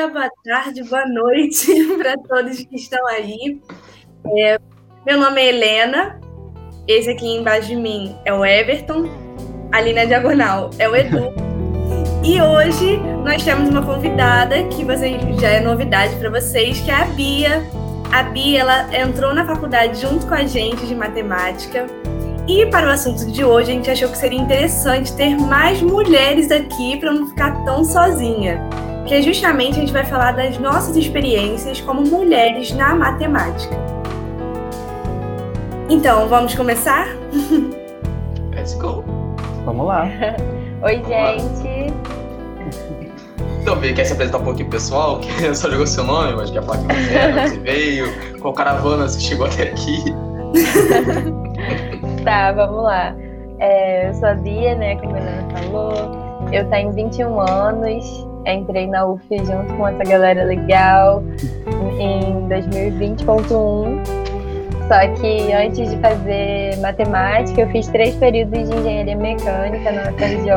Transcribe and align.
Dia, 0.00 0.08
boa 0.08 0.30
tarde, 0.42 0.82
boa 0.84 1.06
noite 1.06 1.66
para 1.98 2.16
todos 2.16 2.56
que 2.64 2.76
estão 2.76 3.06
aí. 3.06 3.60
É, 4.34 4.58
meu 5.04 5.20
nome 5.20 5.42
é 5.42 5.48
Helena, 5.50 6.18
esse 6.88 7.10
aqui 7.10 7.26
embaixo 7.36 7.68
de 7.68 7.76
mim 7.76 8.16
é 8.24 8.32
o 8.32 8.42
Everton, 8.42 9.04
ali 9.70 9.92
na 9.92 10.06
diagonal 10.06 10.70
é 10.78 10.88
o 10.88 10.96
Edu. 10.96 11.34
E 12.24 12.40
hoje 12.40 12.98
nós 13.24 13.42
temos 13.44 13.68
uma 13.68 13.82
convidada 13.82 14.62
que 14.68 14.84
você, 14.84 15.18
já 15.38 15.48
é 15.48 15.60
novidade 15.60 16.16
para 16.16 16.30
vocês, 16.30 16.80
que 16.80 16.90
é 16.90 16.94
a 16.94 17.04
Bia. 17.06 17.62
A 18.12 18.22
Bia 18.22 18.60
ela 18.60 18.94
entrou 18.94 19.34
na 19.34 19.44
faculdade 19.44 20.00
junto 20.00 20.26
com 20.26 20.34
a 20.34 20.44
gente 20.44 20.86
de 20.86 20.94
matemática. 20.94 21.86
E 22.46 22.66
para 22.66 22.86
o 22.86 22.90
assunto 22.90 23.30
de 23.30 23.42
hoje, 23.42 23.70
a 23.70 23.74
gente 23.74 23.90
achou 23.90 24.08
que 24.08 24.18
seria 24.18 24.38
interessante 24.38 25.14
ter 25.14 25.36
mais 25.36 25.80
mulheres 25.80 26.50
aqui 26.50 26.98
para 26.98 27.12
não 27.12 27.28
ficar 27.28 27.64
tão 27.64 27.84
sozinha. 27.84 28.60
Que 29.10 29.16
é 29.16 29.22
justamente 29.22 29.76
a 29.76 29.80
gente 29.80 29.92
vai 29.92 30.04
falar 30.04 30.30
das 30.30 30.56
nossas 30.56 30.94
experiências 30.94 31.80
como 31.80 32.02
mulheres 32.02 32.70
na 32.70 32.94
matemática. 32.94 33.74
Então, 35.88 36.28
vamos 36.28 36.54
começar? 36.54 37.08
Let's 38.54 38.74
go. 38.74 39.02
Vamos 39.64 39.88
lá. 39.88 40.08
Oi, 40.84 41.02
gente. 41.08 41.92
Então, 43.60 43.74
Bia, 43.80 43.92
quer 43.94 44.04
se 44.04 44.12
apresentar 44.12 44.38
um 44.38 44.44
pouquinho 44.44 44.68
pro 44.68 44.78
pessoal? 44.78 45.18
Que 45.18 45.56
só 45.56 45.68
jogou 45.68 45.88
seu 45.88 46.04
nome, 46.04 46.36
mas 46.36 46.48
quer 46.52 46.62
falar 46.62 46.78
que 46.78 46.94
você 46.94 47.14
é, 47.16 47.48
você 47.48 47.58
veio, 47.66 48.40
qual 48.40 48.54
caravana 48.54 49.08
você 49.08 49.18
chegou 49.18 49.46
até 49.46 49.64
aqui. 49.64 50.04
Tá, 52.22 52.52
vamos 52.52 52.84
lá. 52.84 53.12
É, 53.58 54.08
eu 54.08 54.14
sou 54.14 54.28
a 54.28 54.34
Bia, 54.34 54.76
né, 54.76 54.94
como 54.94 55.16
a 55.16 55.18
Helena 55.18 55.48
falou. 55.58 55.92
Eu 56.52 56.70
tenho 56.70 56.92
21 56.92 57.40
anos, 57.40 58.29
entrei 58.46 58.86
na 58.86 59.06
UF 59.06 59.26
junto 59.30 59.74
com 59.74 59.88
essa 59.88 60.04
galera 60.04 60.44
legal 60.44 61.22
em 61.98 62.48
2020.1. 62.48 64.30
Só 64.88 65.20
que 65.20 65.52
antes 65.52 65.88
de 65.88 65.96
fazer 65.98 66.76
matemática, 66.78 67.60
eu 67.60 67.68
fiz 67.70 67.86
três 67.88 68.16
períodos 68.16 68.68
de 68.68 68.76
engenharia 68.76 69.16
mecânica 69.16 69.92
na 69.92 70.10
UFRJ. 70.10 70.50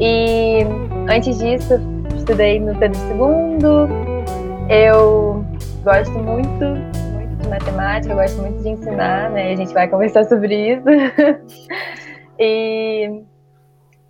E 0.00 0.64
antes 1.10 1.38
disso, 1.38 1.74
estudei 2.16 2.58
no 2.58 2.74
Pedro 2.76 2.98
II. 3.10 3.58
Eu 4.70 5.44
gosto 5.84 6.12
muito, 6.12 6.64
muito 7.12 7.42
de 7.42 7.48
matemática, 7.48 8.14
gosto 8.14 8.40
muito 8.40 8.62
de 8.62 8.70
ensinar, 8.70 9.30
né? 9.30 9.52
A 9.52 9.56
gente 9.56 9.74
vai 9.74 9.88
conversar 9.88 10.24
sobre 10.24 10.72
isso. 10.72 10.84
e 12.38 13.22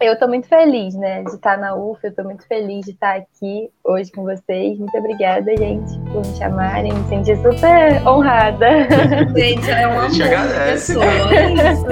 eu 0.06 0.14
estou 0.14 0.28
muito 0.28 0.46
feliz, 0.48 0.94
né, 0.94 1.22
de 1.22 1.30
estar 1.34 1.56
na 1.58 1.74
UF, 1.74 1.98
eu 2.02 2.10
estou 2.10 2.24
muito 2.24 2.46
feliz 2.46 2.84
de 2.84 2.92
estar 2.92 3.16
aqui 3.16 3.70
hoje 3.84 4.10
com 4.12 4.22
vocês. 4.22 4.78
Muito 4.78 4.96
obrigada, 4.96 5.56
gente, 5.56 5.98
por 6.12 6.26
me 6.26 6.36
chamarem. 6.36 6.92
Me 6.92 7.08
senti 7.08 7.36
super 7.36 8.06
honrada. 8.06 8.66
Gente, 9.36 9.70
é 9.70 9.86
uma 9.86 10.02
A 10.04 10.08
gente 10.08 10.22
agradece. 10.22 10.94
pessoa. 10.94 11.04
é 11.34 11.72
isso. 11.72 11.86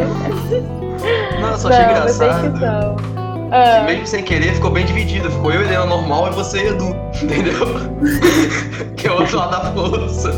Não, 1.40 1.50
eu 1.50 1.56
só 1.56 1.68
Não, 1.68 1.76
achei 1.76 1.94
vocês 2.02 2.20
engraçado. 2.20 2.52
que 2.52 2.58
são. 2.58 2.96
que 2.96 3.04
Ah, 3.52 3.82
mesmo 3.86 4.06
sem 4.06 4.22
querer, 4.22 4.54
ficou 4.54 4.70
bem 4.70 4.84
dividido. 4.84 5.30
Ficou 5.30 5.52
eu, 5.52 5.62
Helena 5.62 5.86
normal, 5.86 6.28
e 6.28 6.30
você 6.30 6.58
e 6.64 6.66
Edu. 6.68 6.86
Entendeu? 7.22 7.66
que 8.96 9.06
é 9.06 9.10
o 9.10 9.14
outro 9.20 9.38
lado 9.38 9.50
da 9.50 9.72
força. 9.72 10.30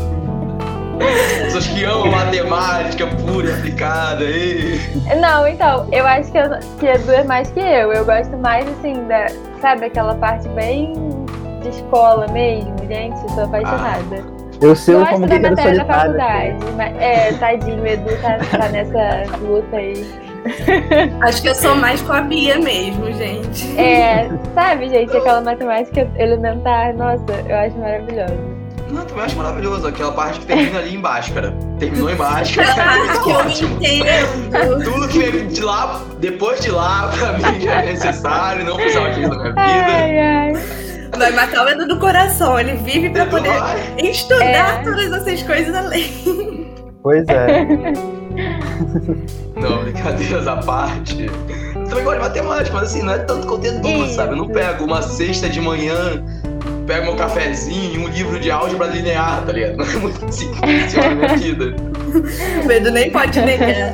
Pessoas 1.43 1.67
que 1.67 1.83
amam 1.83 2.11
matemática 2.11 3.07
pura 3.07 3.49
e 3.49 3.53
aplicada. 3.53 4.23
E... 4.23 4.79
não, 5.19 5.47
então, 5.47 5.87
eu 5.91 6.05
acho 6.07 6.31
que, 6.31 6.37
eu, 6.37 6.49
que 6.79 6.85
Edu 6.85 7.11
é 7.11 7.23
mais 7.23 7.49
que 7.51 7.59
eu. 7.59 7.91
Eu 7.93 8.05
gosto 8.05 8.35
mais, 8.37 8.67
assim, 8.67 8.93
da, 9.07 9.27
sabe, 9.61 9.85
aquela 9.85 10.15
parte 10.15 10.47
bem 10.49 10.93
de 11.61 11.69
escola 11.69 12.27
mesmo, 12.31 12.75
gente. 12.87 13.21
Eu 13.23 13.29
sou 13.29 13.43
apaixonada. 13.43 14.23
Eu 14.61 14.75
sei 14.75 14.95
Gosto 14.95 15.11
como 15.11 15.27
da 15.27 15.37
guerreiro 15.37 15.55
matéria 15.55 15.83
da 15.83 15.93
solitário. 15.93 16.57
faculdade. 16.59 16.75
mas- 16.77 17.01
É, 17.01 17.33
tadinho, 17.33 17.81
o 17.83 17.87
Edu 17.87 18.21
tá, 18.21 18.37
tá 18.57 18.69
nessa 18.69 19.37
luta 19.41 19.75
aí. 19.75 20.05
Acho 21.21 21.41
que 21.41 21.49
eu 21.49 21.55
sou 21.55 21.75
mais 21.75 22.01
com 22.01 22.13
a 22.13 22.21
Bia 22.21 22.59
mesmo, 22.59 23.11
gente. 23.13 23.77
É, 23.79 24.29
sabe, 24.53 24.89
gente, 24.89 25.15
aquela 25.15 25.41
matemática 25.41 26.07
elementar, 26.17 26.93
nossa, 26.95 27.23
eu 27.47 27.55
acho 27.57 27.77
maravilhosa. 27.77 28.62
Não, 28.93 29.05
também 29.05 29.23
acho 29.25 29.35
maravilhoso. 29.35 29.87
Aquela 29.87 30.11
parte 30.11 30.39
que 30.39 30.45
termina 30.45 30.79
ali 30.79 30.95
embaixo, 30.95 31.33
cara. 31.33 31.53
Terminou 31.79 32.09
embaixo. 32.11 32.61
Aquela 32.61 32.75
parte 32.75 33.19
que 33.23 33.29
eu 33.29 33.35
Ótimo. 33.35 33.77
entendo. 33.81 34.83
Tudo 34.83 35.07
que 35.07 35.19
vem 35.19 35.47
de 35.47 35.61
lá, 35.61 36.01
depois 36.19 36.59
de 36.61 36.69
lá, 36.71 37.11
pra 37.17 37.33
mim 37.33 37.59
já 37.61 37.81
é 37.81 37.85
necessário, 37.87 38.63
não 38.65 38.75
precisava 38.75 39.09
disso 39.11 39.27
na 39.29 39.35
minha 39.35 39.43
vida. 39.49 39.61
Ai, 39.61 40.19
ai. 40.19 40.53
Vai 41.17 41.31
matar 41.31 41.65
o 41.65 41.69
Edu 41.69 41.87
do 41.87 41.99
coração. 41.99 42.59
Ele 42.59 42.73
vive 42.77 43.09
pra 43.09 43.23
Edu 43.23 43.31
poder 43.31 43.49
vai. 43.59 43.95
estudar 43.99 44.45
É. 44.45 44.83
todas 44.83 45.11
essas 45.11 45.41
coisas 45.43 45.73
além. 45.75 46.73
Pois 47.01 47.27
é. 47.27 47.65
Não, 49.55 49.83
brincadeiras 49.83 50.47
à 50.47 50.57
parte. 50.57 51.29
Eu 51.75 51.83
também 51.87 52.03
gosto 52.03 52.17
de 52.17 52.23
matemática, 52.23 52.73
mas 52.75 52.83
assim, 52.89 53.03
não 53.03 53.13
é 53.13 53.19
tanto 53.19 53.45
conteúdo, 53.47 53.87
Isso. 53.87 54.15
sabe? 54.15 54.31
Eu 54.33 54.37
não 54.37 54.47
pego 54.47 54.83
uma 54.85 55.01
sexta 55.01 55.47
de 55.49 55.61
manhã, 55.61 56.23
pego 56.85 57.05
meu 57.05 57.15
cafezinho, 57.15 58.01
um 58.01 58.07
livro 58.09 58.39
de 58.39 58.51
álgebra 58.51 58.87
linear, 58.87 59.43
tá 59.45 59.51
ligado? 59.51 59.77
Não 59.77 59.85
é 59.85 59.95
muito 59.97 60.19
funciona 60.19 61.07
a 61.07 61.15
minha 61.15 61.37
vida. 61.37 61.75
O 62.67 62.71
Edu 62.71 62.91
nem 62.91 63.09
pode 63.11 63.41
negar. 63.41 63.93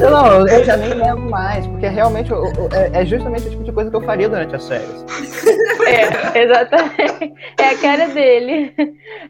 Eu 0.00 0.10
não, 0.10 0.46
eu 0.46 0.64
já 0.64 0.76
nem 0.76 0.90
lembro 0.94 1.30
mais, 1.30 1.66
porque 1.66 1.88
realmente 1.88 2.30
eu- 2.30 2.44
eu- 2.44 2.68
é, 2.72 3.00
é 3.00 3.04
justamente 3.06 3.46
o 3.46 3.50
tipo 3.50 3.64
de 3.64 3.72
coisa 3.72 3.90
que 3.90 3.96
eu 3.96 4.02
faria 4.02 4.28
durante 4.28 4.54
as 4.56 4.68
férias. 4.68 5.04
É, 5.86 6.42
exatamente. 6.42 7.32
É 7.60 7.68
a 7.68 7.76
cara 7.78 8.08
dele. 8.08 8.74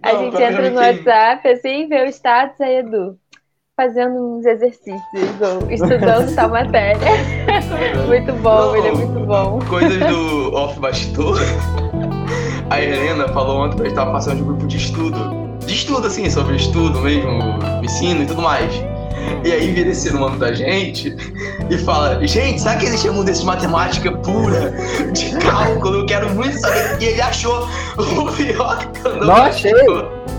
A 0.03 0.13
Não, 0.15 0.21
gente 0.21 0.43
entra 0.43 0.71
no 0.71 0.77
WhatsApp, 0.77 1.47
assim, 1.49 1.87
vê 1.87 2.03
o 2.05 2.09
status, 2.09 2.59
aí 2.63 2.77
Edu, 2.79 3.19
fazendo 3.77 4.15
uns 4.39 4.47
exercícios, 4.47 5.03
ou 5.43 5.71
estudando 5.71 6.35
tal 6.35 6.49
matéria. 6.49 6.99
Muito 8.07 8.33
bom, 8.35 8.69
Não. 8.69 8.77
ele 8.77 8.89
é 8.89 8.93
muito 8.93 9.27
bom. 9.27 9.59
Coisas 9.69 9.99
do 9.99 10.55
off 10.55 10.81
bastidor. 10.81 11.39
A 12.69 12.83
Helena 12.83 13.29
falou 13.29 13.65
ontem 13.65 13.77
que 13.77 13.83
a 13.83 13.85
gente 13.87 13.95
tava 13.95 14.13
passando 14.13 14.37
de 14.37 14.43
um 14.43 14.47
grupo 14.47 14.67
de 14.67 14.77
estudo. 14.77 15.19
De 15.65 15.75
estudo, 15.75 16.07
assim, 16.07 16.29
sobre 16.31 16.57
estudo 16.57 17.01
mesmo, 17.01 17.31
ensino 17.83 18.23
e 18.23 18.27
tudo 18.27 18.43
mais. 18.43 18.73
E 19.45 19.53
aí 19.53 19.73
vira 19.73 19.91
esse 19.91 20.13
nome 20.13 20.39
da 20.39 20.53
gente 20.53 21.17
e 21.71 21.79
fala, 21.79 22.25
gente, 22.27 22.61
sabe 22.61 22.81
que 22.81 22.87
eles 22.87 23.01
chamam 23.01 23.25
desse 23.25 23.41
de 23.41 23.47
matemática 23.47 24.13
pura, 24.13 24.73
de 25.13 25.37
cálculo? 25.37 26.01
Eu 26.01 26.07
quero 26.07 26.31
muito 26.35 26.59
saber. 26.59 27.01
E 27.01 27.05
ele 27.07 27.21
achou 27.21 27.69
o 27.97 28.33
pior 28.33 28.79
eu 29.05 29.25
não 29.25 29.35
achei. 29.35 29.73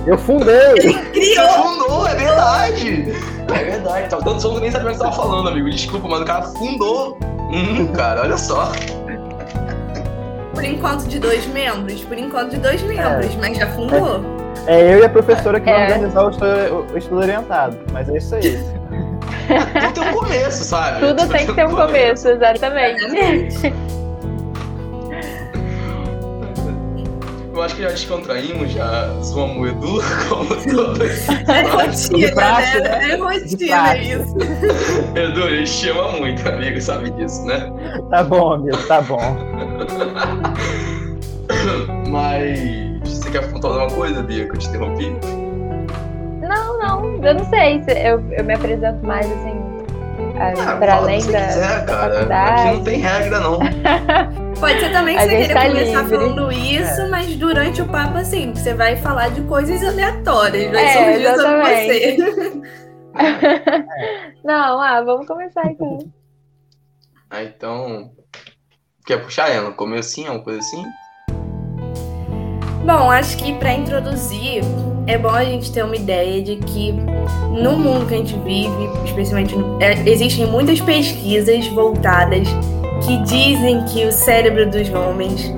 Eu 0.06 0.18
fundei! 0.18 0.76
Você 0.76 0.94
Criou. 1.12 1.50
fundou, 1.50 2.08
é 2.08 2.16
verdade. 2.16 3.14
É 3.54 3.64
verdade. 3.64 4.10
Tava 4.10 4.24
dando 4.24 4.42
som 4.42 4.54
que 4.56 4.62
nem 4.62 4.72
sabia 4.72 4.88
o 4.88 4.92
que 4.92 4.98
você 4.98 5.04
tava 5.04 5.16
falando, 5.16 5.50
amigo. 5.50 5.70
Desculpa, 5.70 6.08
mas 6.08 6.22
o 6.22 6.26
cara 6.26 6.44
fundou. 6.44 7.18
Hum, 7.52 7.88
cara, 7.88 8.22
olha 8.22 8.38
só. 8.38 8.72
Por 10.58 10.66
enquanto 10.66 11.08
de 11.08 11.20
dois 11.20 11.46
membros. 11.46 12.04
Por 12.04 12.18
enquanto 12.18 12.50
de 12.50 12.58
dois 12.58 12.82
membros, 12.82 13.36
mas 13.36 13.56
já 13.58 13.68
fundou. 13.68 14.22
É 14.66 14.82
eu 14.94 15.00
e 15.00 15.06
a 15.06 15.10
professora 15.10 15.60
que 15.60 15.70
vai 15.70 15.82
É. 15.82 15.86
organizar 15.86 16.26
o 16.26 16.30
estudo, 16.32 16.88
o 16.94 16.98
estudo 16.98 17.22
orientado. 17.22 17.78
Mas 17.94 18.10
é 18.10 18.18
isso 18.18 18.34
aí. 18.34 18.58
Tudo 19.48 19.94
tem 19.94 20.04
um 20.10 20.14
começo, 20.14 20.64
sabe? 20.64 21.00
Tudo 21.00 21.28
tem 21.28 21.46
que 21.46 21.54
ter 21.54 21.68
um 21.68 21.76
começo, 21.76 22.28
exatamente. 22.28 23.74
Eu 27.58 27.64
acho 27.64 27.76
que 27.76 27.82
já 27.82 27.90
descontraímos, 27.90 28.72
já 28.72 29.08
zoamos 29.24 29.58
o 29.58 29.66
Edu, 29.68 30.00
como 30.30 30.46
todos. 30.56 31.28
É 31.50 31.62
rotina, 31.64 32.32
praxe, 32.36 32.80
né? 32.82 32.90
né? 32.90 33.10
É 33.10 33.16
rotina 33.16 33.98
isso. 33.98 34.36
Edu, 35.18 35.44
a 35.44 35.50
gente 35.50 35.72
te 35.80 35.90
ama 35.90 36.12
muito, 36.12 36.48
amigo, 36.48 36.80
sabe 36.80 37.10
disso, 37.10 37.44
né? 37.46 37.74
Tá 38.12 38.24
bom, 38.24 38.54
amigo, 38.54 38.78
tá 38.88 39.02
bom. 39.02 39.18
Mas 42.08 42.60
você 43.04 43.32
quer 43.32 43.52
contar 43.52 43.70
alguma 43.70 43.88
coisa, 43.90 44.22
Bia, 44.22 44.46
que 44.46 44.52
eu 44.52 44.58
te 44.60 44.68
interrompi? 44.68 45.18
Não, 46.42 46.78
não, 46.78 47.26
eu 47.26 47.34
não 47.34 47.46
sei. 47.50 47.82
se 47.84 47.92
Eu, 47.92 48.24
eu 48.34 48.44
me 48.44 48.54
apresento 48.54 49.04
mais 49.04 49.26
assim, 49.26 49.60
Ah, 50.40 50.78
o 50.80 50.92
além 50.92 51.20
da, 51.22 51.26
quiser, 51.48 51.86
da 51.86 51.92
cara. 51.92 52.14
faculdade. 52.14 52.62
Aqui 52.68 52.78
não 52.78 52.84
tem 52.84 53.00
regra, 53.00 53.40
não. 53.40 53.60
Pode 54.60 54.80
ser 54.80 54.92
também 54.92 55.16
A 55.16 55.20
que 55.22 55.26
você 55.26 55.32
gente 55.38 55.46
queira 55.48 55.62
tá 55.62 55.68
começar 55.68 56.02
livre. 56.02 56.18
falando 56.18 56.52
isso, 56.52 57.10
mas 57.12 57.36
durante 57.36 57.82
o 57.82 57.86
papo, 57.88 58.18
assim, 58.18 58.52
você 58.54 58.74
vai 58.74 58.96
falar 58.98 59.30
de 59.30 59.42
coisas 59.42 59.84
aleatórias. 59.84 60.72
Vai 60.72 60.86
É, 60.86 60.94
surgir 60.94 61.36
sobre 61.36 61.62
você. 61.62 62.18
Não, 64.44 64.82
ah, 64.82 65.02
vamos 65.02 65.28
começar 65.28 65.66
então. 65.72 66.00
Ah, 67.30 67.44
então. 67.44 68.12
Quer 69.06 69.18
puxar 69.24 69.50
ela? 69.50 69.72
Comecinho, 69.72 70.28
alguma 70.28 70.44
coisa 70.44 70.60
assim? 70.60 70.84
Bom, 72.86 73.12
acho 73.12 73.38
que 73.38 73.54
para 73.56 73.74
introduzir, 73.74 74.62
é 75.08 75.18
bom 75.18 75.30
a 75.30 75.44
gente 75.44 75.72
ter 75.74 75.84
uma 75.84 75.96
ideia 75.96 76.42
de 76.42 76.56
que 76.58 76.92
no 76.92 77.76
mundo 77.78 78.06
que 78.08 78.14
a 78.14 78.18
gente 78.18 78.38
vive, 78.40 78.72
especialmente, 79.06 79.56
no- 79.56 79.82
é, 79.82 79.94
existem 80.10 80.46
muitas 80.46 80.80
pesquisas 80.80 81.68
voltadas 81.68 82.48
que 83.06 83.18
dizem 83.24 83.84
que 83.86 84.06
o 84.06 84.12
cérebro 84.12 84.70
dos 84.70 84.90
homens 84.94 85.54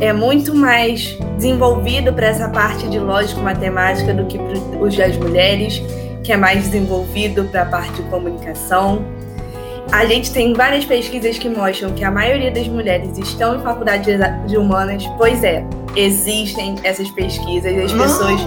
é 0.00 0.12
muito 0.12 0.54
mais 0.54 1.16
desenvolvido 1.36 2.12
para 2.12 2.28
essa 2.28 2.48
parte 2.48 2.88
de 2.88 2.98
lógico-matemática 2.98 4.14
do 4.14 4.24
que 4.26 4.38
para 4.38 4.78
os 4.82 4.96
das 4.96 5.16
mulheres, 5.16 5.82
que 6.24 6.32
é 6.32 6.36
mais 6.36 6.64
desenvolvido 6.64 7.44
para 7.44 7.62
a 7.62 7.66
parte 7.66 7.92
de 7.92 8.02
comunicação. 8.04 9.04
A 9.92 10.06
gente 10.06 10.30
tem 10.32 10.52
várias 10.54 10.84
pesquisas 10.84 11.36
que 11.38 11.48
mostram 11.48 11.92
que 11.92 12.04
a 12.04 12.10
maioria 12.10 12.50
das 12.50 12.68
mulheres 12.68 13.18
estão 13.18 13.56
em 13.56 13.62
faculdade 13.62 14.10
de 14.46 14.56
humanas. 14.56 15.04
Pois 15.18 15.42
é, 15.42 15.64
existem 15.96 16.76
essas 16.84 17.10
pesquisas, 17.10 17.76
as 17.76 17.92
Não, 17.92 18.04
pessoas 18.04 18.40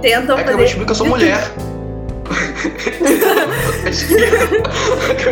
tentam 0.00 0.38
é 0.38 0.44
que 0.44 0.50
fazer. 0.50 0.52
eu 0.52 0.64
descobri 0.64 0.84
que 0.86 0.90
eu 0.92 0.94
sou 0.94 1.06
mulher. 1.08 1.52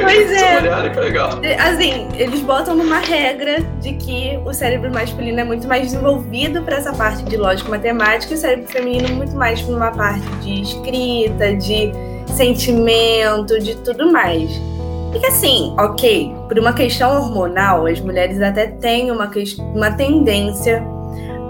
Pois 0.02 0.30
é. 0.32 0.90
Que 0.90 1.00
legal. 1.00 1.40
Assim, 1.58 2.08
eles 2.16 2.40
botam 2.40 2.74
numa 2.74 2.98
regra 2.98 3.60
de 3.80 3.94
que 3.94 4.38
o 4.44 4.52
cérebro 4.52 4.92
masculino 4.92 5.40
é 5.40 5.44
muito 5.44 5.66
mais 5.66 5.82
desenvolvido 5.82 6.62
para 6.62 6.76
essa 6.76 6.92
parte 6.92 7.22
de 7.24 7.36
lógica 7.36 7.68
e 7.68 7.70
matemática 7.70 8.32
e 8.32 8.36
o 8.36 8.40
cérebro 8.40 8.68
feminino 8.68 9.08
muito 9.14 9.34
mais 9.34 9.60
para 9.62 9.74
uma 9.74 9.90
parte 9.90 10.26
de 10.40 10.62
escrita, 10.62 11.54
de 11.54 11.92
sentimento, 12.36 13.58
de 13.58 13.76
tudo 13.76 14.10
mais. 14.12 14.50
E 15.14 15.18
que 15.18 15.26
assim, 15.26 15.74
ok, 15.78 16.34
por 16.48 16.58
uma 16.58 16.72
questão 16.72 17.16
hormonal, 17.16 17.86
as 17.86 18.00
mulheres 18.00 18.40
até 18.40 18.66
têm 18.66 19.10
uma, 19.10 19.30
uma 19.74 19.90
tendência 19.90 20.82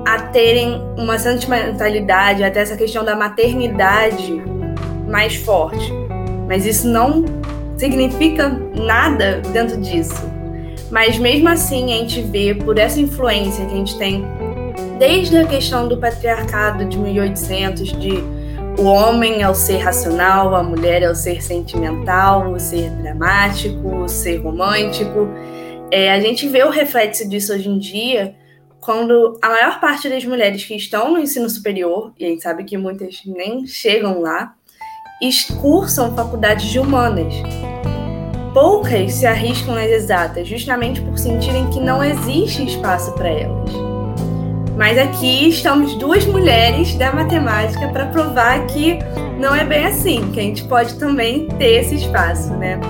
a 0.04 0.18
terem 0.18 0.82
uma 0.98 1.16
sentimentalidade, 1.16 2.42
até 2.42 2.60
essa 2.60 2.76
questão 2.76 3.04
da 3.04 3.14
maternidade 3.14 4.42
mais 5.08 5.36
forte. 5.36 5.92
Mas 6.48 6.66
isso 6.66 6.88
não 6.88 7.24
significa 7.76 8.48
nada 8.74 9.40
dentro 9.52 9.80
disso. 9.80 10.30
Mas 10.90 11.18
mesmo 11.18 11.48
assim, 11.48 11.92
a 11.92 11.96
gente 11.96 12.20
vê 12.20 12.54
por 12.54 12.78
essa 12.78 13.00
influência 13.00 13.64
que 13.64 13.72
a 13.72 13.76
gente 13.76 13.98
tem 13.98 14.24
desde 14.98 15.38
a 15.38 15.46
questão 15.46 15.88
do 15.88 15.96
patriarcado 15.96 16.84
de 16.84 16.98
1800, 16.98 17.92
de 17.98 18.22
o 18.78 18.84
homem 18.84 19.42
é 19.42 19.48
o 19.48 19.54
ser 19.54 19.78
racional, 19.78 20.54
a 20.54 20.62
mulher 20.62 21.02
é 21.02 21.10
o 21.10 21.14
ser 21.14 21.42
sentimental, 21.42 22.52
o 22.52 22.58
ser 22.58 22.90
dramático, 22.90 24.02
o 24.02 24.08
ser 24.08 24.36
romântico. 24.38 25.28
É, 25.90 26.12
a 26.12 26.20
gente 26.20 26.48
vê 26.48 26.62
o 26.62 26.70
reflexo 26.70 27.28
disso 27.28 27.52
hoje 27.52 27.68
em 27.68 27.78
dia 27.78 28.34
quando 28.80 29.38
a 29.40 29.48
maior 29.48 29.80
parte 29.80 30.08
das 30.08 30.24
mulheres 30.24 30.64
que 30.64 30.74
estão 30.74 31.12
no 31.12 31.18
ensino 31.20 31.48
superior, 31.48 32.12
e 32.18 32.24
a 32.24 32.28
gente 32.28 32.42
sabe 32.42 32.64
que 32.64 32.76
muitas 32.76 33.22
nem 33.24 33.64
chegam 33.64 34.20
lá, 34.20 34.56
cursam 35.60 36.14
faculdades 36.14 36.68
de 36.68 36.78
humanas. 36.78 37.34
Poucas 38.52 39.14
se 39.14 39.26
arriscam 39.26 39.74
nas 39.74 39.90
exatas, 39.90 40.48
justamente 40.48 41.00
por 41.00 41.16
sentirem 41.16 41.70
que 41.70 41.80
não 41.80 42.02
existe 42.02 42.64
espaço 42.64 43.12
para 43.12 43.28
elas. 43.28 43.70
Mas 44.76 44.98
aqui 44.98 45.48
estamos 45.48 45.94
duas 45.94 46.26
mulheres 46.26 46.94
da 46.96 47.12
matemática 47.12 47.88
para 47.88 48.06
provar 48.06 48.66
que 48.66 48.98
não 49.38 49.54
é 49.54 49.64
bem 49.64 49.86
assim, 49.86 50.30
que 50.32 50.40
a 50.40 50.42
gente 50.42 50.64
pode 50.64 50.94
também 50.96 51.46
ter 51.58 51.80
esse 51.80 51.94
espaço, 51.94 52.52
né? 52.54 52.80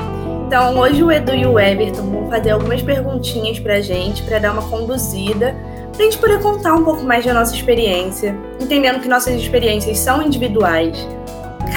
Então, 0.46 0.78
hoje 0.78 1.02
o 1.02 1.10
Edu 1.10 1.34
e 1.34 1.46
o 1.46 1.58
Everton 1.58 2.10
vão 2.10 2.28
fazer 2.28 2.50
algumas 2.50 2.82
perguntinhas 2.82 3.58
para 3.58 3.74
a 3.74 3.80
gente, 3.80 4.22
para 4.22 4.38
dar 4.38 4.52
uma 4.52 4.62
conduzida, 4.62 5.54
para 5.92 6.00
a 6.00 6.04
gente 6.04 6.18
poder 6.18 6.40
contar 6.40 6.74
um 6.74 6.84
pouco 6.84 7.02
mais 7.02 7.24
da 7.24 7.34
nossa 7.34 7.54
experiência, 7.54 8.34
entendendo 8.60 9.00
que 9.00 9.08
nossas 9.08 9.34
experiências 9.34 9.98
são 9.98 10.22
individuais. 10.22 11.06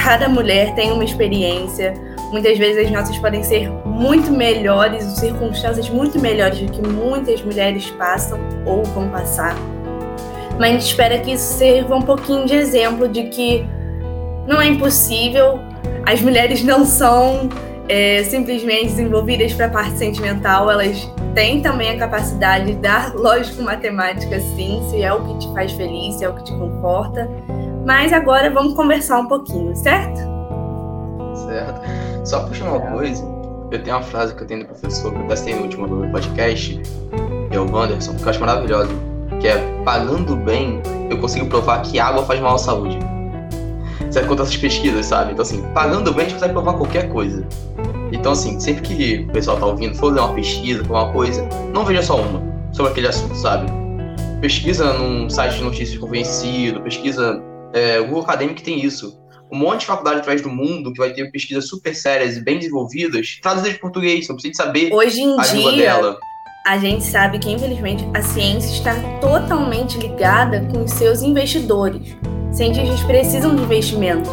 Cada 0.02 0.28
mulher 0.28 0.74
tem 0.74 0.92
uma 0.92 1.04
experiência, 1.04 1.94
muitas 2.30 2.56
vezes 2.58 2.86
as 2.86 2.90
nossas 2.90 3.18
podem 3.18 3.42
ser 3.42 3.70
muito 3.84 4.30
melhores, 4.30 5.04
circunstâncias 5.18 5.88
muito 5.88 6.20
melhores 6.20 6.60
do 6.60 6.70
que 6.70 6.86
muitas 6.86 7.42
mulheres 7.42 7.90
passam 7.90 8.38
ou 8.64 8.84
vão 8.84 9.08
passar. 9.08 9.56
Mas 10.58 10.70
a 10.70 10.72
gente 10.72 10.86
espera 10.86 11.18
que 11.18 11.32
isso 11.32 11.54
sirva 11.54 11.96
um 11.96 12.02
pouquinho 12.02 12.46
de 12.46 12.54
exemplo 12.54 13.08
de 13.08 13.24
que 13.24 13.66
não 14.46 14.60
é 14.60 14.68
impossível, 14.68 15.58
as 16.04 16.20
mulheres 16.20 16.62
não 16.62 16.84
são 16.84 17.48
é, 17.88 18.22
simplesmente 18.24 18.86
desenvolvidas 18.86 19.52
para 19.52 19.66
a 19.66 19.70
parte 19.70 19.98
sentimental, 19.98 20.70
elas 20.70 21.10
têm 21.34 21.60
também 21.60 21.90
a 21.90 21.98
capacidade 21.98 22.74
da 22.74 23.12
lógico-matemática, 23.14 24.40
sim, 24.40 24.82
se 24.90 25.02
é 25.02 25.12
o 25.12 25.22
que 25.24 25.38
te 25.40 25.52
faz 25.52 25.72
feliz, 25.72 26.14
se 26.14 26.24
é 26.24 26.28
o 26.28 26.34
que 26.34 26.44
te 26.44 26.52
conforta. 26.52 27.28
Mas 27.86 28.12
agora 28.12 28.50
vamos 28.50 28.74
conversar 28.74 29.20
um 29.20 29.28
pouquinho, 29.28 29.74
certo? 29.76 30.20
Certo. 31.46 31.80
Só 32.24 32.40
puxar 32.40 32.64
uma 32.64 32.80
coisa, 32.80 33.24
eu 33.70 33.80
tenho 33.80 33.96
uma 33.96 34.02
frase 34.02 34.34
que 34.34 34.42
eu 34.42 34.46
tenho 34.48 34.64
do 34.64 34.66
professor, 34.66 35.12
que 35.12 35.20
eu 35.20 35.26
testei 35.28 35.54
no 35.54 35.62
último 35.62 36.10
podcast, 36.10 36.82
que 37.48 37.56
é 37.56 37.60
o 37.60 37.70
Wanderson, 37.72 38.16
que 38.16 38.24
eu 38.24 38.28
acho 38.28 38.40
maravilhosa, 38.40 38.90
que 39.40 39.46
é 39.46 39.82
pagando 39.84 40.34
bem, 40.34 40.82
eu 41.08 41.16
consigo 41.18 41.46
provar 41.46 41.80
que 41.82 42.00
água 42.00 42.24
faz 42.24 42.40
mal 42.40 42.56
à 42.56 42.58
saúde. 42.58 42.98
Serve 44.10 44.28
contra 44.30 44.44
essas 44.44 44.56
pesquisas, 44.56 45.06
sabe? 45.06 45.30
Então, 45.30 45.42
assim, 45.42 45.62
pagando 45.72 46.12
bem, 46.12 46.26
a 46.26 46.28
gente 46.28 46.34
consegue 46.34 46.54
provar 46.54 46.72
qualquer 46.74 47.08
coisa. 47.08 47.46
Então, 48.10 48.32
assim, 48.32 48.58
sempre 48.58 48.82
que 48.82 49.26
o 49.28 49.32
pessoal 49.32 49.58
tá 49.58 49.66
ouvindo, 49.66 49.94
for 49.94 50.12
ler 50.12 50.22
uma 50.22 50.34
pesquisa, 50.34 50.84
for 50.84 50.94
uma 50.94 51.12
coisa, 51.12 51.48
não 51.72 51.84
veja 51.84 52.02
só 52.02 52.20
uma 52.20 52.42
sobre 52.72 52.90
aquele 52.90 53.06
assunto, 53.06 53.36
sabe? 53.36 53.70
Pesquisa 54.40 54.92
num 54.92 55.30
site 55.30 55.58
de 55.58 55.62
notícias 55.62 55.98
convencido, 55.98 56.80
pesquisa. 56.80 57.40
É, 57.76 58.00
o 58.00 58.06
Google 58.06 58.22
Academic 58.22 58.62
tem 58.62 58.82
isso. 58.82 59.20
Um 59.52 59.58
monte 59.58 59.80
de 59.80 59.86
faculdade 59.86 60.20
atrás 60.20 60.40
do 60.40 60.48
mundo 60.48 60.92
que 60.94 60.98
vai 60.98 61.12
ter 61.12 61.30
pesquisas 61.30 61.68
super 61.68 61.94
sérias 61.94 62.36
e 62.38 62.40
bem 62.40 62.58
desenvolvidas, 62.58 63.38
traduzidas 63.42 63.74
de 63.74 63.80
português, 63.80 64.26
não 64.26 64.34
precisa 64.34 64.50
de 64.50 64.56
saber 64.56 64.92
Hoje 64.94 65.20
em 65.20 65.38
a 65.38 65.46
língua 65.46 65.72
dia, 65.72 65.84
dela. 65.84 66.18
a 66.66 66.78
gente 66.78 67.04
sabe 67.04 67.38
que, 67.38 67.50
infelizmente, 67.50 68.02
a 68.14 68.22
ciência 68.22 68.72
está 68.72 68.94
totalmente 69.20 69.98
ligada 69.98 70.66
com 70.72 70.84
os 70.84 70.90
seus 70.92 71.20
investidores. 71.22 72.16
Cientistas 72.50 73.02
precisam 73.02 73.54
de 73.54 73.62
investimento. 73.62 74.30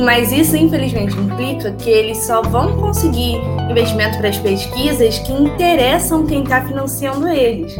Mas 0.00 0.32
isso, 0.32 0.56
infelizmente, 0.56 1.14
implica 1.18 1.72
que 1.72 1.90
eles 1.90 2.18
só 2.26 2.40
vão 2.40 2.76
conseguir 2.78 3.36
investimento 3.70 4.16
para 4.18 4.30
as 4.30 4.38
pesquisas 4.38 5.18
que 5.18 5.32
interessam 5.32 6.26
quem 6.26 6.42
está 6.42 6.64
financiando 6.64 7.28
eles. 7.28 7.72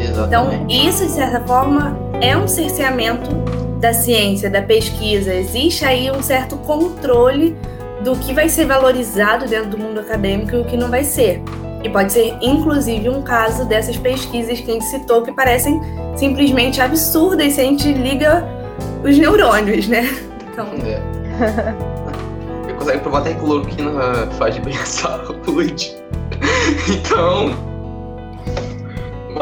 Então, 0.00 0.50
Exatamente. 0.50 0.88
isso, 0.88 1.04
de 1.04 1.10
certa 1.10 1.40
forma, 1.46 1.98
é 2.20 2.36
um 2.36 2.48
cerceamento 2.48 3.28
da 3.82 3.92
ciência, 3.92 4.48
da 4.48 4.62
pesquisa. 4.62 5.34
Existe 5.34 5.84
aí 5.84 6.08
um 6.08 6.22
certo 6.22 6.56
controle 6.58 7.56
do 8.04 8.14
que 8.16 8.32
vai 8.32 8.48
ser 8.48 8.64
valorizado 8.64 9.46
dentro 9.46 9.70
do 9.70 9.78
mundo 9.78 9.98
acadêmico 9.98 10.54
e 10.54 10.60
o 10.60 10.64
que 10.64 10.76
não 10.76 10.88
vai 10.88 11.02
ser. 11.02 11.42
E 11.82 11.88
pode 11.88 12.12
ser, 12.12 12.36
inclusive, 12.40 13.08
um 13.08 13.22
caso 13.22 13.64
dessas 13.64 13.96
pesquisas 13.96 14.60
que 14.60 14.70
a 14.70 14.74
gente 14.74 14.84
citou 14.84 15.22
que 15.22 15.32
parecem 15.32 15.80
simplesmente 16.14 16.80
absurdas 16.80 17.54
se 17.54 17.60
a 17.60 17.64
gente 17.64 17.92
liga 17.92 18.46
os 19.02 19.18
neurônios, 19.18 19.88
né? 19.88 20.08
Então, 20.52 20.68
É. 20.86 21.92
Eu 22.68 22.76
consegue 22.76 23.00
provar 23.00 23.18
até 23.18 23.34
que 23.34 23.40
cloroquina 23.40 24.28
faz 24.38 24.56
bem 24.58 24.76
à 24.76 24.86
saúde. 24.86 25.96
Então. 26.88 27.71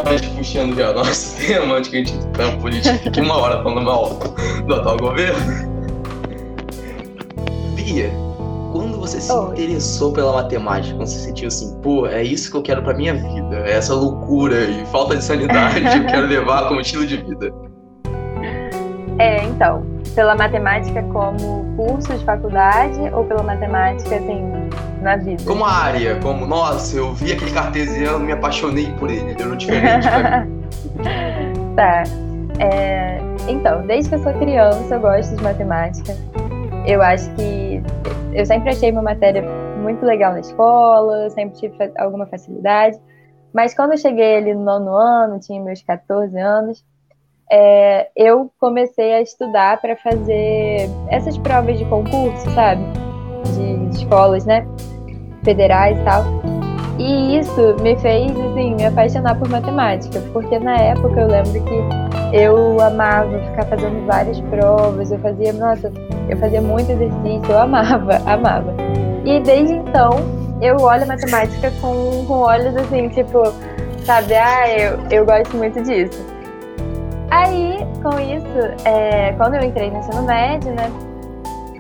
Mas 0.04 0.21
puxando 0.23 0.76
já 0.76 0.92
nosso 0.92 1.37
tema, 1.47 1.76
antes 1.76 1.90
que 1.90 1.97
a 1.97 1.99
gente 1.99 2.26
tá 2.28 2.50
política 2.61 3.09
aqui 3.09 3.21
uma 3.21 3.37
hora 3.37 3.62
falando 3.62 3.83
mal 3.83 4.19
do 4.66 4.75
atual 4.75 4.97
governo. 4.97 5.71
Bia, 7.75 8.11
quando 8.73 8.99
você 8.99 9.21
se 9.21 9.33
Oi. 9.33 9.52
interessou 9.52 10.12
pela 10.12 10.33
matemática, 10.33 10.97
quando 10.97 11.09
você 11.09 11.19
sentiu 11.19 11.49
assim, 11.49 11.75
pô, 11.83 12.07
é 12.07 12.23
isso 12.23 12.50
que 12.50 12.57
eu 12.57 12.62
quero 12.62 12.83
pra 12.83 12.95
minha 12.95 13.14
vida, 13.14 13.57
é 13.66 13.73
essa 13.73 13.95
loucura 13.95 14.64
e 14.64 14.85
falta 14.87 15.16
de 15.16 15.25
sanidade 15.25 15.80
eu 15.85 16.07
quero 16.07 16.26
levar 16.26 16.69
como 16.69 16.80
estilo 16.80 17.07
de 17.07 17.16
vida. 17.16 17.70
É, 19.21 19.45
então, 19.45 19.85
pela 20.15 20.35
matemática 20.35 21.03
como 21.12 21.77
curso 21.77 22.17
de 22.17 22.25
faculdade 22.25 22.99
ou 23.12 23.23
pela 23.27 23.43
matemática, 23.43 24.17
assim, 24.17 24.43
na 25.03 25.19
vida? 25.19 25.43
Como 25.45 25.62
área, 25.62 26.19
como, 26.21 26.47
nossa, 26.47 26.97
eu 26.97 27.12
vi 27.12 27.33
aquele 27.33 27.53
cartesiano, 27.53 28.21
me 28.21 28.33
apaixonei 28.33 28.91
por 28.99 29.11
ele, 29.11 29.35
deu 29.35 29.55
diferente 29.55 30.09
pra 30.09 30.41
mim. 30.47 30.61
Tá. 31.77 32.03
É, 32.59 33.19
então, 33.47 33.87
desde 33.87 34.09
que 34.09 34.15
eu 34.17 34.23
sou 34.23 34.33
criança, 34.35 34.95
eu 34.95 35.00
gosto 35.00 35.37
de 35.37 35.43
matemática. 35.43 36.17
Eu 36.87 37.03
acho 37.03 37.31
que 37.35 37.83
eu 38.33 38.47
sempre 38.47 38.71
achei 38.71 38.91
uma 38.91 39.03
matéria 39.03 39.43
muito 39.77 40.05
legal 40.05 40.33
na 40.33 40.41
escola, 40.41 41.29
sempre 41.29 41.59
tive 41.59 41.93
alguma 41.99 42.25
facilidade. 42.25 42.99
Mas 43.53 43.75
quando 43.75 43.93
eu 43.93 43.99
cheguei 43.99 44.37
ali 44.37 44.55
no 44.55 44.65
nono 44.65 44.95
ano, 44.95 45.39
tinha 45.39 45.62
meus 45.62 45.83
14 45.83 46.39
anos, 46.39 46.85
é, 47.50 48.09
eu 48.14 48.50
comecei 48.61 49.12
a 49.12 49.21
estudar 49.21 49.80
para 49.80 49.97
fazer 49.97 50.88
essas 51.09 51.37
provas 51.37 51.78
de 51.78 51.85
concurso, 51.87 52.49
sabe? 52.50 52.83
De 53.54 53.99
escolas, 53.99 54.47
né? 54.47 54.66
Federais 55.42 55.99
e 55.99 56.04
tal. 56.04 56.25
E 56.99 57.38
isso 57.38 57.76
me 57.80 57.97
fez, 57.99 58.30
assim, 58.30 58.75
me 58.75 58.85
apaixonar 58.85 59.35
por 59.38 59.49
matemática, 59.49 60.23
porque 60.33 60.59
na 60.59 60.76
época 60.76 61.19
eu 61.19 61.28
lembro 61.28 61.64
que 61.64 62.37
eu 62.37 62.78
amava 62.78 63.38
ficar 63.47 63.64
fazendo 63.64 64.07
várias 64.07 64.38
provas, 64.42 65.11
eu 65.11 65.19
fazia, 65.19 65.52
nossa, 65.54 65.90
eu 66.28 66.37
fazia 66.37 66.61
muito 66.61 66.92
exercício, 66.92 67.50
eu 67.50 67.59
amava, 67.59 68.16
amava. 68.30 68.75
E 69.25 69.40
desde 69.40 69.76
então 69.76 70.11
eu 70.61 70.76
olho 70.76 71.07
matemática 71.07 71.73
com, 71.80 72.25
com 72.26 72.35
olhos 72.35 72.76
assim, 72.76 73.09
tipo, 73.09 73.45
sabe, 74.04 74.35
ah, 74.35 74.69
eu, 74.69 74.99
eu 75.11 75.25
gosto 75.25 75.57
muito 75.57 75.83
disso. 75.83 76.30
Aí, 77.31 77.79
com 78.03 78.19
isso, 78.19 78.85
é, 78.85 79.33
quando 79.35 79.55
eu 79.55 79.63
entrei 79.63 79.91
no 79.91 79.99
ensino 79.99 80.23
médio, 80.23 80.73
né, 80.73 80.91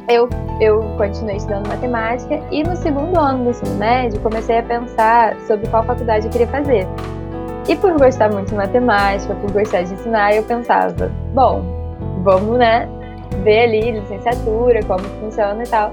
eu, 0.08 0.28
eu 0.60 0.80
continuei 0.96 1.36
estudando 1.36 1.66
matemática 1.68 2.40
e 2.50 2.62
no 2.62 2.76
segundo 2.76 3.18
ano 3.18 3.44
do 3.44 3.50
ensino 3.50 3.74
médio 3.76 4.20
comecei 4.20 4.58
a 4.58 4.62
pensar 4.62 5.36
sobre 5.46 5.68
qual 5.68 5.82
faculdade 5.84 6.26
eu 6.26 6.30
queria 6.30 6.46
fazer. 6.46 6.86
E 7.68 7.76
por 7.76 7.92
gostar 7.98 8.32
muito 8.32 8.48
de 8.48 8.54
matemática, 8.54 9.34
por 9.34 9.50
gostar 9.52 9.82
de 9.82 9.94
ensinar, 9.94 10.34
eu 10.34 10.42
pensava, 10.44 11.10
bom, 11.34 11.62
vamos, 12.22 12.58
né, 12.58 12.88
ver 13.42 13.64
ali 13.64 13.92
licenciatura, 13.92 14.80
como 14.84 15.00
funciona 15.20 15.62
e 15.62 15.66
tal. 15.66 15.92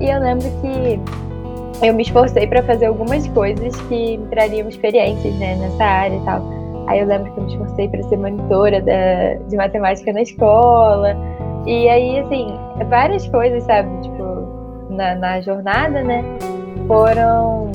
E 0.00 0.10
eu 0.10 0.20
lembro 0.20 0.48
que 0.60 1.00
eu 1.86 1.94
me 1.94 2.02
esforcei 2.02 2.46
para 2.46 2.62
fazer 2.62 2.86
algumas 2.86 3.26
coisas 3.28 3.74
que 3.82 4.18
me 4.18 4.26
trariam 4.28 4.68
experiências, 4.68 5.34
né, 5.34 5.56
nessa 5.56 5.84
área 5.84 6.16
e 6.16 6.24
tal. 6.24 6.61
Aí 6.86 7.00
eu 7.00 7.06
lembro 7.06 7.32
que 7.32 7.38
eu 7.38 7.44
me 7.44 7.52
esforcei 7.52 7.88
para 7.88 8.02
ser 8.04 8.16
monitora 8.16 8.80
da, 8.80 9.34
de 9.48 9.56
matemática 9.56 10.12
na 10.12 10.22
escola. 10.22 11.16
E 11.66 11.88
aí, 11.88 12.18
assim, 12.18 12.58
várias 12.88 13.26
coisas, 13.28 13.62
sabe? 13.64 13.88
Tipo, 14.02 14.86
na, 14.90 15.14
na 15.14 15.40
jornada, 15.40 16.02
né? 16.02 16.24
Foram 16.86 17.70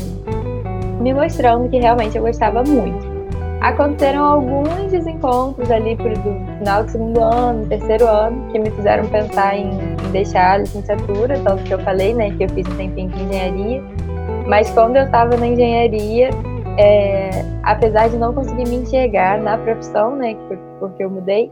me 0.99 1.13
mostrando 1.13 1.69
que 1.69 1.77
realmente 1.77 2.17
eu 2.17 2.23
gostava 2.23 2.63
muito. 2.63 3.17
Aconteceram 3.61 4.23
alguns 4.23 4.91
desencontros 4.91 5.71
ali 5.71 5.95
pro, 5.95 6.09
do 6.09 6.57
final 6.59 6.83
do 6.83 6.91
segundo 6.91 7.21
ano, 7.21 7.65
terceiro 7.67 8.07
ano, 8.07 8.51
que 8.51 8.59
me 8.59 8.69
fizeram 8.69 9.05
pensar 9.07 9.57
em, 9.57 9.71
em 9.71 10.11
deixar 10.11 10.53
a 10.53 10.57
licenciatura, 10.59 11.39
tanto 11.43 11.63
que 11.63 11.73
eu 11.73 11.79
falei, 11.79 12.13
né, 12.13 12.29
que 12.31 12.43
eu 12.43 12.49
fiz 12.49 12.67
um 12.67 12.77
tempinho 12.77 13.09
de 13.09 13.23
engenharia. 13.23 13.83
Mas 14.45 14.69
quando 14.71 14.97
eu 14.97 15.05
estava 15.05 15.35
na 15.37 15.47
engenharia, 15.47 16.29
é, 16.77 17.29
apesar 17.63 18.09
de 18.09 18.17
não 18.17 18.33
conseguir 18.33 18.67
me 18.67 18.77
enxergar 18.77 19.41
na 19.41 19.57
profissão, 19.57 20.15
né, 20.15 20.35
porque 20.79 21.03
eu 21.03 21.09
mudei, 21.09 21.51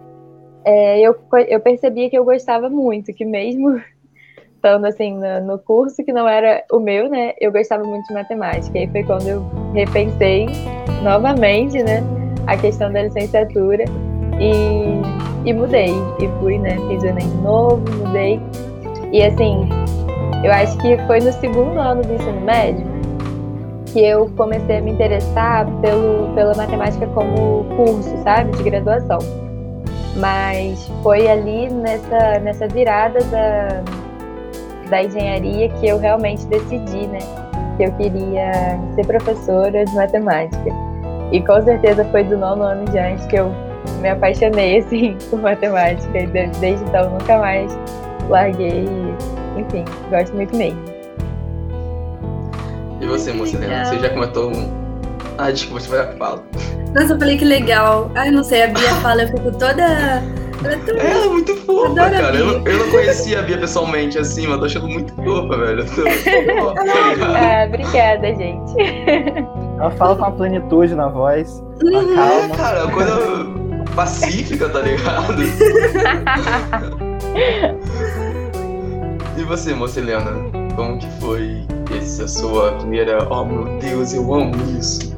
é, 0.64 1.00
eu, 1.00 1.16
eu 1.48 1.60
percebia 1.60 2.10
que 2.10 2.18
eu 2.18 2.24
gostava 2.24 2.70
muito, 2.70 3.14
que 3.14 3.26
mesmo 3.26 3.82
estando 4.56 4.86
assim 4.86 5.16
no, 5.16 5.46
no, 5.46 5.60
curso 5.60 6.04
que 6.04 6.14
não 6.14 6.28
era 6.28 6.64
o 6.72 6.80
meu, 6.80 7.10
né, 7.10 7.34
eu 7.40 7.52
gostava 7.52 7.84
muito 7.84 8.08
de 8.08 8.14
matemática. 8.14 8.78
E 8.78 8.82
aí 8.82 8.88
foi 8.88 9.04
quando 9.04 9.28
eu 9.28 9.46
repensei 9.74 10.48
novamente, 11.04 11.84
né, 11.84 12.04
a 12.48 12.58
questão 12.58 12.92
da 12.92 13.04
licenciatura 13.04 13.86
e, 14.40 15.50
e 15.50 15.54
mudei. 15.54 15.94
E 16.20 16.28
fui, 16.40 16.58
né, 16.58 16.78
fiz 16.88 17.04
o 17.04 17.08
Enem 17.08 17.28
novo, 17.44 17.84
mudei. 17.98 18.40
E 19.12 19.24
assim, 19.24 19.70
eu 20.44 20.52
acho 20.52 20.78
que 20.80 20.98
foi 21.06 21.20
no 21.20 21.32
segundo 21.34 21.80
ano 21.80 22.02
do 22.02 22.14
ensino 22.14 22.42
médio 22.42 22.95
que 23.96 24.06
eu 24.06 24.30
comecei 24.36 24.80
a 24.80 24.82
me 24.82 24.92
interessar 24.92 25.66
pelo, 25.80 26.28
pela 26.36 26.54
matemática 26.54 27.08
como 27.08 27.64
curso, 27.78 28.14
sabe, 28.24 28.52
de 28.58 28.64
graduação. 28.64 29.20
Mas 30.18 30.92
foi 31.02 31.26
ali 31.30 31.70
nessa, 31.70 32.40
nessa 32.40 32.68
virada 32.68 33.22
da, 33.24 33.84
da 34.90 35.02
engenharia 35.02 35.70
que 35.70 35.88
eu 35.88 35.98
realmente 35.98 36.46
decidi, 36.48 37.08
né, 37.08 37.20
que 37.78 37.84
eu 37.84 37.92
queria 37.94 38.78
ser 38.96 39.08
professora 39.08 39.86
de 39.86 39.96
matemática. 39.96 40.70
E 41.32 41.42
com 41.42 41.62
certeza 41.62 42.04
foi 42.12 42.26
do 42.26 42.38
nono 42.38 42.64
ano 42.64 42.82
em 42.82 42.92
diante 42.92 43.26
que 43.28 43.38
eu 43.38 43.50
me 44.02 44.10
apaixonei, 44.10 44.80
assim, 44.84 45.16
por 45.30 45.40
matemática. 45.40 46.20
E 46.20 46.28
desde 46.28 46.84
então 46.84 47.12
nunca 47.12 47.38
mais 47.38 47.72
larguei. 48.28 48.90
Enfim, 49.58 49.86
gosto 50.12 50.36
muito 50.36 50.54
mesmo. 50.54 50.95
E 53.06 53.08
você, 53.08 53.32
Mocelena? 53.32 53.86
Você 53.86 54.00
já 54.00 54.10
comentou 54.10 54.52
um. 54.52 54.68
Ah, 55.38 55.52
desculpa, 55.52 55.80
você 55.80 55.90
vai 55.90 56.18
falar. 56.18 56.42
Nossa, 56.96 57.14
eu 57.14 57.20
falei 57.20 57.38
que 57.38 57.46
legal. 57.46 58.10
Ai, 58.16 58.32
não 58.32 58.44
sei, 58.44 58.64
a 58.64 58.68
Bia 58.68 58.90
fala, 59.02 59.22
eu 59.22 59.28
fico 59.28 59.52
toda. 59.52 60.24
Ela 60.64 60.74
é, 60.74 60.78
tão... 60.78 60.98
é 60.98 61.30
muito 61.30 61.56
fofa, 61.58 61.94
cara. 61.94 62.36
Eu, 62.36 62.66
eu, 62.66 62.80
não 62.80 62.90
conhecia 62.90 63.42
a 63.42 63.44
Bia 63.44 63.60
pessoalmente 63.60 64.18
assim, 64.18 64.48
mas 64.48 64.58
tô 64.58 64.66
achando 64.66 64.88
muito 64.88 65.14
fofa, 65.14 65.56
velho. 65.56 65.82
Eu 65.82 65.86
tô, 65.86 66.02
ah, 66.82 67.66
obrigada, 67.68 68.34
gente. 68.34 68.74
Ela 69.80 69.92
fala 69.92 70.16
com 70.16 70.24
uma 70.24 70.32
plenitude 70.32 70.96
na 70.96 71.08
voz. 71.08 71.64
Uma 71.84 72.00
uhum. 72.00 72.16
calma. 72.16 72.32
É, 72.32 72.50
cara, 72.58 72.88
coisa 72.88 73.20
pacífica, 73.96 74.68
tá 74.68 74.80
ligado? 74.80 75.44
e 79.38 79.44
você, 79.44 79.76
moça 79.76 80.00
Helena? 80.00 80.65
Como 80.76 81.00
que 81.00 81.08
foi 81.22 81.66
essa 81.98 82.28
sua 82.28 82.74
primeira, 82.74 83.26
oh 83.32 83.46
meu 83.46 83.80
Deus, 83.80 84.14
eu 84.14 84.34
amo 84.34 84.54
isso? 84.78 85.16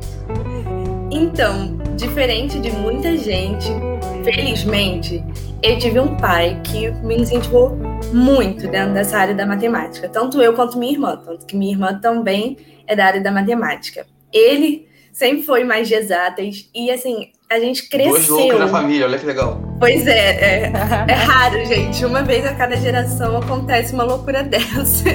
Então, 1.10 1.78
diferente 1.96 2.60
de 2.60 2.72
muita 2.72 3.18
gente, 3.18 3.68
felizmente, 4.24 5.24
eu 5.64 5.80
tive 5.80 6.00
um 6.00 6.16
pai 6.18 6.62
que 6.64 6.92
me 7.04 7.18
incentivou 7.18 7.76
muito 8.14 8.68
dentro 8.68 8.94
dessa 8.94 9.18
área 9.18 9.34
da 9.34 9.48
matemática, 9.48 10.08
tanto 10.08 10.40
eu 10.40 10.54
quanto 10.54 10.78
minha 10.78 10.92
irmã, 10.92 11.18
tanto 11.18 11.48
que 11.48 11.58
minha 11.58 11.72
irmã 11.72 12.00
também 12.00 12.58
é 12.86 12.96
da 12.96 13.06
área 13.06 13.22
da 13.22 13.32
matemática. 13.32 14.06
Ele 14.32 14.88
sempre 15.12 15.42
foi 15.42 15.64
mais 15.64 15.88
de 15.88 15.96
exatas 15.96 16.70
e 16.76 16.92
assim, 16.92 17.32
a 17.50 17.60
gente 17.60 17.88
cresceu. 17.88 18.12
Dois 18.12 18.28
loucos 18.28 18.60
na 18.60 18.68
família, 18.68 19.06
olha 19.06 19.18
que 19.18 19.26
legal. 19.26 19.62
Pois 19.80 20.06
é, 20.06 20.66
é, 20.66 20.72
é 21.08 21.14
raro, 21.14 21.66
gente. 21.66 22.06
Uma 22.06 22.22
vez 22.22 22.46
a 22.46 22.54
cada 22.54 22.76
geração 22.76 23.38
acontece 23.38 23.94
uma 23.94 24.04
loucura 24.04 24.44
dessas. 24.44 25.04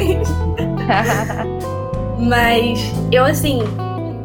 Mas 2.18 2.80
eu, 3.10 3.24
assim, 3.24 3.62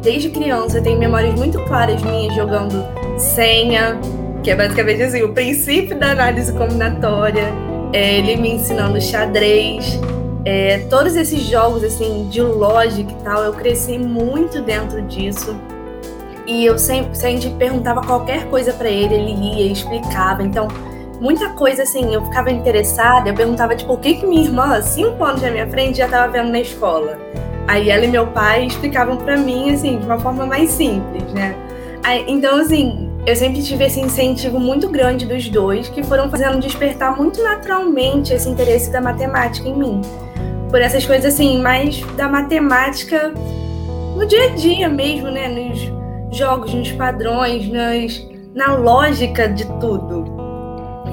desde 0.02 0.30
criança, 0.30 0.80
tenho 0.80 0.98
memórias 0.98 1.34
muito 1.34 1.62
claras 1.64 2.02
minhas 2.02 2.34
jogando 2.34 2.84
senha, 3.18 3.98
que 4.42 4.50
é 4.50 4.56
basicamente 4.56 5.02
assim, 5.02 5.22
o 5.22 5.34
princípio 5.34 5.98
da 5.98 6.12
análise 6.12 6.52
combinatória, 6.52 7.52
é, 7.92 8.18
ele 8.18 8.36
me 8.36 8.52
ensinando 8.52 9.00
xadrez, 9.00 9.98
é, 10.44 10.78
todos 10.88 11.16
esses 11.16 11.42
jogos 11.42 11.82
assim 11.82 12.28
de 12.30 12.40
lógica 12.40 13.10
e 13.10 13.24
tal, 13.24 13.42
eu 13.42 13.52
cresci 13.52 13.98
muito 13.98 14.62
dentro 14.62 15.02
disso. 15.02 15.58
E 16.48 16.64
eu 16.64 16.78
sempre, 16.78 17.14
sempre 17.14 17.50
perguntava 17.50 18.00
qualquer 18.00 18.46
coisa 18.46 18.72
para 18.72 18.88
ele, 18.88 19.14
ele 19.14 19.32
ia 19.32 19.66
e 19.66 19.72
explicava. 19.72 20.42
Então, 20.42 20.66
muita 21.20 21.50
coisa 21.50 21.82
assim, 21.82 22.14
eu 22.14 22.24
ficava 22.24 22.50
interessada, 22.50 23.28
eu 23.28 23.34
perguntava, 23.34 23.76
tipo, 23.76 23.92
o 23.92 23.98
que 23.98 24.14
que 24.14 24.26
minha 24.26 24.44
irmã, 24.44 24.80
cinco 24.80 25.22
anos 25.22 25.42
na 25.42 25.50
minha 25.50 25.68
frente, 25.68 25.98
já 25.98 26.06
estava 26.06 26.32
vendo 26.32 26.50
na 26.50 26.60
escola. 26.60 27.18
Aí 27.68 27.90
ela 27.90 28.06
e 28.06 28.08
meu 28.08 28.28
pai 28.28 28.64
explicavam 28.64 29.18
para 29.18 29.36
mim, 29.36 29.70
assim, 29.70 29.98
de 29.98 30.06
uma 30.06 30.18
forma 30.18 30.46
mais 30.46 30.70
simples, 30.70 31.22
né? 31.34 31.54
Aí, 32.02 32.24
então, 32.26 32.56
assim, 32.56 33.10
eu 33.26 33.36
sempre 33.36 33.62
tive 33.62 33.84
esse 33.84 34.00
incentivo 34.00 34.58
muito 34.58 34.88
grande 34.88 35.26
dos 35.26 35.46
dois, 35.50 35.86
que 35.90 36.02
foram 36.02 36.30
fazendo 36.30 36.58
despertar 36.58 37.14
muito 37.14 37.42
naturalmente 37.42 38.32
esse 38.32 38.48
interesse 38.48 38.90
da 38.90 39.02
matemática 39.02 39.68
em 39.68 39.76
mim. 39.76 40.00
Por 40.70 40.80
essas 40.80 41.04
coisas, 41.04 41.34
assim, 41.34 41.60
mais 41.60 42.00
da 42.16 42.26
matemática 42.26 43.34
no 44.16 44.24
dia 44.24 44.44
a 44.44 44.54
dia 44.54 44.88
mesmo, 44.88 45.30
né? 45.30 45.46
Nos 45.46 45.98
jogos, 46.38 46.72
nos 46.72 46.92
padrões, 46.92 47.68
nas, 47.68 48.26
na 48.54 48.76
lógica 48.76 49.48
de 49.48 49.64
tudo. 49.80 50.38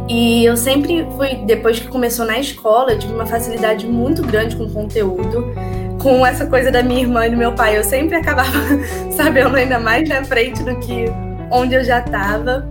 E 0.08 0.46
eu 0.46 0.55
sempre 0.55 1.05
fui, 1.15 1.36
depois 1.46 1.79
que 1.79 1.88
começou 1.88 2.25
na 2.25 2.38
escola, 2.38 2.96
tive 2.96 3.13
uma 3.13 3.25
facilidade 3.25 3.88
muito 3.88 4.22
grande 4.22 4.55
com 4.55 4.70
conteúdo. 4.70 5.53
Com 6.01 6.24
essa 6.24 6.46
coisa 6.46 6.72
da 6.72 6.84
minha 6.84 7.01
irmã 7.01 7.25
e 7.25 7.32
do 7.32 7.38
meu 7.38 7.53
pai, 7.53 7.77
eu 7.77 7.84
sempre 7.84 8.15
acabava 8.15 8.51
sabendo 9.12 9.55
ainda 9.55 9.79
mais 9.79 10.08
na 10.08 10.24
frente 10.24 10.62
do 10.63 10.77
que 10.79 11.05
onde 11.51 11.74
eu 11.74 11.84
já 11.84 12.00
estava. 12.00 12.70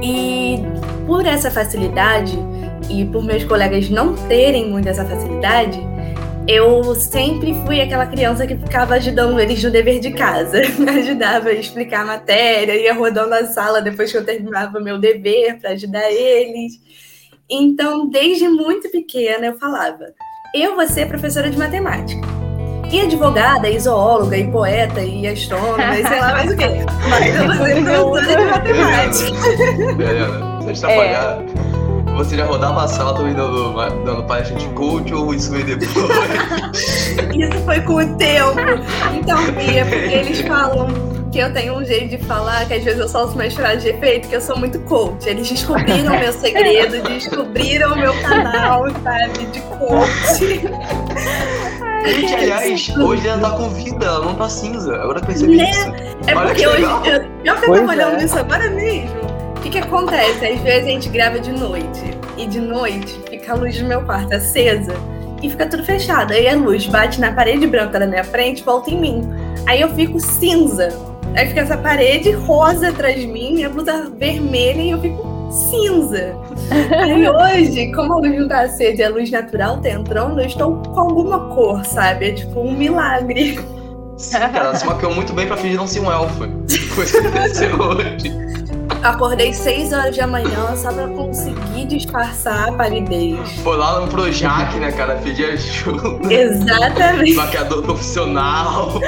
E 0.00 0.62
por 1.04 1.26
essa 1.26 1.50
facilidade, 1.50 2.38
e 2.88 3.04
por 3.06 3.24
meus 3.24 3.42
colegas 3.42 3.90
não 3.90 4.14
terem 4.14 4.70
muito 4.70 4.88
essa 4.88 5.04
facilidade, 5.04 5.80
eu 6.48 6.94
sempre 6.94 7.52
fui 7.66 7.78
aquela 7.78 8.06
criança 8.06 8.46
que 8.46 8.56
ficava 8.56 8.94
ajudando 8.94 9.38
eles 9.38 9.62
no 9.62 9.70
dever 9.70 10.00
de 10.00 10.10
casa. 10.12 10.62
Me 10.80 10.88
ajudava 10.88 11.50
a 11.50 11.52
explicar 11.52 12.00
a 12.00 12.06
matéria, 12.06 12.74
ia 12.74 12.94
rodando 12.94 13.34
a 13.34 13.44
sala 13.44 13.82
depois 13.82 14.10
que 14.10 14.16
eu 14.16 14.24
terminava 14.24 14.80
meu 14.80 14.98
dever 14.98 15.60
para 15.60 15.70
ajudar 15.70 16.10
eles. 16.10 16.80
Então, 17.50 18.08
desde 18.08 18.48
muito 18.48 18.90
pequena, 18.90 19.46
eu 19.46 19.58
falava: 19.58 20.06
eu 20.54 20.74
vou 20.74 20.88
ser 20.88 21.06
professora 21.06 21.50
de 21.50 21.58
matemática. 21.58 22.26
E 22.90 23.02
advogada, 23.02 23.68
e 23.68 23.78
zoóloga, 23.78 24.38
e 24.38 24.50
poeta, 24.50 25.02
e 25.02 25.26
astrônoma, 25.26 25.98
e 25.98 26.06
sei 26.06 26.20
lá 26.20 26.32
mais 26.32 26.50
o 26.50 26.56
quê. 26.56 26.64
Mas 27.10 27.36
eu 27.36 28.08
vou 28.08 28.18
ser 28.24 28.34
professora 28.34 28.62
de 28.62 28.72
matemática. 28.72 30.02
Helena, 30.02 30.60
você 30.62 30.72
está 30.72 30.90
é. 30.90 31.77
Você 32.18 32.36
já 32.36 32.44
rodava 32.44 32.82
a 32.82 32.88
sala 32.88 33.14
também 33.14 33.32
dando, 33.32 33.74
dando 34.04 34.24
palestra 34.24 34.56
de 34.56 34.66
coach 34.70 35.14
ou 35.14 35.32
isso 35.32 35.52
veio 35.52 35.78
depois? 35.78 36.74
isso 37.32 37.64
foi 37.64 37.80
com 37.82 37.94
o 37.94 38.16
tempo. 38.16 38.58
Então, 39.14 39.44
Bia, 39.52 39.86
porque 39.86 40.14
eles 40.14 40.40
falam 40.40 40.88
que 41.30 41.38
eu 41.38 41.52
tenho 41.52 41.78
um 41.78 41.84
jeito 41.84 42.16
de 42.16 42.24
falar, 42.24 42.66
que 42.66 42.74
às 42.74 42.82
vezes 42.82 42.98
eu 42.98 43.08
solto 43.08 43.34
umas 43.34 43.54
frases 43.54 43.84
de 43.84 43.90
efeito, 43.90 44.28
que 44.28 44.34
eu 44.34 44.40
sou 44.40 44.58
muito 44.58 44.80
coach. 44.80 45.28
Eles 45.28 45.48
descobriram 45.48 46.18
meu 46.18 46.32
segredo, 46.32 47.00
descobriram 47.06 47.94
meu 47.94 48.12
canal, 48.22 48.90
sabe, 49.04 49.46
de 49.46 49.60
coach. 49.60 50.60
Gente, 52.04 52.34
aliás, 52.34 52.96
hoje 52.96 53.28
ela 53.28 53.40
tá 53.48 53.56
com 53.56 53.70
vida, 53.70 54.04
ela 54.04 54.24
não 54.24 54.34
tá 54.34 54.48
cinza. 54.48 54.92
Agora 54.96 55.20
eu 55.20 55.24
percebi 55.24 55.56
né? 55.56 55.70
isso. 55.70 55.86
É 56.26 56.34
Olha 56.34 56.48
porque 56.48 56.66
hoje, 56.66 56.82
eu, 56.82 57.54
eu 57.54 57.60
tava 57.60 57.92
olhando 57.92 58.20
é. 58.20 58.24
isso 58.24 58.36
agora 58.36 58.68
mesmo. 58.70 59.27
O 59.58 59.60
que, 59.60 59.70
que 59.70 59.78
acontece? 59.78 60.46
Às 60.46 60.60
vezes 60.60 60.84
a 60.86 60.90
gente 60.90 61.08
grava 61.08 61.40
de 61.40 61.50
noite. 61.50 62.16
E 62.36 62.46
de 62.46 62.60
noite 62.60 63.20
fica 63.28 63.52
a 63.52 63.56
luz 63.56 63.76
do 63.76 63.86
meu 63.86 64.02
quarto 64.02 64.32
acesa 64.32 64.94
e 65.42 65.50
fica 65.50 65.66
tudo 65.66 65.84
fechado. 65.84 66.32
Aí 66.32 66.48
a 66.48 66.54
luz 66.54 66.86
bate 66.86 67.20
na 67.20 67.32
parede 67.32 67.66
branca 67.66 67.98
da 67.98 68.06
minha 68.06 68.22
frente 68.22 68.62
volta 68.62 68.88
em 68.88 69.00
mim. 69.00 69.28
Aí 69.66 69.80
eu 69.80 69.88
fico 69.90 70.20
cinza. 70.20 70.96
Aí 71.34 71.48
fica 71.48 71.62
essa 71.62 71.76
parede 71.76 72.30
rosa 72.30 72.90
atrás 72.90 73.20
de 73.20 73.26
mim, 73.26 73.54
minha 73.54 73.68
blusa 73.68 74.08
vermelha 74.16 74.80
e 74.80 74.90
eu 74.90 75.00
fico 75.00 75.50
cinza. 75.50 76.36
Aí 76.96 77.28
hoje, 77.28 77.92
como 77.92 78.12
a 78.12 78.16
luz 78.18 78.38
não 78.38 78.46
tá 78.46 78.60
acesa 78.60 79.02
e 79.02 79.04
a 79.04 79.10
luz 79.10 79.28
natural 79.28 79.78
tá 79.78 79.90
entrando, 79.90 80.40
eu 80.40 80.46
estou 80.46 80.76
com 80.76 81.00
alguma 81.00 81.52
cor, 81.52 81.84
sabe? 81.84 82.28
É 82.28 82.32
tipo 82.32 82.60
um 82.60 82.76
milagre. 82.76 83.58
Sim, 84.16 84.38
cara, 84.38 84.58
ela 84.58 84.74
se 84.76 84.86
maquiou 84.86 85.12
muito 85.12 85.32
bem 85.32 85.48
pra 85.48 85.56
fingir 85.56 85.76
não 85.76 85.86
ser 85.88 85.98
um 85.98 86.10
elfo. 86.10 86.48
Foi 86.94 87.04
isso 87.04 87.20
que 87.20 87.26
aconteceu 87.26 87.74
hoje. 87.82 88.57
Acordei 89.02 89.52
6 89.52 89.92
horas 89.92 90.16
da 90.16 90.26
manhã 90.26 90.74
só 90.76 90.92
pra 90.92 91.06
conseguir 91.08 91.86
disfarçar 91.86 92.68
a 92.68 92.72
palidez. 92.72 93.38
Foi 93.62 93.76
lá 93.76 94.00
no 94.00 94.08
Projac, 94.08 94.76
né, 94.76 94.90
cara? 94.90 95.14
Pedir 95.16 95.44
ajuda. 95.52 96.32
Exatamente. 96.32 97.34
Maquiador 97.34 97.82
profissional. 97.82 99.00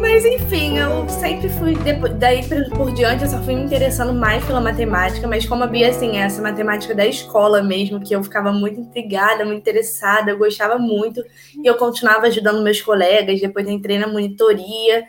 Mas 0.00 0.24
enfim, 0.24 0.78
eu 0.78 1.08
sempre 1.08 1.48
fui, 1.48 1.76
depois, 1.76 2.12
daí 2.14 2.42
por, 2.70 2.90
diante, 2.92 3.22
eu 3.22 3.30
só 3.30 3.38
fui 3.42 3.54
me 3.54 3.62
interessando 3.62 4.12
mais 4.12 4.44
pela 4.44 4.60
matemática, 4.60 5.28
mas 5.28 5.46
como 5.46 5.62
havia, 5.62 5.88
assim, 5.88 6.16
essa 6.18 6.42
matemática 6.42 6.94
da 6.94 7.06
escola 7.06 7.62
mesmo, 7.62 8.00
que 8.00 8.14
eu 8.14 8.22
ficava 8.22 8.50
muito 8.50 8.80
intrigada, 8.80 9.44
muito 9.44 9.58
interessada, 9.58 10.32
eu 10.32 10.38
gostava 10.38 10.78
muito, 10.78 11.22
e 11.62 11.66
eu 11.66 11.76
continuava 11.76 12.26
ajudando 12.26 12.62
meus 12.62 12.80
colegas, 12.80 13.40
depois 13.40 13.68
entrei 13.68 13.98
na 13.98 14.08
monitoria, 14.08 15.04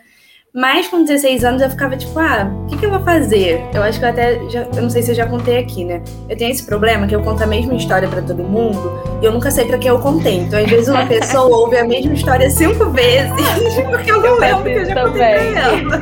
mas 0.54 0.88
com 0.90 1.04
16 1.04 1.46
anos 1.46 1.62
eu 1.62 1.70
ficava 1.70 1.96
tipo, 1.96 2.20
ah, 2.20 2.52
o 2.64 2.68
que, 2.68 2.78
que 2.78 2.86
eu 2.86 2.90
vou 2.90 3.00
fazer? 3.04 3.64
Eu 3.74 3.82
acho 3.84 3.98
que 4.00 4.06
eu 4.06 4.10
até, 4.10 4.38
já, 4.50 4.64
eu 4.76 4.82
não 4.82 4.90
sei 4.90 5.02
se 5.02 5.12
eu 5.12 5.16
já 5.16 5.26
contei 5.26 5.58
aqui, 5.60 5.86
né? 5.86 6.02
Eu 6.28 6.36
tenho 6.38 6.52
esse 6.52 6.66
problema 6.66 7.08
que 7.08 7.16
eu 7.16 7.22
conto 7.22 7.42
a 7.42 7.48
mesma 7.48 7.74
história 7.74 8.08
para 8.10 8.22
todo 8.22 8.44
mundo 8.44 9.00
e 9.22 9.26
eu 9.26 9.32
nunca 9.32 9.50
sei 9.50 9.64
para 9.66 9.78
quem 9.78 9.88
eu 9.90 10.00
contei. 10.00 10.40
Então, 10.40 10.60
às 10.60 10.70
vezes 10.70 10.90
uma 10.90 11.06
pessoa 11.06 11.46
ouve 11.56 11.78
a 11.78 11.86
mesma 11.86 12.14
história 12.14 12.50
cinco 12.50 12.90
vezes 12.90 13.32
porque 13.90 14.12
eu 14.12 14.22
não 14.22 14.38
lembro 14.40 14.64
que 14.64 14.70
eu 14.72 14.86
já 14.86 15.04
contei 15.04 15.20
pra 15.22 15.30
ela. 15.30 16.00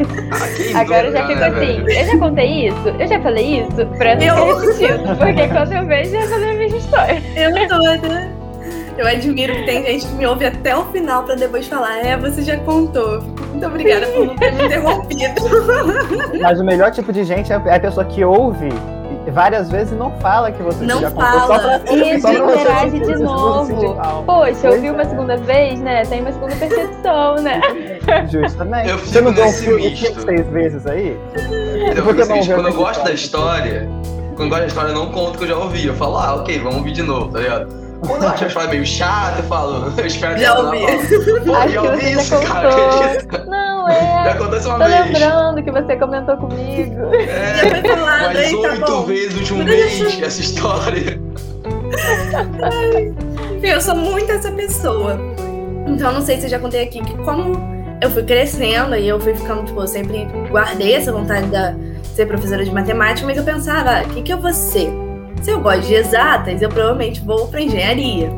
Ah, 0.74 0.80
Agora 0.82 1.08
eu 1.08 1.12
já 1.14 1.28
fico 1.28 1.44
assim, 1.44 1.84
eu 1.88 2.06
já 2.06 2.18
contei 2.18 2.68
isso? 2.68 2.88
Eu 3.00 3.08
já 3.08 3.22
falei 3.22 3.62
isso? 3.62 3.86
Pra 3.98 4.16
não 4.16 4.24
Eu- 4.24 4.72
ser 4.72 4.88
repetido. 4.88 5.16
Porque 5.18 5.48
quando 5.48 5.74
eu 5.74 5.86
vejo, 5.86 6.16
eu 6.16 6.22
já 6.22 6.28
falei 6.28 6.50
a 6.50 6.54
mesma 6.54 6.78
história. 6.78 7.24
Eu 7.36 7.68
toda. 7.68 8.39
Eu 9.00 9.08
admiro 9.08 9.56
que 9.56 9.64
tem 9.64 9.86
gente 9.86 10.06
que 10.08 10.14
me 10.16 10.28
ouve 10.28 10.46
até 10.46 10.76
o 10.76 10.84
final 10.88 11.24
pra 11.24 11.34
depois 11.36 11.66
falar, 11.66 12.00
é, 12.06 12.18
você 12.18 12.42
já 12.42 12.58
contou. 12.58 13.14
Eu 13.14 13.22
Muito 13.22 13.66
obrigada 13.66 14.06
por 14.08 14.26
não 14.28 14.36
ter 14.36 14.52
me 14.52 14.66
interrompido. 14.66 15.42
Mas 16.42 16.60
o 16.60 16.66
melhor 16.66 16.92
tipo 16.92 17.14
de 17.14 17.24
gente 17.24 17.50
é 17.50 17.56
a 17.56 17.80
pessoa 17.80 18.06
que 18.06 18.26
ouve 18.26 18.68
várias 19.32 19.70
vezes 19.70 19.94
e 19.94 19.96
não 19.96 20.12
fala 20.20 20.52
que 20.52 20.62
você 20.62 20.84
Não 20.84 21.00
já 21.00 21.12
contou. 21.12 21.30
fala. 21.30 21.48
Só 21.48 21.80
pra, 21.80 21.96
Isso, 21.96 22.28
só 22.28 22.34
pra 22.34 22.56
interage 22.56 23.00
de 23.00 23.16
novo. 23.20 23.96
Poxa, 24.26 24.68
eu 24.68 24.74
ouvi 24.74 24.90
uma 24.90 25.02
é. 25.02 25.06
segunda 25.06 25.38
vez, 25.38 25.80
né? 25.80 26.04
Tem 26.04 26.20
uma 26.20 26.34
segunda 26.34 26.56
percepção, 26.58 27.36
né? 27.36 27.62
Justamente. 28.30 28.90
Eu 28.90 28.98
Você 28.98 29.22
não 29.22 29.32
viu 29.32 29.46
um 29.46 29.52
filme 29.54 29.90
misto. 29.92 30.22
seis 30.24 30.46
vezes 30.50 30.86
aí? 30.86 31.18
Então, 31.90 32.04
Por 32.04 32.16
que 32.18 32.26
por 32.26 32.38
isso 32.38 32.50
não 32.50 32.56
quando 32.58 32.68
eu 32.68 32.74
gosto 32.74 33.04
da 33.06 33.14
história? 33.14 33.70
história, 33.70 33.90
quando 34.36 34.42
eu 34.42 34.50
gosto 34.50 34.62
da 34.62 34.68
história, 34.68 34.90
eu 34.90 34.96
não 34.96 35.10
conto 35.10 35.38
que 35.38 35.46
eu 35.46 35.48
já 35.48 35.56
ouvi. 35.56 35.88
Eu 35.88 35.94
falo, 35.94 36.18
ah, 36.18 36.36
ok, 36.36 36.60
vamos 36.60 36.78
ouvir 36.80 36.92
de 36.92 37.04
novo, 37.04 37.32
tá 37.32 37.40
ligado? 37.40 37.89
Quando 38.06 38.24
eu 38.24 38.30
acho 38.30 38.44
a 38.44 38.48
história 38.48 38.70
meio 38.70 38.86
chata, 38.86 39.40
eu 39.40 39.44
falo, 39.44 39.94
eu 39.98 40.06
espero 40.06 40.36
que 40.36 40.42
Já 40.42 40.48
ela 40.48 40.66
ouvi. 40.66 40.80
Pô, 41.46 41.54
Acho 41.56 41.74
já 41.74 41.82
ouvi 41.84 42.02
já 42.02 42.10
isso, 42.22 42.40
cara, 42.48 42.70
contou. 42.70 43.04
acredita? 43.04 43.46
Não, 43.50 43.88
Já 43.88 43.94
é. 43.94 44.32
aconteceu 44.32 44.70
uma 44.72 44.80
Tô 44.80 44.86
vez. 44.92 45.06
lembrando 45.06 45.64
que 45.64 45.72
você 45.72 45.96
comentou 45.98 46.38
comigo. 46.38 47.14
É, 47.16 47.56
Já 47.56 47.70
foi 47.82 47.90
falado, 47.98 48.34
tá 48.34 48.40
oito 48.40 48.86
bom. 48.86 49.04
vezes 49.04 49.34
no 49.34 49.40
último 49.40 49.64
Mas 49.64 49.68
mês 50.00 50.22
essa 50.22 50.42
história. 50.42 51.20
Eu 53.62 53.82
sou 53.82 53.96
muito 53.96 54.32
essa 54.32 54.52
pessoa. 54.52 55.18
Então, 55.88 56.14
não 56.14 56.22
sei 56.22 56.38
se 56.40 56.46
eu 56.46 56.50
já 56.50 56.60
contei 56.60 56.84
aqui 56.84 57.04
que 57.04 57.18
como 57.24 57.54
eu 58.02 58.10
fui 58.10 58.24
crescendo 58.24 58.96
e 58.96 59.08
eu 59.08 59.20
fui 59.20 59.34
ficando, 59.36 59.66
tipo, 59.66 59.82
eu 59.82 59.88
sempre 59.88 60.26
guardei 60.50 60.94
essa 60.96 61.12
vontade 61.12 61.48
de 61.48 62.06
ser 62.16 62.26
professora 62.28 62.64
de 62.64 62.72
matemática, 62.72 63.26
mas 63.28 63.38
eu 63.38 63.44
pensava, 63.44 63.98
ah, 64.00 64.04
o 64.04 64.10
que, 64.10 64.22
que 64.22 64.32
eu 64.32 64.38
vou 64.40 64.54
ser? 64.54 64.90
Se 65.42 65.52
eu 65.52 65.62
gosto 65.62 65.88
de 65.88 65.94
exatas, 65.94 66.62
eu 66.62 66.70
provavelmente 66.70 67.22
vou 67.22 67.48
para 67.48 67.62
engenharia. 67.62 68.30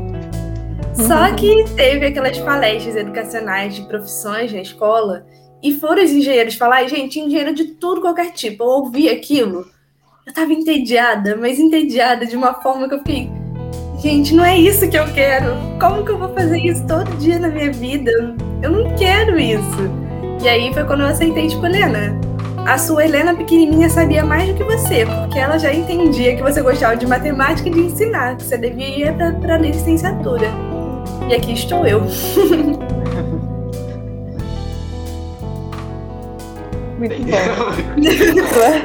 Só 0.93 1.33
que 1.33 1.65
teve 1.75 2.05
aquelas 2.05 2.37
palestras 2.39 2.95
educacionais 2.95 3.75
de 3.75 3.81
profissões 3.83 4.53
na 4.53 4.61
escola 4.61 5.25
e 5.63 5.73
foram 5.73 6.03
os 6.03 6.11
engenheiros 6.11 6.55
falar, 6.55 6.87
gente, 6.87 7.19
engenheiro 7.19 7.55
de 7.55 7.65
tudo, 7.65 8.01
qualquer 8.01 8.31
tipo. 8.31 8.63
Eu 8.63 8.67
ouvi 8.67 9.09
aquilo, 9.09 9.65
eu 10.25 10.33
tava 10.33 10.53
entediada, 10.53 11.35
mas 11.35 11.59
entediada 11.59 12.25
de 12.25 12.35
uma 12.35 12.55
forma 12.55 12.87
que 12.87 12.95
eu 12.95 12.99
fiquei, 12.99 13.29
gente, 13.99 14.35
não 14.35 14.45
é 14.45 14.57
isso 14.57 14.89
que 14.89 14.97
eu 14.97 15.11
quero. 15.13 15.55
Como 15.79 16.05
que 16.05 16.11
eu 16.11 16.17
vou 16.17 16.33
fazer 16.33 16.59
isso 16.59 16.85
todo 16.85 17.09
dia 17.17 17.39
na 17.39 17.47
minha 17.47 17.71
vida? 17.71 18.11
Eu 18.61 18.71
não 18.71 18.95
quero 18.95 19.39
isso. 19.39 20.01
E 20.43 20.47
aí 20.47 20.73
foi 20.73 20.83
quando 20.83 21.01
eu 21.01 21.07
aceitei, 21.07 21.47
tipo, 21.47 21.65
Helena, 21.65 22.19
a 22.65 22.77
sua 22.77 23.05
Helena 23.05 23.33
pequenininha 23.33 23.89
sabia 23.89 24.23
mais 24.23 24.47
do 24.49 24.55
que 24.55 24.63
você, 24.63 25.05
porque 25.05 25.39
ela 25.39 25.57
já 25.57 25.73
entendia 25.73 26.35
que 26.35 26.41
você 26.41 26.61
gostava 26.61 26.95
de 26.95 27.05
matemática 27.07 27.67
e 27.69 27.71
de 27.71 27.79
ensinar, 27.81 28.37
que 28.37 28.43
você 28.43 28.57
devia 28.57 29.09
ir 29.09 29.13
pra, 29.13 29.31
pra 29.33 29.57
licenciatura. 29.57 30.47
E 31.29 31.33
aqui 31.35 31.53
estou 31.53 31.85
eu. 31.85 32.01
Muito 36.97 37.15
bom. 37.25 37.37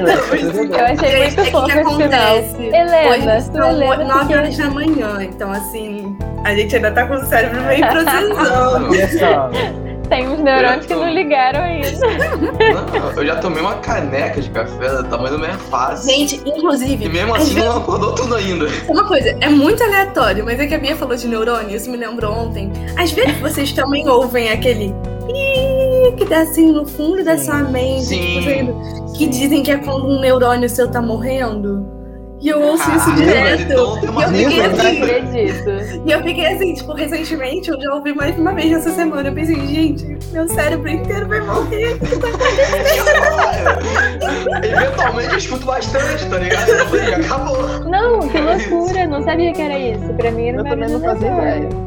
Eu 0.02 0.08
achei 0.14 0.44
muito 0.52 0.74
É 0.74 1.28
que 1.28 1.50
fofo 1.50 1.70
esse 1.70 1.96
final. 1.96 2.36
Helena, 2.38 3.10
Hoje 3.10 3.40
são 3.52 3.68
Helena 3.70 4.04
9 4.04 4.20
pequena. 4.20 4.40
horas 4.40 4.56
da 4.56 4.70
manhã, 4.70 5.18
então 5.22 5.52
assim, 5.52 6.16
a 6.42 6.54
gente 6.54 6.74
ainda 6.76 6.90
tá 6.92 7.06
com 7.06 7.14
o 7.14 7.26
cérebro 7.26 7.60
meio 7.64 7.86
processando. 7.86 9.85
Tem 10.08 10.28
uns 10.28 10.38
neurônios 10.38 10.86
que 10.86 10.94
não 10.94 11.10
ligaram 11.12 11.60
ainda. 11.60 11.90
Não, 12.72 13.10
eu 13.16 13.26
já 13.26 13.36
tomei 13.36 13.60
uma 13.60 13.74
caneca 13.76 14.40
de 14.40 14.48
café 14.50 14.88
do 15.02 15.04
tamanho 15.08 15.32
da 15.32 15.38
minha 15.38 15.58
face. 15.58 16.08
Gente, 16.10 16.40
inclusive, 16.46 17.04
E 17.04 17.08
mesmo 17.08 17.34
assim 17.34 17.54
vezes- 17.54 17.68
não 17.68 17.78
acordou 17.78 18.14
tudo 18.14 18.34
ainda. 18.36 18.66
Uma 18.88 19.04
coisa, 19.06 19.36
é 19.40 19.48
muito 19.48 19.82
aleatório, 19.82 20.44
mas 20.44 20.60
é 20.60 20.66
que 20.66 20.74
a 20.74 20.78
Bia 20.78 20.94
falou 20.96 21.16
de 21.16 21.26
neurônio, 21.26 21.74
isso 21.76 21.90
me 21.90 21.96
lembrou 21.96 22.32
ontem. 22.32 22.70
Às 22.96 23.10
vezes 23.12 23.36
vocês 23.40 23.72
também 23.72 24.08
ouvem 24.08 24.50
aquele 24.50 24.94
que 26.16 26.24
dá 26.24 26.40
assim 26.42 26.70
no 26.72 26.86
fundo 26.86 27.24
da 27.24 27.36
sua 27.36 27.58
mente, 27.62 28.04
Sim. 28.06 28.40
tipo, 28.42 29.12
que 29.18 29.26
dizem 29.26 29.62
que 29.62 29.70
é 29.70 29.76
quando 29.78 30.06
um 30.06 30.20
neurônio 30.20 30.68
seu 30.68 30.88
tá 30.90 31.02
morrendo. 31.02 31.95
E 32.38 32.48
eu 32.50 32.60
ouço 32.60 32.82
isso 32.90 32.98
Caralho, 33.06 33.16
direto. 33.24 33.62
então 33.62 33.98
E 34.34 34.42
eu 34.42 34.48
fiquei 34.48 34.60
assim, 34.66 35.02
acredito. 35.02 35.70
e 36.06 36.12
eu 36.12 36.22
fiquei 36.22 36.46
assim, 36.46 36.74
tipo, 36.74 36.92
recentemente, 36.92 37.70
eu 37.70 37.80
já 37.80 37.94
ouvi 37.94 38.12
mais 38.14 38.34
de 38.34 38.40
uma 38.40 38.52
vez 38.54 38.72
essa 38.72 38.90
semana. 38.90 39.28
Eu 39.30 39.34
pensei, 39.34 39.56
gente, 39.66 40.18
meu 40.32 40.46
cérebro 40.48 40.88
inteiro 40.88 41.26
vai 41.28 41.40
morrer. 41.40 41.96
Eventualmente 44.62 45.30
eu 45.32 45.38
escuto 45.38 45.64
bastante, 45.66 46.26
tá 46.28 46.38
ligado? 46.38 46.68
Eu 46.68 46.86
falei, 46.86 47.14
acabou. 47.14 47.68
Não, 47.90 48.20
que 48.28 48.38
loucura. 48.38 49.06
Não 49.06 49.22
sabia 49.22 49.52
que 49.52 49.62
era 49.62 49.78
isso. 49.78 50.12
Pra 50.14 50.30
mim 50.30 50.48
era 50.48 50.62
uma 50.62 50.76
não 50.76 51.00
fazia 51.00 51.32
aleatória. 51.32 51.56
ideia. 51.66 51.86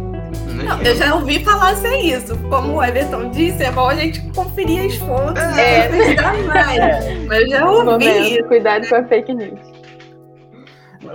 Não, 0.63 0.81
eu 0.81 0.95
já 0.95 1.15
ouvi 1.15 1.43
falar 1.43 1.75
ser 1.75 1.95
isso. 1.99 2.35
Como 2.49 2.73
o 2.77 2.83
Everton 2.83 3.29
disse, 3.29 3.63
é 3.63 3.71
bom 3.71 3.87
a 3.87 3.95
gente 3.95 4.19
conferir 4.33 4.85
as 4.87 4.95
fontes 4.95 5.41
É. 5.57 5.87
pesquisar 5.87 6.33
mais. 6.43 7.25
Mas 7.27 7.41
eu 7.41 7.49
já 7.49 7.69
ouvi 7.69 7.85
Momento, 7.85 8.23
isso. 8.39 8.43
cuidado 8.45 8.87
com 8.89 8.95
a 8.95 9.03
fake 9.03 9.33
news. 9.33 9.59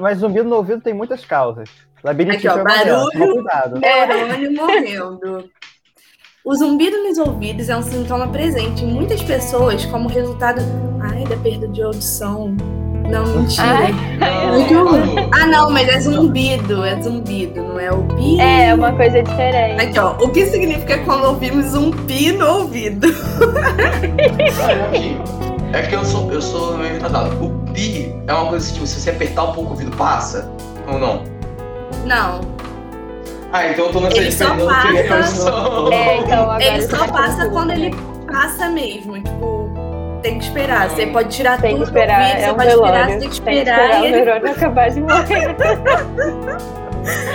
Mas 0.01 0.18
zumbido 0.18 0.49
no 0.49 0.57
ouvido 0.57 0.81
tem 0.81 0.94
muitas 0.94 1.25
causas. 1.25 1.68
Labirintite 2.03 2.49
Aqui, 2.49 2.59
ó, 2.59 2.61
é 2.61 2.64
barulho. 2.64 3.35
cuidado. 3.35 3.81
Neurônio 3.81 4.53
morrendo. 4.55 5.51
O 6.44 6.55
zumbido 6.55 7.03
nos 7.03 7.16
ouvidos 7.16 7.70
é 7.70 7.77
um 7.77 7.83
sintoma 7.83 8.29
presente 8.29 8.85
em 8.85 8.88
muitas 8.92 9.23
pessoas 9.23 9.87
como 9.87 10.09
resultado 10.09 10.61
ai, 11.01 11.25
da 11.25 11.37
perda 11.38 11.66
de 11.68 11.83
audição. 11.83 12.55
Não, 13.11 13.27
mentira. 13.27 13.66
Ai. 13.66 13.94
Ah, 15.33 15.47
não, 15.47 15.70
mas 15.70 15.88
é 15.88 16.01
zumbido, 16.01 16.85
é 16.85 17.01
zumbido, 17.01 17.62
não 17.62 17.81
é 17.81 17.90
o 17.90 18.03
pi. 18.03 18.40
É, 18.40 18.75
uma 18.75 18.92
coisa 18.92 19.23
diferente. 19.23 19.81
Aqui, 19.83 19.99
ó, 19.99 20.16
o 20.23 20.31
que 20.31 20.47
significa 20.47 20.99
quando 21.05 21.25
ouvimos 21.25 21.75
um 21.75 21.90
pi 21.90 22.33
no 22.33 22.47
ouvido? 22.47 23.09
Aqui. 24.88 25.16
É 25.73 25.83
que 25.83 25.94
eu 25.94 26.05
sou, 26.05 26.31
eu 26.31 26.40
sou 26.40 26.77
meio 26.79 26.94
retardado. 26.94 27.44
O 27.44 27.63
pi 27.75 28.15
é 28.27 28.33
uma 28.33 28.49
coisa 28.49 28.67
que, 28.69 28.73
tipo, 28.75 28.87
se 28.87 29.01
você 29.01 29.11
apertar 29.11 29.43
um 29.45 29.53
pouco 29.53 29.71
o 29.71 29.73
ouvido, 29.73 29.95
passa? 29.97 30.51
Ou 30.91 30.99
não? 30.99 31.23
Não, 32.07 32.41
Ah, 33.53 33.67
então 33.69 33.87
eu 33.87 33.93
tô 33.93 34.01
nessa 34.01 34.17
Ele 34.17 34.33
só 34.33 34.47
passa-. 35.09 35.51
É, 35.93 36.17
então 36.19 36.43
agora 36.43 36.65
ele 36.65 36.83
você 36.83 36.97
só 36.97 37.07
passa 37.09 37.49
quando 37.51 37.71
ele 37.73 37.95
passa 38.31 38.69
mesmo, 38.69 39.15
tipo, 39.21 39.71
tem 40.23 40.39
que 40.39 40.45
esperar. 40.45 40.89
Você 40.91 41.07
pode 41.07 41.29
tirar 41.29 41.61
Tem 41.61 41.73
que 41.73 41.77
tudo 41.79 41.85
esperar, 41.89 42.19
do 42.19 42.23
ouvido, 42.25 42.39
é 42.39 42.45
você 42.45 42.51
um 42.51 42.55
pode 42.57 42.69
esperar, 42.69 42.93
velório. 43.07 43.13
você 43.13 43.19
tem 43.19 43.29
que 43.31 43.41
Tem 43.43 43.55
que 43.55 43.61
esperar, 43.61 43.81
esperar 43.81 43.99
e 43.99 44.03
o 44.03 44.07
ele 44.07 44.25
neurônio 44.25 44.51
acabar 44.53 44.91
de 44.91 45.01
morrer. 45.01 45.57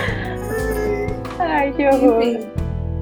Ai, 1.38 1.72
que 1.72 1.86
horror. 1.88 2.22
Enfim. 2.22 2.46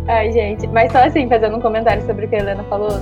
Ai, 0.07 0.33
gente. 0.33 0.67
Mas 0.69 0.93
só 0.93 0.99
assim, 0.99 1.29
fazendo 1.29 1.57
um 1.57 1.61
comentário 1.61 2.05
sobre 2.07 2.27
o 2.27 2.29
que 2.29 2.37
a 2.37 2.39
Helena 2.39 2.65
falou, 2.65 2.99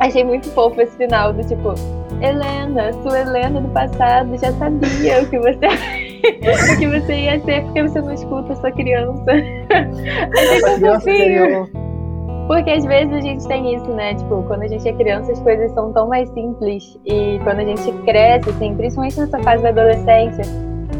achei 0.00 0.24
muito 0.24 0.50
fofo 0.52 0.80
esse 0.80 0.96
final 0.96 1.32
do 1.32 1.42
tipo. 1.46 1.74
Helena, 2.20 2.92
sua 3.02 3.20
Helena 3.20 3.60
do 3.60 3.68
passado 3.68 4.36
já 4.38 4.52
sabia 4.52 5.22
o 5.22 5.28
que 5.28 5.38
você 5.38 5.66
o 5.66 6.78
que 6.78 6.86
você 6.86 7.14
ia 7.14 7.40
ser, 7.40 7.62
porque 7.62 7.82
você 7.82 8.00
não 8.00 8.12
escuta 8.12 8.54
sua 8.56 8.72
criança. 8.72 9.24
Fica 9.24 10.78
criança 10.78 11.00
fofinho. 11.00 11.88
Porque 12.48 12.70
às 12.70 12.84
vezes 12.84 13.12
a 13.12 13.20
gente 13.20 13.46
tem 13.46 13.74
isso, 13.74 13.88
né? 13.92 14.14
Tipo, 14.14 14.42
quando 14.44 14.62
a 14.62 14.68
gente 14.68 14.88
é 14.88 14.92
criança, 14.94 15.30
as 15.30 15.40
coisas 15.40 15.70
são 15.72 15.92
tão 15.92 16.08
mais 16.08 16.28
simples. 16.30 16.98
E 17.04 17.38
quando 17.44 17.60
a 17.60 17.64
gente 17.64 17.92
cresce, 18.04 18.48
assim, 18.48 18.74
principalmente 18.74 19.20
nessa 19.20 19.38
fase 19.40 19.62
da 19.62 19.68
adolescência, 19.68 20.44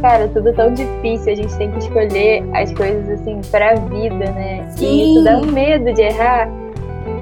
cara, 0.02 0.28
tudo 0.28 0.52
tão 0.52 0.74
difícil. 0.74 1.32
A 1.32 1.36
gente 1.36 1.56
tem 1.56 1.70
que 1.72 1.78
escolher 1.78 2.44
as 2.52 2.70
coisas, 2.74 3.08
assim, 3.08 3.40
pra 3.50 3.76
vida, 3.76 4.30
né? 4.30 4.68
Sim. 4.72 4.86
E 4.86 5.12
isso 5.14 5.24
dá 5.24 5.38
um 5.38 5.46
medo 5.46 5.90
de 5.94 6.02
errar, 6.02 6.50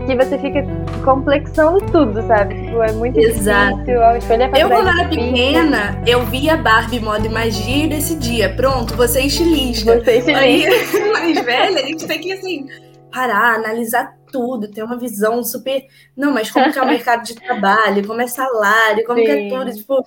que 0.07 0.17
você 0.17 0.39
fica 0.39 0.65
complexando 1.05 1.81
tudo, 1.91 2.27
sabe? 2.27 2.55
Tipo, 2.55 2.83
é 2.83 2.93
muito 2.93 3.19
Exato. 3.19 3.79
difícil. 3.79 4.03
A 4.03 4.19
escolha 4.19 4.51
a 4.53 4.59
Eu, 4.59 4.69
quando 4.69 4.89
era 4.89 5.03
é 5.03 5.09
pequena, 5.09 6.03
eu 6.07 6.25
via 6.27 6.57
Barbie 6.57 7.01
modo 7.01 7.29
magia 7.29 7.85
e 7.85 7.89
decidia, 7.89 8.55
pronto, 8.55 8.95
você 8.95 9.21
é 9.21 9.27
estilista. 9.27 9.99
Você 9.99 10.23
se 10.23 10.33
Aí, 10.33 10.65
liga. 10.65 11.11
mais 11.13 11.41
velha, 11.45 11.81
a 11.81 11.87
gente 11.87 12.07
tem 12.07 12.21
que, 12.21 12.33
assim, 12.33 12.67
parar, 13.13 13.57
analisar 13.57 14.15
tudo, 14.31 14.69
ter 14.69 14.83
uma 14.83 14.99
visão 14.99 15.43
super... 15.43 15.85
Não, 16.17 16.33
mas 16.33 16.51
como 16.51 16.73
que 16.73 16.79
é 16.79 16.83
o 16.83 16.87
mercado 16.87 17.25
de 17.25 17.35
trabalho, 17.35 18.07
como 18.07 18.21
é 18.21 18.27
salário, 18.27 19.05
como 19.05 19.21
que 19.21 19.31
é 19.31 19.37
Sim. 19.37 19.49
tudo, 19.49 19.73
tipo... 19.73 20.05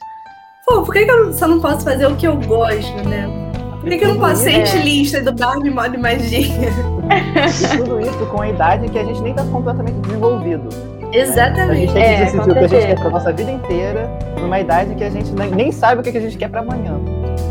Pô, 0.67 0.83
por 0.83 0.93
que, 0.93 1.05
que 1.05 1.11
eu 1.11 1.33
só 1.33 1.47
não 1.47 1.59
posso 1.59 1.83
fazer 1.83 2.05
o 2.05 2.15
que 2.15 2.27
eu 2.27 2.35
gosto, 2.37 3.09
né? 3.09 3.48
Por 3.89 3.97
que, 3.97 3.97
que 3.99 4.05
eu 4.05 4.13
não 4.15 4.19
posso 4.19 4.43
ser 4.43 4.51
É. 4.51 4.63
estilista 4.63 5.21
do 5.21 5.33
Barbie 5.33 5.69
modo 5.71 5.97
magia? 5.97 6.39
E 6.39 6.49
tudo 7.77 7.99
isso 7.99 8.25
com 8.27 8.41
a 8.41 8.49
idade 8.49 8.87
que 8.89 8.99
a 8.99 9.03
gente 9.03 9.21
nem 9.21 9.33
tá 9.33 9.43
completamente 9.45 9.95
desenvolvido. 10.01 10.69
A 11.11 11.17
Exatamente. 11.17 11.79
gente 11.79 11.93
tem 11.93 12.03
que 12.03 12.07
É, 12.09 12.19
decidir 12.25 12.43
com 12.43 12.51
o 12.51 12.53
que 12.53 12.59
a 12.59 12.67
gente 12.67 12.85
quer 12.87 12.99
pra 12.99 13.09
nossa 13.09 13.33
vida 13.33 13.51
inteira, 13.51 14.09
numa 14.39 14.59
idade 14.59 14.93
que 14.93 15.03
a 15.03 15.09
gente 15.09 15.31
nem, 15.55 15.71
sabe 15.71 16.01
o 16.01 16.03
que 16.03 16.11
que 16.11 16.17
a 16.19 16.21
gente 16.21 16.37
quer 16.37 16.49
pra 16.49 16.59
amanhã. 16.61 16.99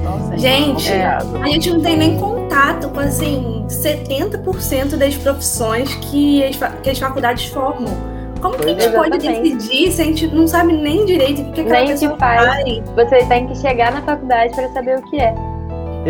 Então, 0.00 0.14
assim, 0.16 0.38
Gente, 0.38 0.92
é. 0.92 1.18
A 1.42 1.46
gente 1.48 1.70
não 1.72 1.80
tem 1.80 1.96
nem 1.96 2.16
contato 2.18 2.88
com, 2.90 3.00
assim, 3.00 3.64
70% 3.68 4.96
das 4.96 5.16
profissões 5.16 5.92
que 5.96 6.44
as, 6.44 6.56
que 6.82 6.90
as 6.90 6.98
faculdades 6.98 7.46
formam. 7.48 7.92
Como 8.40 8.54
que 8.56 8.64
a 8.64 8.68
gente 8.68 8.82
Pois 8.82 8.94
é. 8.94 8.96
pode 8.96 9.16
Exatamente. 9.16 9.56
decidir 9.56 9.90
se 9.92 10.02
a 10.02 10.04
gente 10.04 10.26
não 10.28 10.46
sabe 10.46 10.72
nem 10.72 11.04
direito 11.04 11.42
o 11.42 11.44
que, 11.46 11.52
que 11.54 11.60
aquela 11.62 11.78
Nem 11.78 11.86
que 11.88 11.92
pessoa 11.94 12.16
faz. 12.16 12.44
faz? 12.46 12.82
Você 12.94 13.24
tem 13.26 13.46
que 13.48 13.58
chegar 13.58 13.90
na 13.90 14.02
faculdade 14.02 14.54
pra 14.54 14.68
saber 14.68 14.98
o 14.98 15.02
que 15.10 15.16
é. 15.20 15.34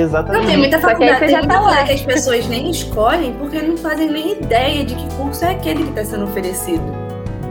Exatamente. 0.01 0.41
Não, 0.43 0.47
tem 0.49 0.57
muita 0.59 0.79
faculdade, 0.79 1.19
tem 1.21 1.29
já 1.29 1.39
muita 1.39 1.61
tá 1.61 1.85
que 1.85 1.93
as 1.93 2.03
pessoas 2.03 2.47
nem 2.49 2.71
escolhem 2.71 3.33
porque 3.35 3.61
não 3.63 3.77
fazem 3.77 4.09
nem 4.11 4.33
ideia 4.33 4.85
de 4.85 4.95
que 4.95 5.15
curso 5.17 5.45
é 5.45 5.51
aquele 5.51 5.83
que 5.85 5.89
está 5.91 6.05
sendo 6.05 6.25
oferecido. 6.25 6.83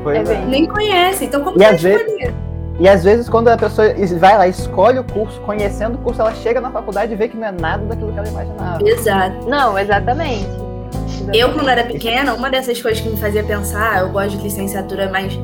Pois 0.03 0.29
É 0.29 0.33
é. 0.33 0.45
Nem 0.45 0.65
conhecem. 0.65 1.27
Então, 1.27 1.43
como 1.43 1.57
E 1.57 1.59
que 1.59 1.65
às 1.65 1.81
vezes- 1.81 2.01
escolher? 2.01 2.33
E 2.79 2.87
às 2.87 3.03
vezes, 3.03 3.27
quando 3.27 3.47
a 3.47 3.57
pessoa 3.57 3.87
es- 3.87 4.11
vai 4.13 4.37
lá, 4.37 4.47
escolhe 4.47 4.99
o 4.99 5.03
curso, 5.03 5.41
conhecendo 5.41 5.95
o 5.95 5.97
curso, 5.97 6.21
ela 6.21 6.33
chega 6.35 6.61
na 6.61 6.69
faculdade 6.69 7.11
e 7.11 7.15
vê 7.15 7.27
que 7.27 7.35
não 7.35 7.47
é 7.47 7.51
nada 7.51 7.83
daquilo 7.85 8.13
que 8.13 8.19
ela 8.19 8.27
imaginava. 8.27 8.87
Exato. 8.87 9.49
Não, 9.49 9.77
exatamente. 9.79 10.47
Eu, 11.33 11.51
quando 11.53 11.67
era 11.69 11.83
pequena, 11.83 12.33
uma 12.35 12.49
dessas 12.51 12.79
coisas 12.81 13.01
que 13.01 13.09
me 13.09 13.17
fazia 13.17 13.43
pensar, 13.43 13.95
"Ah, 13.95 13.99
eu 14.01 14.09
gosto 14.09 14.37
de 14.37 14.43
licenciatura, 14.43 15.09
mas 15.11 15.37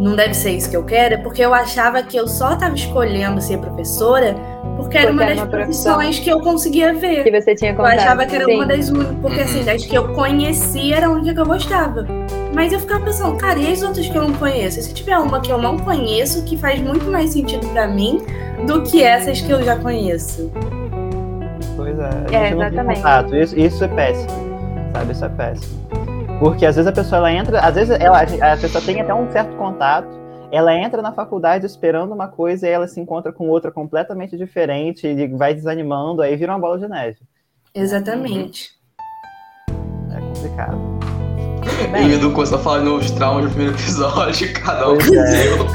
não 0.00 0.16
deve 0.16 0.34
ser 0.34 0.50
isso 0.52 0.68
que 0.70 0.76
eu 0.76 0.82
quero, 0.84 1.14
é 1.14 1.18
porque 1.18 1.42
eu 1.44 1.52
achava 1.54 2.02
que 2.02 2.16
eu 2.16 2.26
só 2.26 2.54
estava 2.54 2.74
escolhendo 2.74 3.40
ser 3.40 3.58
professora 3.58 4.34
porque 4.76 4.96
era 4.96 5.08
Porque 5.08 5.12
uma 5.12 5.22
era 5.24 5.34
das 5.34 5.42
uma 5.44 5.46
profissões 5.50 6.18
que 6.18 6.30
eu 6.30 6.40
conseguia 6.40 6.94
ver. 6.94 7.22
Que 7.22 7.30
você 7.40 7.54
tinha 7.54 7.72
Eu 7.72 7.76
contato. 7.76 7.98
achava 7.98 8.24
que 8.24 8.34
era 8.34 8.46
Sim. 8.46 8.54
uma 8.54 8.66
das 8.66 8.88
únicas, 8.88 9.14
porque 9.20 9.40
assim, 9.40 9.62
das 9.62 9.84
que 9.84 9.94
eu 9.94 10.08
conhecia 10.14 10.96
era 10.96 11.06
a 11.06 11.10
única 11.10 11.34
que 11.34 11.40
eu 11.40 11.44
gostava. 11.46 12.06
Mas 12.54 12.72
eu 12.72 12.80
ficava 12.80 13.04
pensando, 13.04 13.36
cara, 13.36 13.58
e 13.58 13.70
as 13.72 13.82
outras 13.82 14.08
que 14.08 14.16
eu 14.16 14.22
não 14.26 14.32
conheço? 14.34 14.78
E 14.80 14.82
se 14.82 14.94
tiver 14.94 15.18
uma 15.18 15.38
que 15.40 15.52
eu 15.52 15.58
não 15.58 15.78
conheço, 15.78 16.42
que 16.44 16.56
faz 16.56 16.80
muito 16.80 17.04
mais 17.04 17.30
sentido 17.30 17.66
pra 17.68 17.86
mim 17.86 18.22
do 18.66 18.82
que 18.82 19.02
essas 19.02 19.40
que 19.42 19.52
eu 19.52 19.62
já 19.62 19.76
conheço. 19.76 20.50
Pois 21.76 21.98
é, 21.98 22.02
a 22.06 22.10
gente 22.10 22.34
É, 22.34 22.50
não 22.50 22.58
tem 22.58 22.66
exatamente. 22.68 22.96
contato. 22.96 23.36
Isso, 23.36 23.58
isso 23.58 23.84
é 23.84 23.88
péssimo. 23.88 24.30
Sabe, 24.92 25.12
isso 25.12 25.24
é 25.24 25.28
péssimo. 25.28 25.80
Porque 26.40 26.64
às 26.64 26.74
vezes 26.74 26.90
a 26.90 26.92
pessoa 26.92 27.18
ela 27.18 27.32
entra, 27.32 27.60
às 27.60 27.74
vezes 27.74 28.00
ela, 28.00 28.22
a 28.22 28.56
pessoa 28.56 28.82
tem 28.82 28.98
até 28.98 29.12
um 29.14 29.30
certo 29.30 29.54
contato, 29.56 30.08
ela 30.50 30.74
entra 30.74 31.02
na 31.02 31.12
faculdade 31.12 31.66
esperando 31.66 32.14
uma 32.14 32.28
coisa 32.28 32.66
e 32.66 32.70
ela 32.70 32.88
se 32.88 32.98
encontra 32.98 33.30
com 33.30 33.46
outra 33.46 33.70
completamente 33.70 34.38
diferente 34.38 35.06
e 35.06 35.26
vai 35.28 35.52
desanimando, 35.52 36.22
aí 36.22 36.34
vira 36.36 36.52
uma 36.52 36.58
bola 36.58 36.78
de 36.78 36.88
neve. 36.88 37.18
Exatamente. 37.74 38.70
É 39.68 40.18
complicado. 40.18 40.99
E 41.98 42.06
o 42.06 42.12
Edu 42.12 42.30
começou 42.30 42.58
a 42.58 42.60
falar 42.60 42.80
novos 42.80 43.10
traumas 43.10 43.44
no 43.44 43.50
primeiro 43.50 43.74
episódio, 43.74 44.52
cada 44.60 44.90
um 44.90 44.98
com 44.98 45.10
o 45.10 45.18
é. 45.18 45.26
seu, 45.26 45.66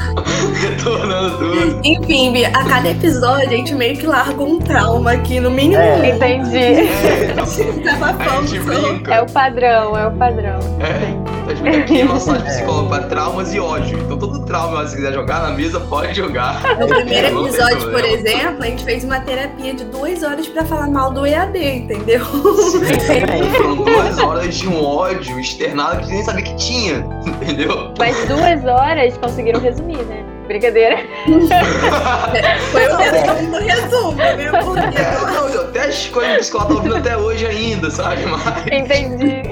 retornando 0.54 1.38
tudo. 1.38 1.80
Enfim, 1.84 2.32
Bia, 2.32 2.48
a 2.48 2.64
cada 2.64 2.90
episódio 2.90 3.48
a 3.48 3.50
gente 3.50 3.74
meio 3.74 3.96
que 3.96 4.06
larga 4.06 4.42
um 4.42 4.58
trauma 4.58 5.12
aqui, 5.12 5.40
no 5.40 5.50
mínimo 5.50 5.80
É. 5.80 6.10
Entendi. 6.10 6.56
É, 6.56 7.32
então, 7.32 8.38
a 8.38 8.46
gente. 8.46 9.10
É 9.10 9.22
o 9.22 9.26
padrão, 9.26 9.96
é 9.96 10.06
o 10.06 10.10
padrão. 10.12 10.58
É, 10.80 11.50
a 11.50 11.54
gente 11.54 11.76
aqui, 11.76 12.02
nossa 12.02 12.34
psicólogo 12.40 12.88
pra 12.88 13.00
traumas 13.04 13.54
e 13.54 13.60
ódio. 13.60 13.98
Então 13.98 14.18
todo 14.18 14.44
trauma, 14.44 14.86
se 14.86 14.96
quiser 14.96 15.12
jogar 15.12 15.42
na 15.42 15.50
mesa, 15.50 15.80
pode 15.80 16.14
jogar. 16.14 16.62
No 16.78 16.86
primeiro 16.88 17.34
Não 17.34 17.44
tem 17.44 17.54
episódio, 17.54 17.90
por 17.90 18.04
exemplo, 18.04 18.62
a 18.62 18.66
gente 18.66 18.84
fez 18.84 19.04
uma 19.04 19.20
terapia 19.20 19.74
de 19.74 19.84
duas 19.84 20.22
horas 20.22 20.48
pra 20.48 20.64
falar 20.64 20.88
mal 20.88 21.12
do 21.12 21.26
EAD, 21.26 21.58
entendeu? 21.58 22.24
Foram 22.24 23.76
duas 23.76 24.18
horas 24.18 24.54
de 24.54 24.68
um 24.68 24.84
ódio 24.84 25.38
externado 25.76 26.00
que 26.06 26.12
nem 26.12 26.24
sabia 26.24 26.42
que 26.42 26.56
tinha, 26.56 26.96
entendeu? 27.26 27.92
Mas 27.98 28.16
duas 28.26 28.64
horas 28.64 29.16
conseguiram 29.18 29.60
resumir, 29.60 30.02
né? 30.04 30.24
Brincadeira. 30.46 30.96
Foi 32.70 32.86
o 32.86 32.96
resumo 32.96 33.50
do 33.50 33.58
resumo, 33.58 34.12
né? 34.12 34.36
É, 34.46 35.14
Porque 35.16 35.32
não, 35.32 35.48
eu 35.48 35.62
até 35.62 35.80
as 35.86 36.06
coisas 36.06 36.50
que 36.50 36.56
a 36.56 36.60
psicóloga 36.60 36.68
tá 36.68 36.74
ouvindo 36.76 36.96
até 36.96 37.16
hoje 37.16 37.46
ainda, 37.46 37.90
sabe? 37.90 38.22
Mas 38.26 38.66
Entendi. 38.66 39.42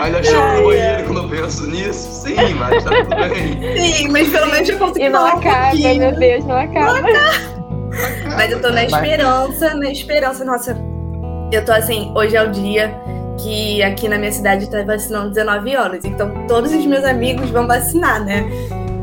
ainda 0.00 0.22
choro 0.24 0.56
no 0.56 0.64
banheiro 0.68 1.04
quando 1.04 1.22
eu 1.22 1.28
penso 1.28 1.66
nisso. 1.66 2.22
Sim, 2.26 2.54
mas 2.54 2.82
tá 2.82 2.90
tudo 2.90 3.16
bem. 3.28 3.76
Sim, 3.76 4.08
mas 4.08 4.28
pelo 4.30 4.46
menos 4.50 4.68
eu 4.68 4.78
consegui 4.78 5.04
E 5.04 5.08
não 5.10 5.20
falar 5.20 5.34
um 5.34 5.38
acaba, 5.38 5.68
pouquinho. 5.70 5.98
meu 5.98 6.12
Deus, 6.12 6.44
não 6.46 6.56
acaba. 6.56 7.02
Mas 8.36 8.52
eu 8.52 8.62
tô 8.62 8.70
na 8.70 8.84
esperança, 8.84 9.74
na 9.74 9.90
esperança. 9.90 10.44
Nossa, 10.44 10.76
eu 11.52 11.64
tô 11.64 11.72
assim, 11.72 12.12
hoje 12.16 12.36
é 12.36 12.42
o 12.42 12.50
dia 12.50 12.94
que 13.38 13.82
aqui 13.82 14.08
na 14.08 14.18
minha 14.18 14.32
cidade 14.32 14.70
tá 14.70 14.82
vacinando 14.82 15.30
19 15.30 15.74
anos. 15.74 16.04
Então 16.04 16.46
todos 16.46 16.72
os 16.72 16.84
meus 16.86 17.04
amigos 17.04 17.50
vão 17.50 17.66
vacinar, 17.66 18.24
né? 18.24 18.44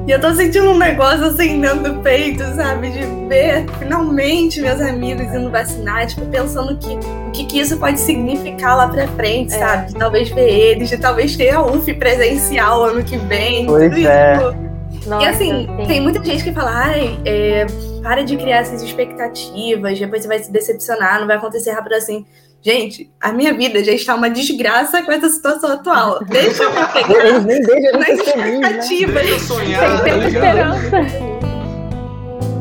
E 0.06 0.12
eu 0.12 0.20
tô 0.20 0.34
sentindo 0.34 0.70
um 0.70 0.78
negócio 0.78 1.24
assim 1.24 1.62
dentro 1.62 1.80
do 1.94 2.00
peito, 2.02 2.44
sabe? 2.56 2.90
De 2.90 3.00
ver 3.30 3.66
finalmente 3.80 4.60
meus 4.60 4.82
amigos 4.82 5.34
indo 5.34 5.50
vacinar, 5.50 6.06
tipo, 6.08 6.26
pensando 6.26 6.76
que 6.78 6.94
o 7.28 7.32
que, 7.32 7.46
que 7.46 7.60
isso 7.60 7.78
pode 7.78 7.98
significar 8.00 8.76
lá 8.76 8.90
pra 8.90 9.08
frente, 9.08 9.54
É. 9.54 9.60
sabe? 9.60 9.88
De 9.88 9.96
talvez 9.96 10.30
ver 10.30 10.50
eles, 10.50 10.90
de 10.90 10.98
talvez 10.98 11.38
ter 11.38 11.52
a 11.52 11.62
UF 11.66 11.94
presencial 11.94 12.84
ano 12.84 13.02
que 13.02 13.16
vem. 13.18 13.66
Pois 13.66 13.94
tudo 13.96 14.08
é. 14.08 14.34
isso. 14.36 15.10
Nossa, 15.10 15.26
E 15.26 15.30
assim, 15.30 15.68
sim. 15.78 15.86
tem 15.88 16.02
muita 16.02 16.24
gente 16.24 16.44
que 16.44 16.52
fala, 16.52 16.72
ai, 16.72 17.18
é, 17.26 17.66
para 18.02 18.24
de 18.24 18.36
criar 18.38 18.58
essas 18.58 18.82
expectativas, 18.82 19.98
depois 20.00 20.22
você 20.22 20.28
vai 20.28 20.40
se 20.40 20.52
decepcionar, 20.52 21.20
não 21.20 21.28
vai 21.28 21.38
acontecer 21.38 21.72
rápido 21.72 21.94
assim. 21.94 22.26
Gente, 22.64 23.12
a 23.20 23.34
minha 23.34 23.54
vida 23.54 23.84
já 23.84 23.92
está 23.92 24.16
uma 24.16 24.30
desgraça 24.30 25.04
com 25.04 25.12
essa 25.12 25.28
situação 25.30 25.74
atual. 25.74 26.24
Deixa 26.32 26.64
eu 26.64 26.70
me 26.72 26.88
pegar 26.94 27.26
Eles 27.26 27.44
nem 27.44 27.62
deixam 27.62 27.92
na 27.92 28.00
né? 28.00 28.14
expectativa. 28.14 29.12
Deixa 29.12 29.34
eu 29.34 29.40
sonhar, 29.40 29.98
tá 29.98 30.04
Tem 30.04 30.28
esperança. 30.28 31.34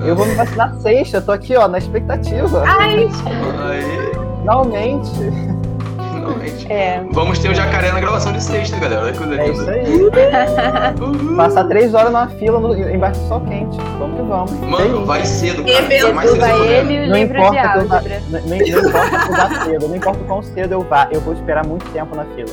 Eu 0.05 0.17
vou 0.17 0.27
me 0.27 0.35
vacinar 0.35 0.75
sexta, 0.81 1.19
eu 1.19 1.25
tô 1.25 1.31
aqui, 1.31 1.55
ó, 1.55 1.69
na 1.69 1.79
expectativa. 1.79 2.65
Ai, 2.67 3.09
Finalmente. 4.41 5.62
Finalmente. 6.27 6.73
É. 6.73 7.03
Vamos 7.13 7.39
ter 7.39 7.51
o 7.51 7.55
jacaré 7.55 7.93
na 7.93 8.01
gravação 8.01 8.33
de 8.33 8.43
sexta, 8.43 8.79
galera. 8.79 9.03
Olha 9.03 9.13
que 9.13 9.19
coisa 9.19 9.41
É 9.41 9.49
isso 9.51 9.71
linda. 9.71 10.17
aí. 10.19 11.37
Passar 11.37 11.65
três 11.65 11.95
horas 11.95 12.13
numa 12.13 12.29
fila 12.29 12.61
no- 12.61 12.75
embaixo 12.91 13.21
do 13.21 13.29
sol 13.29 13.41
quente. 13.43 13.77
Vamos 13.99 14.17
que 14.17 14.23
vamos. 14.23 14.51
Mano, 14.61 15.05
vai 15.07 15.25
cedo, 15.25 15.65
cara. 15.65 15.79
evento 15.79 16.15
mais 16.15 16.31
cedo 16.31 16.41
vai 16.41 16.69
ele 16.69 16.93
e 16.95 17.05
o 17.05 17.09
Não 17.09 17.17
livro 17.17 17.35
de 17.35 17.41
importa, 17.43 17.61
que 17.61 17.79
eu 17.79 17.85
não, 17.85 18.41
não- 18.41 18.49
não 18.49 18.57
importa 18.57 19.17
eu 19.29 19.37
vá 19.37 19.65
cedo, 19.65 19.89
não 19.89 19.97
importa 19.97 20.19
o 20.21 20.25
quão 20.25 20.43
cedo 20.43 20.73
eu 20.73 20.81
vá, 20.83 21.09
eu 21.11 21.21
vou 21.21 21.35
esperar 21.35 21.67
muito 21.67 21.85
tempo 21.91 22.15
na 22.17 22.25
fila. 22.25 22.51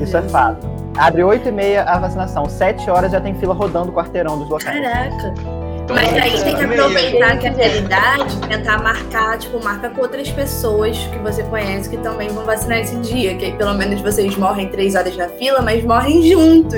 Isso 0.00 0.16
é 0.16 0.22
fato. 0.22 0.68
Abre 0.98 1.22
8 1.22 1.48
e 1.48 1.52
meia 1.52 1.82
a 1.84 1.98
vacinação, 1.98 2.48
7 2.48 2.90
horas 2.90 3.12
já 3.12 3.20
tem 3.20 3.34
fila 3.34 3.54
rodando 3.54 3.90
o 3.90 3.92
quarteirão 3.94 4.38
dos 4.38 4.48
locais. 4.48 4.80
caraca. 4.80 5.59
Então, 5.90 5.94
Mas 5.94 6.12
aí 6.22 6.44
tem 6.44 6.54
que 6.56 6.62
é 6.62 6.64
aproveitar 6.64 7.38
que 7.38 7.46
a 7.48 7.52
realidade, 7.52 8.36
tentar 8.48 8.82
marcar, 8.82 9.38
tipo, 9.38 9.62
marca 9.62 9.90
com 9.90 10.00
outras 10.02 10.30
pessoas 10.30 10.96
que 10.98 11.18
você 11.18 11.42
conhece 11.44 11.90
que 11.90 11.96
também 11.98 12.28
vão 12.28 12.44
vacinar 12.44 12.78
esse 12.78 12.96
dia. 12.96 13.34
Que 13.36 13.46
aí 13.46 13.52
pelo 13.52 13.74
menos 13.74 14.00
vocês 14.00 14.36
morrem 14.36 14.68
três 14.68 14.94
horas 14.94 15.16
na 15.16 15.28
fila, 15.28 15.60
mas 15.62 15.84
morrem 15.84 16.22
juntos. 16.30 16.74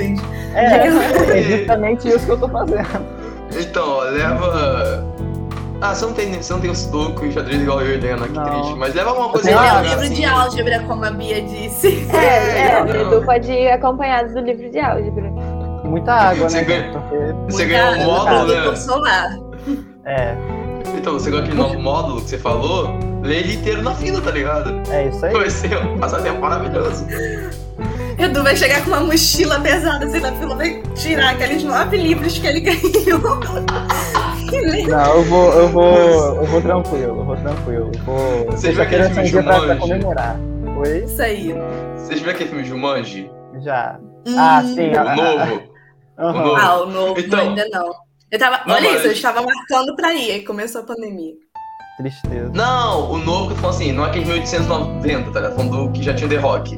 É, 0.53 0.87
é 1.37 1.41
justamente 1.43 2.07
isso 2.07 2.25
que 2.25 2.31
eu 2.31 2.39
tô 2.39 2.47
fazendo. 2.49 3.05
Então, 3.55 3.87
ó, 3.87 4.03
leva. 4.03 5.13
Ah, 5.81 5.93
você 5.93 6.05
não 6.05 6.13
tem, 6.13 6.31
você 6.31 6.53
não 6.53 6.61
tem 6.61 6.71
o 6.71 6.75
sudoku 6.75 7.25
e 7.25 7.31
xadrez 7.33 7.61
igual 7.61 7.81
eu 7.81 7.91
e 7.91 7.93
Helena, 7.95 8.25
que 8.25 8.33
Não. 8.33 8.45
triste. 8.45 8.75
Mas 8.77 8.93
leva 8.95 9.09
alguma 9.09 9.29
coisa 9.29 9.51
é 9.51 9.53
Ah, 9.53 9.79
um 9.79 9.81
livro 9.81 10.07
de 10.07 10.23
assim. 10.23 10.25
álgebra, 10.25 10.79
como 10.87 11.03
a 11.03 11.11
Bia 11.11 11.41
disse. 11.41 12.07
É, 12.15 12.67
é, 12.69 12.79
não. 12.79 12.87
o 12.87 12.95
Edu 13.15 13.25
pode 13.25 13.51
ir 13.51 13.69
acompanhado 13.69 14.33
do 14.33 14.39
livro 14.39 14.69
de 14.69 14.79
álgebra. 14.79 15.29
Muita 15.93 16.11
água, 16.13 16.49
Você 16.49 16.57
né? 16.57 16.63
ganha- 16.63 16.91
Porque, 16.91 17.15
Você 17.51 17.65
Muita 17.65 17.79
ganhou 17.81 17.93
um 17.93 18.05
módulo, 18.05 18.69
né? 18.71 18.75
solar. 18.75 19.29
é, 20.05 20.35
Então, 20.97 21.13
você 21.13 21.29
ganhou 21.29 21.43
aquele 21.45 21.57
novo 21.57 21.79
módulo 21.79 22.21
que 22.21 22.29
você 22.29 22.37
falou, 22.37 22.97
lê 23.21 23.37
ele 23.39 23.53
inteiro 23.55 23.81
na 23.83 23.93
fila, 23.95 24.19
tá 24.21 24.31
ligado? 24.31 24.81
é 24.89 25.07
isso 25.07 25.25
aí. 25.25 25.33
Vai 25.33 25.49
ser 25.49 25.77
um 25.77 25.97
passatempo 25.97 26.39
maravilhoso. 26.41 27.05
Edu 28.17 28.43
vai 28.43 28.55
chegar 28.55 28.81
com 28.83 28.89
uma 28.91 28.99
mochila 29.01 29.59
pesada 29.59 30.05
assim 30.05 30.19
na 30.19 30.31
fila, 30.33 30.55
vai 30.55 30.81
tirar 30.95 31.31
aqueles 31.31 31.63
nove 31.63 31.97
livros 31.97 32.37
que 32.37 32.45
ele 32.47 32.59
ganhou. 32.61 33.39
Não, 34.87 35.15
eu 35.15 35.23
vou, 35.23 35.53
eu 35.53 35.67
vou, 35.69 35.95
eu 36.35 36.45
vou 36.45 36.61
tranquilo, 36.61 37.03
eu 37.19 37.25
vou 37.25 37.35
tranquilo. 37.37 37.91
Eu 37.95 38.01
vou. 38.03 38.45
Você 38.51 38.71
viu 38.71 38.77
sexta-feira 38.77 38.83
aquele 38.83 39.01
um 39.03 39.13
filme 39.13 39.29
dia 39.29 39.43
pra, 39.43 39.53
pra 39.53 39.61
Jumanji? 39.61 39.79
comemorar. 39.81 40.35
Oi? 40.77 41.03
Isso 41.05 41.21
aí. 41.21 41.55
Vocês 41.97 42.19
viram 42.19 42.33
aquele 42.33 42.49
filme 42.49 42.63
Jumanji? 42.65 43.31
Já. 43.61 43.97
Ah, 44.37 44.61
Hum. 44.63 44.75
sim. 44.75 44.91
O 44.91 44.99
Ah, 44.99 45.15
novo? 45.15 45.61
Novo. 46.17 46.55
Ah, 46.55 46.81
o 46.81 46.85
novo 46.87 47.19
Então- 47.19 47.39
ainda 47.39 47.67
não. 47.71 47.91
Eu 48.31 48.39
tava, 48.39 48.61
Não, 48.65 48.75
olha 48.75 48.89
mas- 48.89 48.97
isso, 48.99 49.07
eu 49.07 49.11
estava 49.11 49.41
marcando 49.41 49.95
pra 49.95 50.13
ir, 50.13 50.31
aí 50.31 50.43
começou 50.43 50.81
a 50.81 50.83
pandemia. 50.83 51.33
Tristeza. 51.97 52.51
Não, 52.53 53.11
o 53.11 53.17
novo 53.19 53.49
que 53.49 53.55
falou 53.55 53.69
assim, 53.69 53.91
não 53.91 54.05
é 54.05 54.09
aquele 54.09 54.25
1890, 54.25 55.29
tá 55.31 55.39
ligado? 55.39 55.55
Falando 55.55 55.85
do 55.87 55.91
que 55.91 56.01
já 56.03 56.13
tinha 56.15 56.27
The 56.27 56.37
Rock. 56.37 56.75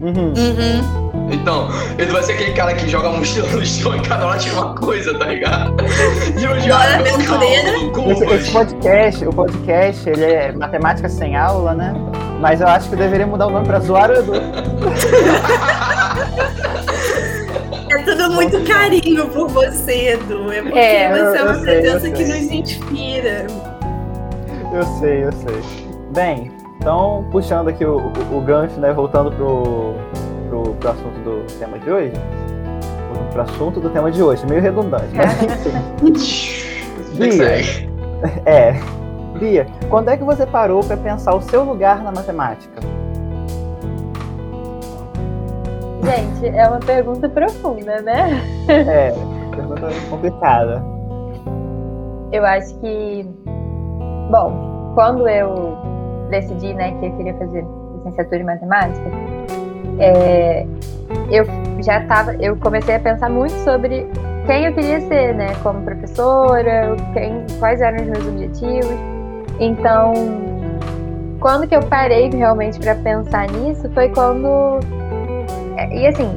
Uhum. 0.00 0.32
Uhum. 0.34 1.30
Então, 1.30 1.68
ele 1.98 2.10
vai 2.10 2.22
ser 2.22 2.32
aquele 2.32 2.52
cara 2.54 2.74
que 2.74 2.88
joga 2.88 3.08
a 3.08 3.12
mochila 3.12 3.46
no 3.50 3.64
chão 3.64 3.94
e 3.94 4.00
cada 4.00 4.26
hora 4.26 4.38
tira 4.38 4.56
uma 4.56 4.74
coisa, 4.74 5.16
tá 5.16 5.26
ligado? 5.26 5.76
E 6.40 6.42
eu 6.44 6.58
já 6.60 6.96
Aventureira. 6.98 7.70
Esse, 8.10 8.24
esse 8.24 8.50
podcast, 8.50 9.26
o 9.26 9.32
podcast, 9.32 10.08
ele 10.08 10.24
é 10.24 10.50
matemática 10.52 11.08
sem 11.08 11.36
aula, 11.36 11.74
né? 11.74 11.94
Mas 12.40 12.60
eu 12.60 12.66
acho 12.66 12.88
que 12.88 12.94
eu 12.94 12.98
deveria 12.98 13.26
mudar 13.26 13.46
o 13.46 13.50
nome 13.50 13.66
pra 13.66 13.78
Zoar 13.78 14.10
o 14.10 14.14
Edu. 14.14 14.32
É 18.20 18.24
tudo 18.24 18.34
muito 18.34 18.64
carinho 18.64 19.28
por 19.28 19.48
você, 19.48 20.10
Edu. 20.12 20.52
É 20.52 20.62
porque 20.62 20.78
É, 20.78 21.08
você 21.10 21.38
é 21.38 21.40
eu- 21.40 21.44
uma 21.46 21.52
eu 21.54 21.60
sei, 21.60 21.78
eu 21.78 21.80
presença 21.82 22.10
que 22.10 22.24
sei. 22.26 22.26
nos 22.42 22.52
inspira. 22.52 23.46
Eu 24.72 24.82
sei, 24.98 25.24
eu 25.24 25.32
sei. 25.32 25.62
Bem, 26.12 26.52
então, 26.78 27.26
puxando 27.30 27.68
aqui 27.68 27.84
o, 27.84 27.96
o, 27.98 28.36
o 28.36 28.40
gancho, 28.40 28.78
né? 28.78 28.92
Voltando 28.92 29.30
pro, 29.32 29.94
pro, 30.48 30.74
pro 30.74 30.90
assunto 30.90 31.18
do 31.20 31.58
tema 31.58 31.78
de 31.78 31.90
hoje. 31.90 32.12
Voltando 33.08 33.32
pro 33.32 33.42
assunto 33.42 33.80
do 33.80 33.90
tema 33.90 34.10
de 34.10 34.22
hoje, 34.22 34.44
meio 34.46 34.60
redundante, 34.60 35.08
mas 35.14 35.42
enfim. 36.02 37.30
Sei. 37.38 37.88
É. 38.44 38.74
Bia, 39.38 39.66
quando 39.88 40.10
é 40.10 40.16
que 40.16 40.24
você 40.24 40.44
parou 40.44 40.82
pra 40.84 40.96
pensar 40.96 41.34
o 41.34 41.40
seu 41.40 41.64
lugar 41.64 42.02
na 42.02 42.12
matemática? 42.12 42.80
Gente, 46.02 46.56
é 46.56 46.66
uma 46.66 46.80
pergunta 46.80 47.28
profunda, 47.28 48.00
né? 48.02 48.40
É, 48.68 49.12
pergunta 49.54 49.88
complicada. 50.08 50.82
Eu 52.32 52.44
acho 52.46 52.74
que, 52.78 53.26
bom, 54.30 54.92
quando 54.94 55.28
eu 55.28 55.76
decidi, 56.30 56.72
né, 56.74 56.92
que 56.98 57.06
eu 57.06 57.16
queria 57.16 57.34
fazer 57.34 57.64
licenciatura 57.96 58.40
em 58.40 58.44
matemática, 58.44 59.10
é, 59.98 60.66
eu 61.30 61.44
já 61.82 62.00
estava, 62.00 62.34
eu 62.36 62.56
comecei 62.56 62.94
a 62.94 63.00
pensar 63.00 63.28
muito 63.28 63.54
sobre 63.64 64.06
quem 64.46 64.64
eu 64.64 64.72
queria 64.72 65.00
ser, 65.02 65.34
né, 65.34 65.52
como 65.62 65.82
professora, 65.82 66.96
quem, 67.12 67.44
quais 67.58 67.80
eram 67.80 68.02
os 68.02 68.08
meus 68.08 68.26
objetivos. 68.26 68.96
Então, 69.58 70.12
quando 71.40 71.66
que 71.66 71.74
eu 71.74 71.82
parei 71.82 72.30
realmente 72.30 72.78
para 72.78 72.94
pensar 72.94 73.48
nisso 73.50 73.90
foi 73.92 74.08
quando 74.10 74.78
e 75.92 76.06
assim, 76.06 76.28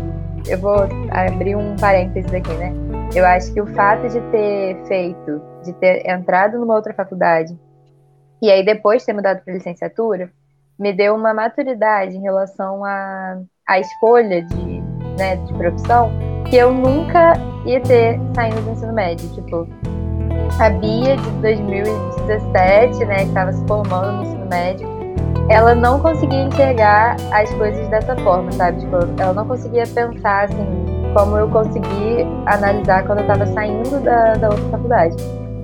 eu 0.48 0.58
vou 0.60 0.88
abrir 1.12 1.56
um 1.56 1.76
parênteses 1.76 2.34
aqui, 2.34 2.54
né? 2.54 2.74
Eu 3.16 3.26
acho 3.26 3.54
que 3.54 3.62
o 3.62 3.68
fato 3.68 4.08
de 4.10 4.20
ter 4.32 4.78
feito, 4.88 5.42
de 5.64 5.74
ter 5.74 6.08
entrado 6.10 6.60
numa 6.60 6.76
outra 6.76 6.94
faculdade 6.94 7.58
e 8.42 8.50
aí 8.50 8.66
depois 8.66 9.06
ter 9.06 9.14
mudado 9.14 9.44
para 9.44 9.54
licenciatura, 9.54 10.30
me 10.78 10.92
deu 10.92 11.16
uma 11.16 11.34
maturidade 11.34 12.16
em 12.16 12.22
relação 12.22 12.84
à 12.84 13.38
à 13.68 13.80
escolha 13.80 14.44
de, 14.44 14.82
né, 15.18 15.38
de 15.38 15.54
profissão 15.54 16.12
que 16.50 16.58
eu 16.58 16.72
nunca 16.72 17.34
ia 17.66 17.82
ter 17.82 18.20
saindo 18.36 18.62
do 18.62 18.72
ensino 18.72 18.94
médio. 18.94 19.28
Tipo, 19.34 19.68
a 20.60 20.70
Bia 20.70 21.18
de 21.18 21.30
2017, 21.42 23.06
né, 23.06 23.16
que 23.16 23.24
estava 23.24 23.54
se 23.54 23.66
formando 23.66 24.18
no 24.18 24.24
ensino 24.24 24.46
médio, 24.48 24.88
ela 25.50 25.76
não 25.76 26.00
conseguia 26.00 26.44
enxergar 26.44 27.18
as 27.32 27.52
coisas 27.54 27.88
dessa 27.90 28.16
forma, 28.18 28.52
sabe? 28.52 28.80
Tipo, 28.80 28.98
ela 29.20 29.34
não 29.34 29.46
conseguia 29.46 29.84
pensar 29.86 30.46
assim, 30.46 30.66
como 31.14 31.38
eu 31.38 31.50
consegui 31.50 32.26
analisar 32.46 33.06
quando 33.06 33.20
eu 33.20 33.24
estava 33.24 33.46
saindo 33.48 34.00
da, 34.02 34.34
da 34.34 34.50
outra 34.50 34.70
faculdade 34.70 35.16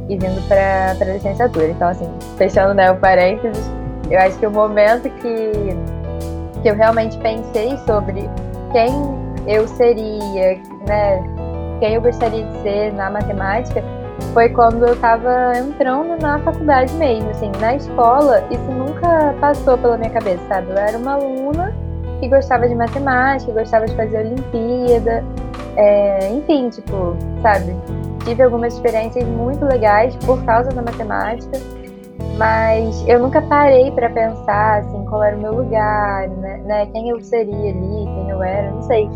e 0.10 0.18
vindo 0.18 0.48
para 0.48 0.92
a 0.92 1.13
licenciatura. 1.13 1.70
Então, 1.70 1.88
assim, 1.88 2.10
fechando 2.38 2.74
né, 2.74 2.92
o 2.92 2.98
parênteses, 2.98 3.72
eu 4.10 4.20
acho 4.20 4.38
que 4.39 4.48
o 4.48 4.52
momento 4.52 5.04
que, 5.04 5.52
que 6.62 6.70
eu 6.70 6.76
realmente 6.76 7.18
pensei 7.20 7.78
sobre 7.86 8.30
quem 8.72 8.89
eu 9.48 9.68
seria, 9.68 10.60
né, 10.88 11.24
quem 11.80 11.94
eu 11.94 12.02
gostaria 12.02 12.44
de 12.44 12.62
ser 12.62 12.94
na 12.94 13.10
matemática, 13.10 13.84
foi 14.34 14.50
quando 14.50 14.86
eu 14.86 14.94
estava 14.94 15.58
entrando 15.58 16.22
na 16.22 16.39
faculdade 16.39 16.94
mesmo, 16.94 17.30
assim, 17.30 17.52
na 17.60 17.76
escola, 17.76 18.44
isso 18.50 18.63
nunca 18.72 19.34
passou 19.39 19.78
pela 19.78 19.98
minha 19.98 20.10
cabeça, 20.10 20.42
sabe? 20.48 20.70
Eu 20.72 20.78
era 20.78 20.98
uma 20.98 21.13
aluna 21.13 21.74
que 22.20 22.28
gostava 22.28 22.68
de 22.68 22.76
matemática, 22.76 23.52
gostava 23.52 23.86
de 23.86 23.96
fazer 23.96 24.20
Olimpíada, 24.20 25.24
é, 25.76 26.32
enfim, 26.32 26.70
tipo, 26.70 27.15
sabe? 27.42 27.76
Tive 28.26 28.44
algumas 28.44 28.74
experiências 28.74 29.26
muito 29.26 29.65
legais 29.65 30.15
por 30.26 30.44
causa 30.44 30.70
da 30.70 30.82
matemática, 30.82 31.58
mas 32.38 33.08
eu 33.08 33.20
nunca 33.20 33.42
parei 33.42 33.92
para 33.92 34.10
pensar, 34.10 34.80
assim, 34.80 35.06
qual 35.06 35.24
era 35.24 35.36
o 35.36 35.39
meu 35.39 35.54
lugar, 35.54 36.28
né? 36.30 36.62
né? 36.65 36.86
Quem 36.88 37.10
eu 37.10 37.20
seria 37.22 37.72
ali, 37.72 38.06
quem 38.06 38.30
eu 38.30 38.44
era, 38.44 38.72
não 38.72 38.84
sei 38.84 39.10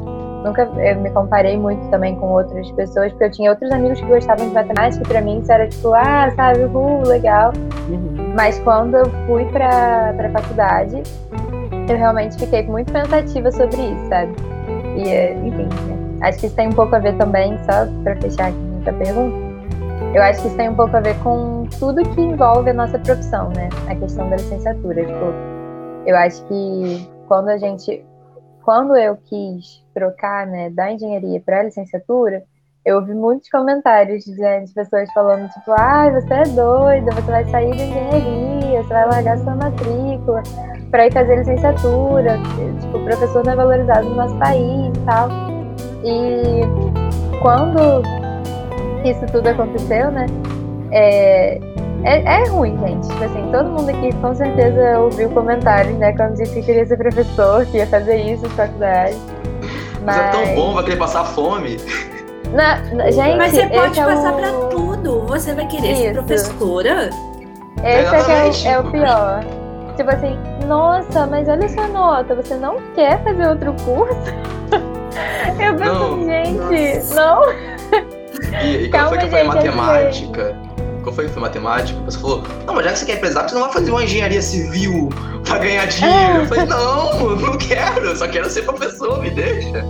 nunca 0.43 0.63
eu 0.63 0.99
me 0.99 1.09
comparei 1.11 1.57
muito 1.57 1.89
também 1.89 2.15
com 2.15 2.31
outras 2.31 2.69
pessoas, 2.71 3.11
porque 3.11 3.25
eu 3.25 3.31
tinha 3.31 3.49
outros 3.51 3.71
amigos 3.71 3.99
que 3.99 4.05
gostavam 4.05 4.47
de 4.47 4.53
matemática 4.53 5.03
e 5.03 5.07
pra 5.07 5.21
mim 5.21 5.39
isso 5.39 5.51
era 5.51 5.67
tipo, 5.67 5.93
ah, 5.93 6.29
sabe, 6.35 6.65
uh, 6.65 7.01
legal. 7.07 7.53
Uhum. 7.89 8.33
Mas 8.35 8.59
quando 8.59 8.95
eu 8.95 9.05
fui 9.25 9.45
pra, 9.45 10.13
pra 10.15 10.29
faculdade, 10.29 11.01
eu 11.89 11.97
realmente 11.97 12.37
fiquei 12.37 12.63
muito 12.63 12.91
pensativa 12.91 13.51
sobre 13.51 13.77
isso, 13.77 14.09
sabe? 14.09 14.33
E, 14.97 15.09
eh, 15.09 15.33
enfim, 15.43 15.67
né? 15.87 16.27
acho 16.27 16.39
que 16.39 16.47
isso 16.47 16.55
tem 16.55 16.67
um 16.67 16.73
pouco 16.73 16.95
a 16.95 16.99
ver 16.99 17.15
também, 17.17 17.57
só 17.59 17.87
pra 18.03 18.15
fechar 18.17 18.49
aqui 18.49 18.57
essa 18.81 18.93
pergunta, 18.93 19.35
eu 20.13 20.21
acho 20.21 20.41
que 20.41 20.47
isso 20.47 20.57
tem 20.57 20.69
um 20.69 20.75
pouco 20.75 20.95
a 20.95 20.99
ver 20.99 21.17
com 21.19 21.65
tudo 21.79 22.03
que 22.09 22.21
envolve 22.21 22.69
a 22.69 22.73
nossa 22.73 22.99
profissão, 22.99 23.49
né? 23.55 23.69
A 23.87 23.95
questão 23.95 24.29
da 24.29 24.35
licenciatura. 24.35 25.03
Tipo, 25.03 25.33
eu 26.05 26.15
acho 26.15 26.45
que 26.45 27.09
quando 27.27 27.49
a 27.49 27.57
gente 27.57 28.05
quando 28.63 28.95
eu 28.95 29.17
quis 29.17 29.83
trocar 29.93 30.47
né, 30.47 30.69
da 30.69 30.91
engenharia 30.91 31.41
para 31.41 31.59
a 31.59 31.63
licenciatura, 31.63 32.43
eu 32.85 32.97
ouvi 32.97 33.13
muitos 33.13 33.49
comentários 33.49 34.23
de, 34.25 34.35
de 34.35 34.73
pessoas 34.73 35.11
falando, 35.13 35.49
tipo, 35.49 35.71
ai, 35.71 36.09
ah, 36.09 36.19
você 36.19 36.33
é 36.33 36.43
doida, 36.43 37.11
você 37.11 37.31
vai 37.31 37.45
sair 37.45 37.69
da 37.69 37.83
engenharia, 37.83 38.83
você 38.83 38.89
vai 38.89 39.05
largar 39.09 39.37
sua 39.37 39.55
matrícula 39.55 40.43
para 40.91 41.07
ir 41.07 41.13
fazer 41.13 41.37
licenciatura, 41.37 42.37
tipo, 42.81 42.97
o 42.97 43.03
professor 43.05 43.45
não 43.45 43.53
é 43.53 43.55
valorizado 43.55 44.09
no 44.09 44.15
nosso 44.15 44.37
país 44.37 44.95
e 44.95 44.99
tal. 45.05 45.29
E 46.03 46.61
quando 47.41 48.01
isso 49.05 49.25
tudo 49.31 49.47
aconteceu, 49.47 50.11
né, 50.11 50.25
é, 50.91 51.59
é, 52.03 52.41
é, 52.41 52.47
ruim, 52.49 52.77
gente. 52.79 53.07
Tipo 53.07 53.23
assim, 53.23 53.49
todo 53.51 53.69
mundo 53.69 53.89
aqui 53.89 54.13
com 54.15 54.33
certeza 54.35 54.99
ouviu 54.99 55.29
comentários, 55.29 55.97
né? 55.97 56.13
Quando 56.13 56.35
disse 56.35 56.53
que 56.55 56.61
queria 56.63 56.85
ser 56.85 56.97
professor, 56.97 57.65
que 57.65 57.77
ia 57.77 57.87
fazer 57.87 58.17
isso 58.17 58.43
na 58.43 58.49
faculdade. 58.49 59.17
Mas 60.05 60.17
é 60.17 60.29
tão 60.31 60.55
bom, 60.55 60.73
vai 60.73 60.83
querer 60.83 60.97
passar 60.97 61.23
fome. 61.25 61.77
Na, 62.51 62.77
na, 62.93 63.09
gente, 63.09 63.37
Mas 63.37 63.51
você 63.51 63.67
pode 63.67 63.99
é 63.99 64.03
passar 64.05 64.33
o... 64.33 64.37
pra 64.37 64.51
tudo. 64.69 65.21
Você 65.27 65.53
vai 65.55 65.65
querer 65.67 65.95
ser 65.95 66.11
Isso. 66.11 66.13
professora? 66.13 67.09
Esse 67.83 68.67
é, 68.67 68.73
é, 68.73 68.79
o- 68.79 68.83
é 68.85 68.87
o 68.87 68.91
pior. 68.91 69.45
Tipo 69.95 70.09
assim, 70.09 70.37
nossa, 70.67 71.25
mas 71.27 71.47
olha 71.47 71.67
sua 71.69 71.87
nota, 71.87 72.35
você 72.35 72.55
não 72.55 72.77
quer 72.95 73.23
fazer 73.23 73.47
outro 73.47 73.73
curso? 73.85 74.15
Eu 75.63 75.75
penso, 75.75 75.93
Não. 75.93 76.25
gente, 76.25 77.13
não. 77.13 77.43
E, 78.63 78.85
e 78.85 78.89
Calma, 78.89 79.09
foi 79.09 79.17
que 79.19 79.27
foi 79.29 79.39
gente, 79.43 79.55
matemática? 79.55 80.55
Quando 81.03 81.15
foi 81.15 81.25
que 81.25 81.31
foi 81.31 81.41
matemática? 81.41 81.99
A 81.99 82.03
pessoa 82.03 82.41
falou, 82.41 82.65
não, 82.65 82.75
mas 82.75 82.85
já 82.85 82.91
que 82.93 82.99
você 82.99 83.05
quer 83.05 83.19
pesar, 83.19 83.47
você 83.47 83.55
não 83.55 83.63
vai 83.63 83.73
fazer 83.73 83.91
uma 83.91 84.03
engenharia 84.03 84.41
civil 84.41 85.09
pra 85.45 85.57
ganhar 85.57 85.85
dinheiro. 85.85 86.41
Eu 86.41 86.47
falei, 86.47 86.65
não, 86.65 87.35
não 87.35 87.57
quero, 87.57 88.05
eu 88.05 88.15
só 88.15 88.27
quero 88.27 88.49
ser 88.49 88.61
professor, 88.61 89.21
me 89.21 89.29
deixa. 89.29 89.83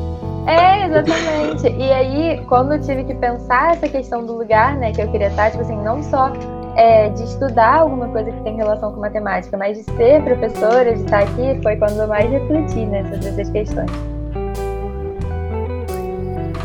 É, 0.48 0.88
exatamente. 0.88 1.68
E 1.68 1.92
aí, 1.92 2.42
quando 2.48 2.74
eu 2.74 2.82
tive 2.82 3.04
que 3.04 3.14
pensar 3.14 3.74
essa 3.74 3.88
questão 3.88 4.26
do 4.26 4.34
lugar, 4.34 4.76
né, 4.76 4.92
que 4.92 5.02
eu 5.02 5.08
queria 5.10 5.28
estar, 5.28 5.52
tipo 5.52 5.62
assim, 5.64 5.78
não 5.78 6.02
só 6.02 6.34
é, 6.76 7.10
de 7.10 7.24
estudar 7.24 7.82
alguma 7.82 8.08
coisa 8.08 8.32
que 8.32 8.42
tem 8.42 8.56
relação 8.56 8.92
com 8.92 9.00
matemática, 9.00 9.56
mas 9.56 9.78
de 9.78 9.84
ser 9.84 10.22
professora, 10.24 10.94
de 10.96 11.04
estar 11.04 11.20
aqui, 11.20 11.60
foi 11.62 11.76
quando 11.78 12.00
eu 12.00 12.08
mais 12.08 12.30
refleti, 12.30 12.86
né, 12.88 13.04
sobre 13.04 13.30
essas 13.30 13.50
questões. 13.52 13.92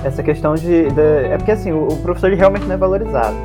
essa 0.05 0.23
questão 0.23 0.55
de, 0.55 0.91
de, 0.91 1.27
É 1.31 1.37
porque 1.37 1.53
assim, 1.53 1.73
o, 1.73 1.89
o, 1.89 1.97
professor 1.99 2.29
ele 2.29 2.37
realmente 2.37 2.65
não 2.67 2.75
é 2.75 2.79
valorizado. 2.79 3.37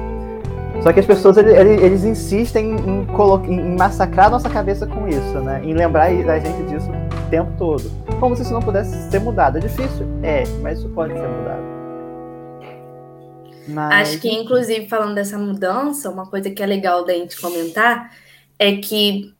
Só 0.83 0.91
que 0.91 0.99
as 0.99 1.05
pessoas 1.05 1.37
ele, 1.37 1.51
ele, 1.51 1.81
eles 1.81 2.03
insistem 2.03 2.75
em, 2.75 3.07
em, 3.47 3.77
massacrar 3.77 4.29
nossa 4.29 4.49
cabeça 4.49 4.85
com 4.85 5.07
isso, 5.07 5.39
né? 5.39 5.61
Em 5.63 5.73
lembrar 5.73 6.07
a 6.07 6.39
gente 6.39 6.63
disso 6.63 6.89
o 6.91 7.29
tempo 7.29 7.53
todo. 7.57 7.89
Como 8.19 8.35
se 8.35 8.41
isso 8.41 8.51
não 8.51 8.61
pudesse 8.61 9.09
ser 9.09 9.19
mudado. 9.19 9.57
É 9.57 9.61
difícil? 9.61 10.05
É, 10.21 10.43
mas 10.61 10.79
isso 10.79 10.89
pode 10.89 11.13
ser 11.13 11.25
mudado. 11.25 11.63
Mas... 13.65 14.09
Acho 14.09 14.19
que, 14.19 14.29
inclusive, 14.29 14.85
falando 14.89 15.15
dessa 15.15 15.37
mudança, 15.37 16.09
uma 16.09 16.25
coisa 16.25 16.49
que 16.49 16.61
é 16.61 16.65
legal 16.65 17.05
da 17.05 17.13
gente 17.13 17.39
comentar 17.39 18.11
é 18.59 18.73
que 18.73 19.33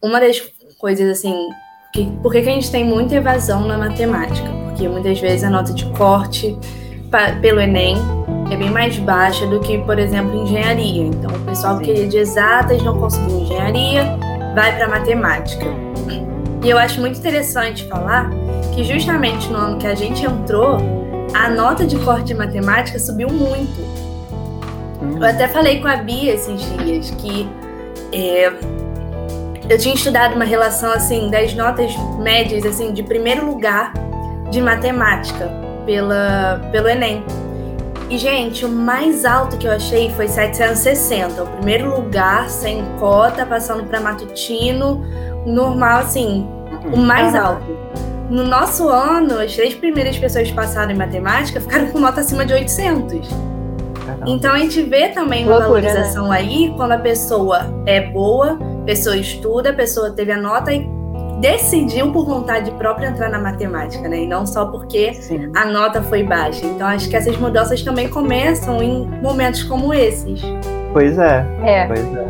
uma 0.00 0.20
das 0.20 0.40
coisas 0.78 1.10
assim. 1.10 1.34
Que, 1.92 2.06
por 2.22 2.30
que, 2.30 2.40
que 2.40 2.48
a 2.48 2.52
gente 2.52 2.70
tem 2.70 2.84
muita 2.84 3.16
evasão 3.16 3.66
na 3.66 3.76
matemática? 3.76 4.48
Porque 4.66 4.88
muitas 4.88 5.18
vezes 5.18 5.42
a 5.42 5.50
nota 5.50 5.72
de 5.72 5.86
corte 5.90 6.56
pra, 7.10 7.34
pelo 7.40 7.60
Enem 7.60 7.96
é 8.50 8.56
bem 8.56 8.70
mais 8.70 8.98
baixa 8.98 9.46
do 9.46 9.60
que, 9.60 9.78
por 9.78 9.98
exemplo, 9.98 10.34
engenharia. 10.42 11.04
Então, 11.04 11.30
o 11.30 11.40
pessoal 11.40 11.76
Sim. 11.76 11.84
que 11.84 11.92
queria 11.92 12.08
de 12.08 12.18
exatas 12.18 12.82
não 12.82 12.98
conseguiu 12.98 13.40
engenharia, 13.40 14.18
vai 14.54 14.76
para 14.76 14.88
matemática. 14.88 15.66
E 16.64 16.70
eu 16.70 16.78
acho 16.78 16.98
muito 16.98 17.18
interessante 17.18 17.86
falar 17.86 18.30
que 18.74 18.82
justamente 18.84 19.48
no 19.48 19.58
ano 19.58 19.78
que 19.78 19.86
a 19.86 19.94
gente 19.94 20.24
entrou, 20.24 20.78
a 21.34 21.50
nota 21.50 21.84
de 21.84 21.98
corte 21.98 22.28
de 22.28 22.34
matemática 22.34 22.98
subiu 22.98 23.28
muito. 23.28 23.80
Hum. 25.02 25.18
Eu 25.18 25.26
até 25.26 25.46
falei 25.46 25.80
com 25.80 25.88
a 25.88 25.96
Bia 25.96 26.32
esses 26.32 26.62
dias 26.78 27.10
que 27.10 27.46
é, 28.12 28.50
eu 29.68 29.78
tinha 29.78 29.94
estudado 29.94 30.36
uma 30.36 30.44
relação 30.44 30.90
assim 30.90 31.30
das 31.30 31.52
notas 31.52 31.94
médias 32.18 32.64
assim 32.64 32.92
de 32.92 33.02
primeiro 33.02 33.44
lugar 33.44 33.92
de 34.50 34.60
matemática 34.62 35.50
pela, 35.84 36.66
pelo 36.72 36.88
Enem. 36.88 37.22
E, 38.10 38.18
gente, 38.18 38.64
o 38.64 38.68
mais 38.68 39.24
alto 39.24 39.56
que 39.56 39.66
eu 39.66 39.72
achei 39.72 40.10
foi 40.10 40.28
760. 40.28 41.42
O 41.42 41.46
primeiro 41.46 41.94
lugar, 41.94 42.48
sem 42.50 42.84
cota, 42.98 43.46
passando 43.46 43.84
para 43.84 44.00
matutino, 44.00 45.02
normal, 45.46 46.00
assim, 46.00 46.46
o 46.92 46.98
mais 46.98 47.34
alto. 47.34 47.64
No 48.30 48.44
nosso 48.44 48.88
ano, 48.88 49.38
as 49.38 49.54
três 49.54 49.74
primeiras 49.74 50.18
pessoas 50.18 50.48
que 50.48 50.54
passaram 50.54 50.92
em 50.92 50.96
matemática 50.96 51.60
ficaram 51.60 51.88
com 51.88 51.98
nota 51.98 52.20
acima 52.20 52.44
de 52.44 52.52
800. 52.52 53.28
Então 54.26 54.52
a 54.52 54.58
gente 54.58 54.82
vê 54.82 55.08
também 55.08 55.44
uma 55.44 55.58
né? 55.58 55.66
valorização 55.66 56.30
aí 56.30 56.72
quando 56.76 56.92
a 56.92 56.98
pessoa 56.98 57.66
é 57.86 58.00
boa, 58.00 58.58
a 58.82 58.84
pessoa 58.84 59.16
estuda, 59.16 59.70
a 59.70 59.74
pessoa 59.74 60.10
teve 60.10 60.32
a 60.32 60.38
nota 60.38 60.72
e 60.72 60.88
decidiu 61.44 62.10
por 62.10 62.24
vontade 62.24 62.70
própria 62.70 63.08
entrar 63.08 63.28
na 63.28 63.38
matemática, 63.38 64.08
né? 64.08 64.22
E 64.22 64.26
não 64.26 64.46
só 64.46 64.64
porque 64.64 65.12
Sim. 65.12 65.52
a 65.54 65.66
nota 65.66 66.02
foi 66.02 66.22
baixa. 66.22 66.64
Então 66.64 66.86
acho 66.86 67.06
que 67.06 67.14
essas 67.14 67.36
mudanças 67.36 67.82
também 67.82 68.08
começam 68.08 68.82
em 68.82 69.06
momentos 69.20 69.62
como 69.62 69.92
esses. 69.92 70.40
Pois 70.94 71.18
é. 71.18 71.44
é. 71.62 71.86
Pois 71.86 72.00
é. 72.00 72.26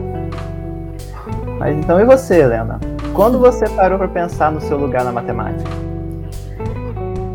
Mas 1.61 1.77
então 1.77 2.01
e 2.01 2.05
você, 2.05 2.41
Helena? 2.41 2.81
Quando 3.15 3.39
você 3.39 3.69
parou 3.69 3.99
para 3.99 4.09
pensar 4.09 4.51
no 4.51 4.61
seu 4.61 4.77
lugar 4.77 5.05
na 5.05 5.13
matemática? 5.13 5.71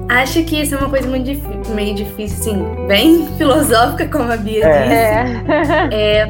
Acho 0.10 0.44
que 0.44 0.62
isso 0.62 0.76
é 0.76 0.80
uma 0.80 0.90
coisa 0.90 1.08
muito 1.08 1.28
difícil, 1.28 1.76
meio 1.76 1.96
difícil, 1.96 2.40
assim, 2.40 2.88
bem 2.88 3.26
filosófica, 3.38 4.06
como 4.10 4.30
a 4.30 4.36
Bia 4.36 4.66
é. 4.66 5.24
disse. 5.24 5.94
É. 5.96 6.24
é. 6.24 6.30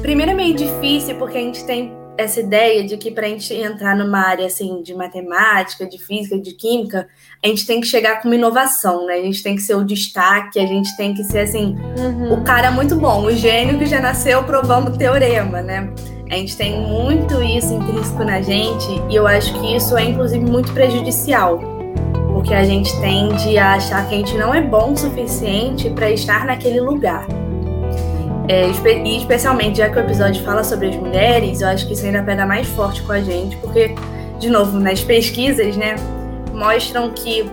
Primeiro 0.00 0.30
é 0.30 0.34
meio 0.34 0.54
difícil 0.54 1.16
porque 1.16 1.36
a 1.36 1.40
gente 1.42 1.62
tem 1.66 1.92
essa 2.22 2.40
ideia 2.40 2.84
de 2.84 2.96
que 2.96 3.10
para 3.10 3.26
a 3.26 3.28
gente 3.28 3.52
entrar 3.54 3.96
numa 3.96 4.18
área 4.18 4.46
assim 4.46 4.82
de 4.82 4.94
matemática, 4.94 5.86
de 5.86 5.98
física, 5.98 6.38
de 6.38 6.52
química, 6.52 7.08
a 7.42 7.46
gente 7.46 7.66
tem 7.66 7.80
que 7.80 7.86
chegar 7.86 8.20
com 8.20 8.28
uma 8.28 8.34
inovação, 8.34 9.06
né? 9.06 9.14
A 9.14 9.22
gente 9.22 9.42
tem 9.42 9.56
que 9.56 9.62
ser 9.62 9.74
o 9.74 9.84
destaque, 9.84 10.58
a 10.58 10.66
gente 10.66 10.96
tem 10.96 11.14
que 11.14 11.24
ser 11.24 11.40
assim, 11.40 11.76
uhum. 11.98 12.34
o 12.34 12.44
cara 12.44 12.70
muito 12.70 12.96
bom, 12.96 13.24
o 13.24 13.32
gênio 13.32 13.78
que 13.78 13.86
já 13.86 14.00
nasceu 14.00 14.42
provando 14.44 14.92
o 14.92 14.98
teorema, 14.98 15.60
né? 15.60 15.92
A 16.30 16.36
gente 16.36 16.56
tem 16.56 16.80
muito 16.80 17.42
isso 17.42 17.74
intrínseco 17.74 18.24
na 18.24 18.40
gente 18.40 18.88
e 19.10 19.14
eu 19.14 19.26
acho 19.26 19.52
que 19.60 19.76
isso 19.76 19.96
é 19.96 20.04
inclusive 20.04 20.44
muito 20.44 20.72
prejudicial, 20.72 21.60
porque 22.32 22.54
a 22.54 22.64
gente 22.64 22.90
tende 23.00 23.58
a 23.58 23.74
achar 23.74 24.08
que 24.08 24.14
a 24.14 24.18
gente 24.18 24.36
não 24.38 24.54
é 24.54 24.62
bom 24.62 24.92
o 24.92 24.96
suficiente 24.96 25.90
para 25.90 26.10
estar 26.10 26.46
naquele 26.46 26.80
lugar. 26.80 27.26
É, 28.52 28.68
e 28.68 29.16
especialmente 29.16 29.78
já 29.78 29.88
que 29.88 29.96
o 29.96 30.00
episódio 30.00 30.44
fala 30.44 30.62
sobre 30.62 30.88
as 30.88 30.96
mulheres, 30.96 31.62
eu 31.62 31.68
acho 31.68 31.86
que 31.86 31.94
isso 31.94 32.04
ainda 32.04 32.22
pega 32.22 32.44
mais 32.44 32.68
forte 32.68 33.00
com 33.00 33.12
a 33.12 33.20
gente, 33.22 33.56
porque, 33.56 33.94
de 34.38 34.50
novo, 34.50 34.78
nas 34.78 35.02
pesquisas, 35.02 35.74
né, 35.74 35.96
mostram 36.52 37.10
que 37.12 37.50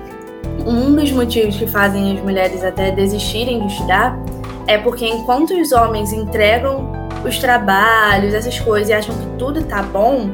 um 0.66 0.94
dos 0.94 1.10
motivos 1.14 1.56
que 1.56 1.66
fazem 1.66 2.18
as 2.18 2.22
mulheres 2.22 2.66
até 2.66 2.92
desistirem 2.92 3.66
de 3.66 3.72
estudar 3.72 4.20
é 4.68 4.78
porque 4.78 5.08
enquanto 5.08 5.54
os 5.54 5.72
homens 5.72 6.12
entregam 6.12 6.92
os 7.26 7.38
trabalhos, 7.40 8.34
essas 8.34 8.60
coisas, 8.60 8.90
e 8.90 8.94
acham 8.94 9.16
que 9.16 9.38
tudo 9.38 9.64
tá 9.64 9.82
bom, 9.82 10.30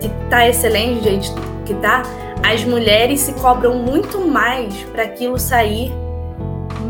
que 0.00 0.08
tá 0.30 0.48
excelente 0.48 1.00
do 1.00 1.04
jeito 1.04 1.34
que 1.66 1.74
tá, 1.74 2.02
as 2.42 2.64
mulheres 2.64 3.20
se 3.20 3.34
cobram 3.34 3.74
muito 3.74 4.26
mais 4.26 4.74
para 4.84 5.02
aquilo 5.02 5.38
sair 5.38 5.92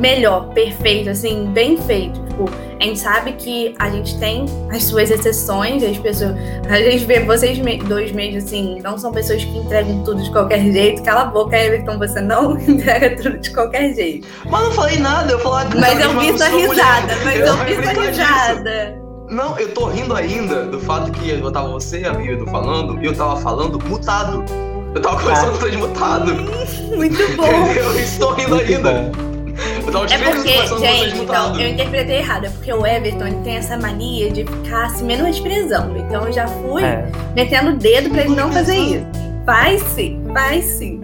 melhor, 0.02 0.48
perfeito, 0.48 1.08
assim, 1.08 1.46
bem 1.46 1.78
feito. 1.78 2.20
Tipo, 2.26 2.50
a 2.80 2.84
gente 2.84 2.98
sabe 2.98 3.32
que 3.34 3.72
a 3.78 3.88
gente 3.88 4.18
tem 4.18 4.46
as 4.72 4.82
suas 4.82 5.10
exceções, 5.10 5.84
as 5.84 5.96
pessoas. 5.96 6.32
A 6.68 6.76
gente 6.78 7.04
vê 7.04 7.20
vocês 7.20 7.56
dois 7.84 8.10
mesmo, 8.10 8.38
assim, 8.38 8.80
não 8.82 8.98
são 8.98 9.12
pessoas 9.12 9.44
que 9.44 9.56
entregam 9.56 10.02
tudo 10.02 10.20
de 10.20 10.30
qualquer 10.32 10.60
jeito. 10.60 11.02
Cala 11.04 11.22
a 11.22 11.24
boca, 11.26 11.56
Everton, 11.56 11.98
você 11.98 12.20
não 12.20 12.58
entrega 12.68 13.16
tudo 13.16 13.38
de 13.38 13.50
qualquer 13.52 13.94
jeito. 13.94 14.26
Mas 14.50 14.64
não 14.64 14.72
falei 14.72 14.98
nada, 14.98 15.30
eu 15.30 15.38
falei 15.38 15.68
Mas 15.80 16.00
eu 16.00 16.18
vi 16.18 16.36
sua 16.36 16.48
risada, 16.48 17.16
mas 17.24 17.38
eu, 17.38 17.46
eu 17.46 17.56
vi 17.64 17.94
sua 17.94 18.02
risada. 18.02 19.02
Não, 19.30 19.58
eu 19.58 19.72
tô 19.72 19.86
rindo 19.86 20.14
ainda 20.14 20.64
do 20.64 20.80
fato 20.80 21.12
que 21.12 21.30
eu 21.30 21.50
tava 21.50 21.68
você 21.68 22.00
e 22.00 22.04
a 22.04 22.12
Bíblia 22.12 22.44
falando, 22.46 23.00
e 23.00 23.06
eu 23.06 23.14
tava 23.14 23.40
falando 23.40 23.78
mutado. 23.88 24.44
Eu 24.94 25.00
tava 25.00 25.22
começando 25.22 25.74
ah. 25.74 25.78
mutado. 25.78 26.34
Muito 26.96 27.16
bom. 27.36 27.66
Eu 27.74 27.98
estou 27.98 28.34
rindo 28.34 28.56
Muito 28.56 28.72
ainda. 28.72 28.92
Bom. 28.92 29.31
É 30.10 30.18
porque, 30.18 30.78
gente, 30.78 31.22
então, 31.22 31.60
eu 31.60 31.68
interpretei 31.68 32.18
errado. 32.18 32.46
É 32.46 32.50
porque 32.50 32.72
o 32.72 32.86
Everton 32.86 33.26
ele 33.26 33.42
tem 33.42 33.56
essa 33.56 33.76
mania 33.76 34.30
de 34.30 34.44
ficar 34.44 34.90
se 34.90 35.02
menosprezando. 35.02 35.98
Então 35.98 36.26
eu 36.26 36.32
já 36.32 36.46
fui 36.46 36.82
é. 36.82 37.10
metendo 37.34 37.72
o 37.72 37.76
dedo 37.76 38.10
pra 38.10 38.22
ele 38.22 38.34
não 38.34 38.52
fazer 38.52 38.76
isso. 38.76 39.06
Faz 39.44 39.82
sim, 39.82 40.22
faz 40.32 40.64
sim. 40.64 41.00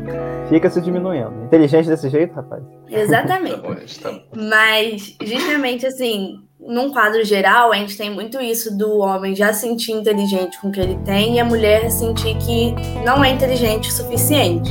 Fica 0.49 0.71
se 0.71 0.81
diminuindo. 0.81 1.33
Inteligente 1.45 1.89
desse 1.89 2.09
jeito, 2.09 2.35
rapaz? 2.35 2.63
Exatamente. 2.89 3.61
tá 4.01 4.11
bom, 4.11 4.19
tá 4.19 4.25
Mas, 4.37 5.17
justamente 5.21 5.85
assim, 5.85 6.39
num 6.61 6.91
quadro 6.91 7.25
geral, 7.25 7.73
a 7.73 7.77
gente 7.77 7.97
tem 7.97 8.11
muito 8.11 8.41
isso 8.41 8.77
do 8.77 8.99
homem 8.99 9.35
já 9.35 9.53
sentir 9.53 9.93
inteligente 9.93 10.61
com 10.61 10.69
o 10.69 10.73
que 10.73 10.81
ele 10.81 10.97
tem 11.05 11.35
e 11.35 11.41
a 11.41 11.45
mulher 11.45 11.91
sentir 11.91 12.37
que 12.39 12.75
não 13.05 13.25
é 13.25 13.31
inteligente 13.31 13.89
o 13.89 13.93
suficiente. 13.93 14.71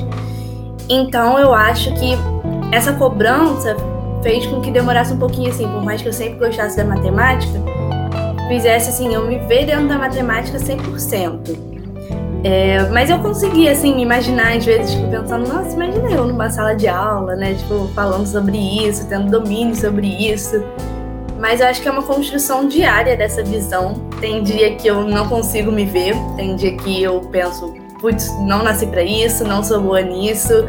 Então, 0.89 1.37
eu 1.37 1.53
acho 1.53 1.93
que 1.95 2.13
essa 2.71 2.93
cobrança 2.93 3.75
fez 4.27 4.45
com 4.45 4.59
que 4.59 4.69
demorasse 4.69 5.13
um 5.13 5.17
pouquinho 5.17 5.49
assim, 5.49 5.65
por 5.69 5.81
mais 5.81 6.01
que 6.01 6.09
eu 6.09 6.11
sempre 6.11 6.37
gostasse 6.37 6.75
da 6.75 6.83
matemática, 6.83 7.63
fizesse 8.49 8.89
assim, 8.89 9.13
eu 9.13 9.25
me 9.25 9.37
ver 9.37 9.65
dentro 9.65 9.87
da 9.87 9.97
matemática 9.97 10.57
100%. 10.57 11.57
É, 12.43 12.89
mas 12.89 13.09
eu 13.09 13.19
conseguia, 13.19 13.71
assim, 13.71 13.95
me 13.95 14.01
imaginar, 14.01 14.57
às 14.57 14.65
vezes, 14.65 14.91
tipo, 14.91 15.09
pensando, 15.09 15.47
nossa, 15.47 15.73
imagina 15.73 16.11
eu 16.11 16.25
numa 16.25 16.49
sala 16.49 16.73
de 16.75 16.89
aula, 16.89 17.37
né, 17.37 17.53
tipo, 17.53 17.87
falando 17.95 18.27
sobre 18.27 18.57
isso, 18.57 19.07
tendo 19.07 19.31
domínio 19.31 19.73
sobre 19.73 20.07
isso. 20.07 20.61
Mas 21.39 21.61
eu 21.61 21.67
acho 21.67 21.81
que 21.81 21.87
é 21.87 21.91
uma 21.91 22.03
construção 22.03 22.67
diária 22.67 23.15
dessa 23.15 23.41
visão. 23.41 23.93
Tem 24.19 24.43
dia 24.43 24.75
que 24.75 24.89
eu 24.89 25.07
não 25.07 25.29
consigo 25.29 25.71
me 25.71 25.85
ver, 25.85 26.15
tem 26.35 26.53
dia 26.57 26.75
que 26.75 27.01
eu 27.01 27.21
penso, 27.31 27.73
putz, 28.01 28.29
não 28.41 28.61
nasci 28.61 28.87
para 28.87 29.03
isso, 29.03 29.45
não 29.45 29.63
sou 29.63 29.79
boa 29.79 30.01
nisso, 30.01 30.65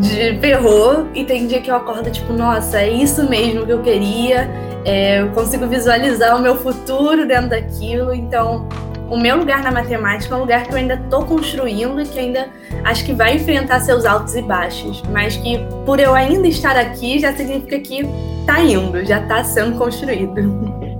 de 0.00 0.38
ferrou, 0.40 1.06
e 1.14 1.24
tem 1.24 1.46
dia 1.46 1.60
que 1.60 1.70
eu 1.70 1.76
acordo 1.76 2.10
tipo, 2.10 2.32
nossa, 2.32 2.80
é 2.80 2.88
isso 2.88 3.28
mesmo 3.28 3.64
que 3.64 3.72
eu 3.72 3.82
queria, 3.82 4.48
é, 4.84 5.22
eu 5.22 5.30
consigo 5.30 5.66
visualizar 5.66 6.36
o 6.36 6.40
meu 6.40 6.56
futuro 6.56 7.26
dentro 7.26 7.50
daquilo, 7.50 8.14
então 8.14 8.68
o 9.08 9.16
meu 9.16 9.36
lugar 9.36 9.62
na 9.62 9.70
matemática 9.70 10.34
é 10.34 10.36
um 10.36 10.40
lugar 10.40 10.64
que 10.64 10.72
eu 10.72 10.76
ainda 10.76 10.94
estou 10.94 11.24
construindo 11.24 12.00
e 12.00 12.04
que 12.04 12.18
ainda 12.18 12.48
acho 12.84 13.04
que 13.04 13.12
vai 13.12 13.36
enfrentar 13.36 13.80
seus 13.80 14.04
altos 14.04 14.34
e 14.34 14.42
baixos, 14.42 15.02
mas 15.10 15.36
que 15.36 15.58
por 15.84 16.00
eu 16.00 16.14
ainda 16.14 16.48
estar 16.48 16.76
aqui 16.76 17.18
já 17.18 17.32
significa 17.32 17.78
que 17.78 18.06
está 18.40 18.60
indo, 18.60 19.04
já 19.04 19.20
está 19.20 19.44
sendo 19.44 19.78
construído. 19.78 20.34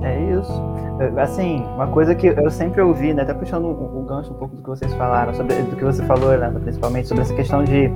É 0.00 0.16
isso. 0.30 0.77
Assim, 1.16 1.64
uma 1.74 1.86
coisa 1.86 2.14
que 2.14 2.26
eu 2.26 2.50
sempre 2.50 2.80
ouvi, 2.80 3.14
né, 3.14 3.22
até 3.22 3.32
puxando 3.32 3.66
o, 3.66 4.00
o 4.00 4.04
gancho 4.04 4.32
um 4.32 4.34
pouco 4.34 4.56
do 4.56 4.62
que 4.62 4.68
vocês 4.68 4.92
falaram, 4.94 5.32
sobre, 5.32 5.54
do 5.54 5.76
que 5.76 5.84
você 5.84 6.02
falou, 6.04 6.36
né, 6.36 6.52
principalmente 6.60 7.06
sobre 7.06 7.22
essa 7.22 7.34
questão 7.34 7.62
de. 7.62 7.90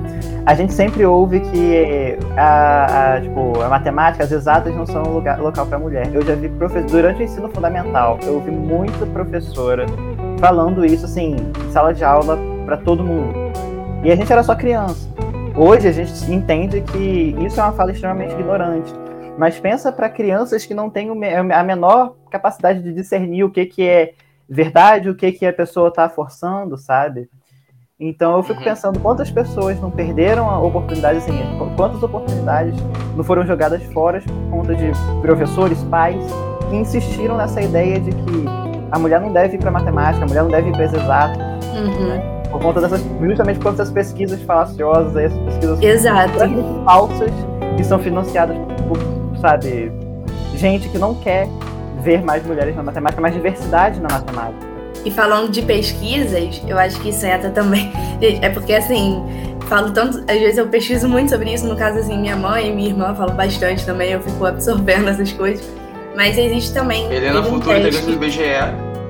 A 0.45 0.53
gente 0.53 0.73
sempre 0.73 1.05
ouve 1.05 1.41
que 1.41 2.17
a, 2.37 3.15
a 3.15 3.21
tipo, 3.21 3.61
a 3.61 3.67
matemática, 3.67 4.23
as 4.23 4.31
exatas 4.31 4.73
não 4.73 4.85
são 4.85 5.03
lugar, 5.03 5.39
local 5.39 5.65
para 5.65 5.77
mulher. 5.77 6.09
Eu 6.13 6.21
já 6.21 6.35
vi 6.35 6.47
professor, 6.49 6.89
durante 6.89 7.21
o 7.21 7.23
ensino 7.23 7.49
fundamental, 7.49 8.19
eu 8.23 8.35
ouvi 8.35 8.51
muita 8.51 9.05
professora 9.07 9.85
falando 10.39 10.85
isso, 10.85 11.05
assim, 11.05 11.35
em 11.35 11.71
sala 11.71 11.93
de 11.93 12.03
aula 12.03 12.37
para 12.65 12.77
todo 12.77 13.03
mundo. 13.03 13.33
E 14.03 14.11
a 14.11 14.15
gente 14.15 14.31
era 14.31 14.43
só 14.43 14.55
criança. 14.55 15.07
hoje 15.55 15.87
a 15.87 15.91
gente 15.91 16.31
entende 16.31 16.81
que 16.81 17.35
isso 17.39 17.59
é 17.59 17.63
uma 17.63 17.73
fala 17.73 17.91
extremamente 17.91 18.33
ignorante. 18.33 19.02
Mas 19.37 19.59
pensa 19.59 19.91
para 19.91 20.09
crianças 20.09 20.65
que 20.65 20.73
não 20.73 20.89
têm 20.89 21.09
a 21.51 21.63
menor 21.63 22.15
capacidade 22.29 22.81
de 22.81 22.93
discernir 22.93 23.43
o 23.43 23.49
que, 23.49 23.65
que 23.65 23.87
é 23.87 24.13
verdade, 24.47 25.09
o 25.09 25.15
que, 25.15 25.31
que 25.31 25.45
a 25.45 25.53
pessoa 25.53 25.89
está 25.89 26.07
forçando, 26.07 26.77
sabe? 26.77 27.29
Então 27.99 28.35
eu 28.35 28.43
fico 28.43 28.59
uhum. 28.59 28.65
pensando 28.65 28.99
quantas 28.99 29.31
pessoas 29.31 29.79
não 29.79 29.89
perderam 29.89 30.49
a 30.49 30.59
oportunidade, 30.59 31.19
assim, 31.19 31.33
quantas 31.77 32.01
oportunidades 32.03 32.75
não 33.15 33.23
foram 33.23 33.45
jogadas 33.45 33.81
fora 33.93 34.21
por 34.21 34.57
conta 34.57 34.75
de 34.75 34.91
professores, 35.21 35.81
pais, 35.85 36.23
que 36.69 36.75
insistiram 36.75 37.37
nessa 37.37 37.61
ideia 37.61 37.99
de 37.99 38.11
que 38.11 38.45
a 38.91 38.99
mulher 38.99 39.21
não 39.21 39.31
deve 39.31 39.55
ir 39.55 39.59
para 39.59 39.71
matemática, 39.71 40.25
a 40.25 40.27
mulher 40.27 40.43
não 40.43 40.51
deve 40.51 40.69
ir 40.69 40.73
para 40.73 40.83
exatos. 40.83 41.37
Uhum. 41.73 42.07
Né? 42.09 42.43
Por 42.51 42.61
conta 42.61 42.81
dessas, 42.81 43.01
justamente 43.21 43.57
por 43.57 43.63
conta 43.63 43.77
dessas 43.77 43.93
pesquisas 43.93 44.41
falaciosas, 44.41 45.15
essas 45.15 45.39
pesquisas 45.39 45.81
Exato. 45.81 46.33
falsas 46.83 47.31
que 47.77 47.83
são 47.83 47.99
financiadas 47.99 48.57
por, 48.87 48.97
sabe, 49.43 49.91
gente 50.55 50.87
que 50.87 50.97
não 50.97 51.13
quer 51.15 51.49
ver 52.01 52.23
mais 52.23 52.45
mulheres 52.45 52.73
na 52.77 52.81
matemática, 52.81 53.21
mais 53.21 53.33
diversidade 53.33 53.99
na 53.99 54.07
matemática. 54.07 54.71
E 55.03 55.11
falando 55.11 55.51
de 55.51 55.61
pesquisas, 55.61 56.61
eu 56.65 56.79
acho 56.79 56.97
que 57.01 57.09
isso 57.09 57.25
entra 57.25 57.49
também. 57.49 57.91
É 58.41 58.47
porque 58.47 58.73
assim, 58.73 59.21
falo 59.67 59.91
tanto, 59.91 60.19
às 60.19 60.39
vezes 60.39 60.57
eu 60.57 60.65
pesquiso 60.67 61.09
muito 61.09 61.29
sobre 61.29 61.53
isso, 61.53 61.67
no 61.67 61.75
caso 61.75 61.99
assim, 61.99 62.17
minha 62.17 62.37
mãe 62.37 62.69
e 62.69 62.73
minha 62.73 62.87
irmã 62.87 63.13
falam 63.13 63.35
bastante 63.35 63.85
também, 63.85 64.11
eu 64.11 64.21
fico 64.21 64.45
absorvendo 64.45 65.09
essas 65.09 65.33
coisas. 65.33 65.69
Mas 66.15 66.37
existe 66.37 66.73
também. 66.73 67.11
Helena 67.11 67.41
um 67.41 67.43
Futura 67.43 67.79
integrante 67.79 68.05
do 68.05 68.13
IBGE. 68.13 68.39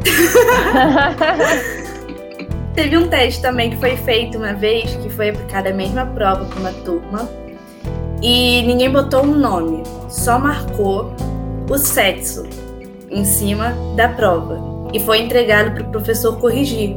teve 2.73 2.97
um 2.97 3.07
teste 3.07 3.39
também 3.39 3.69
que 3.69 3.77
foi 3.77 3.95
feito 3.97 4.39
uma 4.39 4.53
vez, 4.53 4.95
que 4.95 5.11
foi 5.11 5.29
aplicada 5.29 5.69
a 5.69 5.73
mesma 5.73 6.07
prova 6.07 6.45
para 6.45 6.59
uma 6.59 6.71
turma. 6.71 7.42
E 8.23 8.61
ninguém 8.61 8.89
botou 8.89 9.21
um 9.21 9.37
nome, 9.37 9.83
só 10.07 10.39
marcou 10.39 11.13
o 11.69 11.77
sexo 11.77 12.43
em 13.11 13.25
cima 13.25 13.73
da 13.97 14.07
prova 14.07 14.87
e 14.93 14.99
foi 15.01 15.19
entregado 15.19 15.71
para 15.73 15.83
o 15.83 15.91
professor 15.91 16.39
corrigir. 16.39 16.95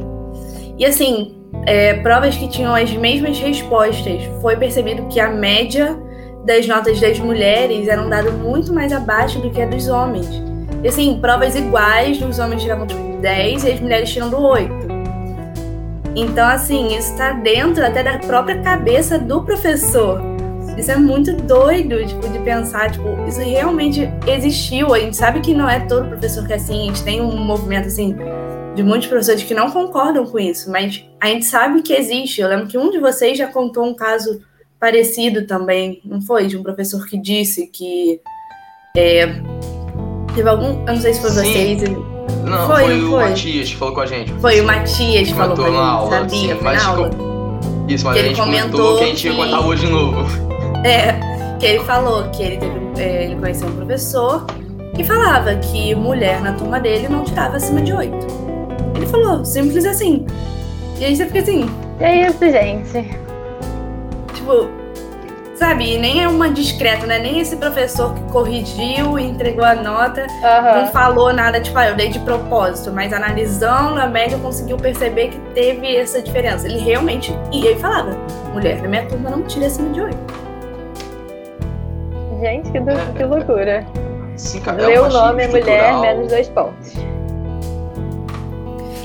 E 0.77 0.85
assim, 0.85 1.35
é, 1.65 1.95
provas 1.95 2.37
que 2.37 2.47
tinham 2.47 2.73
as 2.73 2.93
mesmas 2.93 3.37
respostas, 3.39 4.23
foi 4.41 4.55
percebido 4.55 5.05
que 5.07 5.19
a 5.19 5.27
média 5.27 5.99
das 6.45 6.65
notas 6.65 6.97
das 7.01 7.19
mulheres 7.19 7.89
eram 7.89 8.09
dado 8.09 8.31
muito 8.31 8.71
mais 8.71 8.93
abaixo 8.93 9.39
do 9.39 9.49
que 9.49 9.61
a 9.61 9.65
dos 9.65 9.89
homens. 9.89 10.29
E 10.81 10.87
assim, 10.87 11.19
provas 11.19 11.57
iguais, 11.57 12.21
os 12.21 12.39
homens 12.39 12.61
tiravam 12.61 12.87
tipo 12.87 13.21
10 13.21 13.65
e 13.65 13.71
as 13.73 13.79
mulheres 13.81 14.09
tirando 14.09 14.39
8. 14.39 14.71
Então, 16.15 16.47
assim, 16.47 16.95
isso 16.95 17.11
está 17.11 17.33
dentro 17.33 17.85
até 17.85 18.01
da 18.01 18.17
própria 18.19 18.61
cabeça 18.61 19.19
do 19.19 19.43
professor. 19.43 20.36
Isso 20.77 20.91
é 20.91 20.95
muito 20.95 21.35
doido, 21.35 22.05
tipo, 22.05 22.29
de 22.29 22.37
pensar, 22.39 22.91
tipo, 22.91 23.07
isso 23.27 23.39
realmente 23.39 24.07
existiu. 24.27 24.93
A 24.93 24.99
gente 24.99 25.17
sabe 25.17 25.39
que 25.39 25.53
não 25.53 25.67
é 25.67 25.79
todo 25.79 26.07
professor 26.07 26.45
que 26.45 26.53
é 26.53 26.57
assim, 26.57 26.83
a 26.83 26.85
gente 26.85 27.03
tem 27.03 27.19
um 27.19 27.35
movimento, 27.35 27.87
assim, 27.87 28.15
de 28.75 28.83
muitos 28.83 29.07
professores 29.07 29.41
que 29.41 29.55
não 29.55 29.71
concordam 29.71 30.25
com 30.27 30.37
isso, 30.37 30.69
mas 30.69 31.03
a 31.19 31.27
gente 31.29 31.45
sabe 31.45 31.81
que 31.81 31.93
existe. 31.93 32.41
Eu 32.41 32.47
lembro 32.47 32.67
que 32.67 32.77
um 32.77 32.91
de 32.91 32.99
vocês 32.99 33.35
já 33.35 33.47
contou 33.47 33.83
um 33.85 33.95
caso 33.95 34.39
parecido 34.79 35.47
também, 35.47 35.99
não 36.05 36.21
foi? 36.21 36.45
De 36.45 36.55
um 36.55 36.61
professor 36.61 37.07
que 37.07 37.17
disse 37.17 37.65
que 37.65 38.21
é, 38.95 39.25
teve 40.35 40.47
algum. 40.47 40.81
Eu 40.87 40.93
não 40.93 41.01
sei 41.01 41.13
se 41.15 41.21
foi 41.21 41.31
Sim. 41.31 41.37
vocês. 41.41 41.89
Não, 42.43 42.67
foi, 42.67 42.83
foi 42.83 43.03
o 43.03 43.09
foi. 43.09 43.29
Matias 43.29 43.69
que 43.69 43.75
falou 43.75 43.95
com 43.95 44.01
a 44.01 44.05
gente. 44.05 44.31
Foi 44.33 44.61
o 44.61 44.63
Matias 44.63 45.27
que 45.27 45.33
falou 45.33 45.55
com 45.55 45.63
a 45.63 45.65
gente, 45.65 45.77
aula, 45.77 46.11
sabia? 46.11 46.29
Sim, 46.29 46.61
foi 46.61 46.73
na 46.73 46.87
aula. 46.87 47.09
Isso, 47.87 48.05
mas 48.05 48.13
que 48.13 48.19
a 48.19 48.27
gente 48.27 48.39
comentou 48.39 48.97
que 48.97 49.03
a 49.03 49.07
gente 49.07 49.27
ia 49.27 49.33
contar 49.33 49.61
hoje 49.61 49.85
de 49.87 49.91
novo. 49.91 50.46
É, 50.83 51.57
que 51.59 51.65
ele 51.65 51.83
falou 51.83 52.29
que 52.29 52.43
ele, 52.43 52.57
teve, 52.57 53.01
é, 53.01 53.23
ele 53.25 53.35
conheceu 53.35 53.67
um 53.67 53.75
professor 53.75 54.45
que 54.95 55.03
falava 55.03 55.55
que 55.55 55.93
mulher 55.95 56.41
na 56.41 56.53
turma 56.53 56.79
dele 56.79 57.07
não 57.07 57.23
tirava 57.23 57.57
acima 57.57 57.81
de 57.81 57.93
oito. 57.93 58.27
Ele 58.95 59.05
falou, 59.05 59.45
simples 59.45 59.85
assim. 59.85 60.25
E 60.99 61.05
aí 61.05 61.15
você 61.15 61.25
fica 61.25 61.39
assim. 61.39 61.69
É 61.99 62.27
isso, 62.27 62.39
gente. 62.39 63.17
Tipo, 64.33 64.69
sabe, 65.55 65.97
nem 65.97 66.23
é 66.23 66.27
uma 66.27 66.49
discreta, 66.49 67.05
né? 67.05 67.19
Nem 67.19 67.39
esse 67.39 67.55
professor 67.57 68.13
que 68.13 68.21
corrigiu 68.31 69.19
e 69.19 69.23
entregou 69.23 69.65
a 69.65 69.75
nota 69.75 70.21
uhum. 70.21 70.81
não 70.81 70.87
falou 70.91 71.31
nada, 71.33 71.59
tipo, 71.59 71.77
ah, 71.77 71.89
eu 71.89 71.95
dei 71.95 72.09
de 72.09 72.19
propósito, 72.19 72.91
mas 72.91 73.13
analisando 73.13 73.99
a 73.99 74.07
média 74.07 74.37
conseguiu 74.39 74.77
perceber 74.77 75.29
que 75.29 75.39
teve 75.53 75.95
essa 75.95 76.21
diferença. 76.21 76.67
Ele 76.67 76.79
realmente. 76.79 77.31
E 77.51 77.67
ele 77.67 77.79
falava, 77.79 78.17
mulher 78.53 78.81
na 78.81 78.87
minha 78.87 79.05
turma 79.05 79.29
não 79.29 79.43
tira 79.43 79.67
acima 79.67 79.89
de 79.89 80.01
oito. 80.01 80.46
Gente, 82.39 82.71
que, 82.71 82.79
do, 82.79 82.91
é, 82.91 83.13
que 83.15 83.23
loucura. 83.23 83.85
Sim, 84.35 84.61
cara, 84.61 84.81
é 84.91 85.09
nome 85.09 85.43
é 85.43 85.47
mulher, 85.47 85.99
menos 85.99 86.31
dois 86.31 86.47
pontos. 86.49 86.93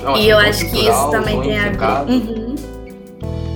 Não, 0.03 0.17
e 0.17 0.29
eu 0.29 0.39
acho 0.39 0.69
que 0.69 0.89
isso 0.89 1.11
também 1.11 1.41
tem 1.41 1.59
a 1.59 1.71
ver. 1.71 2.13
Uhum. 2.13 2.55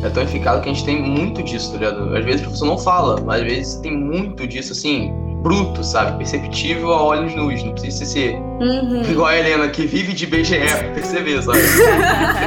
É 0.04 0.08
tão 0.08 0.22
eficaz 0.22 0.62
que 0.62 0.70
a 0.70 0.72
gente 0.72 0.84
tem 0.84 1.02
muito 1.02 1.42
disso, 1.42 1.72
tá 1.72 1.78
ligado? 1.78 2.16
Às 2.16 2.24
vezes 2.24 2.40
o 2.40 2.44
professor 2.44 2.66
não 2.66 2.78
fala, 2.78 3.20
mas 3.20 3.42
às 3.42 3.46
vezes 3.46 3.74
tem 3.76 3.96
muito 3.96 4.46
disso, 4.46 4.72
assim, 4.72 5.12
bruto, 5.42 5.82
sabe? 5.82 6.16
Perceptível 6.18 6.92
a 6.92 7.02
olhos 7.02 7.34
nus. 7.34 7.62
Não 7.62 7.72
precisa 7.72 8.04
ser 8.04 8.34
uhum. 8.34 9.02
igual 9.02 9.26
a 9.26 9.36
Helena, 9.36 9.68
que 9.68 9.86
vive 9.86 10.12
de 10.12 10.26
BGE 10.26 10.58
pra 10.58 10.90
perceber, 10.94 11.42
sabe? 11.42 11.58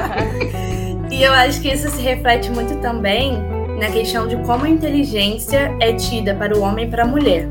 e 1.12 1.22
eu 1.22 1.34
acho 1.34 1.62
que 1.62 1.70
isso 1.70 1.90
se 1.90 2.02
reflete 2.02 2.50
muito 2.50 2.76
também 2.78 3.59
na 3.80 3.90
questão 3.90 4.28
de 4.28 4.36
como 4.44 4.66
a 4.66 4.70
inteligência 4.70 5.76
é 5.80 5.94
tida 5.94 6.36
para 6.36 6.56
o 6.56 6.62
homem 6.62 6.86
e 6.86 6.90
para 6.90 7.04
a 7.04 7.08
mulher. 7.08 7.48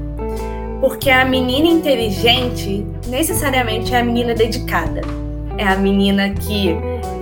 Porque 0.81 1.11
a 1.11 1.25
menina 1.25 1.67
inteligente 1.67 2.87
necessariamente 3.09 3.95
é 3.95 4.01
a 4.01 4.05
menina 4.05 4.35
dedicada. 4.35 5.01
É 5.57 5.67
a 5.67 5.77
menina 5.77 6.31
que 6.31 6.77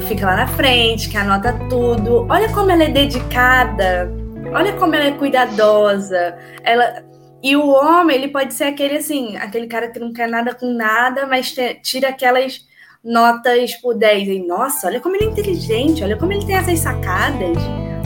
fica 0.07 0.27
lá 0.27 0.37
na 0.37 0.47
frente, 0.49 1.09
que 1.09 1.17
anota 1.17 1.55
tudo. 1.71 2.27
Olha 2.29 2.49
como 2.51 2.71
ela 2.71 2.85
é 2.85 2.89
dedicada. 2.89 4.13
Olha 4.53 4.73
como 4.75 4.95
ela 4.95 5.07
é 5.07 5.13
cuidadosa. 5.13 6.37
Ela 6.63 7.03
e 7.43 7.55
o 7.55 7.67
homem, 7.69 8.17
ele 8.17 8.29
pode 8.29 8.55
ser 8.55 8.65
aquele 8.65 8.97
assim, 8.97 9.37
aquele 9.37 9.67
cara 9.67 9.89
que 9.89 10.01
não 10.01 10.13
quer 10.13 10.29
nada 10.29 10.55
com 10.55 10.67
nada, 10.73 11.27
mas 11.27 11.53
te, 11.53 11.75
tira 11.75 12.09
aquelas 12.09 12.67
notas 13.05 13.75
por 13.77 13.95
10. 13.95 14.29
E, 14.29 14.39
nossa, 14.41 14.89
olha 14.89 15.01
como 15.01 15.15
ele 15.15 15.27
é 15.27 15.29
inteligente, 15.29 16.03
olha 16.03 16.17
como 16.17 16.33
ele 16.33 16.45
tem 16.45 16.57
essas 16.57 16.81
sacadas. 16.81 17.57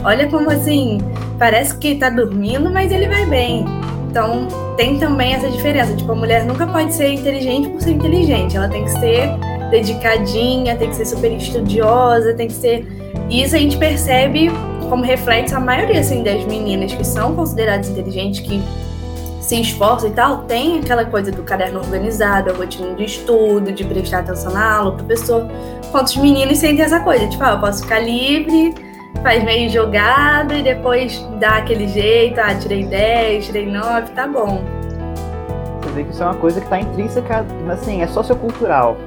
Olha 0.03 0.27
como 0.27 0.49
assim, 0.49 0.97
parece 1.37 1.77
que 1.77 1.95
tá 1.95 2.09
dormindo, 2.09 2.69
mas 2.71 2.91
ele 2.91 3.07
vai 3.07 3.25
bem. 3.27 3.65
Então, 4.09 4.47
tem 4.75 4.97
também 4.97 5.33
essa 5.33 5.49
diferença. 5.49 5.95
Tipo, 5.95 6.11
a 6.13 6.15
mulher 6.15 6.43
nunca 6.43 6.65
pode 6.65 6.93
ser 6.93 7.13
inteligente 7.13 7.69
por 7.69 7.81
ser 7.81 7.91
inteligente. 7.91 8.57
Ela 8.57 8.67
tem 8.67 8.83
que 8.83 8.91
ser 8.91 9.29
dedicadinha, 9.69 10.75
tem 10.75 10.89
que 10.89 10.95
ser 10.95 11.05
super 11.05 11.31
estudiosa, 11.31 12.33
tem 12.33 12.47
que 12.47 12.53
ser. 12.53 12.85
E 13.29 13.43
isso 13.43 13.55
a 13.55 13.59
gente 13.59 13.77
percebe 13.77 14.49
como 14.89 15.03
reflexo 15.03 15.55
a 15.55 15.59
maioria 15.59 16.01
assim, 16.01 16.23
das 16.23 16.43
meninas 16.45 16.93
que 16.93 17.05
são 17.05 17.35
consideradas 17.35 17.87
inteligentes, 17.87 18.41
que 18.41 18.61
se 19.39 19.61
esforçam 19.61 20.09
e 20.09 20.13
tal, 20.13 20.39
tem 20.43 20.79
aquela 20.79 21.05
coisa 21.05 21.31
do 21.31 21.43
caderno 21.43 21.79
organizado, 21.79 22.49
a 22.49 22.53
rotina 22.53 22.93
de 22.95 23.05
estudo, 23.05 23.71
de 23.71 23.83
prestar 23.83 24.19
atenção 24.19 24.51
na 24.51 24.77
aula, 24.77 24.95
professor. 24.97 25.47
Quantos 25.91 26.17
meninos 26.17 26.57
sentem 26.57 26.83
essa 26.83 26.99
coisa? 26.99 27.27
Tipo, 27.27 27.43
ah, 27.43 27.51
eu 27.51 27.59
posso 27.59 27.83
ficar 27.83 27.99
livre 27.99 28.73
faz 29.21 29.43
meio 29.43 29.69
jogado 29.69 30.53
e 30.53 30.63
depois 30.63 31.19
dá 31.39 31.57
aquele 31.57 31.87
jeito, 31.87 32.39
ah, 32.39 32.55
tirei 32.55 32.85
10, 32.85 33.45
tirei 33.45 33.65
9, 33.65 34.11
tá 34.13 34.27
bom. 34.27 34.63
Você 35.81 35.91
vê 35.91 36.03
que 36.03 36.11
isso 36.11 36.23
é 36.23 36.25
uma 36.25 36.35
coisa 36.35 36.59
que 36.59 36.65
está 36.65 36.79
intrínseca, 36.79 37.45
assim, 37.69 38.01
é 38.01 38.07
sociocultural, 38.07 38.97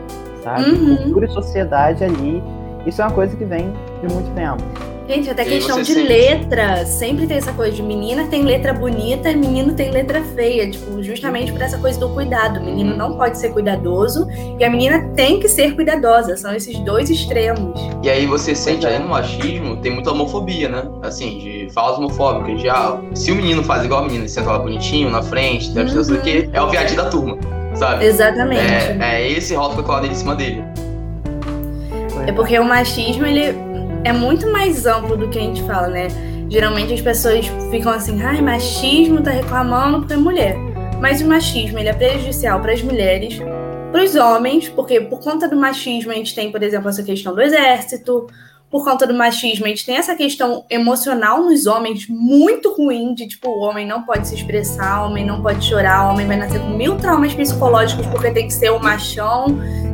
sabe? 0.43 0.71
Uhum. 0.71 0.97
Cultura 0.97 1.27
e 1.27 1.31
sociedade 1.31 2.05
ali, 2.05 2.43
isso 2.87 3.01
é 3.01 3.05
uma 3.05 3.15
coisa 3.15 3.37
que 3.37 3.45
vem 3.45 3.73
de 4.03 4.13
muito 4.13 4.33
tempo. 4.35 4.63
Gente, 5.07 5.29
até 5.29 5.45
questão 5.45 5.83
de 5.83 5.93
sente... 5.93 6.09
letra. 6.09 6.87
Sempre 6.87 7.27
tem 7.27 7.37
essa 7.37 7.53
coisa 7.53 7.73
de 7.73 7.83
menina 7.83 8.27
tem 8.27 8.43
letra 8.43 8.73
bonita 8.73 9.31
e 9.31 9.37
menino 9.37 9.75
tem 9.75 9.91
letra 9.91 10.23
feia. 10.35 10.71
Tipo, 10.71 11.03
justamente 11.03 11.53
por 11.53 11.61
essa 11.61 11.77
coisa 11.79 12.01
do 12.01 12.09
cuidado. 12.09 12.59
O 12.61 12.65
menino 12.65 12.97
não 12.97 13.17
pode 13.17 13.39
ser 13.39 13.51
cuidadoso 13.51 14.27
e 14.59 14.65
a 14.65 14.71
menina 14.71 15.11
tem 15.15 15.39
que 15.39 15.49
ser 15.49 15.75
cuidadosa. 15.75 16.37
São 16.37 16.55
esses 16.55 16.79
dois 16.81 17.11
extremos. 17.11 17.79
E 18.03 18.09
aí 18.09 18.25
você 18.27 18.55
sente 18.55 18.87
aí 18.87 18.99
no 18.99 19.09
machismo, 19.09 19.77
tem 19.77 19.93
muita 19.93 20.11
homofobia, 20.11 20.69
né? 20.71 20.85
Assim, 21.03 21.39
de 21.39 21.69
falas 21.73 21.99
homofóbicas. 21.99 22.63
De, 22.63 22.69
ah, 22.71 22.99
se 23.15 23.31
o 23.31 23.35
menino 23.35 23.63
faz 23.63 23.85
igual 23.85 24.05
a 24.05 24.07
menina, 24.07 24.27
senta 24.27 24.53
lá 24.53 24.59
bonitinho, 24.59 25.11
na 25.11 25.23
frente, 25.23 25.71
deve 25.71 25.91
ser 25.91 26.15
uhum. 26.15 26.21
que 26.23 26.49
é 26.51 26.63
o 26.63 26.71
viadinho 26.71 27.03
da 27.03 27.11
turma, 27.11 27.37
sabe? 27.75 28.07
Exatamente. 28.07 28.63
É, 28.63 28.99
é 29.01 29.33
esse 29.33 29.55
rótulo 29.55 29.83
colado 29.83 30.07
em 30.07 30.15
cima 30.15 30.35
dele. 30.35 30.65
É 32.27 32.33
porque 32.33 32.59
o 32.59 32.65
machismo, 32.65 33.27
ele 33.27 33.74
é 34.05 34.13
muito 34.13 34.51
mais 34.53 34.87
amplo 34.87 35.17
do 35.17 35.29
que 35.29 35.39
a 35.39 35.43
gente 35.43 35.63
fala, 35.63 35.89
né? 35.89 36.09
Geralmente 36.51 36.93
as 36.93 37.01
pessoas 37.01 37.47
ficam 37.71 37.91
assim, 37.91 38.23
ai, 38.23 38.41
machismo 38.43 39.23
tá 39.23 39.31
reclamando 39.31 40.01
porque 40.01 40.13
é 40.13 40.17
mulher. 40.17 40.57
Mas 41.01 41.21
o 41.21 41.27
machismo 41.27 41.79
ele 41.79 41.89
é 41.89 41.93
prejudicial 41.93 42.61
para 42.61 42.73
as 42.73 42.83
mulheres, 42.83 43.39
para 43.91 44.05
os 44.05 44.15
homens, 44.15 44.69
porque 44.69 45.01
por 45.01 45.21
conta 45.21 45.49
do 45.49 45.57
machismo 45.57 46.13
a 46.13 46.15
gente 46.15 46.35
tem, 46.35 46.53
por 46.53 46.63
exemplo, 46.63 46.89
essa 46.89 47.03
questão 47.03 47.35
do 47.35 47.41
exército, 47.41 48.27
por 48.75 48.83
conta 48.83 49.07
do 49.07 49.15
machismo, 49.15 49.67
a 49.67 49.69
gente 49.69 49.87
tem 49.87 49.99
essa 49.99 50.17
questão 50.17 50.65
emocional 50.69 51.45
nos 51.45 51.65
homens 51.65 52.09
muito 52.09 52.75
ruim, 52.75 53.15
de 53.15 53.29
tipo, 53.29 53.49
o 53.49 53.61
homem 53.61 53.87
não 53.87 54.03
pode 54.03 54.27
se 54.27 54.35
expressar, 54.35 55.05
o 55.05 55.11
homem 55.11 55.25
não 55.25 55.41
pode 55.41 55.65
chorar, 55.65 56.09
o 56.09 56.11
homem 56.11 56.27
vai 56.27 56.37
nascer 56.37 56.61
com 56.61 56.71
mil 56.71 56.97
traumas 56.97 57.33
psicológicos 57.33 58.05
porque 58.07 58.33
tem 58.33 58.49
que 58.49 58.53
ser 58.53 58.71
o 58.71 58.83
machão, 58.83 59.47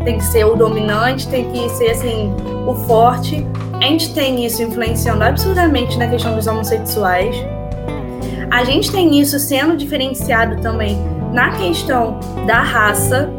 tem 0.02 0.16
que 0.16 0.24
ser 0.24 0.46
o 0.46 0.56
dominante, 0.56 1.28
tem 1.28 1.52
que 1.52 1.68
ser 1.68 1.90
assim, 1.90 2.34
o 2.66 2.74
forte. 2.86 3.46
A 3.74 3.82
gente 3.82 4.14
tem 4.14 4.46
isso 4.46 4.62
influenciando 4.62 5.24
absurdamente 5.24 5.98
na 5.98 6.08
questão 6.08 6.34
dos 6.34 6.46
homossexuais. 6.46 7.36
A 8.50 8.64
gente 8.64 8.90
tem 8.90 9.20
isso 9.20 9.38
sendo 9.38 9.76
diferenciado 9.76 10.58
também 10.62 10.96
na 11.34 11.50
questão 11.50 12.18
da 12.46 12.62
raça, 12.62 13.30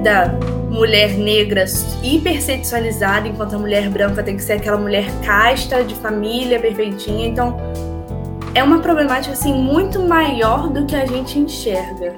da 0.00 0.34
mulher 0.70 1.10
negra 1.10 1.64
hipersexualizada, 2.02 3.28
enquanto 3.28 3.54
a 3.54 3.58
mulher 3.58 3.88
branca 3.90 4.22
tem 4.22 4.36
que 4.36 4.42
ser 4.42 4.54
aquela 4.54 4.78
mulher 4.78 5.06
casta, 5.24 5.84
de 5.84 5.94
família, 5.96 6.60
perfeitinha. 6.60 7.26
Então, 7.26 7.56
é 8.54 8.62
uma 8.62 8.80
problemática 8.80 9.32
assim 9.32 9.52
muito 9.52 10.00
maior 10.00 10.68
do 10.68 10.86
que 10.86 10.96
a 10.96 11.06
gente 11.06 11.38
enxerga. 11.38 12.14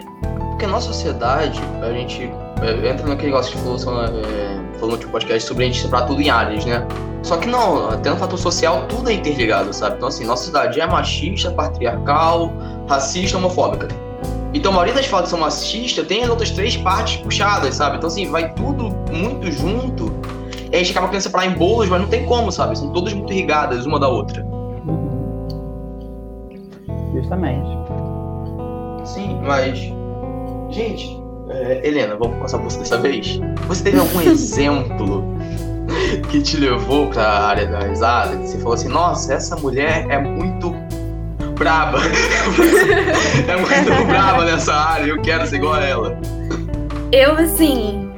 Porque 0.51 0.67
na 0.67 0.81
sociedade, 0.81 1.61
a 1.83 1.93
gente 1.93 2.31
é, 2.63 2.91
entra 2.91 3.07
naquele 3.07 3.33
negócio 3.33 3.53
que 3.53 3.59
falou, 3.59 4.05
é, 4.05 4.79
falou 4.79 4.97
no 4.97 5.09
podcast 5.09 5.49
sobre 5.49 5.65
a 5.65 5.67
gente 5.67 5.81
separar 5.81 6.07
tudo 6.07 6.21
em 6.21 6.31
áreas, 6.31 6.65
né? 6.65 6.87
Só 7.23 7.37
que 7.37 7.49
não, 7.49 7.89
até 7.91 8.11
no 8.11 8.17
fator 8.17 8.39
social, 8.39 8.87
tudo 8.89 9.09
é 9.09 9.13
interligado, 9.13 9.73
sabe? 9.73 9.97
Então, 9.97 10.09
assim, 10.09 10.25
nossa 10.25 10.45
sociedade 10.45 10.81
é 10.81 10.87
machista, 10.87 11.51
patriarcal, 11.53 12.53
racista, 12.89 13.39
homofóbica. 13.39 13.89
Então, 14.55 14.73
a 14.73 14.75
maioria 14.75 14.95
das 14.95 15.07
falas 15.07 15.31
são 15.31 15.39
machistas 15.39 16.07
tem 16.07 16.23
as 16.23 16.29
outras 16.31 16.51
três 16.51 16.77
partes 16.77 17.17
puxadas, 17.17 17.75
sabe? 17.75 17.97
Então, 17.97 18.09
assim, 18.09 18.31
vai 18.31 18.53
tudo 18.55 18.91
muito 19.11 19.51
junto. 19.51 20.13
E 20.71 20.77
a 20.77 20.79
gente 20.79 20.91
acaba 20.91 21.09
querendo 21.09 21.23
separar 21.23 21.47
em 21.47 21.53
bolos, 21.53 21.89
mas 21.89 22.01
não 22.01 22.09
tem 22.09 22.25
como, 22.27 22.53
sabe? 22.53 22.77
São 22.77 22.91
todas 22.91 23.13
muito 23.13 23.33
irrigadas 23.33 23.87
uma 23.87 23.99
da 23.99 24.09
outra. 24.09 24.45
Justamente. 27.15 27.69
Sim, 29.05 29.39
mas. 29.43 29.79
Gente, 30.71 31.21
é, 31.51 31.87
Helena, 31.87 32.17
vamos 32.17 32.39
passar 32.39 32.59
por 32.59 32.71
você 32.71 32.79
dessa 32.79 32.99
vez. 32.99 33.39
Você 33.69 33.85
teve 33.85 33.99
algum 33.99 34.21
exemplo 34.23 35.23
que 36.31 36.41
te 36.41 36.57
levou 36.57 37.09
para 37.09 37.23
a 37.23 37.47
área 37.47 37.67
das 37.67 38.03
artes? 38.03 38.51
Você 38.51 38.59
falou 38.59 38.75
assim: 38.75 38.89
nossa, 38.89 39.35
essa 39.35 39.57
mulher 39.57 40.07
é 40.09 40.19
muito 40.19 40.75
braba. 41.63 41.99
é 43.49 43.57
muito 43.57 44.05
braba 44.07 44.45
nessa 44.45 44.75
área, 44.75 45.07
eu 45.07 45.23
quero 45.23 45.47
ser 45.47 45.57
igual 45.57 45.75
a 45.75 45.85
ela. 45.85 46.21
Eu, 47.13 47.37
assim, 47.37 48.11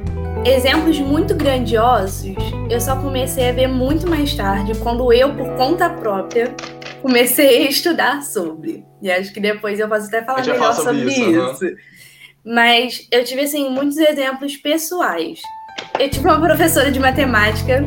exemplos 0.43 0.99
muito 0.99 1.35
grandiosos, 1.35 2.35
eu 2.69 2.81
só 2.81 2.95
comecei 2.95 3.49
a 3.49 3.53
ver 3.53 3.67
muito 3.67 4.09
mais 4.09 4.33
tarde, 4.33 4.73
quando 4.79 5.13
eu, 5.13 5.33
por 5.35 5.47
conta 5.55 5.89
própria, 5.89 6.55
comecei 7.01 7.67
a 7.67 7.69
estudar 7.69 8.23
sobre. 8.23 8.83
E 9.01 9.11
acho 9.11 9.31
que 9.31 9.39
depois 9.39 9.79
eu 9.79 9.87
posso 9.87 10.07
até 10.07 10.23
falar 10.23 10.43
melhor 10.43 10.73
sobre, 10.73 11.11
sobre 11.11 11.11
isso. 11.11 11.51
isso. 11.53 11.65
Uhum. 11.65 11.75
Mas 12.47 13.07
eu 13.11 13.23
tive, 13.23 13.41
assim, 13.41 13.69
muitos 13.69 13.97
exemplos 13.97 14.55
pessoais. 14.57 15.39
Eu 15.99 16.09
tive 16.09 16.27
uma 16.27 16.39
professora 16.41 16.89
de 16.91 16.99
matemática 16.99 17.83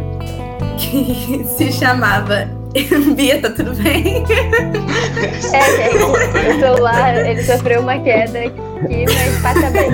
que 0.79 1.45
se 1.45 1.73
chamava 1.73 2.58
Bia, 3.17 3.41
tá 3.41 3.51
tudo 3.51 3.75
bem? 3.83 4.25
É, 5.53 5.77
gente, 5.77 5.97
o 6.03 6.61
celular, 6.61 7.27
ele 7.27 7.43
sofreu 7.43 7.81
uma 7.81 7.99
queda 7.99 8.39
aqui, 8.41 9.05
mas 9.07 9.43
passa 9.43 9.71
bem. 9.71 9.91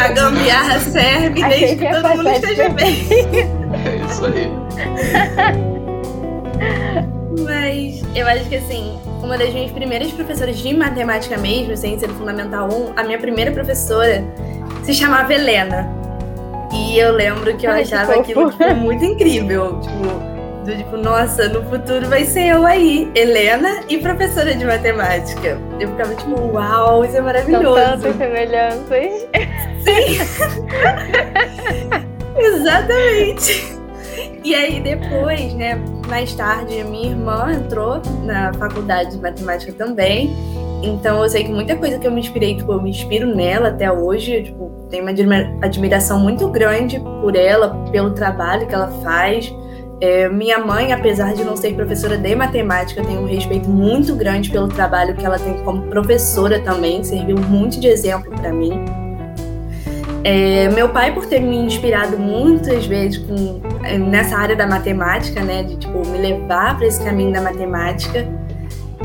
A 0.00 0.08
gambiarra 0.08 0.80
serve 0.80 1.42
Achei 1.42 1.58
desde 1.60 1.76
que, 1.76 1.86
que 1.86 1.92
todo 1.94 2.16
mundo 2.16 2.28
esteja 2.30 2.68
bem. 2.70 3.06
É 3.84 3.96
isso 4.10 4.24
aí. 4.24 4.50
Mas 7.44 8.02
eu 8.16 8.26
acho 8.26 8.48
que 8.48 8.56
assim, 8.56 8.98
uma 9.22 9.36
das 9.36 9.52
minhas 9.52 9.70
primeiras 9.70 10.10
professoras 10.10 10.58
de 10.58 10.74
matemática 10.74 11.36
mesmo, 11.36 11.76
sem 11.76 11.98
ser 11.98 12.08
fundamental 12.08 12.68
1, 12.68 12.92
a 12.96 13.02
minha 13.04 13.18
primeira 13.18 13.52
professora 13.52 14.24
se 14.82 14.94
chamava 14.94 15.32
Helena. 15.32 15.88
E 16.72 16.98
eu 16.98 17.12
lembro 17.12 17.54
que 17.56 17.66
eu 17.66 17.70
Ai, 17.70 17.82
achava 17.82 18.14
aquilo 18.14 18.50
tipo, 18.50 18.74
muito 18.74 19.04
incrível. 19.04 19.78
Tipo, 19.80 20.31
do 20.64 20.76
tipo, 20.76 20.96
nossa, 20.96 21.48
no 21.48 21.62
futuro 21.64 22.08
vai 22.08 22.24
ser 22.24 22.48
eu 22.48 22.64
aí, 22.64 23.10
Helena 23.14 23.80
e 23.88 23.98
professora 23.98 24.54
de 24.54 24.64
matemática. 24.64 25.58
Eu 25.78 25.88
ficava 25.90 26.14
tipo, 26.14 26.40
uau, 26.52 27.04
isso 27.04 27.16
é 27.16 27.20
maravilhoso. 27.20 27.74
São 27.74 28.00
tantas 28.00 28.16
semelhanças. 28.16 29.28
Sim. 29.82 30.18
Exatamente. 32.38 33.82
E 34.44 34.54
aí 34.54 34.80
depois, 34.80 35.54
né, 35.54 35.80
mais 36.08 36.34
tarde, 36.34 36.80
a 36.80 36.84
minha 36.84 37.10
irmã 37.10 37.52
entrou 37.52 38.00
na 38.24 38.52
faculdade 38.54 39.12
de 39.12 39.18
matemática 39.18 39.72
também. 39.72 40.34
Então 40.82 41.22
eu 41.22 41.28
sei 41.28 41.44
que 41.44 41.52
muita 41.52 41.76
coisa 41.76 41.98
que 41.98 42.06
eu 42.06 42.10
me 42.10 42.20
inspirei, 42.20 42.56
tipo, 42.56 42.72
eu 42.72 42.82
me 42.82 42.90
inspiro 42.90 43.34
nela 43.34 43.68
até 43.68 43.90
hoje, 43.90 44.34
eu, 44.34 44.42
tipo, 44.42 44.70
tenho 44.90 45.04
uma 45.04 45.12
admiração 45.62 46.18
muito 46.18 46.48
grande 46.48 46.98
por 46.98 47.36
ela, 47.36 47.88
pelo 47.92 48.10
trabalho 48.10 48.66
que 48.66 48.74
ela 48.74 48.88
faz. 49.02 49.54
É, 50.02 50.28
minha 50.28 50.58
mãe, 50.58 50.92
apesar 50.92 51.32
de 51.32 51.44
não 51.44 51.56
ser 51.56 51.76
professora 51.76 52.18
de 52.18 52.34
matemática, 52.34 53.04
tem 53.04 53.16
um 53.16 53.24
respeito 53.24 53.70
muito 53.70 54.16
grande 54.16 54.50
pelo 54.50 54.66
trabalho 54.66 55.14
que 55.14 55.24
ela 55.24 55.38
tem 55.38 55.62
como 55.62 55.82
professora 55.82 56.58
também, 56.58 57.04
serviu 57.04 57.38
muito 57.38 57.78
de 57.78 57.86
exemplo 57.86 58.28
para 58.32 58.52
mim. 58.52 58.84
É, 60.24 60.68
meu 60.70 60.88
pai, 60.88 61.14
por 61.14 61.26
ter 61.26 61.38
me 61.38 61.56
inspirado 61.56 62.18
muitas 62.18 62.84
vezes 62.84 63.18
com, 63.18 63.60
é, 63.84 63.96
nessa 63.96 64.36
área 64.36 64.56
da 64.56 64.66
matemática, 64.66 65.40
né, 65.40 65.62
de 65.62 65.76
tipo, 65.76 66.04
me 66.08 66.18
levar 66.18 66.76
para 66.76 66.86
esse 66.88 67.00
caminho 67.04 67.32
da 67.32 67.40
matemática, 67.40 68.26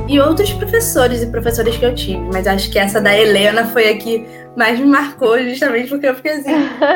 e 0.07 0.19
outros 0.19 0.51
professores 0.51 1.21
e 1.21 1.27
professoras 1.27 1.77
que 1.77 1.85
eu 1.85 1.93
tive, 1.93 2.21
mas 2.33 2.47
acho 2.47 2.71
que 2.71 2.79
essa 2.79 2.99
da 2.99 3.15
Helena 3.15 3.65
foi 3.65 3.89
a 3.89 3.97
que 3.97 4.25
mais 4.57 4.79
me 4.79 4.87
marcou, 4.87 5.37
justamente 5.43 5.87
porque 5.87 6.07
eu 6.07 6.15
fiquei 6.15 6.31
assim, 6.31 6.51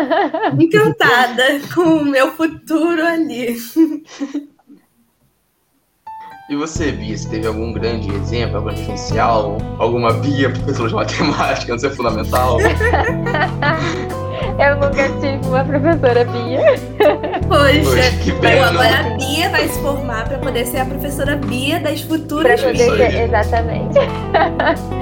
encantada 0.59 1.62
com 1.72 1.82
o 1.82 2.03
meu 2.03 2.32
futuro 2.32 3.05
ali. 3.05 3.55
E 6.49 6.55
você, 6.55 6.91
Bia, 6.91 7.16
você 7.16 7.30
teve 7.30 7.45
algum 7.45 7.72
grande 7.72 8.12
exemplo, 8.16 8.57
algum 8.57 8.72
referencial, 8.72 9.57
alguma 9.78 10.12
Bia, 10.12 10.49
professora 10.66 10.89
de 10.89 10.95
matemática, 10.95 11.72
não 11.72 11.80
sei, 11.80 11.91
fundamental? 11.91 12.57
Eu 14.60 14.76
nunca 14.76 15.10
tive 15.20 15.48
uma 15.48 15.64
professora 15.64 16.26
Bia. 16.26 16.60
Poxa, 17.48 17.80
Poxa 17.84 18.18
que 18.24 18.32
pena. 18.34 18.68
agora 18.70 19.00
a 19.00 19.18
Bia 19.18 19.50
vai 19.50 19.68
se 19.68 19.80
formar 19.80 20.28
para 20.28 20.38
poder 20.39 20.66
ser 20.66 20.80
a 20.80 20.86
professora 20.86 21.36
Bia 21.36 21.80
das 21.80 22.02
futuras 22.02 22.62
pra 22.62 22.72
poder 22.72 22.98
ser, 22.98 23.24
Exatamente. 23.24 24.00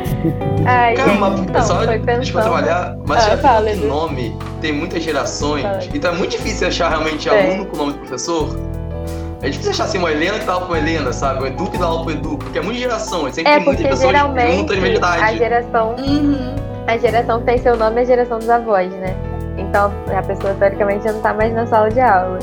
Ai, 0.65 0.95
Calma, 0.95 1.35
então, 1.39 1.61
só 1.63 1.83
foi 1.83 1.99
pensando... 1.99 2.41
trabalhar, 2.41 2.97
mas 3.07 3.23
ah, 3.25 3.29
já 3.29 3.37
fala, 3.37 3.73
nome 3.75 4.35
tem 4.61 4.73
muitas 4.73 5.01
gerações, 5.01 5.63
fala. 5.63 5.79
então 5.93 6.11
é 6.13 6.15
muito 6.15 6.31
difícil 6.31 6.67
achar 6.67 6.89
realmente 6.89 7.29
é. 7.29 7.47
aluno 7.47 7.65
com 7.65 7.75
o 7.75 7.79
nome 7.79 7.93
do 7.93 7.99
professor. 7.99 8.49
É 9.41 9.49
difícil 9.49 9.71
achar 9.71 9.85
assim 9.85 9.97
uma 9.97 10.11
Helena 10.11 10.37
que 10.37 10.45
dá 10.45 10.53
aula 10.53 10.67
com 10.67 10.75
Helena, 10.75 11.13
sabe? 11.13 11.43
O 11.43 11.47
Edu 11.47 11.71
que 11.71 11.77
dá 11.77 11.85
aula 11.85 12.03
com 12.03 12.11
Edu, 12.11 12.37
porque 12.37 12.59
é 12.59 12.61
muita 12.61 12.79
geração, 12.79 13.25
é 13.25 13.31
sempre 13.31 13.51
é, 13.51 13.55
tem 13.55 13.65
muitas 13.65 13.87
pessoas 13.87 14.17
juntas 14.53 14.77
de. 14.77 14.97
A 15.01 15.33
geração, 15.33 15.95
uhum. 15.97 16.55
a 16.85 16.97
geração 16.97 17.39
que 17.39 17.45
tem 17.45 17.57
seu 17.57 17.77
nome 17.77 17.99
é 17.99 18.03
a 18.03 18.05
geração 18.05 18.37
dos 18.37 18.49
avós, 18.49 18.91
né? 18.91 19.15
Então 19.59 19.91
a 20.15 20.23
pessoa 20.23 20.53
teoricamente 20.53 21.03
já 21.03 21.11
não 21.11 21.21
tá 21.21 21.33
mais 21.33 21.53
na 21.53 21.65
sala 21.67 21.89
de 21.89 21.99
aula. 21.99 22.39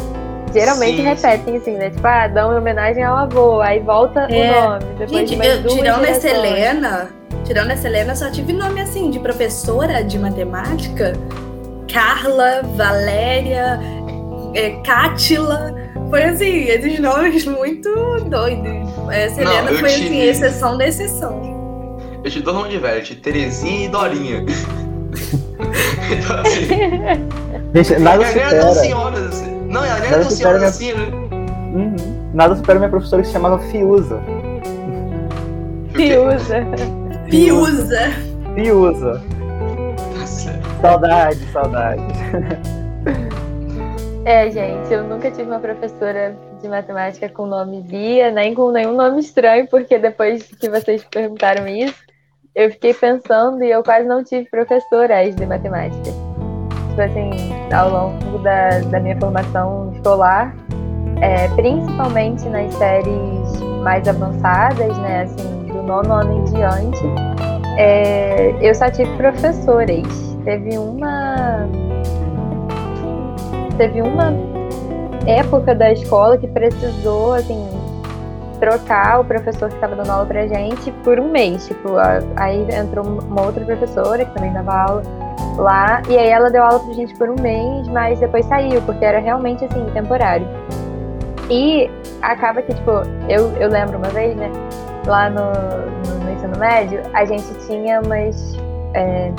Geralmente 0.52 0.96
sim, 0.96 1.02
repetem 1.02 1.54
sim. 1.54 1.56
assim, 1.56 1.76
né? 1.76 1.90
Tipo, 1.90 2.06
ah, 2.06 2.28
dão 2.28 2.56
homenagem 2.56 3.02
ao 3.02 3.16
avô, 3.16 3.60
aí 3.60 3.80
volta 3.80 4.20
é. 4.20 4.50
o 4.50 4.62
nome. 4.62 4.84
Depois 4.98 5.28
Gente, 5.28 5.36
de 5.36 5.46
eu, 5.46 5.66
tirando 5.66 6.04
essa 6.04 6.28
Helena, 6.28 7.10
tirando 7.44 7.70
essa 7.70 7.86
Helena, 7.86 8.14
só 8.14 8.30
tive 8.30 8.52
nome 8.52 8.80
assim 8.80 9.10
de 9.10 9.18
professora 9.18 10.02
de 10.02 10.18
matemática. 10.18 11.12
Carla, 11.92 12.62
Valéria, 12.74 13.78
é, 14.54 14.70
Cátila. 14.82 15.74
Foi 16.08 16.22
assim, 16.22 16.64
esses 16.64 16.98
nomes 17.00 17.44
muito 17.44 17.90
doidos. 18.26 18.88
Essa 19.10 19.42
Não, 19.42 19.52
Helena 19.52 19.78
foi 19.78 19.88
tive... 19.90 20.06
assim, 20.06 20.22
exceção 20.22 20.78
da 20.78 20.86
exceção. 20.86 21.56
Eu 22.22 22.30
te 22.30 22.40
dou 22.40 22.54
nome 22.54 22.70
de 22.70 22.78
velho, 22.78 23.16
Terezinha 23.16 23.86
e 23.86 23.88
Dorinha. 23.88 24.44
então, 26.10 26.40
assim. 26.40 26.66
Gente, 27.74 28.00
nada 28.00 28.22
é 28.22 28.26
supera. 28.26 28.64
Das 28.64 28.76
senhoras, 28.78 29.26
assim. 29.26 29.50
Não, 29.68 29.84
é 29.84 29.90
a 29.90 29.98
nada 29.98 30.18
das 30.18 30.32
senhoras 30.32 30.58
minha... 30.60 30.68
assim, 30.68 30.92
né? 30.92 31.06
Uhum. 31.74 32.30
Nada 32.34 32.56
supera 32.56 32.78
minha 32.78 32.90
professora 32.90 33.22
que 33.22 33.28
se 33.28 33.34
chamava 33.34 33.58
Fiuza. 33.58 34.20
Fiuza. 35.94 36.66
Fiuza. 37.28 38.00
Fiuza. 38.54 39.22
Saudade, 40.80 41.38
saudade. 41.52 42.02
É, 44.26 44.50
gente, 44.50 44.92
eu 44.92 45.04
nunca 45.04 45.30
tive 45.30 45.44
uma 45.44 45.60
professora 45.60 46.36
de 46.60 46.68
matemática 46.68 47.28
com 47.28 47.46
nome 47.46 47.80
Bia, 47.82 48.30
nem 48.32 48.54
com 48.54 48.72
nenhum 48.72 48.96
nome 48.96 49.20
estranho, 49.20 49.68
porque 49.68 49.98
depois 49.98 50.42
que 50.42 50.68
vocês 50.68 51.04
perguntaram 51.04 51.68
isso, 51.68 51.94
eu 52.56 52.70
fiquei 52.70 52.94
pensando 52.94 53.62
e 53.62 53.70
eu 53.70 53.82
quase 53.82 54.08
não 54.08 54.24
tive 54.24 54.48
professoras 54.48 55.36
de 55.36 55.44
matemática. 55.44 56.10
Tipo 56.88 57.02
assim, 57.02 57.30
ao 57.70 57.90
longo 57.90 58.38
da, 58.38 58.78
da 58.80 58.98
minha 58.98 59.16
formação 59.20 59.92
escolar, 59.94 60.56
é, 61.20 61.48
principalmente 61.48 62.48
nas 62.48 62.72
séries 62.74 63.60
mais 63.82 64.08
avançadas, 64.08 64.96
né, 64.98 65.24
assim, 65.24 65.66
do 65.66 65.82
nono 65.82 66.14
ano 66.14 66.32
em 66.32 66.44
diante, 66.44 67.02
é, 67.76 68.54
eu 68.66 68.74
só 68.74 68.90
tive 68.90 69.14
professores. 69.18 70.06
Teve 70.42 70.78
uma. 70.78 71.68
Teve 73.76 74.00
uma 74.00 74.32
época 75.26 75.74
da 75.74 75.92
escola 75.92 76.38
que 76.38 76.46
precisou, 76.46 77.34
assim, 77.34 77.68
trocar 78.56 79.20
o 79.20 79.24
professor 79.24 79.68
que 79.68 79.74
estava 79.74 79.94
dando 79.94 80.10
aula 80.10 80.26
pra 80.26 80.46
gente 80.46 80.90
por 81.04 81.18
um 81.18 81.30
mês. 81.30 81.66
Tipo, 81.66 81.96
aí 82.36 82.66
entrou 82.74 83.04
uma 83.04 83.42
outra 83.42 83.64
professora 83.64 84.24
que 84.24 84.34
também 84.34 84.52
dava 84.52 84.72
aula 84.72 85.02
lá, 85.56 86.02
e 86.08 86.18
aí 86.18 86.28
ela 86.28 86.50
deu 86.50 86.62
aula 86.62 86.78
pra 86.80 86.92
gente 86.94 87.14
por 87.16 87.30
um 87.30 87.36
mês, 87.40 87.88
mas 87.88 88.20
depois 88.20 88.44
saiu, 88.46 88.80
porque 88.82 89.04
era 89.04 89.18
realmente, 89.18 89.64
assim, 89.64 89.84
temporário. 89.92 90.46
E 91.50 91.90
acaba 92.22 92.60
que, 92.62 92.74
tipo, 92.74 92.90
eu, 93.28 93.50
eu 93.56 93.68
lembro 93.68 93.98
uma 93.98 94.08
vez, 94.08 94.36
né, 94.36 94.50
lá 95.06 95.30
no, 95.30 95.44
no, 95.44 96.24
no 96.24 96.32
ensino 96.32 96.58
médio, 96.58 97.00
a 97.14 97.24
gente 97.24 97.46
tinha 97.66 98.00
umas. 98.00 98.56
É, 98.94 99.30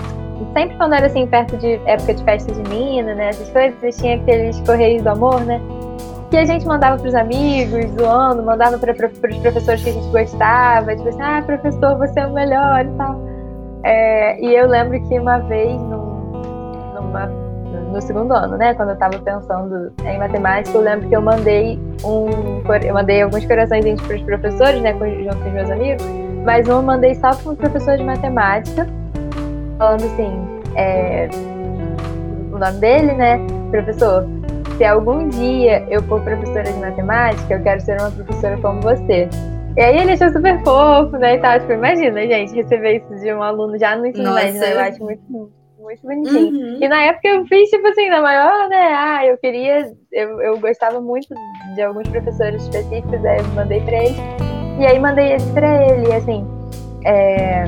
sempre 0.53 0.78
quando 0.78 0.93
era 0.93 1.07
assim, 1.07 1.28
perto 1.28 1.57
de 1.57 1.80
época 1.86 2.13
de 2.13 2.24
festa 2.24 2.51
de 2.53 2.70
mina, 2.70 3.13
né? 3.13 3.30
Essas 3.30 3.49
coisas, 3.49 3.97
tinha 3.97 4.15
aqueles 4.15 4.59
correios 4.61 5.03
do 5.03 5.09
amor, 5.09 5.41
né? 5.41 5.61
Que 6.30 6.38
a 6.38 6.45
gente 6.45 6.65
mandava 6.65 6.97
pros 7.01 7.15
amigos, 7.15 7.86
zoando, 7.97 8.43
mandava 8.43 8.78
para 8.78 8.91
os 8.91 8.97
professores 9.38 9.84
que 9.84 9.89
a 9.89 9.93
gente 9.93 10.07
gostava, 10.09 10.95
tipo 10.95 11.07
assim, 11.07 11.21
ah, 11.21 11.41
professor, 11.45 11.97
você 11.97 12.19
é 12.19 12.28
o 12.28 12.34
melhor 12.34 12.86
e 12.86 12.97
tal. 12.97 13.21
É, 13.84 14.41
e 14.41 14.53
eu 14.53 14.67
lembro 14.67 15.01
que 15.07 15.17
uma 15.19 15.38
vez, 15.39 15.71
num, 15.82 16.32
numa 16.93 17.47
no 17.91 18.01
segundo 18.01 18.34
ano, 18.34 18.57
né? 18.57 18.73
Quando 18.73 18.89
eu 18.89 18.93
estava 18.93 19.17
pensando 19.19 19.91
em 20.05 20.19
matemática, 20.19 20.78
eu 20.78 20.82
lembro 20.82 21.07
que 21.07 21.15
eu 21.15 21.21
mandei 21.21 21.80
um, 22.03 22.61
eu 22.84 22.93
mandei 22.93 23.21
alguns 23.21 23.45
corações 23.45 24.01
para 24.01 24.15
os 24.15 24.21
professores, 24.23 24.82
né? 24.82 24.93
Junto 24.93 25.38
com 25.38 25.47
os 25.47 25.53
meus 25.53 25.69
amigos, 25.69 26.05
mas 26.45 26.67
um 26.67 26.73
eu 26.73 26.82
mandei 26.82 27.15
só 27.15 27.34
para 27.34 27.51
um 27.51 27.55
professor 27.55 27.97
de 27.97 28.03
matemática, 28.03 28.88
falando 29.78 30.03
assim, 30.03 30.61
é, 30.75 31.30
o 32.51 32.57
nome 32.57 32.80
dele, 32.80 33.13
né? 33.13 33.39
Professor, 33.71 34.28
se 34.78 34.86
algum 34.86 35.28
dia 35.28 35.86
eu 35.89 36.01
for 36.03 36.21
professora 36.21 36.63
de 36.63 36.80
matemática, 36.80 37.55
eu 37.55 37.63
quero 37.63 37.82
ser 37.82 37.99
uma 37.99 38.11
professora 38.11 38.57
como 38.61 38.80
você. 38.82 39.28
E 39.75 39.82
aí 39.82 39.97
ele 39.97 40.11
achou 40.11 40.30
super 40.30 40.63
fofo, 40.63 41.17
né? 41.17 41.36
E 41.36 41.39
tal. 41.39 41.59
Tipo, 41.59 41.73
imagina, 41.73 42.21
gente, 42.25 42.53
receber 42.55 42.97
isso 42.97 43.15
de 43.21 43.34
um 43.34 43.43
aluno 43.43 43.78
já 43.78 43.95
no 43.95 44.07
ensino 44.07 44.34
médio, 44.34 44.59
né? 44.59 44.73
Eu 44.73 44.80
acho 44.80 45.03
muito 45.03 45.51
muito 45.80 46.01
bonitinho. 46.01 46.51
Uhum. 46.51 46.78
E 46.82 46.88
na 46.88 47.01
época 47.03 47.28
eu 47.28 47.45
fiz, 47.45 47.69
tipo 47.69 47.88
assim, 47.88 48.09
na 48.09 48.21
maior, 48.21 48.69
né? 48.69 48.93
Ah, 48.93 49.25
eu 49.25 49.38
queria. 49.38 49.91
Eu, 50.11 50.41
eu 50.41 50.59
gostava 50.59 50.99
muito 50.99 51.28
de 51.75 51.82
alguns 51.82 52.07
professores 52.09 52.61
específicos, 52.63 53.23
aí 53.25 53.39
eu 53.39 53.47
mandei 53.55 53.82
pra 53.82 54.03
ele. 54.03 54.15
E 54.80 54.86
aí 54.86 54.99
mandei 54.99 55.34
esse 55.34 55.51
pra 55.53 55.86
ele, 55.86 56.09
e 56.09 56.13
assim. 56.13 56.45
É, 57.05 57.63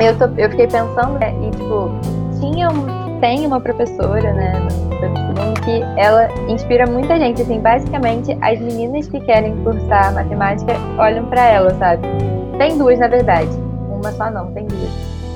eu, 0.00 0.16
tô, 0.16 0.26
eu 0.40 0.48
fiquei 0.50 0.66
pensando, 0.68 1.18
né? 1.18 1.34
E, 1.42 1.50
tipo, 1.50 1.90
tinha 2.40 2.68
um, 2.68 3.07
tem 3.20 3.46
uma 3.46 3.60
professora, 3.60 4.32
né, 4.32 4.52
que 5.64 5.82
ela 6.00 6.28
inspira 6.48 6.86
muita 6.86 7.18
gente. 7.18 7.42
Assim, 7.42 7.60
basicamente, 7.60 8.36
as 8.40 8.58
meninas 8.58 9.06
que 9.08 9.20
querem 9.20 9.56
cursar 9.62 10.14
matemática 10.14 10.72
olham 10.98 11.26
para 11.26 11.44
ela, 11.44 11.70
sabe? 11.74 12.02
Tem 12.56 12.78
duas, 12.78 12.98
na 12.98 13.08
verdade. 13.08 13.50
Uma 13.90 14.10
só 14.12 14.30
não, 14.30 14.52
tem 14.52 14.66
duas. 14.66 14.90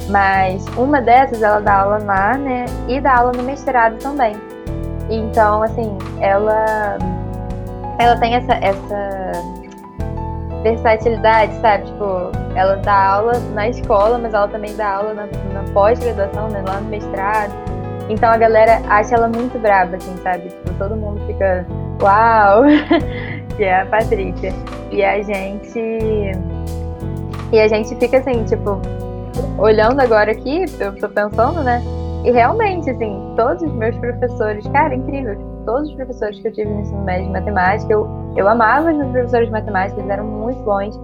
Mas 0.09 0.65
uma 0.77 1.01
dessas 1.01 1.43
ela 1.43 1.61
dá 1.61 1.83
aula 1.83 1.99
lá, 1.99 2.37
né? 2.37 2.65
E 2.89 3.01
dá 3.01 3.19
aula 3.19 3.33
no 3.33 3.43
mestrado 3.43 3.99
também. 3.99 4.35
Então, 5.11 5.63
assim, 5.63 5.97
ela 6.21 6.99
ela 7.99 8.17
tem 8.17 8.35
essa, 8.35 8.55
essa 8.55 9.33
versatilidade, 10.63 11.55
sabe? 11.61 11.85
Tipo, 11.85 12.31
ela 12.55 12.77
dá 12.77 13.15
aula 13.15 13.33
na 13.55 13.69
escola, 13.69 14.19
mas 14.19 14.33
ela 14.33 14.49
também 14.49 14.75
dá 14.77 14.97
aula 14.97 15.15
na, 15.15 15.27
na 15.27 15.73
pós-graduação, 15.73 16.49
né? 16.49 16.63
Lá 16.67 16.81
no 16.81 16.89
mestrado. 16.89 17.53
Então 18.09 18.31
a 18.31 18.37
galera 18.37 18.81
acha 18.89 19.15
ela 19.15 19.29
muito 19.29 19.59
braba, 19.59 19.97
assim, 19.97 20.17
sabe? 20.23 20.49
Tipo, 20.49 20.75
todo 20.75 20.97
mundo 20.97 21.21
fica, 21.27 21.67
uau! 22.01 22.65
que 23.57 23.65
é 23.65 23.81
a 23.81 23.87
Patrícia. 23.87 24.53
E 24.91 25.03
a 25.03 25.23
gente. 25.23 25.81
E 27.51 27.61
a 27.61 27.69
gente 27.69 27.95
fica 27.97 28.19
assim, 28.19 28.45
tipo, 28.45 28.81
olhando 29.59 30.01
agora 30.01 30.33
aqui, 30.33 30.65
eu 30.81 30.95
tô 30.97 31.09
pensando, 31.09 31.63
né? 31.63 31.83
E 32.25 32.31
realmente, 32.31 32.89
assim, 32.89 33.35
todos 33.37 33.63
os 33.63 33.73
meus 33.73 33.97
professores, 33.97 34.67
cara, 34.69 34.95
incrível. 34.95 35.52
Todos 35.65 35.91
os 35.91 35.95
professores 35.95 36.41
que 36.41 36.49
eu 36.49 36.53
tive 36.53 36.71
no 36.71 36.81
ensino 36.81 37.03
médio 37.03 37.27
de 37.27 37.33
matemática, 37.33 37.93
eu, 37.93 38.09
eu 38.37 38.49
amava 38.49 38.91
os 38.91 38.97
meus 38.97 39.13
professores 39.13 39.47
de 39.47 39.53
matemática, 39.53 40.01
eles 40.01 40.11
eram 40.11 40.25
muito 40.25 40.61
bons, 40.65 40.99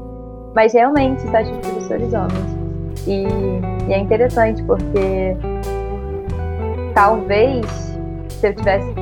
mas 0.55 0.73
realmente 0.73 1.23
só 1.23 1.43
tive 1.43 1.59
professores 1.59 2.13
homens. 2.13 2.59
E, 3.07 3.27
e 3.89 3.93
é 3.93 3.99
interessante 3.99 4.63
porque 4.65 5.37
talvez 6.95 7.65
se 8.29 8.49
eu 8.49 8.55
tivesse 8.55 8.93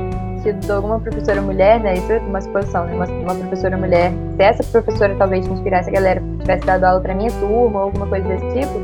tido 0.43 0.71
alguma 0.71 0.99
professora 0.99 1.41
mulher, 1.41 1.79
né? 1.79 1.95
Isso 1.95 2.11
é 2.11 2.19
uma 2.19 2.41
suposição, 2.41 2.85
né? 2.85 2.93
Uma, 2.93 3.05
uma 3.05 3.35
professora 3.35 3.77
mulher, 3.77 4.11
se 4.35 4.43
essa 4.43 4.63
professora 4.63 5.15
talvez 5.17 5.47
me 5.47 5.53
inspirasse 5.53 5.89
a 5.89 5.93
galera, 5.93 6.21
tivesse 6.39 6.65
dado 6.65 6.83
aula 6.83 7.01
para 7.01 7.13
minha 7.15 7.31
turma 7.31 7.79
ou 7.79 7.85
alguma 7.85 8.07
coisa 8.07 8.27
desse 8.27 8.45
tipo, 8.59 8.79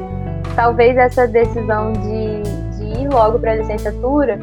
talvez 0.55 0.97
essa 0.97 1.27
decisão 1.27 1.93
de, 1.93 2.41
de 2.77 3.01
ir 3.01 3.09
logo 3.09 3.39
para 3.39 3.51
a 3.51 3.55
licenciatura 3.55 4.39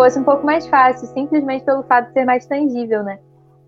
fosse 0.00 0.18
um 0.18 0.24
pouco 0.24 0.46
mais 0.46 0.66
fácil, 0.66 1.06
simplesmente 1.08 1.62
pelo 1.62 1.82
fato 1.82 2.06
de 2.06 2.14
ser 2.14 2.24
mais 2.24 2.46
tangível, 2.46 3.02
né? 3.02 3.18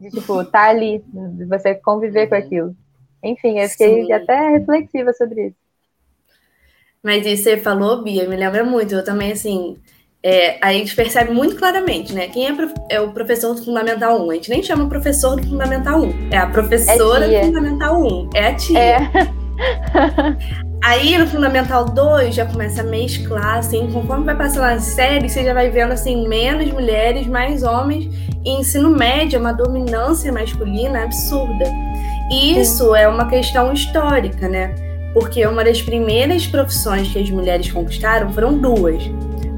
De, 0.00 0.08
tipo, 0.08 0.42
tá 0.50 0.70
ali, 0.70 1.04
você 1.46 1.74
conviver 1.74 2.26
com 2.26 2.34
aquilo. 2.34 2.74
Enfim, 3.22 3.58
eu 3.58 3.68
fiquei 3.68 4.06
Sim. 4.06 4.12
até 4.12 4.48
reflexiva 4.48 5.12
sobre 5.12 5.48
isso. 5.48 5.56
Mas 7.02 7.26
isso 7.26 7.42
você 7.42 7.58
falou, 7.58 8.02
Bia, 8.02 8.26
me 8.26 8.36
lembra 8.36 8.64
muito. 8.64 8.94
Eu 8.94 9.04
também, 9.04 9.32
assim, 9.32 9.76
é, 10.22 10.56
a 10.64 10.72
gente 10.72 10.96
percebe 10.96 11.32
muito 11.32 11.56
claramente, 11.56 12.14
né? 12.14 12.28
Quem 12.28 12.46
é, 12.46 12.56
é, 12.88 13.00
o 13.00 13.12
professor 13.12 13.54
do 13.54 13.62
Fundamental 13.62 14.24
1? 14.26 14.30
A 14.30 14.34
gente 14.34 14.50
nem 14.50 14.62
chama 14.62 14.88
professor 14.88 15.36
do 15.36 15.46
Fundamental 15.46 16.00
1. 16.00 16.30
É 16.30 16.38
a 16.38 16.46
professora 16.46 17.26
é 17.26 17.40
do 17.40 17.46
Fundamental 17.46 18.00
1. 18.00 18.30
É 18.34 18.46
a 18.46 18.54
tia. 18.54 18.78
É. 18.78 19.00
Aí 20.82 21.16
no 21.16 21.28
Fundamental 21.28 21.84
2 21.84 22.34
já 22.34 22.44
começa 22.44 22.80
a 22.80 22.84
mesclar, 22.84 23.58
assim, 23.58 23.88
conforme 23.92 24.24
vai 24.24 24.36
passando 24.36 24.64
a 24.64 24.80
série, 24.80 25.28
você 25.28 25.44
já 25.44 25.54
vai 25.54 25.70
vendo 25.70 25.92
assim, 25.92 26.26
menos 26.26 26.68
mulheres, 26.72 27.24
mais 27.28 27.62
homens, 27.62 28.12
e 28.44 28.50
ensino 28.50 28.90
médio 28.90 29.36
é 29.36 29.38
uma 29.40 29.52
dominância 29.52 30.32
masculina 30.32 31.04
absurda. 31.04 31.66
E 32.32 32.58
isso 32.58 32.96
é 32.96 33.06
uma 33.06 33.28
questão 33.28 33.72
histórica, 33.72 34.48
né? 34.48 34.74
Porque 35.14 35.46
uma 35.46 35.62
das 35.62 35.80
primeiras 35.80 36.48
profissões 36.48 37.08
que 37.12 37.20
as 37.20 37.30
mulheres 37.30 37.70
conquistaram 37.70 38.32
foram 38.32 38.58
duas. 38.58 39.04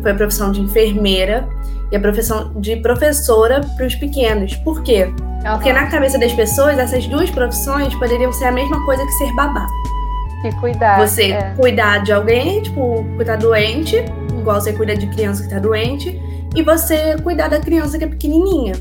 Foi 0.03 0.11
a 0.11 0.15
profissão 0.15 0.53
de 0.53 0.61
enfermeira 0.61 1.49
e 1.91 1.97
a 1.97 2.01
profissão 2.01 2.53
de 2.61 2.77
professora 2.77 3.63
para 3.79 3.87
os 3.87 3.95
pequenos. 3.95 4.57
Por 4.57 4.83
quê? 4.83 5.11
Porque 5.57 5.73
na 5.73 5.87
cabeça 5.87 6.19
das 6.19 6.33
pessoas, 6.35 6.79
essas 6.79 7.07
duas 7.07 7.31
profissões 7.31 7.95
poderiam 7.95 8.33
ser 8.33 8.47
a 8.47 8.53
mesma 8.53 8.85
coisa 8.85 9.03
que 9.07 9.13
ser 9.13 9.33
babá. 9.35 9.67
E 10.45 10.53
cuidar. 10.53 11.07
Você 11.07 11.33
é. 11.33 11.55
cuidar 11.57 11.99
de 11.99 12.13
alguém, 12.13 12.63
tipo, 12.63 13.05
cuidar 13.17 13.37
doente, 13.37 13.97
igual 14.39 14.61
você 14.61 14.73
cuida 14.73 14.95
de 14.97 15.07
criança 15.09 15.43
que 15.43 15.49
tá 15.49 15.59
doente, 15.59 16.21
e 16.55 16.63
você 16.63 17.17
cuidar 17.23 17.49
da 17.49 17.59
criança 17.59 17.99
que 17.99 18.05
é 18.05 18.07
pequenininha. 18.07 18.75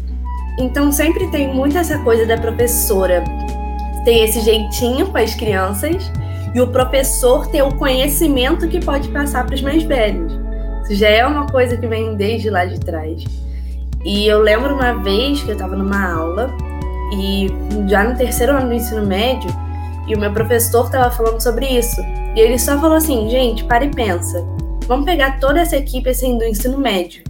Então 0.60 0.92
sempre 0.92 1.28
tem 1.32 1.54
muito 1.54 1.78
essa 1.78 1.98
coisa 2.00 2.26
da 2.26 2.38
professora 2.38 3.24
ter 4.04 4.20
esse 4.26 4.42
jeitinho 4.42 5.08
com 5.08 5.18
as 5.18 5.34
crianças 5.34 6.12
e 6.54 6.62
o 6.62 6.68
professor 6.68 7.48
ter 7.48 7.64
o 7.64 7.74
conhecimento 7.74 8.68
que 8.68 8.84
pode 8.84 9.08
passar 9.10 9.46
para 9.46 9.56
os 9.56 9.62
mais 9.62 9.84
velhos. 9.84 10.34
Isso 10.84 10.96
já 10.96 11.08
é 11.08 11.26
uma 11.26 11.48
coisa 11.48 11.78
que 11.78 11.88
vem 11.88 12.16
desde 12.16 12.50
lá 12.50 12.66
de 12.66 12.80
trás. 12.80 13.24
E 14.04 14.28
eu 14.28 14.42
lembro 14.42 14.76
uma 14.76 15.02
vez 15.02 15.42
que 15.42 15.50
eu 15.50 15.54
estava 15.54 15.76
numa 15.76 16.14
aula 16.14 16.52
e 17.18 17.48
já 17.88 18.04
no 18.04 18.16
terceiro 18.16 18.52
ano 18.52 18.68
do 18.68 18.74
ensino 18.74 19.06
médio, 19.06 19.50
e 20.08 20.16
o 20.16 20.20
meu 20.20 20.32
professor 20.34 20.86
estava 20.86 21.10
falando 21.12 21.42
sobre 21.42 21.68
isso. 21.68 22.02
E 22.36 22.40
ele 22.40 22.58
só 22.58 22.80
falou 22.80 22.98
assim, 22.98 23.30
gente, 23.30 23.64
para 23.64 23.86
e 23.86 23.92
pensa. 23.92 24.46
Vamos 24.88 25.06
pegar 25.06 25.40
toda 25.40 25.62
essa 25.62 25.78
equipe 25.78 26.10
assim 26.10 26.38
do 26.38 26.44
ensino 26.44 26.78
médio. 26.78 27.24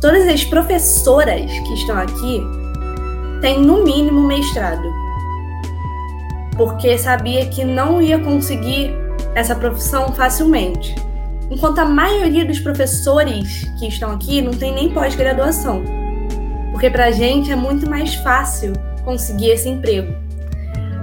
Todas 0.00 0.28
as 0.28 0.44
professoras 0.44 1.50
que 1.50 1.74
estão 1.74 1.96
aqui 1.96 2.42
têm 3.40 3.60
no 3.62 3.82
mínimo 3.82 4.20
mestrado. 4.20 4.86
Porque 6.56 6.98
sabia 6.98 7.46
que 7.46 7.64
não 7.64 8.00
ia 8.00 8.18
conseguir 8.18 8.94
essa 9.34 9.54
profissão 9.54 10.12
facilmente. 10.12 10.94
Enquanto 11.50 11.78
a 11.78 11.84
maioria 11.84 12.44
dos 12.44 12.58
professores 12.58 13.64
que 13.78 13.86
estão 13.86 14.10
aqui 14.10 14.42
não 14.42 14.52
tem 14.52 14.74
nem 14.74 14.90
pós-graduação. 14.90 15.82
Porque 16.72 16.90
para 16.90 17.06
a 17.06 17.10
gente 17.10 17.50
é 17.50 17.56
muito 17.56 17.88
mais 17.88 18.14
fácil 18.16 18.72
conseguir 19.04 19.50
esse 19.50 19.68
emprego. 19.68 20.25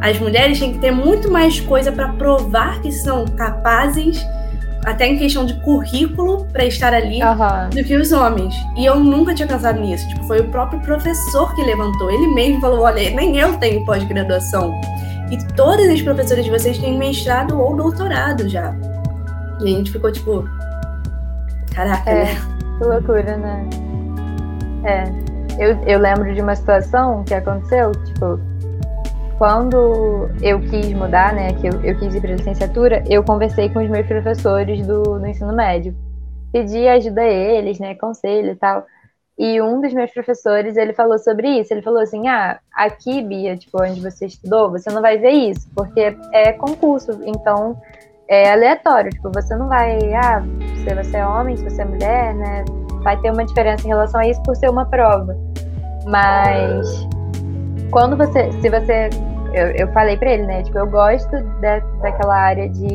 As 0.03 0.19
mulheres 0.19 0.59
têm 0.59 0.73
que 0.73 0.79
ter 0.79 0.91
muito 0.91 1.31
mais 1.31 1.59
coisa 1.61 1.89
para 1.91 2.09
provar 2.09 2.81
que 2.81 2.91
são 2.91 3.23
capazes, 3.25 4.21
até 4.85 5.07
em 5.07 5.17
questão 5.17 5.45
de 5.45 5.53
currículo 5.61 6.45
para 6.51 6.65
estar 6.65 6.93
ali, 6.93 7.21
Aham. 7.21 7.69
do 7.69 7.81
que 7.85 7.95
os 7.95 8.11
homens. 8.11 8.53
E 8.75 8.85
eu 8.85 8.99
nunca 8.99 9.33
tinha 9.33 9.47
pensado 9.47 9.79
nisso. 9.79 10.05
Tipo, 10.09 10.25
foi 10.25 10.41
o 10.41 10.49
próprio 10.49 10.81
professor 10.81 11.55
que 11.55 11.63
levantou. 11.63 12.11
Ele 12.11 12.27
mesmo 12.35 12.59
falou: 12.59 12.81
olha, 12.81 13.09
nem 13.15 13.37
eu 13.37 13.55
tenho 13.59 13.85
pós-graduação. 13.85 14.73
E 15.31 15.37
todas 15.55 15.87
as 15.89 16.01
professoras 16.01 16.43
de 16.43 16.51
vocês 16.51 16.77
têm 16.77 16.97
mestrado 16.97 17.57
ou 17.57 17.73
doutorado 17.75 18.49
já. 18.49 18.75
E 19.61 19.63
a 19.63 19.77
gente 19.77 19.89
ficou 19.89 20.11
tipo. 20.11 20.43
Caraca, 21.73 22.09
É. 22.11 22.25
né? 22.25 22.35
Que 22.77 22.83
loucura, 22.83 23.37
né? 23.37 23.69
É. 24.83 25.03
Eu, 25.57 25.77
eu 25.85 25.99
lembro 25.99 26.33
de 26.35 26.41
uma 26.41 26.55
situação 26.55 27.23
que 27.23 27.33
aconteceu, 27.33 27.91
tipo, 28.05 28.39
quando 29.37 30.29
eu 30.41 30.59
quis 30.59 30.93
mudar, 30.93 31.33
né, 31.33 31.53
que 31.53 31.67
eu, 31.67 31.81
eu 31.83 31.97
quis 31.97 32.15
ir 32.15 32.21
para 32.21 32.33
licenciatura, 32.33 33.03
eu 33.09 33.23
conversei 33.23 33.69
com 33.69 33.83
os 33.83 33.89
meus 33.89 34.05
professores 34.05 34.85
do, 34.85 35.01
do 35.03 35.27
ensino 35.27 35.53
médio. 35.53 35.95
Pedi 36.51 36.87
ajuda 36.87 37.21
a 37.21 37.27
eles, 37.27 37.79
né, 37.79 37.95
conselho 37.95 38.51
e 38.51 38.55
tal. 38.55 38.85
E 39.37 39.59
um 39.61 39.81
dos 39.81 39.93
meus 39.93 40.11
professores, 40.11 40.77
ele 40.77 40.93
falou 40.93 41.17
sobre 41.17 41.47
isso. 41.59 41.73
Ele 41.73 41.81
falou 41.81 42.01
assim: 42.01 42.27
ah, 42.27 42.59
aqui, 42.71 43.21
Bia, 43.21 43.57
tipo, 43.57 43.83
onde 43.83 43.99
você 43.99 44.27
estudou, 44.27 44.69
você 44.69 44.91
não 44.91 45.01
vai 45.01 45.17
ver 45.17 45.31
isso, 45.31 45.67
porque 45.75 46.15
é 46.31 46.53
concurso, 46.53 47.19
então 47.25 47.75
é 48.27 48.51
aleatório. 48.51 49.09
Tipo, 49.09 49.31
você 49.33 49.55
não 49.55 49.67
vai, 49.67 49.97
ah, 50.13 50.43
se 50.83 50.93
você 50.93 51.17
é 51.17 51.25
homem, 51.25 51.57
se 51.57 51.63
você 51.63 51.81
é 51.81 51.85
mulher, 51.85 52.35
né, 52.35 52.65
vai 53.01 53.19
ter 53.19 53.31
uma 53.31 53.43
diferença 53.43 53.85
em 53.85 53.89
relação 53.89 54.21
a 54.21 54.27
isso 54.27 54.41
por 54.43 54.55
ser 54.55 54.69
uma 54.69 54.85
prova. 54.85 55.35
Mas 56.05 57.07
quando 57.93 58.17
você, 58.17 58.51
se 58.51 58.69
você, 58.69 59.09
eu, 59.53 59.67
eu 59.67 59.87
falei 59.93 60.17
pra 60.17 60.31
ele, 60.31 60.45
né, 60.45 60.63
tipo, 60.63 60.77
eu 60.77 60.87
gosto 60.87 61.31
da, 61.61 61.79
daquela 62.01 62.35
área 62.35 62.67
de 62.67 62.89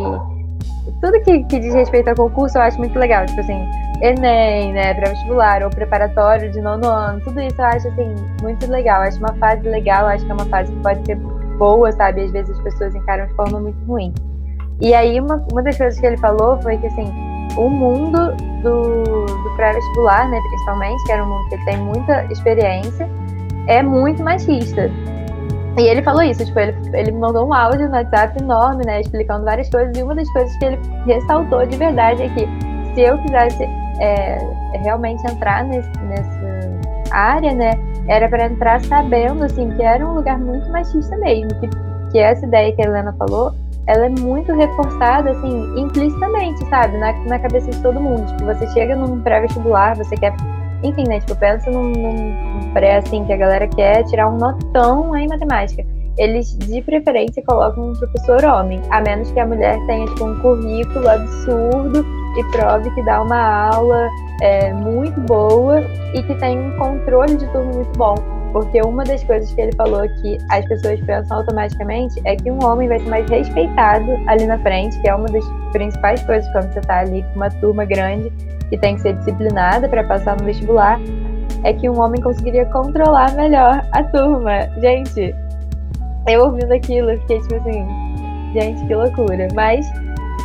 tudo 1.01 1.23
que, 1.23 1.45
que 1.45 1.61
diz 1.61 1.73
respeito 1.73 2.09
ao 2.09 2.17
concurso, 2.17 2.59
eu 2.59 2.63
acho 2.63 2.79
muito 2.79 2.99
legal, 2.99 3.25
tipo 3.25 3.41
assim, 3.41 3.65
Enem, 4.03 4.73
né, 4.73 4.95
pré-vestibular 4.95 5.63
ou 5.63 5.71
preparatório 5.71 6.51
de 6.51 6.61
nono 6.61 6.87
ano, 6.87 7.21
tudo 7.21 7.41
isso 7.41 7.61
eu 7.61 7.65
acho 7.65 7.89
assim 7.89 8.15
muito 8.43 8.71
legal. 8.71 9.03
Eu 9.03 9.09
acho 9.09 9.19
uma 9.19 9.35
fase 9.35 9.69
legal, 9.69 10.07
acho 10.07 10.25
que 10.25 10.31
é 10.31 10.35
uma 10.35 10.47
fase 10.47 10.73
que 10.73 10.81
pode 10.83 11.05
ser 11.05 11.17
boa, 11.59 11.91
sabe? 11.91 12.23
Às 12.23 12.31
vezes 12.31 12.57
as 12.57 12.63
pessoas 12.63 12.95
encaram 12.95 13.27
de 13.27 13.35
forma 13.35 13.59
muito 13.59 13.85
ruim. 13.87 14.15
E 14.81 14.95
aí 14.95 15.19
uma, 15.19 15.45
uma 15.51 15.63
das 15.65 15.77
coisas 15.77 15.99
que 15.99 16.07
ele 16.07 16.17
falou 16.19 16.61
foi 16.63 16.79
que 16.79 16.87
assim, 16.87 17.13
o 17.57 17.69
mundo 17.69 18.37
do, 18.63 19.25
do 19.25 19.57
pré-vestibular, 19.57 20.29
né, 20.31 20.39
principalmente, 20.49 21.05
que 21.05 21.13
era 21.13 21.25
um 21.25 21.29
mundo 21.29 21.49
que 21.49 21.65
tem 21.65 21.77
muita 21.79 22.25
experiência, 22.31 23.09
é 23.69 23.83
muito 23.83 24.23
machista. 24.23 24.91
E 25.79 25.83
ele 25.83 26.03
falou 26.03 26.23
isso, 26.23 26.45
tipo, 26.45 26.59
ele, 26.59 26.77
ele 26.93 27.13
mandou 27.13 27.47
um 27.47 27.55
áudio 27.55 27.89
no 27.89 27.95
WhatsApp 27.95 28.43
enorme, 28.43 28.85
né, 28.85 29.01
explicando 29.01 29.45
várias 29.45 29.71
coisas, 29.71 29.97
e 29.97 30.03
uma 30.03 30.15
das 30.15 30.29
coisas 30.33 30.57
que 30.57 30.65
ele 30.65 30.79
ressaltou 31.07 31.65
de 31.65 31.77
verdade 31.77 32.23
é 32.23 32.29
que 32.31 32.49
se 32.95 33.01
eu 33.03 33.17
quisesse 33.19 33.63
é, 34.01 34.39
realmente 34.83 35.25
entrar 35.31 35.63
nesse, 35.65 35.89
nessa 36.01 36.69
área, 37.13 37.55
né, 37.55 37.71
era 38.09 38.29
para 38.29 38.47
entrar 38.47 38.81
sabendo, 38.81 39.45
assim, 39.45 39.71
que 39.77 39.83
era 39.83 40.05
um 40.05 40.15
lugar 40.15 40.39
muito 40.39 40.69
machista 40.73 41.17
mesmo, 41.19 41.49
que, 41.61 41.69
que 42.11 42.19
essa 42.19 42.45
ideia 42.45 42.73
que 42.73 42.83
a 42.83 42.87
Helena 42.87 43.15
falou, 43.17 43.55
ela 43.87 44.07
é 44.07 44.09
muito 44.09 44.53
reforçada, 44.53 45.31
assim, 45.31 45.81
implicitamente, 45.81 46.63
sabe, 46.69 46.97
na, 46.99 47.13
na 47.25 47.39
cabeça 47.39 47.71
de 47.71 47.81
todo 47.83 48.01
mundo. 48.01 48.27
Tipo, 48.27 48.45
você 48.45 48.67
chega 48.73 48.95
num 48.95 49.21
pré-vestibular, 49.21 49.97
você 49.97 50.15
quer, 50.17 50.35
enfim, 50.83 51.05
né, 51.09 51.21
tipo, 51.21 51.37
pensa 51.37 51.71
num, 51.71 51.93
num 51.93 52.73
pré, 52.73 52.97
assim, 52.97 53.25
que 53.25 53.33
a 53.33 53.37
galera 53.37 53.67
quer 53.69 54.05
tirar 54.05 54.29
um 54.29 54.37
notão 54.37 55.17
em 55.17 55.27
matemática. 55.29 55.85
Eles, 56.17 56.57
de 56.59 56.83
preferência, 56.83 57.43
colocam 57.47 57.91
um 57.91 57.93
professor 57.93 58.45
homem, 58.45 58.81
a 58.91 59.01
menos 59.01 59.31
que 59.31 59.39
a 59.39 59.47
mulher 59.47 59.79
tenha, 59.87 60.07
tipo, 60.07 60.25
um 60.25 60.39
currículo 60.41 61.09
absurdo 61.09 62.05
e 62.37 62.45
prove 62.51 62.91
que 62.95 63.03
dá 63.05 63.23
uma 63.23 63.71
aula 63.75 64.09
é, 64.43 64.73
muito 64.73 65.21
boa 65.23 65.81
e 66.15 66.23
que 66.23 66.35
tem 66.37 66.59
um 66.59 66.77
controle 66.77 67.37
de 67.37 67.47
turno 67.53 67.75
muito 67.75 67.99
bom. 67.99 68.38
Porque 68.53 68.81
uma 68.81 69.05
das 69.05 69.23
coisas 69.25 69.53
que 69.53 69.61
ele 69.61 69.73
falou 69.77 70.09
que 70.21 70.39
as 70.51 70.65
pessoas 70.67 71.01
pensam 71.01 71.39
automaticamente 71.39 72.21
é 72.25 72.35
que 72.35 72.51
um 72.51 72.65
homem 72.65 72.89
vai 72.89 72.99
ser 72.99 73.09
mais 73.09 73.29
respeitado 73.29 74.11
ali 74.27 74.47
na 74.47 74.59
frente, 74.59 74.99
que 75.01 75.09
é 75.09 75.15
uma 75.15 75.29
das 75.29 75.45
principais 75.73 76.23
coisas 76.25 76.51
quando 76.53 76.73
você 76.73 76.79
está 76.79 77.01
ali 77.01 77.23
com 77.23 77.37
uma 77.37 77.51
turma 77.51 77.85
grande 77.85 78.33
que 78.71 78.79
tem 78.79 78.97
que 78.97 79.03
ser 79.03 79.15
disciplinada 79.15 79.89
para 79.89 80.05
passar 80.05 80.37
no 80.39 80.45
vestibular, 80.45 80.99
é 81.65 81.73
que 81.73 81.89
um 81.89 81.99
homem 82.01 82.21
conseguiria 82.21 82.67
controlar 82.67 83.35
melhor 83.35 83.83
a 83.93 84.03
turma. 84.05 84.69
Gente, 84.81 85.35
eu 86.29 86.45
ouvindo 86.45 86.73
aquilo, 86.73 87.19
fiquei 87.21 87.41
tipo 87.41 87.55
assim, 87.57 87.87
gente, 88.53 88.87
que 88.87 88.95
loucura. 88.95 89.49
Mas 89.55 89.87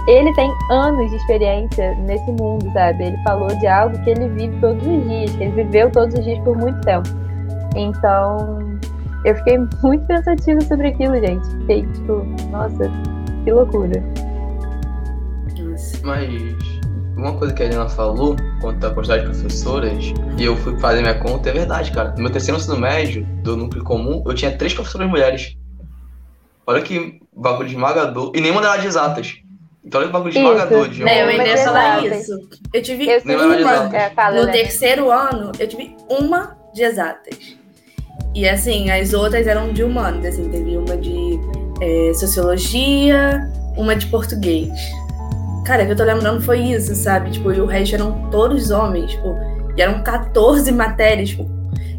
ele 0.08 0.34
tem 0.34 0.52
anos 0.72 1.10
de 1.10 1.18
experiência 1.18 1.96
nesse 1.96 2.32
mundo, 2.32 2.70
sabe? 2.74 3.06
Ele 3.06 3.18
falou 3.24 3.48
de 3.48 3.68
algo 3.68 3.98
que 4.04 4.10
ele 4.10 4.28
vive 4.30 4.58
todos 4.60 4.86
os 4.86 5.08
dias, 5.08 5.36
que 5.36 5.44
ele 5.44 5.64
viveu 5.64 5.92
todos 5.92 6.14
os 6.16 6.24
dias 6.24 6.40
por 6.40 6.58
muito 6.58 6.80
tempo. 6.82 7.23
Então, 7.76 8.80
eu 9.26 9.36
fiquei 9.36 9.58
muito 9.82 10.06
pensativa 10.06 10.62
sobre 10.62 10.90
aquilo, 10.90 11.16
gente. 11.16 11.48
Fiquei 11.62 11.86
tipo, 11.88 12.26
nossa, 12.52 12.92
que 13.44 13.52
loucura. 13.52 14.04
Mas 16.04 16.74
uma 17.16 17.34
coisa 17.38 17.54
que 17.54 17.64
a 17.64 17.66
Helena 17.66 17.88
falou 17.90 18.36
quanto 18.60 18.86
à 18.86 18.94
quantidade 18.94 19.24
de 19.26 19.30
professoras, 19.30 20.14
e 20.38 20.44
eu 20.44 20.56
fui 20.58 20.78
fazer 20.80 21.02
minha 21.02 21.18
conta, 21.20 21.50
é 21.50 21.54
verdade, 21.54 21.92
cara. 21.92 22.12
No 22.12 22.24
meu 22.24 22.32
terceiro 22.32 22.60
ensino 22.60 22.78
médio, 22.78 23.26
do 23.44 23.56
núcleo 23.56 23.84
comum, 23.84 24.24
eu 24.26 24.34
tinha 24.34 24.56
três 24.58 24.74
professoras 24.74 25.10
mulheres. 25.10 25.56
Olha 26.66 26.82
que 26.82 27.22
bagulho 27.36 27.68
esmagador. 27.68 28.32
E 28.36 28.42
nenhuma 28.42 28.62
delas 28.62 28.82
de 28.82 28.88
exatas. 28.88 29.36
Então 29.84 30.00
olha 30.00 30.08
que 30.08 30.14
bagulho 30.14 30.30
Isso. 30.30 30.40
esmagador 30.40 30.88
de 30.88 31.04
Né, 31.04 31.24
eu 31.24 31.28
ainda 31.28 31.46
ia 31.46 31.58
falar 31.58 32.06
exatas. 32.06 32.22
isso. 32.22 32.50
Eu 32.74 32.82
tive 32.82 33.06
Eu 33.10 33.22
Não 33.26 33.54
é 33.54 34.10
fala, 34.12 34.46
no 34.46 34.52
terceiro 34.52 35.12
ano, 35.12 35.52
eu 35.60 35.68
tive 35.68 35.96
uma 36.10 36.58
de 36.74 36.84
exatas. 36.84 37.58
E 38.36 38.48
assim, 38.48 38.90
as 38.90 39.14
outras 39.14 39.46
eram 39.46 39.72
de 39.72 39.84
humanos, 39.84 40.26
assim, 40.26 40.50
teve 40.50 40.76
uma 40.78 40.98
de 40.98 41.40
é, 41.82 42.14
sociologia, 42.16 43.50
uma 43.78 43.96
de 43.96 44.08
português. 44.08 44.72
Cara, 45.66 45.84
o 45.84 45.86
que 45.86 45.92
eu 45.94 45.96
tô 45.96 46.04
lembrando 46.04 46.42
foi 46.42 46.60
isso, 46.60 46.94
sabe? 46.96 47.32
Tipo, 47.32 47.54
e 47.54 47.62
o 47.62 47.66
resto 47.66 47.96
eram 47.96 48.30
todos 48.30 48.72
homens, 48.72 49.12
tipo, 49.12 49.36
e 49.78 49.82
eram 49.82 50.04
14 50.04 50.72
matérias, 50.72 51.30
tipo, 51.30 51.48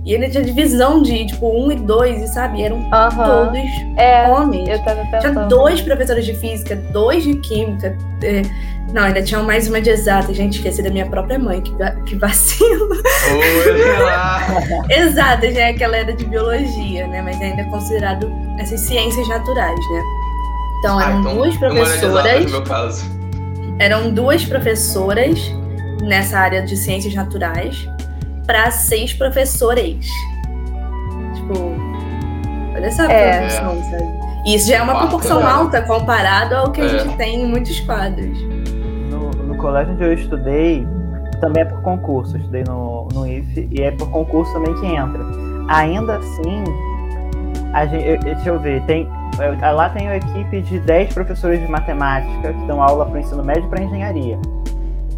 e 0.04 0.14
ainda 0.14 0.28
tinha 0.28 0.42
divisão 0.44 1.00
de, 1.02 1.26
tipo, 1.26 1.46
um 1.48 1.70
e 1.72 1.76
dois, 1.76 2.22
e 2.22 2.26
sabe? 2.28 2.62
Eram 2.62 2.88
Aham. 2.92 3.24
todos 3.24 3.60
É, 3.96 4.28
homens. 4.28 4.68
eu 4.68 4.78
tava 4.84 5.02
Tinha 5.20 5.32
dois 5.48 5.80
professores 5.80 6.24
de 6.26 6.34
física, 6.34 6.76
dois 6.92 7.22
de 7.24 7.34
química. 7.36 7.96
é, 8.22 8.42
Não, 8.92 9.02
ainda 9.02 9.22
tinha 9.22 9.42
mais 9.42 9.66
uma 9.68 9.80
de 9.80 9.90
exata. 9.90 10.32
Gente, 10.34 10.56
esqueci 10.58 10.82
da 10.82 10.90
minha 10.90 11.06
própria 11.06 11.38
mãe, 11.38 11.60
que, 11.62 11.72
que 12.06 12.14
vacilo. 12.16 12.88
Exata, 14.90 15.50
já 15.52 15.60
é 15.62 15.72
que 15.72 15.82
ela 15.82 15.96
era 15.96 16.12
de 16.12 16.24
biologia, 16.24 17.06
né? 17.08 17.22
Mas 17.22 17.40
ainda 17.40 17.62
é 17.62 17.64
considerado 17.64 18.30
essas 18.58 18.80
ciências 18.80 19.26
naturais, 19.28 19.78
né? 19.90 20.02
Então, 20.78 20.98
Ah, 20.98 21.04
eram 21.04 21.20
então, 21.20 21.34
duas 21.36 21.56
professoras. 21.56 22.44
no 22.44 22.50
meu 22.50 22.62
caso. 22.62 23.04
Eram 23.78 24.10
duas 24.10 24.44
professoras 24.44 25.38
nessa 26.02 26.38
área 26.38 26.62
de 26.62 26.76
ciências 26.76 27.14
naturais 27.14 27.88
para 28.46 28.70
seis 28.70 29.12
professores. 29.12 30.06
Tipo, 31.34 31.54
olha 32.74 32.86
essa 32.86 33.10
É. 33.10 33.38
proporção, 33.48 33.90
sabe? 33.90 34.24
E 34.46 34.54
isso 34.56 34.68
já 34.68 34.76
é 34.76 34.82
uma 34.82 34.92
Quarto 34.92 35.08
proporção 35.08 35.46
alta 35.46 35.80
comparado 35.82 36.54
ao 36.54 36.70
que 36.70 36.80
a 36.80 36.84
É. 36.84 36.88
gente 36.88 37.16
tem 37.16 37.40
em 37.42 37.46
muitos 37.48 37.80
quadros. 37.80 38.38
No, 39.10 39.30
no 39.30 39.56
colégio 39.56 39.94
onde 39.94 40.04
eu 40.04 40.12
estudei, 40.12 40.86
também 41.40 41.62
é 41.62 41.66
por 41.66 41.80
concurso. 41.82 42.36
Eu 42.36 42.40
estudei 42.40 42.64
no, 42.68 43.08
no 43.12 43.26
IFE 43.26 43.68
e 43.70 43.80
é 43.82 43.90
por 43.92 44.10
concurso 44.10 44.52
também 44.52 44.74
que 44.74 44.86
entra. 44.86 45.20
Ainda 45.68 46.16
assim, 46.18 46.62
a 47.72 47.86
gente, 47.86 48.06
eu- 48.06 48.20
deixa 48.20 48.48
eu 48.50 48.60
ver, 48.60 48.82
tem, 48.82 49.08
lá 49.74 49.88
tem 49.88 50.06
uma 50.06 50.16
equipe 50.16 50.60
de 50.60 50.78
10 50.80 51.14
professores 51.14 51.58
de 51.60 51.66
matemática 51.70 52.52
que 52.52 52.66
dão 52.66 52.82
aula 52.82 53.06
para 53.06 53.14
o 53.16 53.18
ensino 53.18 53.42
médio 53.42 53.64
e 53.64 53.68
para 53.68 53.82
engenharia. 53.82 54.38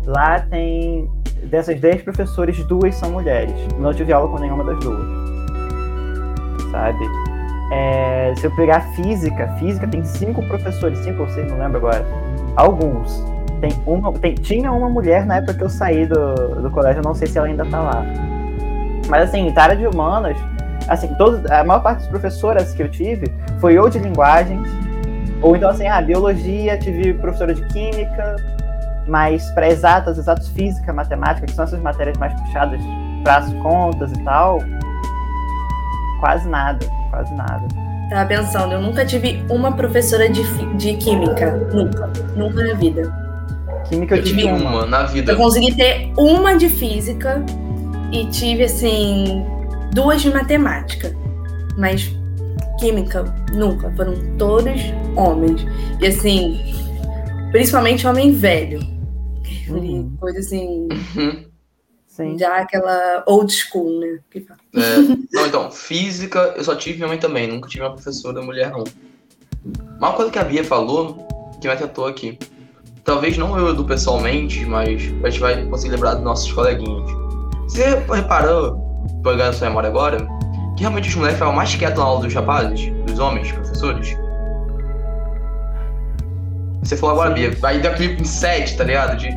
Lá 0.06 0.38
tem, 0.38 1.10
dessas 1.46 1.80
10 1.80 2.02
professores, 2.02 2.62
duas 2.64 2.94
são 2.94 3.10
mulheres. 3.10 3.54
Não 3.78 3.92
tive 3.92 4.12
aula 4.12 4.28
com 4.28 4.38
nenhuma 4.38 4.64
das 4.64 4.78
duas. 4.80 5.06
Sabe? 6.70 7.04
É, 7.72 8.32
se 8.36 8.46
eu 8.46 8.50
pegar 8.54 8.80
física, 8.94 9.48
física 9.58 9.86
tem 9.88 10.04
cinco 10.04 10.42
professores, 10.46 10.98
cinco 11.00 11.22
ou 11.22 11.28
seis, 11.28 11.50
não 11.50 11.58
lembro 11.58 11.78
agora. 11.78 12.06
Alguns. 12.54 13.24
Tem 13.60 13.70
uma, 13.86 14.12
tem, 14.12 14.34
tinha 14.34 14.70
uma 14.70 14.88
mulher 14.88 15.24
na 15.24 15.36
época 15.36 15.54
que 15.54 15.64
eu 15.64 15.68
saí 15.68 16.06
do, 16.06 16.34
do 16.62 16.70
colégio, 16.70 17.02
não 17.02 17.14
sei 17.14 17.26
se 17.26 17.38
ela 17.38 17.46
ainda 17.46 17.64
tá 17.64 17.80
lá. 17.80 18.04
Mas 19.08 19.28
assim, 19.28 19.50
da 19.52 19.62
área 19.62 19.76
de 19.76 19.86
humanas, 19.86 20.36
assim, 20.88 21.08
todos, 21.14 21.44
a 21.50 21.64
maior 21.64 21.82
parte 21.82 22.00
das 22.00 22.08
professoras 22.08 22.72
que 22.72 22.82
eu 22.82 22.90
tive 22.90 23.32
foi 23.58 23.78
ou 23.78 23.88
de 23.88 23.98
linguagens, 23.98 24.68
ou 25.42 25.56
então 25.56 25.70
assim, 25.70 25.86
ah, 25.86 26.00
biologia, 26.00 26.78
tive 26.78 27.14
professora 27.14 27.54
de 27.54 27.64
química, 27.68 28.36
mas 29.06 29.48
para 29.52 29.68
exatas, 29.68 30.18
exatos 30.18 30.48
física, 30.48 30.92
matemática, 30.92 31.46
que 31.46 31.52
são 31.52 31.64
essas 31.64 31.80
matérias 31.80 32.16
mais 32.18 32.32
puxadas 32.40 32.80
para 33.22 33.36
as 33.38 33.52
contas 33.54 34.10
e 34.12 34.24
tal, 34.24 34.58
quase 36.20 36.48
nada, 36.48 36.86
quase 37.10 37.32
nada. 37.34 37.66
Tava 38.10 38.28
pensando, 38.28 38.72
eu 38.72 38.80
nunca 38.80 39.04
tive 39.04 39.44
uma 39.50 39.72
professora 39.72 40.28
de, 40.28 40.42
de 40.76 40.94
química. 40.94 41.50
Nunca. 41.72 42.10
Nunca 42.36 42.64
na 42.64 42.74
vida. 42.74 43.12
Química 43.88 44.14
eu, 44.14 44.18
Eu 44.18 44.24
tive 44.24 44.44
uma 44.44 44.86
na 44.86 45.02
vida. 45.04 45.32
Eu 45.32 45.36
consegui 45.36 45.74
ter 45.74 46.12
uma 46.16 46.56
de 46.56 46.68
física 46.68 47.44
e 48.12 48.26
tive, 48.26 48.64
assim, 48.64 49.44
duas 49.92 50.22
de 50.22 50.30
matemática. 50.30 51.12
Mas 51.76 52.14
química, 52.78 53.24
nunca. 53.52 53.90
Foram 53.96 54.14
todos 54.38 54.80
homens. 55.16 55.66
E, 56.00 56.06
assim, 56.06 56.74
principalmente 57.50 58.06
homem 58.06 58.30
velho. 58.30 58.95
Uhum. 59.68 60.16
Coisa 60.18 60.38
assim, 60.38 60.88
Uhum. 61.16 61.44
Sim. 62.06 62.38
já 62.38 62.56
aquela 62.56 63.24
old 63.26 63.52
school, 63.52 64.00
né? 64.00 64.18
É, 64.74 64.96
não, 65.32 65.46
então, 65.46 65.70
física 65.70 66.54
eu 66.56 66.64
só 66.64 66.74
tive 66.74 66.96
minha 66.96 67.08
mãe 67.08 67.18
também, 67.18 67.46
nunca 67.46 67.68
tive 67.68 67.82
uma 67.84 67.92
professora 67.92 68.40
mulher, 68.42 68.70
não. 68.70 68.84
Uma 69.98 70.12
coisa 70.12 70.30
que 70.30 70.38
a 70.38 70.44
Bia 70.44 70.64
falou, 70.64 71.26
que 71.60 71.66
me 71.66 71.74
atentou 71.74 72.06
aqui. 72.06 72.38
Talvez 73.04 73.36
não 73.36 73.56
eu, 73.58 73.70
Edu, 73.70 73.84
pessoalmente, 73.84 74.64
mas 74.64 75.02
a 75.22 75.30
gente 75.30 75.40
vai 75.40 75.64
conseguir 75.66 75.94
lembrar 75.94 76.14
dos 76.14 76.24
nossos 76.24 76.50
coleguinhas. 76.52 77.08
Você 77.68 77.84
reparou, 78.12 78.78
pegando 79.22 79.54
sua 79.54 79.68
memória 79.68 79.88
agora, 79.88 80.26
que 80.76 80.80
realmente 80.80 81.08
os 81.08 81.14
moleques 81.14 81.36
ficavam 81.36 81.54
mais 81.54 81.74
quietos 81.74 81.98
na 81.98 82.04
aula 82.04 82.22
dos 82.22 82.34
rapazes, 82.34 82.92
dos 83.06 83.18
homens, 83.18 83.52
professores? 83.52 84.25
Você 86.86 86.96
falou 86.96 87.16
agora, 87.16 87.30
Bia, 87.30 87.50
aí 87.64 87.80
deu 87.80 87.90
aquele 87.90 88.20
inset, 88.20 88.76
tá 88.76 88.84
ligado? 88.84 89.16
De 89.16 89.28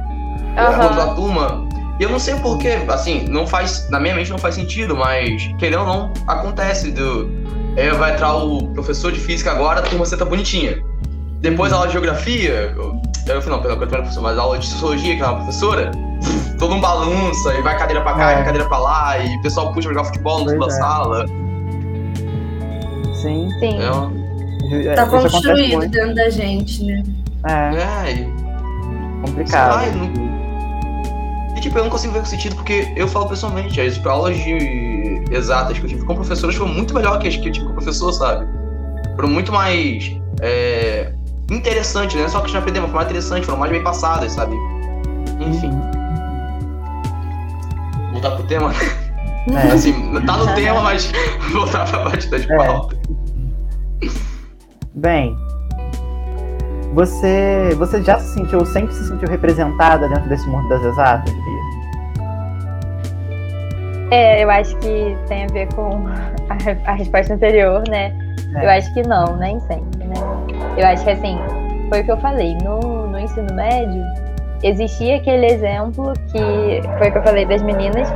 Aham. 0.58 0.96
da 0.96 1.08
turma. 1.16 1.68
E 2.00 2.04
eu 2.04 2.10
não 2.10 2.20
sei 2.20 2.36
porquê, 2.36 2.78
assim, 2.88 3.26
não 3.28 3.46
faz. 3.48 3.90
Na 3.90 4.00
minha 4.00 4.16
mente 4.16 4.30
não 4.30 4.38
faz 4.38 4.56
sentido, 4.56 4.96
mas 4.96 5.50
querendo 5.58 5.82
ou 5.82 5.86
não, 5.88 6.14
acontece 6.28 6.92
do. 6.92 7.30
É, 7.76 7.90
vai 7.92 8.14
entrar 8.14 8.36
o 8.36 8.68
professor 8.74 9.12
de 9.12 9.20
física 9.20 9.52
agora, 9.52 9.80
a 9.80 9.84
turma 9.84 10.06
senta 10.06 10.26
bonitinha. 10.26 10.78
Depois 11.42 11.72
a 11.74 11.78
aula 11.78 11.88
de 11.88 11.94
geografia, 11.94 12.74
eu, 12.76 13.02
eu 13.28 13.42
falei, 13.42 13.50
não, 13.58 13.62
perdão, 13.62 13.80
perdão, 13.80 14.00
professor, 14.02 14.22
mas 14.22 14.38
a 14.38 14.42
aula 14.42 14.60
de 14.60 14.68
sociologia, 14.68 15.16
que 15.16 15.22
é 15.22 15.26
uma 15.26 15.36
professora, 15.38 15.92
todo 16.58 16.74
um 16.76 16.82
balança, 16.82 17.54
e 17.54 17.62
vai 17.62 17.78
cadeira 17.78 18.02
pra 18.02 18.14
cá, 18.14 18.32
É. 18.34 18.42
e 18.42 18.44
cadeira 18.44 18.68
pra 18.68 18.78
lá, 18.78 19.18
e 19.20 19.36
o 19.38 19.42
pessoal 19.42 19.68
puxa 19.74 19.88
pra 19.88 19.94
jogar 19.98 20.04
futebol 20.06 20.44
no 20.46 20.60
da 20.60 20.66
é. 20.68 20.70
sala. 20.70 21.26
Sim. 23.22 23.50
Sim. 23.60 23.82
É, 23.82 23.92
uma- 23.92 24.12
É, 24.72 24.94
Tá 24.94 25.06
construído 25.08 25.80
dentro 25.90 26.14
da 26.14 26.30
gente, 26.30 26.84
né? 26.84 27.02
É, 27.48 28.10
é, 28.10 28.12
e 28.14 29.26
complicado. 29.26 29.76
Lá, 29.76 29.86
não- 29.92 30.30
E 31.58 31.62
tipo, 31.62 31.78
eu 31.78 31.84
não 31.84 31.90
consigo 31.90 32.14
ver 32.14 32.22
o 32.22 32.26
sentido 32.26 32.56
porque 32.56 32.92
eu 32.96 33.08
falo 33.08 33.28
pessoalmente, 33.28 33.80
as 33.82 34.04
aulas 34.06 34.38
de 34.38 35.24
exatas 35.32 35.78
que 35.78 35.86
eu 35.86 35.90
tive 35.90 36.06
com 36.06 36.16
professores 36.16 36.56
foram 36.56 36.74
muito 36.74 36.94
melhor 36.94 37.20
que 37.20 37.28
as 37.28 37.36
que 37.36 37.48
eu 37.48 37.52
tive 37.52 37.66
com 37.68 37.74
professor, 37.74 38.12
sabe? 38.14 38.46
Foram 39.16 39.30
muito 39.30 39.52
mais 39.52 40.12
é, 40.42 41.14
interessantes, 41.52 42.16
né? 42.16 42.22
Não 42.24 42.30
só 42.30 42.40
que 42.40 42.46
a 42.46 42.48
gente 42.48 42.58
aprendeu, 42.58 42.82
mas 42.84 42.92
foram 42.92 43.00
mais 43.02 43.10
interessantes, 43.10 43.46
foram 43.46 43.60
mais 43.60 43.72
bem 43.72 43.84
passadas, 43.84 44.32
sabe? 44.32 44.56
Enfim, 45.40 45.72
voltar 48.12 48.32
pro 48.32 48.44
tema. 48.44 48.72
É. 49.52 49.72
Assim, 49.74 49.94
tá 50.26 50.38
no 50.38 50.54
tema, 50.56 50.82
mas 50.82 51.12
voltar 51.52 51.90
pra 51.90 52.04
batida 52.04 52.40
de 52.40 52.52
É. 52.52 52.56
pauta. 52.58 52.96
Bem, 54.96 55.36
você, 56.94 57.76
você 57.78 58.02
já 58.02 58.20
se 58.20 58.34
sentiu, 58.34 58.66
sempre 58.66 58.94
se 58.94 59.08
sentiu 59.08 59.30
representada 59.30 60.08
dentro 60.08 60.28
desse 60.28 60.48
mundo 60.48 60.68
das 60.70 60.84
exatas, 60.84 61.34
Bia? 61.34 61.70
É, 64.12 64.44
eu 64.44 64.50
acho 64.50 64.76
que 64.78 65.16
tem 65.28 65.44
a 65.44 65.48
ver 65.48 65.72
com 65.74 66.08
a, 66.50 66.92
a 66.92 66.94
resposta 66.94 67.34
anterior, 67.34 67.84
né? 67.88 68.14
É. 68.56 68.66
Eu 68.66 68.70
acho 68.70 68.92
que 68.94 69.04
não, 69.04 69.38
nem 69.38 69.60
sempre, 69.62 70.06
né? 70.06 70.16
Eu 70.78 70.88
acho 70.88 71.04
que 71.04 71.12
assim, 71.12 71.38
foi 71.90 72.02
o 72.02 72.04
que 72.04 72.12
eu 72.12 72.18
falei, 72.18 72.58
no, 72.64 73.08
no 73.08 73.20
ensino 73.20 73.54
médio, 73.54 74.04
existia 74.64 75.18
aquele 75.18 75.46
exemplo 75.46 76.14
que 76.32 76.82
foi 76.98 77.10
o 77.10 77.12
que 77.12 77.18
eu 77.18 77.24
falei 77.24 77.46
das 77.46 77.62
meninas, 77.62 78.10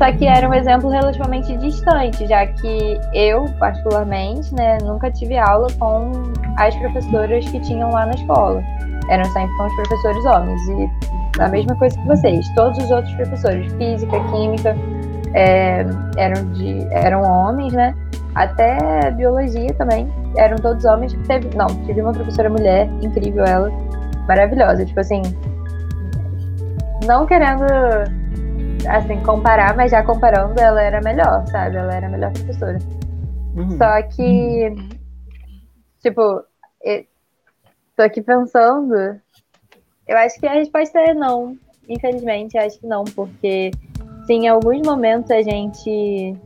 só 0.00 0.10
que 0.12 0.26
era 0.26 0.48
um 0.48 0.54
exemplo 0.54 0.88
relativamente 0.88 1.54
distante, 1.58 2.26
já 2.26 2.46
que 2.46 2.98
eu, 3.12 3.44
particularmente, 3.58 4.54
né, 4.54 4.78
nunca 4.82 5.10
tive 5.10 5.36
aula 5.36 5.68
com 5.78 6.10
as 6.56 6.74
professoras 6.76 7.46
que 7.50 7.60
tinham 7.60 7.90
lá 7.90 8.06
na 8.06 8.14
escola. 8.14 8.64
Eram 9.10 9.24
sempre 9.26 9.54
com 9.58 9.66
os 9.66 9.74
professores 9.74 10.24
homens. 10.24 10.62
E 10.68 11.42
a 11.42 11.48
mesma 11.48 11.76
coisa 11.76 11.94
que 11.98 12.06
vocês, 12.06 12.48
todos 12.54 12.82
os 12.82 12.90
outros 12.90 13.12
professores, 13.12 13.70
física, 13.74 14.18
química, 14.30 14.74
é, 15.34 15.84
eram, 16.16 16.50
de, 16.52 16.82
eram 16.92 17.20
homens, 17.20 17.74
né? 17.74 17.94
Até 18.34 19.10
biologia 19.10 19.74
também, 19.74 20.10
eram 20.38 20.56
todos 20.56 20.82
homens. 20.86 21.12
Teve, 21.26 21.54
não, 21.54 21.66
tive 21.84 22.00
uma 22.00 22.12
professora 22.12 22.48
mulher, 22.48 22.88
incrível 23.02 23.44
ela, 23.44 23.70
maravilhosa. 24.26 24.82
Tipo 24.86 25.00
assim, 25.00 25.20
não 27.04 27.26
querendo 27.26 27.66
assim, 28.88 29.20
comparar, 29.22 29.76
mas 29.76 29.90
já 29.90 30.02
comparando, 30.02 30.58
ela 30.60 30.82
era 30.82 31.00
melhor, 31.00 31.46
sabe? 31.48 31.76
Ela 31.76 31.94
era 31.94 32.06
a 32.06 32.10
melhor 32.10 32.32
professora. 32.32 32.78
Uhum. 33.56 33.76
Só 33.76 34.02
que, 34.02 34.74
tipo, 36.00 36.42
tô 37.96 38.02
aqui 38.02 38.22
pensando, 38.22 39.20
eu 40.06 40.16
acho 40.16 40.38
que 40.38 40.46
a 40.46 40.54
resposta 40.54 40.98
é 40.98 41.14
não. 41.14 41.56
Infelizmente, 41.88 42.56
acho 42.56 42.78
que 42.78 42.86
não, 42.86 43.04
porque 43.04 43.70
se 44.26 44.32
em 44.32 44.48
alguns 44.48 44.80
momentos 44.86 45.30
a 45.30 45.42
gente 45.42 46.36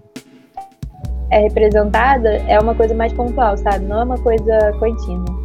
é 1.31 1.41
representada, 1.41 2.37
é 2.49 2.59
uma 2.59 2.75
coisa 2.75 2.95
mais 2.95 3.13
pontual, 3.13 3.57
sabe? 3.59 3.85
Não 3.85 4.01
é 4.01 4.05
uma 4.05 4.19
coisa 4.19 4.73
contínua. 4.79 5.45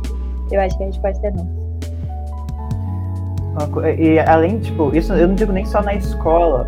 Eu 0.51 0.61
acho 0.61 0.77
que 0.77 0.83
a 0.83 0.87
resposta 0.87 1.27
é 1.27 1.31
não. 1.31 1.59
E 3.97 4.19
além, 4.19 4.59
tipo, 4.59 4.95
isso 4.95 5.13
eu 5.13 5.27
não 5.27 5.35
digo 5.35 5.51
nem 5.51 5.65
só 5.65 5.81
na 5.81 5.93
escola, 5.93 6.65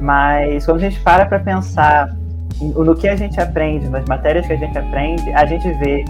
mas 0.00 0.64
quando 0.64 0.78
a 0.78 0.80
gente 0.80 1.00
para 1.00 1.26
pra 1.26 1.38
pensar 1.38 2.14
no 2.60 2.94
que 2.94 3.08
a 3.08 3.16
gente 3.16 3.40
aprende, 3.40 3.88
nas 3.88 4.04
matérias 4.06 4.46
que 4.46 4.52
a 4.52 4.56
gente 4.56 4.76
aprende, 4.76 5.32
a 5.32 5.46
gente 5.46 5.68
vê 5.74 6.04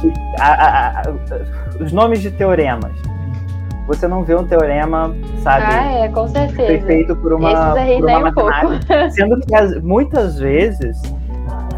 que 0.00 0.12
a- 0.40 0.52
a- 0.52 1.02
a- 1.02 1.82
os 1.82 1.92
nomes 1.92 2.20
de 2.22 2.30
teoremas. 2.30 2.92
Você 3.86 4.06
não 4.06 4.22
vê 4.22 4.34
um 4.36 4.46
teorema, 4.46 5.14
sabe, 5.42 5.64
Ah, 5.68 5.92
é, 6.04 6.08
com 6.08 6.26
certeza. 6.28 6.86
feito 6.86 7.16
por 7.16 7.32
uma, 7.32 7.74
por 7.74 8.04
uma 8.04 8.18
um 8.28 8.32
pouco. 8.32 8.48
matemática, 8.50 9.10
sendo 9.10 9.40
que 9.40 9.54
as- 9.54 9.82
muitas 9.82 10.38
vezes 10.38 11.00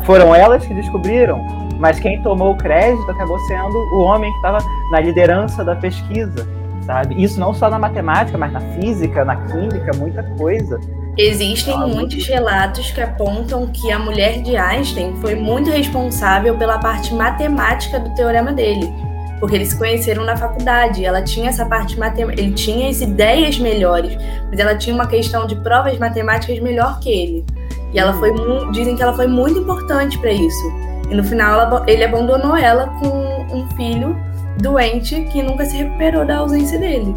foram 0.02 0.34
elas 0.34 0.64
que 0.66 0.74
descobriram, 0.74 1.40
mas 1.78 1.98
quem 1.98 2.22
tomou 2.22 2.52
o 2.52 2.56
crédito 2.56 3.10
acabou 3.10 3.38
sendo 3.40 3.76
o 3.94 4.02
homem 4.02 4.30
que 4.30 4.36
estava 4.36 4.58
na 4.90 5.00
liderança 5.00 5.64
da 5.64 5.74
pesquisa, 5.74 6.46
sabe? 6.82 7.20
Isso 7.20 7.40
não 7.40 7.54
só 7.54 7.70
na 7.70 7.78
matemática, 7.78 8.36
mas 8.36 8.52
na 8.52 8.60
física, 8.60 9.24
na 9.24 9.36
química, 9.36 9.90
muita 9.96 10.22
coisa. 10.36 10.78
Existem 11.18 11.74
Ah, 11.74 11.86
muitos 11.86 12.26
relatos 12.26 12.90
que 12.90 13.00
apontam 13.00 13.66
que 13.66 13.92
a 13.92 13.98
mulher 13.98 14.40
de 14.42 14.56
Einstein 14.56 15.14
foi 15.20 15.34
muito 15.34 15.70
responsável 15.70 16.56
pela 16.56 16.78
parte 16.78 17.12
matemática 17.14 18.00
do 18.00 18.14
teorema 18.14 18.52
dele. 18.52 18.90
Porque 19.38 19.56
eles 19.56 19.68
se 19.68 19.76
conheceram 19.76 20.24
na 20.24 20.36
faculdade, 20.36 21.04
ela 21.04 21.20
tinha 21.20 21.48
essa 21.50 21.66
parte 21.66 21.98
matemática, 21.98 22.40
ele 22.40 22.52
tinha 22.52 22.88
as 22.88 23.00
ideias 23.00 23.58
melhores, 23.58 24.16
mas 24.48 24.58
ela 24.58 24.74
tinha 24.76 24.94
uma 24.94 25.06
questão 25.06 25.46
de 25.46 25.56
provas 25.56 25.98
matemáticas 25.98 26.58
melhor 26.60 26.98
que 27.00 27.10
ele. 27.10 27.44
E 27.92 27.98
ela 27.98 28.14
foi, 28.14 28.32
dizem 28.70 28.96
que 28.96 29.02
ela 29.02 29.12
foi 29.12 29.26
muito 29.26 29.58
importante 29.58 30.16
para 30.18 30.30
isso. 30.32 30.72
E 31.10 31.14
no 31.14 31.24
final 31.24 31.60
ela- 31.60 31.84
ele 31.86 32.04
abandonou 32.04 32.56
ela 32.56 32.86
com 33.00 33.08
um 33.54 33.68
filho 33.76 34.16
doente 34.58 35.20
que 35.32 35.42
nunca 35.42 35.64
se 35.66 35.76
recuperou 35.76 36.24
da 36.24 36.38
ausência 36.38 36.78
dele, 36.78 37.14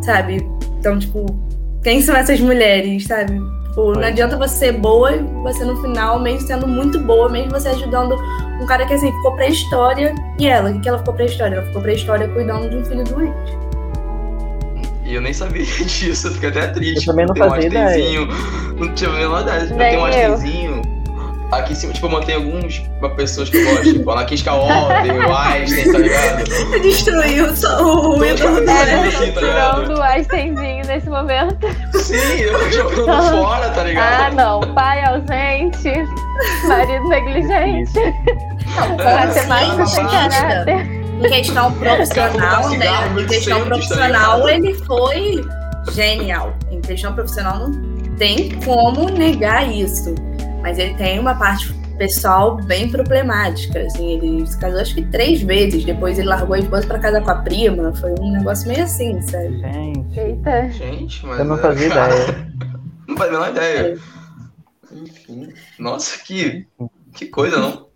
sabe? 0.00 0.48
Então, 0.78 0.98
tipo, 0.98 1.26
quem 1.86 2.02
são 2.02 2.16
essas 2.16 2.40
mulheres, 2.40 3.04
sabe? 3.04 3.40
Tipo, 3.68 3.92
não 3.92 4.02
adianta 4.02 4.36
você 4.36 4.56
ser 4.56 4.72
boa 4.72 5.14
e 5.14 5.22
você 5.44 5.64
no 5.64 5.80
final, 5.80 6.18
mesmo 6.18 6.40
sendo 6.40 6.66
muito 6.66 6.98
boa, 6.98 7.28
mesmo 7.28 7.52
você 7.52 7.68
ajudando 7.68 8.16
um 8.60 8.66
cara 8.66 8.84
que 8.84 8.94
assim 8.94 9.12
ficou 9.12 9.36
pra 9.36 9.46
história. 9.46 10.12
E 10.36 10.48
ela, 10.48 10.70
o 10.70 10.80
que, 10.80 10.88
ela 10.88 10.98
ficou 10.98 11.14
pra 11.14 11.24
história? 11.26 11.54
Ela 11.54 11.66
ficou 11.66 11.80
pra 11.80 11.92
história 11.92 12.26
cuidando 12.26 12.68
de 12.68 12.76
um 12.78 12.84
filho 12.84 13.04
doente. 13.04 13.56
E 15.04 15.14
eu 15.14 15.20
nem 15.20 15.32
sabia 15.32 15.62
disso, 15.86 16.26
eu 16.26 16.32
fiquei 16.32 16.48
até 16.48 16.66
triste. 16.66 17.06
Eu 17.06 17.12
também 17.12 17.26
não 17.26 17.34
um 17.34 17.50
fazia 17.50 17.68
ideia. 17.68 18.26
Não 18.76 18.92
tinha 18.92 19.08
a 19.08 19.12
menor 19.12 19.42
ideia. 19.42 19.60
Eu 19.60 19.76
tenho 19.76 20.00
um. 20.00 20.04
Einsteinzinho. 20.06 20.82
Aqui 21.52 21.72
em 21.72 21.76
cima, 21.76 21.92
tipo, 21.92 22.06
eu 22.06 22.10
mantenho 22.10 22.38
algumas 22.38 22.82
pessoas 23.16 23.48
que 23.48 23.56
eu 23.58 23.64
gosto. 23.70 23.84
Tipo, 23.92 24.10
Anakin 24.10 24.34
Skywalker, 24.34 25.28
o 25.28 25.36
Einstein, 25.36 25.92
tá 25.92 25.98
ligado? 25.98 26.44
Destruiu 26.82 27.56
só 27.56 27.82
o 27.84 28.24
ídolo 28.24 28.60
do 28.64 28.70
É, 28.70 28.94
Einstein. 29.04 29.32
tá 29.32 29.40
ligado? 29.40 29.82
tirando 29.82 29.98
o 29.98 30.02
Einsteinzinho 30.02 30.86
nesse 30.86 31.08
momento. 31.08 31.66
Sim, 31.94 32.40
eu 32.40 32.72
jogando 32.72 33.30
fora, 33.30 33.68
tá 33.70 33.80
Ah, 33.80 33.84
ligado? 33.84 34.34
não. 34.34 34.60
Pai 34.74 35.04
ausente, 35.04 35.92
marido 36.66 37.08
negligente, 37.08 37.92
matemática 39.04 39.86
sim, 39.86 39.94
sem 39.94 40.04
babado. 40.04 40.30
caráter. 40.30 40.86
Em 41.16 41.22
questão 41.30 41.72
profissional, 41.72 42.68
né? 42.70 42.86
Em 43.20 43.26
questão 43.26 43.58
tá 43.60 43.66
profissional, 43.66 44.48
ele 44.48 44.74
foi 44.74 45.44
genial. 45.92 46.54
Em 46.70 46.80
questão 46.80 47.14
profissional, 47.14 47.58
não 47.60 48.16
tem 48.18 48.50
como 48.64 49.08
negar 49.10 49.66
isso. 49.72 50.14
Mas 50.66 50.80
ele 50.80 50.94
tem 50.94 51.20
uma 51.20 51.32
parte 51.32 51.72
pessoal 51.96 52.56
bem 52.56 52.90
problemática, 52.90 53.82
assim, 53.82 54.14
ele 54.14 54.44
se 54.44 54.58
casou 54.58 54.80
acho 54.80 54.96
que 54.96 55.04
três 55.04 55.40
vezes, 55.40 55.84
depois 55.84 56.18
ele 56.18 56.26
largou 56.26 56.56
a 56.56 56.58
esposa 56.58 56.84
pra 56.84 56.98
casar 56.98 57.22
com 57.22 57.30
a 57.30 57.36
prima, 57.36 57.94
foi 57.94 58.12
um 58.18 58.32
negócio 58.32 58.66
meio 58.66 58.82
assim, 58.82 59.22
sabe? 59.22 59.60
Gente, 59.60 60.18
Eita. 60.18 60.68
Gente, 60.70 61.24
mas. 61.24 61.38
eu 61.38 61.44
não 61.44 61.54
é, 61.54 61.58
fazia 61.58 61.88
cara, 61.88 62.14
ideia. 62.16 62.52
Não 63.06 63.16
fazia 63.16 63.36
a 63.36 63.40
menor 63.40 63.50
ideia. 63.50 63.98
Enfim. 64.90 65.48
Nossa, 65.78 66.18
que. 66.24 66.66
Que 67.14 67.26
coisa, 67.26 67.58
não? 67.58 67.86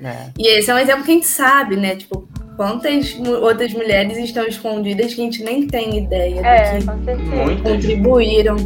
É. 0.00 0.30
E 0.38 0.46
esse 0.56 0.70
é 0.70 0.74
um 0.74 0.78
exemplo 0.78 1.02
que 1.02 1.10
a 1.10 1.14
gente 1.14 1.26
sabe, 1.26 1.74
né? 1.74 1.96
Tipo, 1.96 2.28
quantas 2.56 3.18
outras 3.42 3.72
mulheres 3.72 4.16
estão 4.18 4.46
escondidas 4.46 5.12
que 5.12 5.20
a 5.20 5.24
gente 5.24 5.42
nem 5.42 5.66
tem 5.66 5.98
ideia 5.98 6.36
do 6.36 6.46
É, 6.46 6.78
que 6.78 6.86
com 6.86 7.04
certeza. 7.04 7.30
Muitas. 7.34 7.72
contribuíram. 7.72 8.56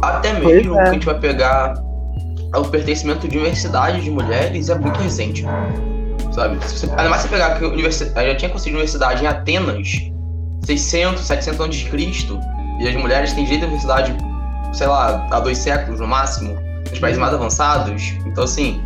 Até 0.00 0.32
mesmo 0.40 0.80
é. 0.80 0.84
que 0.84 0.88
a 0.88 0.92
gente 0.94 1.04
vai 1.04 1.20
pegar 1.20 1.74
o 2.56 2.64
pertencimento 2.64 3.26
de 3.28 3.38
universidade 3.38 4.00
de 4.00 4.10
mulheres 4.10 4.68
é 4.68 4.74
muito 4.74 4.98
recente. 5.00 5.44
Sabe? 6.32 6.56
Você, 6.56 6.86
ainda 6.86 7.08
mais 7.08 7.22
se 7.22 7.28
pegar 7.28 7.58
que 7.58 7.64
a 7.64 8.26
já 8.26 8.34
tinha 8.34 8.50
conseguido 8.50 8.78
universidade 8.78 9.22
em 9.22 9.26
Atenas, 9.26 10.10
600, 10.64 11.22
700 11.22 11.60
anos 11.60 11.76
de 11.76 11.84
Cristo, 11.90 12.38
e 12.80 12.88
as 12.88 12.96
mulheres 12.96 13.32
têm 13.32 13.44
direito 13.44 13.64
à 13.64 13.66
universidade, 13.66 14.16
sei 14.72 14.86
lá, 14.86 15.26
há 15.30 15.40
dois 15.40 15.58
séculos 15.58 16.00
no 16.00 16.06
máximo, 16.08 16.56
nos 16.90 16.98
países 16.98 17.20
mais 17.20 17.32
avançados. 17.32 18.14
Então, 18.26 18.44
assim, 18.44 18.82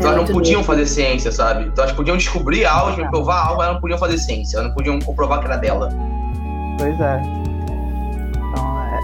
É 0.00 0.02
elas 0.02 0.16
não 0.16 0.24
podiam 0.24 0.64
fazer 0.64 0.86
ciência, 0.86 1.30
sabe? 1.30 1.64
Então 1.64 1.84
elas 1.84 1.94
podiam 1.94 2.16
descobrir 2.16 2.64
algo, 2.64 3.06
provar 3.10 3.48
algo, 3.48 3.62
elas 3.62 3.74
não 3.74 3.80
podiam 3.80 3.98
fazer 3.98 4.16
ciência, 4.16 4.56
elas 4.56 4.68
não 4.68 4.74
podiam 4.74 4.98
comprovar 4.98 5.40
que 5.40 5.46
era 5.46 5.56
dela. 5.56 5.90
Pois 6.78 6.98
é. 7.00 7.39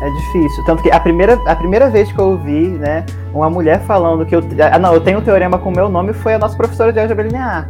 É, 0.03 0.11
difícil. 0.11 0.65
Tanto 0.65 0.83
que 0.83 0.91
a 0.91 1.01
primeira, 1.01 1.35
a 1.47 1.57
primeira 1.57 1.89
vez 1.89 2.13
que 2.13 2.19
eu 2.19 2.31
ouvi, 2.33 2.69
né, 2.69 3.05
uma 3.33 3.49
mulher 3.49 3.81
falando 3.83 4.27
que 4.27 4.35
eu. 4.37 4.43
Ah, 4.71 4.79
não, 4.79 4.93
eu 4.93 5.01
tenho 5.01 5.19
um 5.19 5.23
teorema 5.23 5.59
com 5.59 5.71
o 5.71 5.73
meu 5.75 5.89
nome 5.89 6.13
foi 6.13 6.35
a 6.35 6.39
nossa 6.39 6.57
professora 6.57 6.93
de 6.93 7.01
álgebra 7.01 7.25
linear. 7.25 7.69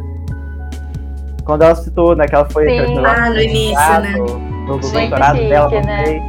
Quando 1.45 1.61
ela 1.61 1.75
citou, 1.75 2.15
né, 2.15 2.27
que 2.27 2.35
ela 2.35 2.49
foi. 2.49 2.67
Sim. 2.67 2.85
que 2.85 2.97
ela- 2.97 3.15
Ah, 3.17 3.29
no 3.29 3.41
início, 3.41 3.99
né? 4.01 4.11
No, 4.17 4.77
doutorado 4.79 5.37
dela, 5.37 5.69
né? 5.81 6.21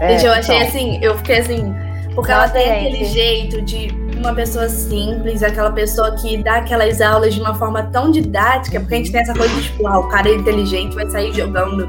É, 0.00 0.08
Gente, 0.12 0.24
eu 0.26 0.32
achei 0.32 0.56
então, 0.56 0.68
assim, 0.68 0.98
eu 1.02 1.16
fiquei 1.18 1.38
assim, 1.38 1.74
porque 2.14 2.32
ela 2.32 2.48
tem 2.48 2.70
aquele 2.70 3.04
jeito 3.04 3.60
de 3.62 3.94
uma 4.16 4.32
pessoa 4.32 4.68
simples, 4.68 5.42
aquela 5.42 5.70
pessoa 5.70 6.12
que 6.16 6.42
dá 6.42 6.56
aquelas 6.56 7.00
aulas 7.00 7.34
de 7.34 7.40
uma 7.40 7.54
forma 7.54 7.82
tão 7.92 8.10
didática, 8.10 8.80
porque 8.80 8.94
a 8.94 8.96
gente 8.98 9.12
tem 9.12 9.20
essa 9.20 9.34
coisa 9.34 9.54
de, 9.54 9.62
tipo, 9.64 9.86
ah, 9.86 9.98
o 9.98 10.08
cara 10.08 10.28
é 10.28 10.34
inteligente, 10.34 10.94
vai 10.94 11.08
sair 11.10 11.32
jogando 11.34 11.88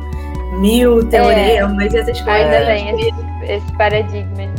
mil 0.59 1.07
teoremas 1.09 1.93
e 1.93 1.97
essas 1.97 2.19
coisas. 2.21 2.51
Ainda 2.51 2.57
aí, 2.57 2.83
tem 2.95 3.09
esse, 3.09 3.53
esse 3.53 3.73
paradigma, 3.77 4.35
né? 4.37 4.49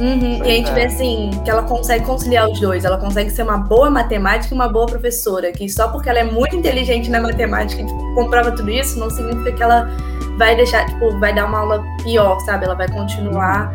Uhum, 0.00 0.38
E 0.38 0.42
a 0.42 0.54
gente 0.54 0.70
vê 0.72 0.82
é. 0.82 0.86
assim, 0.86 1.30
que 1.44 1.50
ela 1.50 1.62
consegue 1.62 2.04
conciliar 2.04 2.48
os 2.48 2.60
dois. 2.60 2.84
Ela 2.84 2.98
consegue 2.98 3.30
ser 3.30 3.42
uma 3.42 3.58
boa 3.58 3.90
matemática 3.90 4.54
e 4.54 4.56
uma 4.56 4.68
boa 4.68 4.86
professora. 4.86 5.50
Que 5.50 5.68
só 5.68 5.88
porque 5.88 6.08
ela 6.08 6.20
é 6.20 6.24
muito 6.24 6.54
inteligente 6.54 7.10
na 7.10 7.20
matemática 7.20 7.82
e 7.82 7.84
tipo, 7.86 8.14
comprova 8.14 8.52
tudo 8.52 8.70
isso, 8.70 8.96
não 8.98 9.10
significa 9.10 9.50
que 9.52 9.62
ela 9.62 9.90
vai 10.38 10.54
deixar, 10.54 10.86
tipo, 10.86 11.18
vai 11.18 11.34
dar 11.34 11.46
uma 11.46 11.58
aula 11.58 11.84
pior, 12.04 12.38
sabe? 12.40 12.64
Ela 12.66 12.76
vai 12.76 12.88
continuar 12.88 13.74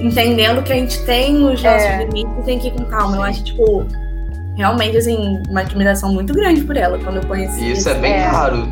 entendendo 0.00 0.62
que 0.62 0.72
a 0.72 0.76
gente 0.76 1.02
tem 1.04 1.34
os 1.44 1.60
nossos 1.60 1.88
É. 1.88 2.04
limites 2.04 2.32
e 2.38 2.42
tem 2.44 2.58
que 2.60 2.68
ir 2.68 2.70
com 2.70 2.84
calma. 2.84 3.16
Eu 3.16 3.22
acho, 3.24 3.42
tipo, 3.42 3.84
realmente, 4.56 4.96
assim, 4.98 5.42
uma 5.48 5.62
admiração 5.62 6.12
muito 6.14 6.32
grande 6.32 6.60
por 6.60 6.76
ela 6.76 6.96
quando 6.98 7.16
eu 7.16 7.26
conheci. 7.26 7.72
Isso 7.72 7.88
é 7.88 7.94
bem 7.94 8.12
É. 8.12 8.20
raro. 8.26 8.68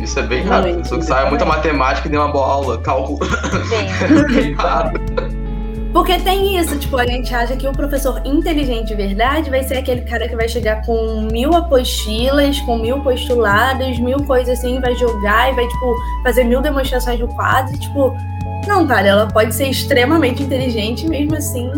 Isso 0.00 0.18
é 0.18 0.22
bem 0.22 0.44
raro. 0.44 0.68
Muito, 0.68 0.82
Pessoa 0.82 1.00
que 1.00 1.06
sabe 1.06 1.28
muita 1.28 1.44
matemática 1.44 2.08
e 2.08 2.10
deu 2.10 2.20
uma 2.20 2.32
boa 2.32 2.46
aula, 2.46 2.78
cálculo. 2.78 3.18
É 3.24 4.24
bem. 4.24 4.56
Porque 5.92 6.18
tem 6.20 6.56
isso, 6.56 6.78
tipo, 6.78 6.96
a 6.96 7.04
gente 7.04 7.34
acha 7.34 7.56
que 7.56 7.66
o 7.66 7.72
professor 7.72 8.22
inteligente 8.24 8.88
de 8.88 8.94
verdade 8.94 9.50
vai 9.50 9.64
ser 9.64 9.78
aquele 9.78 10.02
cara 10.02 10.28
que 10.28 10.36
vai 10.36 10.48
chegar 10.48 10.82
com 10.86 11.28
mil 11.32 11.52
apostilas, 11.52 12.60
com 12.60 12.78
mil 12.78 13.00
postulados, 13.02 13.98
mil 13.98 14.22
coisas 14.24 14.58
assim, 14.58 14.80
vai 14.80 14.94
jogar 14.94 15.52
e 15.52 15.56
vai, 15.56 15.66
tipo, 15.66 15.96
fazer 16.22 16.44
mil 16.44 16.62
demonstrações 16.62 17.18
do 17.18 17.26
quadro. 17.28 17.74
E, 17.74 17.78
tipo, 17.78 18.16
não, 18.68 18.86
cara, 18.86 19.08
ela 19.08 19.26
pode 19.26 19.52
ser 19.52 19.68
extremamente 19.68 20.44
inteligente 20.44 21.06
e 21.06 21.08
mesmo 21.08 21.34
assim, 21.34 21.68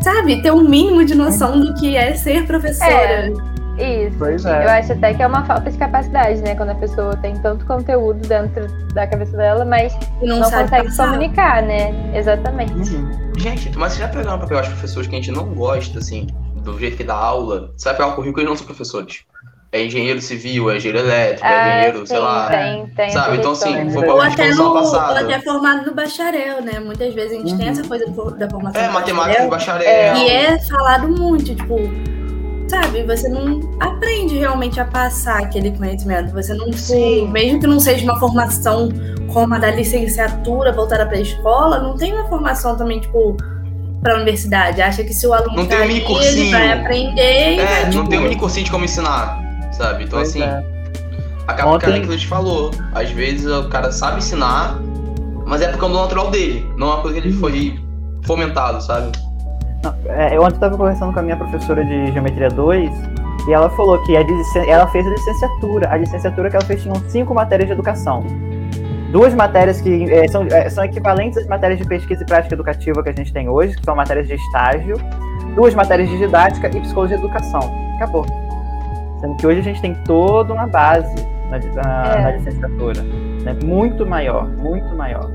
sabe, 0.00 0.42
ter 0.42 0.50
um 0.50 0.68
mínimo 0.68 1.04
de 1.04 1.14
noção 1.14 1.60
do 1.60 1.74
que 1.74 1.96
é 1.96 2.12
ser 2.14 2.44
professora. 2.44 3.32
Isso. 3.78 4.16
Pois 4.18 4.44
Eu 4.44 4.52
é. 4.52 4.78
acho 4.78 4.92
até 4.92 5.12
que 5.14 5.22
é 5.22 5.26
uma 5.26 5.44
falta 5.44 5.70
de 5.70 5.76
capacidade, 5.76 6.40
né? 6.42 6.54
Quando 6.54 6.70
a 6.70 6.74
pessoa 6.74 7.16
tem 7.16 7.34
tanto 7.40 7.66
conteúdo 7.66 8.26
dentro 8.26 8.66
da 8.94 9.06
cabeça 9.06 9.36
dela, 9.36 9.64
mas 9.64 9.92
E 10.22 10.26
não, 10.26 10.38
não, 10.40 10.50
consegue 10.50 10.86
passar. 10.88 11.06
comunicar, 11.08 11.62
né? 11.62 11.92
Exatamente. 12.16 12.72
Uhum. 12.94 13.10
Gente, 13.38 13.76
mas 13.76 13.92
você 13.92 14.00
já 14.00 14.08
pegaram 14.08 14.38
pegar 14.40 14.62
os 14.62 14.68
professores 14.68 15.08
que 15.08 15.14
a 15.14 15.18
gente 15.18 15.30
não 15.30 15.44
gosta, 15.54 15.98
assim, 15.98 16.26
do 16.56 16.78
jeito 16.78 16.96
que 16.96 17.04
dá 17.04 17.14
aula? 17.14 17.72
Você 17.76 17.88
vai 17.88 17.96
pegar 17.96 18.08
o 18.08 18.14
currículo 18.14 18.40
e 18.40 18.42
eles 18.42 18.50
não 18.50 18.56
são 18.56 18.66
professores. 18.66 19.24
É 19.72 19.84
engenheiro 19.84 20.22
civil, 20.22 20.70
é 20.70 20.76
engenheiro 20.76 21.04
elétrico, 21.06 21.44
é 21.44 21.48
Ah, 21.50 21.68
engenheiro, 21.78 22.06
sei 22.06 22.16
sim, 22.16 22.22
lá. 22.22 22.46
Tem, 22.48 22.86
tem 22.86 23.10
Sabe? 23.10 23.36
Então, 23.36 23.50
assim, 23.52 23.90
foi 23.90 24.08
Ou 24.08 24.20
até, 24.22 24.46
no, 24.48 24.54
semana 24.54 24.68
ou 24.70 24.74
passada. 24.74 25.20
até 25.20 25.40
formado 25.42 25.84
no 25.86 25.94
bacharel, 25.94 26.62
né? 26.62 26.78
Muitas 26.80 27.12
vezes 27.12 27.32
a 27.32 27.34
gente 27.42 27.56
tem 27.58 27.66
Uhum. 27.66 27.72
essa 27.72 27.84
coisa 27.86 28.06
da 28.38 28.48
formação 28.48 28.80
É, 28.80 28.88
matemática 28.88 29.42
de 29.42 29.48
bacharel. 29.48 29.84
bacharel. 29.84 30.16
E 30.16 30.30
é 30.30 30.58
falado 30.66 31.08
muito, 31.08 31.54
tipo, 31.54 31.76
sabe, 32.68 33.02
você 33.04 33.28
não 33.28 33.60
aprende 33.80 34.38
realmente 34.38 34.80
a 34.80 34.84
passar 34.84 35.38
aquele 35.42 35.70
conhecimento. 35.72 36.32
Você 36.32 36.52
não, 36.54 36.66
tipo, 36.66 36.76
Sim. 36.78 37.28
mesmo 37.28 37.60
que 37.60 37.66
não 37.66 37.78
seja 37.80 38.04
uma 38.04 38.18
formação 38.18 38.88
como 39.32 39.54
a 39.54 39.58
da 39.58 39.70
licenciatura 39.70 40.72
voltada 40.72 41.06
para 41.06 41.16
a 41.16 41.20
escola, 41.20 41.78
não 41.78 41.96
tem 41.96 42.12
uma 42.12 42.28
formação 42.28 42.76
também, 42.76 43.00
tipo, 43.00 43.36
para 44.02 44.14
a 44.14 44.16
universidade. 44.16 44.80
Acha 44.80 45.02
que 45.04 45.12
se 45.12 45.26
o 45.26 45.32
aluno 45.32 45.56
Não 45.56 45.66
tá 45.66 45.76
tem 45.76 45.84
um 45.84 45.88
mini 45.88 46.04
ele 46.24 46.50
vai 46.50 46.72
aprender 46.72 47.52
e 47.52 47.56
vai, 47.56 47.80
É, 47.80 47.84
não 47.84 47.90
tipo, 47.90 48.08
tem 48.08 48.18
um 48.18 48.22
mini 48.22 48.36
cursinho 48.36 48.64
de 48.64 48.70
como 48.70 48.84
ensinar, 48.84 49.38
sabe? 49.72 50.04
Então, 50.04 50.18
Pois 50.18 50.30
assim, 50.30 50.42
é. 50.42 50.62
acaba 51.46 51.72
Ontem- 51.72 51.86
aquilo 51.86 52.06
que 52.06 52.12
a 52.14 52.16
gente 52.16 52.26
falou. 52.28 52.70
Às 52.94 53.10
vezes 53.10 53.46
o 53.46 53.68
cara 53.68 53.90
sabe 53.92 54.18
ensinar, 54.18 54.78
mas 55.46 55.60
é 55.60 55.68
porque 55.68 55.84
é 55.84 55.88
o 55.88 55.92
natural 55.92 56.30
dele, 56.30 56.66
não 56.76 56.88
é 56.88 56.94
uma 56.94 57.02
coisa 57.02 57.20
que 57.20 57.28
ele 57.28 57.36
foi 57.36 57.78
fomentado, 58.24 58.82
sabe? 58.82 59.12
É, 60.06 60.36
eu 60.36 60.42
ontem 60.42 60.54
estava 60.54 60.76
conversando 60.76 61.12
com 61.12 61.18
a 61.18 61.22
minha 61.22 61.36
professora 61.36 61.84
de 61.84 62.12
Geometria 62.12 62.48
2 62.48 62.90
e 63.48 63.52
ela 63.52 63.68
falou 63.70 63.98
que 64.04 64.14
ela 64.16 64.86
fez 64.88 65.06
a 65.06 65.10
licenciatura. 65.10 65.88
A 65.90 65.96
licenciatura 65.96 66.50
que 66.50 66.56
ela 66.56 66.64
fez 66.64 66.82
tinham 66.82 66.94
cinco 67.08 67.34
matérias 67.34 67.68
de 67.68 67.72
educação. 67.74 68.24
Duas 69.12 69.32
matérias 69.34 69.80
que 69.80 70.12
é, 70.12 70.26
são, 70.28 70.42
é, 70.50 70.68
são 70.68 70.84
equivalentes 70.84 71.38
às 71.38 71.46
matérias 71.46 71.78
de 71.78 71.86
pesquisa 71.86 72.22
e 72.22 72.26
prática 72.26 72.54
educativa 72.54 73.02
que 73.02 73.08
a 73.08 73.12
gente 73.12 73.32
tem 73.32 73.48
hoje, 73.48 73.76
que 73.76 73.84
são 73.84 73.94
matérias 73.94 74.26
de 74.26 74.34
estágio. 74.34 74.96
Duas 75.54 75.74
matérias 75.74 76.08
de 76.08 76.18
didática 76.18 76.68
e 76.68 76.80
psicologia 76.80 77.16
de 77.16 77.24
educação. 77.24 77.60
Acabou. 77.96 78.26
Sendo 79.20 79.36
que 79.36 79.46
hoje 79.46 79.60
a 79.60 79.62
gente 79.62 79.80
tem 79.80 79.94
toda 80.04 80.52
uma 80.52 80.66
base 80.66 81.14
na, 81.50 81.58
na- 81.82 82.14
É. 82.14 82.22
na 82.22 82.30
licenciatura. 82.32 83.02
Né? 83.02 83.56
Muito 83.64 84.04
maior, 84.04 84.46
muito 84.48 84.94
maior. 84.96 85.30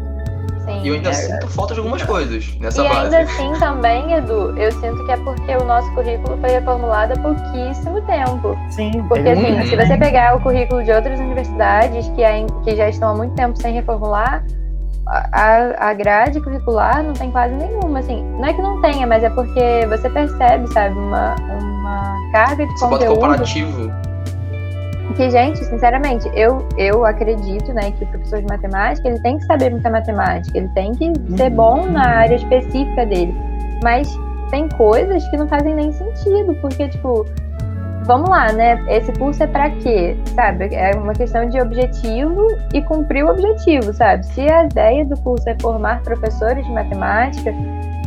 Sim. 0.72 0.82
E 0.84 0.88
eu 0.88 0.94
ainda 0.96 1.10
É, 1.10 1.14
sinto 1.14 1.48
falta 1.50 1.74
de 1.74 1.80
algumas 1.80 2.02
coisas 2.04 2.56
nessa 2.60 2.84
E 2.84 2.88
base. 2.88 3.00
ainda 3.16 3.20
assim 3.20 3.52
também, 3.60 4.14
Edu, 4.14 4.58
eu 4.58 4.72
sinto 4.72 5.06
que 5.06 5.12
é 5.12 5.18
porque 5.18 5.56
o 5.56 5.64
nosso 5.66 5.92
currículo 5.94 6.38
foi 6.40 6.50
reformulado 6.52 7.14
há 7.14 7.22
pouquíssimo 7.22 8.02
tempo. 8.02 8.58
Sim, 8.70 9.04
Porque 9.08 9.28
é 9.30 9.34
assim, 9.34 9.62
se 9.68 9.76
você 9.76 9.98
pegar 9.98 10.36
o 10.36 10.42
currículo 10.42 10.84
de 10.84 10.92
outras 10.92 11.20
universidades 11.20 12.08
que, 12.10 12.24
ain- 12.24 12.48
que 12.64 12.76
já 12.76 12.90
estão 12.90 13.10
há 13.10 13.16
muito 13.16 13.36
tempo 13.36 13.60
sem 13.62 13.74
reformular, 13.74 14.44
a, 15.08 15.90
a 15.90 15.94
grade 15.94 16.40
curricular 16.42 17.04
não 17.04 17.14
tem 17.14 17.30
quase 17.32 17.54
nenhuma. 17.56 18.00
Assim, 18.00 18.24
não 18.40 18.46
é 18.46 18.54
que 18.54 18.62
não 18.62 18.82
tenha, 18.82 19.06
mas 19.06 19.24
é 19.24 19.30
porque 19.30 19.86
você 19.90 20.10
percebe, 20.10 20.72
sabe, 20.74 20.98
uma, 20.98 21.36
uma 21.60 22.16
carga 22.32 22.66
de 22.66 22.72
Você 22.74 22.86
bota 22.86 23.06
conteúdo 23.06 23.20
comparativo. 23.20 23.92
Que, 25.14 25.30
gente, 25.30 25.64
sinceramente, 25.66 26.30
eu, 26.34 26.68
eu 26.78 27.06
acredito, 27.06 27.74
né, 27.74 27.92
que 27.92 28.04
o 28.04 28.08
professor 28.08 28.40
de 28.40 28.48
matemática, 28.48 29.08
ele 29.08 29.20
tem 29.20 29.38
que 29.38 29.46
saber 29.46 29.72
muita 29.72 29.90
matemática, 29.90 30.58
ele 30.58 30.70
tem 30.70 30.92
que 30.94 31.14
ser 31.38 31.50
bom 31.50 31.86
na 31.88 32.08
área 32.08 32.36
específica 32.36 33.06
dele. 33.06 33.34
Mas 33.84 34.08
tem 34.50 34.68
coisas 34.70 35.28
que 35.30 35.38
não 35.38 35.48
fazem 35.48 35.74
nem 35.74 35.92
sentido, 35.92 36.54
porque, 36.62 36.88
tipo, 36.90 37.26
vamos 38.06 38.30
lá, 38.30 38.52
né? 38.52 38.84
Esse 38.90 39.12
curso 39.14 39.44
é 39.44 39.48
pra 39.48 39.70
quê? 39.70 40.18
Sabe? 40.36 40.74
É 40.76 40.92
uma 40.96 41.14
questão 41.14 41.48
de 41.48 41.60
objetivo 41.60 42.48
e 42.74 42.82
cumprir 42.82 43.24
o 43.24 43.30
objetivo, 43.30 43.94
sabe? 43.94 44.26
Se 44.26 44.42
a 44.42 44.66
ideia 44.66 45.06
do 45.06 45.18
curso 45.22 45.50
é 45.50 45.56
formar 45.62 46.02
professores 46.04 46.66
de 46.66 46.72
matemática 46.72 47.54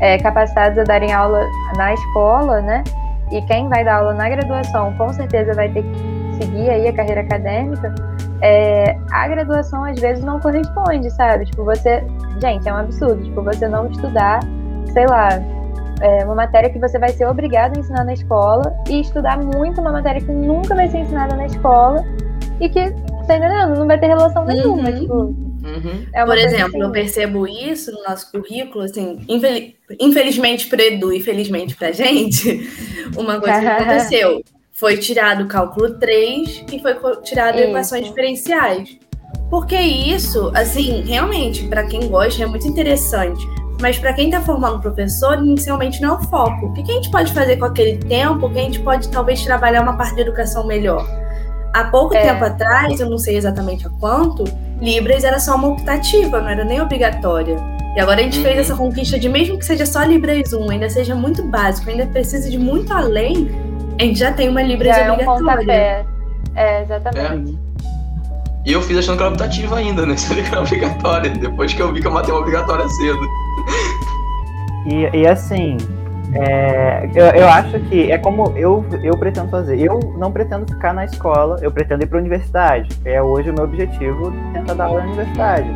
é, 0.01 0.19
capacitados 0.19 0.79
a 0.79 0.85
darem 0.85 1.13
aula 1.13 1.47
na 1.77 1.95
escola, 1.95 2.61
né? 2.61 2.85
E 3.33 3.41
quem 3.43 3.69
vai 3.69 3.85
dar 3.85 3.97
aula 3.97 4.15
na 4.15 4.29
graduação 4.29 4.93
com 4.97 5.13
certeza 5.13 5.55
vai 5.55 5.69
ter 5.71 5.83
que 5.83 6.14
seguir 6.35 6.71
aí 6.71 6.89
a 6.89 6.93
carreira 6.93 7.21
acadêmica, 7.23 7.95
é, 8.43 8.97
a 9.11 9.29
graduação 9.29 9.85
às 9.85 9.99
vezes 9.99 10.25
não 10.25 10.39
corresponde, 10.41 11.11
sabe? 11.11 11.47
Tipo, 11.47 11.65
você. 11.65 12.05
Gente, 12.41 12.69
é 12.69 12.73
um 12.73 12.77
absurdo. 12.77 13.23
Tipo, 13.23 13.43
você 13.43 13.67
não 13.69 13.91
estudar, 13.91 14.41
sei 14.93 15.07
lá, 15.07 15.31
é, 16.01 16.25
uma 16.25 16.35
matéria 16.35 16.69
que 16.71 16.79
você 16.79 16.99
vai 16.99 17.11
ser 17.11 17.27
obrigado 17.27 17.77
a 17.77 17.81
ensinar 17.81 18.05
na 18.05 18.13
escola 18.13 18.75
e 18.89 19.01
estudar 19.01 19.39
muito 19.39 19.81
uma 19.81 19.93
matéria 19.93 20.21
que 20.21 20.33
nunca 20.33 20.75
vai 20.75 20.89
ser 20.89 20.99
ensinada 20.99 21.37
na 21.37 21.47
escola 21.47 22.05
e 22.61 22.69
que, 22.69 22.91
tá 23.27 23.37
entendendo? 23.37 23.79
Não 23.79 23.87
vai 23.87 23.99
ter 23.99 24.07
relação 24.07 24.45
nenhuma. 24.45 24.91
Uhum. 24.91 25.01
Tipo, 25.01 25.45
Uhum. 25.65 26.07
É 26.13 26.25
Por 26.27 26.37
exemplo, 26.37 26.77
eu 26.77 26.83
assim, 26.85 26.93
percebo 26.93 27.47
isso 27.49 27.91
no 27.91 28.03
nosso 28.03 28.31
currículo, 28.31 28.85
assim, 28.85 29.25
infeli- 29.27 29.77
infelizmente 29.99 30.67
para 30.67 30.83
Edu 30.85 31.11
e 31.11 31.21
felizmente 31.21 31.75
para 31.75 31.91
gente, 31.91 32.69
uma 33.17 33.41
coisa 33.41 33.61
que 33.61 33.67
aconteceu. 33.67 34.43
Foi 34.75 34.97
tirado 34.97 35.45
o 35.45 35.47
cálculo 35.47 35.95
3 35.99 36.65
e 36.73 36.81
foi 36.81 36.95
tirado 37.23 37.55
Isso. 37.59 37.69
equações 37.69 38.07
diferenciais. 38.07 38.99
Porque 39.49 39.77
isso, 39.79 40.51
assim, 40.55 41.03
realmente, 41.03 41.69
para 41.69 41.85
quem 41.85 42.09
gosta, 42.09 42.43
é 42.43 42.47
muito 42.47 42.67
interessante. 42.67 43.47
Mas 43.81 43.99
para 43.99 44.13
quem 44.13 44.27
está 44.27 44.41
formando 44.41 44.81
professor, 44.81 45.39
inicialmente 45.39 46.01
não 46.03 46.15
é 46.17 46.19
o 46.19 46.23
foco. 46.25 46.67
O 46.67 46.73
que 46.73 46.83
a 46.83 46.95
gente 46.95 47.11
pode 47.11 47.33
fazer 47.33 47.57
com 47.57 47.67
aquele 47.67 47.99
tempo? 47.99 48.51
Que 48.51 48.59
a 48.59 48.63
gente 48.63 48.81
pode 48.81 49.09
talvez 49.11 49.45
trabalhar 49.45 49.83
uma 49.83 49.97
parte 49.97 50.15
de 50.17 50.23
educação 50.23 50.67
melhor. 50.67 51.07
Há 51.73 51.85
pouco 51.85 52.15
É. 52.15 52.23
tempo 52.23 52.45
atrás, 52.45 52.99
eu 52.99 53.09
não 53.09 53.19
sei 53.19 53.37
exatamente 53.37 53.87
a 53.87 53.91
quanto, 53.91 54.45
Libras 54.81 55.23
era 55.25 55.39
só 55.39 55.55
uma 55.57 55.69
optativa, 55.69 56.41
não 56.41 56.49
era 56.49 56.65
nem 56.65 56.81
obrigatória. 56.81 57.57
E 57.97 58.01
agora 58.01 58.21
a 58.21 58.23
gente 58.25 58.39
Uhum. 58.39 58.45
fez 58.45 58.59
essa 58.59 58.75
conquista 58.77 59.19
de 59.19 59.29
mesmo 59.29 59.57
que 59.59 59.65
seja 59.65 59.87
só 59.87 60.03
Libras 60.03 60.53
1, 60.53 60.69
ainda 60.71 60.89
seja 60.91 61.15
muito 61.15 61.43
básico, 61.45 61.91
ainda 61.91 62.07
precisa 62.07 62.51
de 62.51 62.59
muito 62.59 62.93
além, 62.93 63.49
a 63.99 64.03
gente 64.03 64.19
já 64.19 64.33
tem 64.33 64.49
uma 64.49 64.63
Libras 64.63 64.97
já 64.97 65.03
é 65.03 65.11
um 65.11 65.15
obrigatória. 65.15 65.57
pontapé. 65.57 66.07
É, 66.55 66.83
exatamente. 66.83 67.51
Sim. 67.51 67.59
E 68.65 68.73
eu 68.73 68.81
fiz 68.81 68.99
achando 68.99 69.17
que 69.19 69.23
era 69.23 69.33
optativa 69.33 69.77
ainda, 69.77 70.07
né? 70.07 70.17
Sabia 70.19 70.43
que 70.43 70.51
era 70.51 70.61
obrigatória. 70.61 71.31
Depois 71.31 71.75
que 71.75 71.83
eu 71.83 71.93
vi 71.93 72.01
que 72.01 72.07
eu 72.07 72.13
matei 72.13 72.33
uma 72.33 72.41
obrigatória 72.41 72.89
cedo. 72.89 73.29
E, 74.87 75.19
e 75.19 75.27
assim, 75.27 75.77
é, 76.35 77.09
eu, 77.15 77.27
eu 77.27 77.49
acho 77.49 77.79
que 77.81 78.11
é 78.11 78.19
como 78.19 78.53
eu, 78.57 78.85
eu 79.03 79.17
pretendo 79.17 79.49
fazer. 79.51 79.79
Eu 79.79 80.01
não 80.19 80.33
pretendo 80.33 80.67
ficar 80.67 80.93
na 80.93 81.05
escola, 81.05 81.59
eu 81.63 81.71
pretendo 81.71 82.03
ir 82.03 82.07
para 82.07 82.19
a 82.19 82.21
universidade. 82.21 82.89
É 83.05 83.23
hoje 83.23 83.51
o 83.51 83.55
meu 83.55 83.65
objetivo 83.65 84.33
tentar 84.53 84.75
dar 84.75 84.87
aula 84.87 85.01
na 85.01 85.07
universidade. 85.07 85.69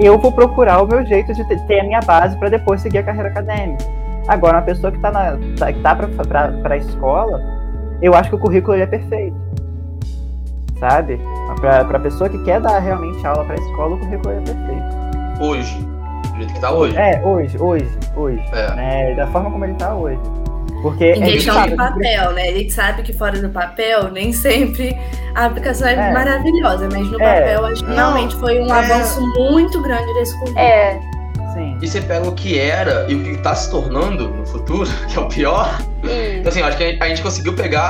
Eu 0.00 0.18
vou 0.18 0.32
procurar 0.32 0.82
o 0.82 0.86
meu 0.86 1.04
jeito 1.06 1.32
de 1.32 1.44
ter, 1.44 1.60
ter 1.66 1.80
a 1.80 1.84
minha 1.84 2.00
base 2.00 2.36
para 2.36 2.48
depois 2.48 2.80
seguir 2.80 2.98
a 2.98 3.02
carreira 3.02 3.28
acadêmica. 3.28 3.84
Agora, 4.28 4.58
uma 4.58 4.62
pessoa 4.62 4.90
que 4.90 4.98
está 4.98 5.10
tá, 5.58 5.72
que 5.72 5.80
tá 5.80 5.94
para 5.94 6.74
a 6.74 6.76
escola, 6.76 7.40
eu 8.02 8.14
acho 8.14 8.28
que 8.28 8.34
o 8.36 8.38
currículo 8.38 8.74
ele 8.74 8.82
é 8.82 8.86
perfeito. 8.86 9.36
Sabe? 10.78 11.20
Para 11.60 11.80
a 11.80 12.00
pessoa 12.00 12.28
que 12.28 12.42
quer 12.44 12.60
dar 12.60 12.78
realmente 12.80 13.24
aula 13.26 13.44
para 13.44 13.54
a 13.54 13.58
escola, 13.58 13.94
o 13.94 13.98
currículo 13.98 14.34
é 14.34 14.40
perfeito. 14.40 15.40
Hoje. 15.40 15.78
Do 16.32 16.36
jeito 16.38 16.54
que 16.54 16.60
tá 16.60 16.72
hoje. 16.72 16.96
É, 16.96 17.22
hoje, 17.24 17.56
hoje, 17.58 17.88
hoje. 18.16 18.42
É. 18.52 18.74
Né? 18.74 19.14
Da 19.14 19.26
forma 19.28 19.50
como 19.50 19.64
ele 19.64 19.74
tá 19.74 19.94
hoje. 19.94 20.18
Porque 20.82 21.12
Em 21.12 21.14
gente 21.16 21.32
questão 21.34 21.54
sabe, 21.54 21.70
de 21.70 21.76
papel, 21.76 22.32
né? 22.32 22.42
A 22.42 22.52
gente 22.52 22.72
sabe 22.72 23.02
que 23.04 23.12
fora 23.12 23.40
do 23.40 23.48
papel, 23.50 24.10
nem 24.10 24.32
sempre 24.32 24.98
a 25.36 25.44
aplicação 25.44 25.86
é, 25.86 25.92
É. 25.94 26.12
maravilhosa, 26.12 26.88
mas 26.90 27.08
no 27.08 27.22
É. 27.22 27.40
papel 27.40 27.66
acho 27.66 27.84
que 27.84 27.92
realmente 27.92 28.34
foi 28.36 28.60
um 28.60 28.66
é. 28.66 28.72
avanço 28.72 29.20
muito 29.38 29.80
grande 29.80 30.12
desse 30.14 30.36
currículo. 30.40 30.58
É, 30.58 31.00
Sim. 31.52 31.76
E 31.80 31.86
você 31.88 32.00
pega 32.00 32.26
o 32.28 32.32
que 32.32 32.58
era 32.58 33.06
e 33.10 33.14
o 33.14 33.22
que 33.22 33.36
tá 33.38 33.54
se 33.54 33.70
tornando 33.70 34.28
no 34.28 34.46
futuro, 34.46 34.88
que 35.08 35.16
é 35.18 35.20
o 35.20 35.28
pior. 35.28 35.78
Então, 36.38 36.48
assim, 36.50 36.60
eu 36.60 36.66
acho 36.66 36.76
que 36.76 36.84
a 36.84 36.86
gente, 36.88 37.02
a 37.02 37.08
gente 37.08 37.22
conseguiu 37.22 37.54
pegar 37.54 37.82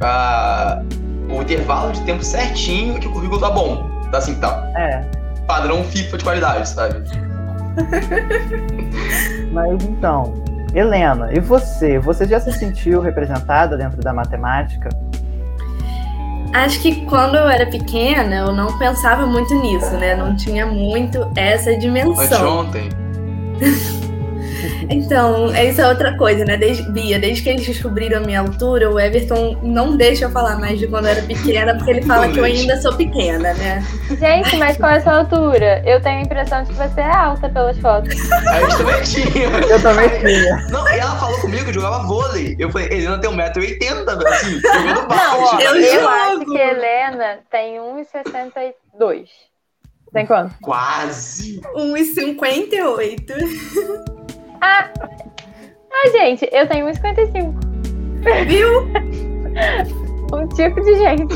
a- 0.00 0.06
a- 0.06 0.82
o 1.28 1.42
intervalo 1.42 1.92
de 1.92 2.00
tempo 2.02 2.22
certinho 2.24 2.98
que 2.98 3.06
o 3.08 3.12
currículo 3.12 3.40
tá 3.40 3.50
bom. 3.50 3.88
Tá 4.10 4.18
assim, 4.18 4.34
tá 4.36 4.70
É. 4.76 5.02
padrão 5.46 5.82
FIFA 5.84 6.18
de 6.18 6.24
qualidade, 6.24 6.68
sabe? 6.68 7.02
Mas 9.52 9.84
então, 9.84 10.34
Helena, 10.74 11.30
e 11.32 11.40
você? 11.40 11.98
Você 11.98 12.26
já 12.26 12.40
se 12.40 12.52
sentiu 12.52 13.00
representada 13.00 13.76
dentro 13.76 14.00
da 14.02 14.12
matemática? 14.12 14.88
Acho 16.52 16.80
que 16.80 17.04
quando 17.04 17.36
eu 17.36 17.48
era 17.48 17.66
pequena, 17.66 18.36
eu 18.36 18.52
não 18.52 18.78
pensava 18.78 19.26
muito 19.26 19.54
nisso, 19.54 19.90
né? 19.92 20.16
Não 20.16 20.34
tinha 20.34 20.66
muito 20.66 21.30
essa 21.36 21.76
dimensão. 21.76 22.60
Anteontem. 22.62 22.88
Então, 24.90 25.54
essa 25.54 25.82
é 25.82 25.88
outra 25.88 26.16
coisa, 26.16 26.44
né? 26.44 26.56
Desde, 26.56 26.82
Bia, 26.90 27.18
desde 27.18 27.42
que 27.42 27.48
eles 27.50 27.66
descobriram 27.66 28.18
a 28.18 28.20
minha 28.26 28.40
altura, 28.40 28.90
o 28.90 28.98
Everton 28.98 29.58
não 29.62 29.96
deixa 29.96 30.24
eu 30.26 30.30
falar 30.30 30.58
mais 30.58 30.78
de 30.78 30.86
quando 30.86 31.06
eu 31.06 31.12
era 31.12 31.22
pequena, 31.22 31.74
porque 31.76 31.90
ele 31.90 32.02
fala 32.02 32.26
Não 32.26 32.32
que 32.32 32.40
eu 32.40 32.44
ainda 32.44 32.80
sou 32.80 32.94
pequena, 32.96 33.52
né? 33.54 33.84
Gente, 34.18 34.56
mas 34.56 34.76
qual 34.76 34.92
é 34.92 34.96
a 34.96 35.00
sua 35.00 35.18
altura? 35.18 35.82
Eu 35.86 36.00
tenho 36.00 36.18
a 36.18 36.22
impressão 36.22 36.62
de 36.62 36.70
que 36.70 36.74
você 36.76 37.00
é 37.00 37.10
alta 37.10 37.48
pelas 37.48 37.78
fotos. 37.78 38.14
Gente 38.20 38.76
também 38.78 39.02
tinha. 39.02 39.48
Eu 39.68 39.82
também 39.82 40.08
tinha. 40.20 40.56
Não, 40.70 40.88
e 40.88 40.98
ela 40.98 41.16
falou 41.16 41.38
comigo 41.40 41.64
que 41.64 41.70
eu 41.70 41.74
jogava 41.74 42.06
vôlei. 42.06 42.56
Eu 42.58 42.70
falei, 42.70 42.88
Helena 42.88 43.18
tem 43.18 43.30
1,80m, 43.30 44.04
velho, 44.04 44.28
assim, 44.28 44.60
jogando 44.60 45.00
Não, 45.00 45.08
baixo. 45.08 45.56
ó, 45.56 45.60
Eu 45.60 45.74
eu, 45.76 45.94
jogo. 46.00 46.08
acho 46.08 46.44
que 46.46 46.60
a 46.60 46.70
Helena 46.70 47.38
tem 47.50 47.78
1,62. 47.78 49.24
Tem 50.12 50.26
quanto? 50.26 50.54
Quase. 50.62 51.60
1,58. 51.76 54.08
Ah, 54.60 54.90
gente, 56.12 56.48
eu 56.52 56.66
tenho 56.68 56.86
1,55. 56.86 57.54
Viu? 58.46 58.88
Um 60.30 60.46
tipo 60.48 60.78
de 60.82 60.94
gente. 60.96 61.34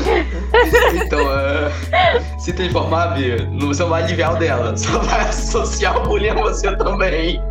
Então, 1.03 1.19
é, 1.35 2.19
se 2.37 2.53
transformar, 2.53 3.07
Bia, 3.15 3.37
não- 3.47 3.69
você 3.69 3.81
não 3.81 3.89
vai 3.89 4.03
aliviar 4.03 4.35
o 4.35 4.37
dela. 4.37 4.77
Só 4.77 4.99
vai 4.99 5.21
associar 5.21 5.97
o 5.97 6.01
bullying 6.03 6.29
a 6.29 6.35
você 6.35 6.75
também. 6.77 7.41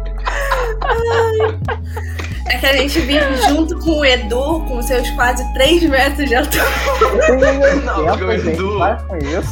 É 2.53 2.59
que 2.59 2.67
a 2.67 2.77
gente 2.77 3.01
vive 3.01 3.37
junto 3.49 3.79
com 3.79 4.01
o 4.01 4.05
Edu, 4.05 4.61
com 4.69 4.83
seus 4.83 5.09
quase 5.11 5.43
3 5.55 5.85
metros 5.85 6.29
de 6.29 6.35
altura. 6.35 6.65
Não, 7.85 8.05
porque 8.07 8.25
o. 8.25 8.33
Edu-. 8.33 8.79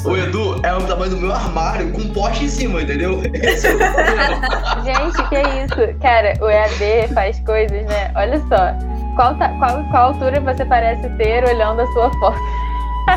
O 0.05 0.17
Edu 0.17 0.61
é 0.63 0.75
o 0.75 0.83
tamanho 0.83 1.11
do 1.11 1.17
meu 1.17 1.33
armário 1.33 1.91
com 1.93 2.03
um 2.03 2.13
poste 2.13 2.45
em 2.45 2.49
cima, 2.49 2.83
entendeu? 2.83 3.23
Esse 3.33 3.69
é 3.69 3.75
o 3.75 3.79
problema. 3.79 4.85
Gente, 4.85 5.29
que 5.29 5.39
isso? 5.41 5.99
Cara, 6.01 6.35
o 6.41 6.49
EAD 6.51 7.13
faz 7.15 7.41
coisas, 7.41 7.85
né? 7.87 8.11
Olha 8.15 8.39
só. 8.49 8.75
Qual, 9.17 9.35
ta- 9.37 9.55
qual, 9.59 9.83
qual 9.91 10.05
altura 10.13 10.41
você 10.41 10.65
parece 10.65 11.09
ter 11.17 11.45
olhando 11.45 11.81
a 11.81 11.87
sua 11.89 12.11
foto? 12.19 12.39
Tá 13.07 13.17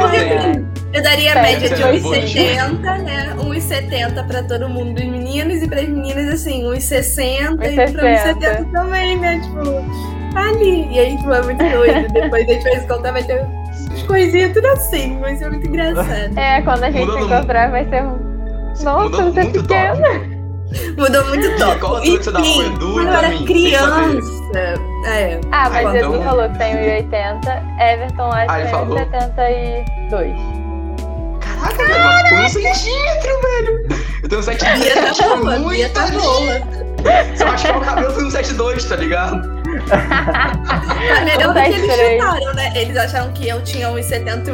do 0.00 0.10
que 0.10 0.83
eu 0.94 1.02
daria 1.02 1.32
a 1.32 1.42
média 1.42 1.68
de 1.68 1.82
você 2.00 2.38
é 2.38 2.56
1,70, 2.68 3.02
né? 3.02 3.34
1,70 3.38 4.26
pra 4.26 4.42
todo 4.44 4.68
mundo 4.68 4.94
dos 4.94 5.04
meninos 5.04 5.62
e 5.62 5.68
pras 5.68 5.88
meninas, 5.88 6.32
assim, 6.34 6.64
1,60 6.64 7.54
e 7.66 7.74
pra 7.74 7.86
1,60. 7.86 8.34
1,70 8.40 8.72
também, 8.72 9.18
né? 9.18 9.40
Tipo, 9.40 10.38
ali. 10.38 10.88
E 10.92 10.98
aí, 10.98 11.16
tipo, 11.16 11.32
é 11.32 11.42
muito 11.42 11.64
doido. 11.64 12.12
Depois 12.12 12.48
a 12.48 12.52
gente 12.52 12.62
vai 12.62 12.80
se 12.80 12.86
contar, 12.86 13.12
vai 13.12 13.22
ter 13.24 13.40
umas 13.42 14.02
coisinhas 14.04 14.52
tudo 14.52 14.66
assim. 14.68 15.18
Vai 15.20 15.36
ser 15.36 15.48
muito 15.50 15.66
engraçado. 15.66 16.38
É, 16.38 16.62
quando 16.62 16.84
a 16.84 16.90
gente 16.90 17.06
Mudando- 17.06 17.18
se 17.28 17.34
encontrar 17.34 17.70
vai 17.70 17.84
ser 17.88 18.02
um. 18.02 18.34
Nossa, 18.82 19.22
você 19.24 19.40
é 19.40 19.42
muito 19.44 19.62
pequena. 19.62 20.34
Mudou 20.98 21.24
muito 21.28 21.56
top. 21.58 21.78
Qual 21.80 22.00
que 22.00 22.10
você 22.16 22.32
dá 22.32 22.40
Edu 22.40 22.50
e 22.50 22.94
quando 22.94 23.06
eu 23.06 23.12
era 23.14 23.28
criança. 23.44 24.74
É. 25.06 25.40
Ah, 25.52 25.70
mas 25.70 25.86
o 25.86 25.96
então- 25.96 26.14
Edu 26.14 26.22
falou 26.24 26.48
que 26.50 26.58
tem 26.58 26.74
1,80. 26.74 27.62
Everton 27.80 28.22
acho 28.32 28.40
Ah, 28.40 28.46
que 28.46 28.52
ele 28.54 28.62
tem 28.62 28.70
falou. 28.70 28.96
1,72. 28.98 30.63
Caraca, 31.70 31.84
velho, 32.28 32.42
mas 32.42 32.52
foi 32.52 32.66
um 32.66 32.74
centímetro, 32.74 33.40
velho. 33.42 33.86
Eu 34.22 34.28
tenho 34.28 34.40
um 34.40 34.44
7 34.44 34.64
Bia 34.64 34.94
tá 35.14 35.22
boa, 35.24 35.58
muito 35.58 35.68
Bia 35.70 35.88
tá 35.90 36.06
boa. 36.08 36.84
Se 37.36 37.42
eu 37.42 37.48
raspar 37.48 37.76
o 37.76 37.80
cabelo, 37.82 38.12
foi 38.14 38.24
um 38.24 38.28
7,2, 38.30 38.88
tá 38.88 38.96
ligado? 38.96 39.54
Tá 39.88 41.20
melhor 41.24 41.48
do 41.48 41.54
Tá 41.54 41.62
que 41.64 41.72
eles 41.72 41.92
chutaram, 41.92 42.54
né? 42.54 42.72
Eles 42.74 42.96
acharam 42.96 43.32
que 43.32 43.48
eu 43.48 43.62
tinha 43.62 43.88
1,70 43.88 44.48
e 44.48 44.50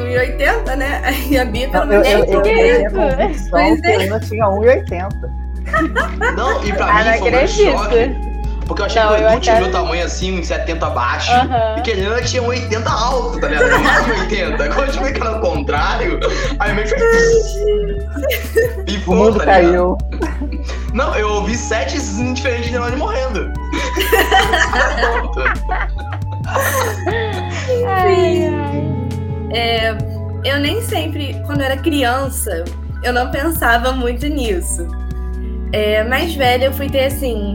1,80, 0.67 0.77
né? 0.77 1.01
Aí 1.05 1.39
a 1.39 1.45
Bia, 1.45 1.69
pelo 1.69 1.85
eu, 1.85 2.01
menos, 2.01 2.09
eu, 2.09 2.25
eu 2.35 2.43
tenho 2.43 2.91
convicção 2.91 3.51
Pois 3.51 3.81
que 3.81 3.87
é. 3.87 4.19
tinha 4.21 4.47
1,80. 4.47 5.09
Não, 6.37 6.65
e 6.65 6.73
pra 6.73 6.87
Ah, 6.87 7.05
não 7.05 7.13
mim 7.13 7.19
foi 7.19 7.45
um 7.45 7.47
choque. 7.47 8.30
Porque 8.71 8.83
eu 8.83 8.87
achei 8.87 9.03
Não, 9.03 9.09
que 9.09 9.15
o 9.15 9.29
Edu 9.31 9.41
tinha 9.41 9.55
achava- 9.57 9.69
meu 9.69 9.81
tamanho 9.83 10.05
assim, 10.07 10.39
uns 10.39 10.47
70 10.47 10.87
abaixo. 10.87 11.33
Aham. 11.33 11.75
E 11.79 11.81
que 11.83 11.91
a 11.91 11.95
Helena 11.95 12.23
tinha 12.23 12.41
um 12.41 12.47
80 12.47 12.89
alto, 12.89 13.41
tá 13.41 13.49
ligado? 13.49 13.81
Mais 13.83 14.07
um 14.07 14.21
80. 14.21 14.57
Quando 14.69 14.79
eu 14.87 14.93
tive 14.93 15.13
que 15.13 15.21
era 15.21 15.37
o 15.37 15.41
contrário, 15.41 16.21
aí 16.61 16.73
meio 16.73 16.87
que 16.87 16.97
foi. 16.97 18.01
O 19.09 19.15
mundo 19.15 19.39
tá 19.41 19.45
caiu. 19.47 19.99
Não, 20.95 21.17
eu 21.17 21.29
ouvi 21.31 21.57
sete 21.57 21.99
diferentes 22.33 22.71
de 22.71 22.77
Helena 22.77 22.97
morrendo. 22.97 23.53
Ai, 27.89 28.47
ai. 28.47 28.85
É, 29.53 29.91
eu 30.45 30.59
nem 30.61 30.81
sempre, 30.83 31.41
quando 31.47 31.61
eu 31.61 31.67
era 31.67 31.77
criança, 31.77 32.65
eu 33.03 33.13
não 33.13 33.31
pensava 33.33 33.91
muito 33.93 34.27
nisso. 34.29 34.87
É, 35.73 36.05
mais 36.05 36.35
velha, 36.35 36.67
eu 36.67 36.73
fui 36.73 36.89
ter 36.89 37.07
assim. 37.07 37.55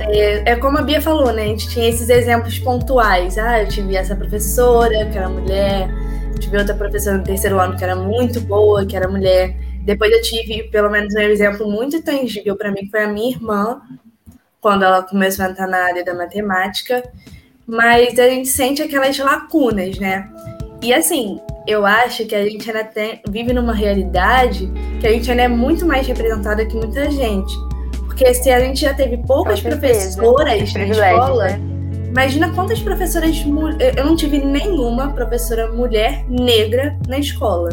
É, 0.00 0.52
é 0.52 0.56
como 0.56 0.78
a 0.78 0.82
Bia 0.82 1.00
falou, 1.00 1.32
né? 1.32 1.42
A 1.42 1.46
gente 1.46 1.68
tinha 1.68 1.88
esses 1.88 2.08
exemplos 2.08 2.58
pontuais. 2.58 3.36
Ah, 3.38 3.62
eu 3.62 3.68
tive 3.68 3.96
essa 3.96 4.14
professora, 4.14 5.06
que 5.06 5.18
era 5.18 5.28
mulher. 5.28 5.88
Eu 6.32 6.38
tive 6.38 6.56
outra 6.56 6.74
professora 6.74 7.18
no 7.18 7.24
terceiro 7.24 7.58
ano 7.58 7.76
que 7.76 7.84
era 7.84 7.96
muito 7.96 8.40
boa, 8.40 8.86
que 8.86 8.96
era 8.96 9.08
mulher. 9.08 9.56
Depois 9.82 10.12
eu 10.12 10.22
tive, 10.22 10.64
pelo 10.64 10.90
menos, 10.90 11.14
um 11.14 11.20
exemplo 11.20 11.70
muito 11.70 12.02
tangível 12.02 12.56
para 12.56 12.70
mim, 12.70 12.82
que 12.82 12.90
foi 12.90 13.04
a 13.04 13.08
minha 13.08 13.30
irmã, 13.30 13.80
quando 14.60 14.84
ela 14.84 15.02
começou 15.02 15.44
a 15.44 15.50
entrar 15.50 15.66
na 15.66 15.78
área 15.78 16.04
da 16.04 16.14
matemática. 16.14 17.02
Mas 17.66 18.18
a 18.18 18.28
gente 18.28 18.48
sente 18.48 18.82
aquelas 18.82 19.18
lacunas, 19.18 19.98
né? 19.98 20.30
E 20.82 20.94
assim, 20.94 21.40
eu 21.66 21.84
acho 21.84 22.24
que 22.24 22.34
a 22.34 22.48
gente 22.48 22.70
ainda 22.70 22.84
tem, 22.84 23.20
vive 23.28 23.52
numa 23.52 23.74
realidade 23.74 24.70
que 25.00 25.06
a 25.06 25.10
gente 25.10 25.30
ainda 25.30 25.42
é 25.42 25.48
muito 25.48 25.84
mais 25.84 26.06
representada 26.06 26.64
que 26.64 26.74
muita 26.74 27.10
gente. 27.10 27.54
Porque 28.18 28.34
se 28.34 28.50
a 28.50 28.58
gente 28.58 28.80
já 28.80 28.92
teve 28.92 29.16
poucas 29.18 29.60
professoras 29.60 30.74
na 30.74 30.86
escola, 30.88 31.44
né? 31.44 31.60
imagina 32.08 32.52
quantas 32.52 32.80
professoras. 32.80 33.44
Eu 33.96 34.04
não 34.04 34.16
tive 34.16 34.40
nenhuma 34.40 35.12
professora 35.12 35.70
mulher 35.70 36.24
negra 36.28 36.98
na 37.06 37.20
escola. 37.20 37.68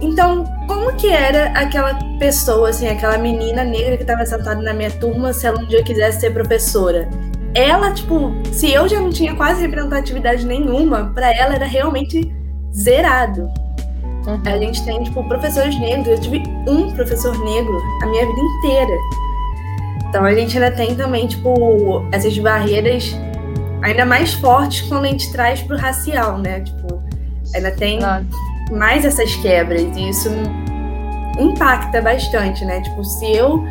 Então, 0.00 0.42
como 0.66 0.96
que 0.96 1.06
era 1.06 1.52
aquela 1.52 1.94
pessoa, 2.18 2.70
assim, 2.70 2.88
aquela 2.88 3.16
menina 3.16 3.62
negra 3.62 3.96
que 3.96 4.02
estava 4.02 4.26
sentada 4.26 4.60
na 4.60 4.74
minha 4.74 4.90
turma, 4.90 5.32
se 5.32 5.46
ela 5.46 5.60
um 5.60 5.66
dia 5.66 5.84
quisesse 5.84 6.18
ser 6.18 6.32
professora? 6.32 7.08
Ela, 7.54 7.92
tipo, 7.92 8.32
se 8.50 8.72
eu 8.72 8.88
já 8.88 8.98
não 8.98 9.10
tinha 9.10 9.36
quase 9.36 9.62
representatividade 9.62 10.44
nenhuma, 10.44 11.12
para 11.14 11.32
ela 11.32 11.54
era 11.54 11.66
realmente 11.66 12.34
zerado. 12.74 13.48
Uhum. 14.26 14.40
A 14.46 14.58
gente 14.58 14.84
tem, 14.84 15.02
tipo, 15.02 15.22
professores 15.24 15.78
negros. 15.78 16.08
Eu 16.08 16.20
tive 16.20 16.42
um 16.68 16.90
professor 16.92 17.38
negro 17.44 17.78
a 18.02 18.06
minha 18.06 18.26
vida 18.26 18.40
inteira. 18.40 18.98
Então 20.08 20.24
a 20.24 20.34
gente 20.34 20.56
ainda 20.56 20.70
tem 20.70 20.94
também, 20.94 21.26
tipo, 21.26 22.06
essas 22.12 22.38
barreiras 22.38 23.16
ainda 23.82 24.06
mais 24.06 24.32
fortes 24.34 24.82
quando 24.88 25.04
a 25.04 25.08
gente 25.08 25.30
traz 25.32 25.60
pro 25.62 25.76
racial, 25.76 26.38
né? 26.38 26.60
Tipo, 26.60 27.02
ainda 27.54 27.70
tem 27.72 27.98
mais 28.70 29.04
essas 29.04 29.34
quebras. 29.36 29.82
E 29.82 30.08
isso 30.08 30.30
impacta 31.38 32.00
bastante, 32.00 32.64
né? 32.64 32.80
Tipo, 32.80 33.04
se 33.04 33.32
eu 33.32 33.64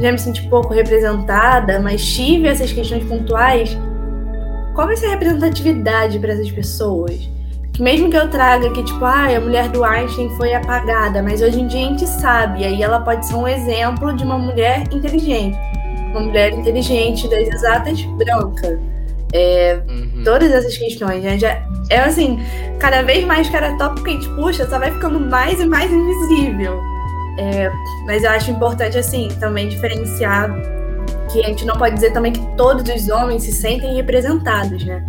já 0.00 0.12
me 0.12 0.18
senti 0.18 0.46
pouco 0.48 0.72
representada, 0.72 1.80
mas 1.80 2.04
tive 2.04 2.46
essas 2.46 2.70
questões 2.70 3.04
pontuais, 3.04 3.76
qual 4.74 4.86
vai 4.86 4.96
ser 4.96 5.06
a 5.06 5.10
representatividade 5.10 6.18
para 6.18 6.32
essas 6.34 6.50
pessoas? 6.52 7.28
Que 7.78 7.82
mesmo 7.84 8.10
que 8.10 8.16
eu 8.16 8.28
traga 8.28 8.72
que, 8.72 8.82
tipo, 8.82 9.04
ah, 9.04 9.28
a 9.36 9.40
mulher 9.40 9.68
do 9.68 9.84
Einstein 9.84 10.28
foi 10.30 10.52
apagada, 10.52 11.22
mas 11.22 11.40
hoje 11.40 11.60
em 11.60 11.68
dia 11.68 11.86
a 11.86 11.88
gente 11.90 12.08
sabe, 12.08 12.64
aí 12.64 12.82
ela 12.82 12.98
pode 12.98 13.24
ser 13.24 13.36
um 13.36 13.46
exemplo 13.46 14.12
de 14.16 14.24
uma 14.24 14.36
mulher 14.36 14.82
inteligente. 14.92 15.56
Uma 16.10 16.22
mulher 16.22 16.52
inteligente 16.54 17.28
das 17.28 17.46
exatas 17.46 18.02
branca. 18.02 18.80
É, 19.32 19.80
uhum. 19.88 20.24
Todas 20.24 20.50
essas 20.50 20.76
questões, 20.76 21.22
né? 21.22 21.38
Já, 21.38 21.62
é 21.88 22.00
assim, 22.00 22.40
cada 22.80 23.02
vez 23.02 23.24
mais 23.24 23.48
cada 23.48 23.72
tópico 23.78 24.06
que 24.06 24.10
a 24.10 24.14
gente 24.14 24.28
puxa 24.30 24.68
só 24.68 24.76
vai 24.76 24.90
ficando 24.90 25.20
mais 25.20 25.60
e 25.60 25.64
mais 25.64 25.88
invisível. 25.92 26.80
É, 27.38 27.70
mas 28.06 28.24
eu 28.24 28.30
acho 28.30 28.50
importante, 28.50 28.98
assim, 28.98 29.28
também 29.38 29.68
diferenciar 29.68 30.50
que 31.30 31.44
a 31.44 31.46
gente 31.46 31.64
não 31.64 31.76
pode 31.76 31.94
dizer 31.94 32.12
também 32.12 32.32
que 32.32 32.44
todos 32.56 32.92
os 32.92 33.08
homens 33.08 33.44
se 33.44 33.52
sentem 33.52 33.94
representados, 33.94 34.84
né? 34.84 35.00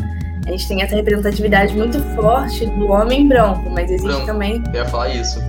A 0.49 0.51
gente 0.51 0.67
tem 0.67 0.81
essa 0.81 0.95
representatividade 0.95 1.75
muito 1.75 1.99
forte 2.15 2.65
do 2.65 2.87
homem 2.87 3.27
branco, 3.27 3.69
mas 3.69 3.91
existe 3.91 4.07
branco. 4.07 4.25
também. 4.25 4.63
Eu 4.73 4.81
ia 4.81 4.85
falar 4.85 5.09
isso. 5.09 5.39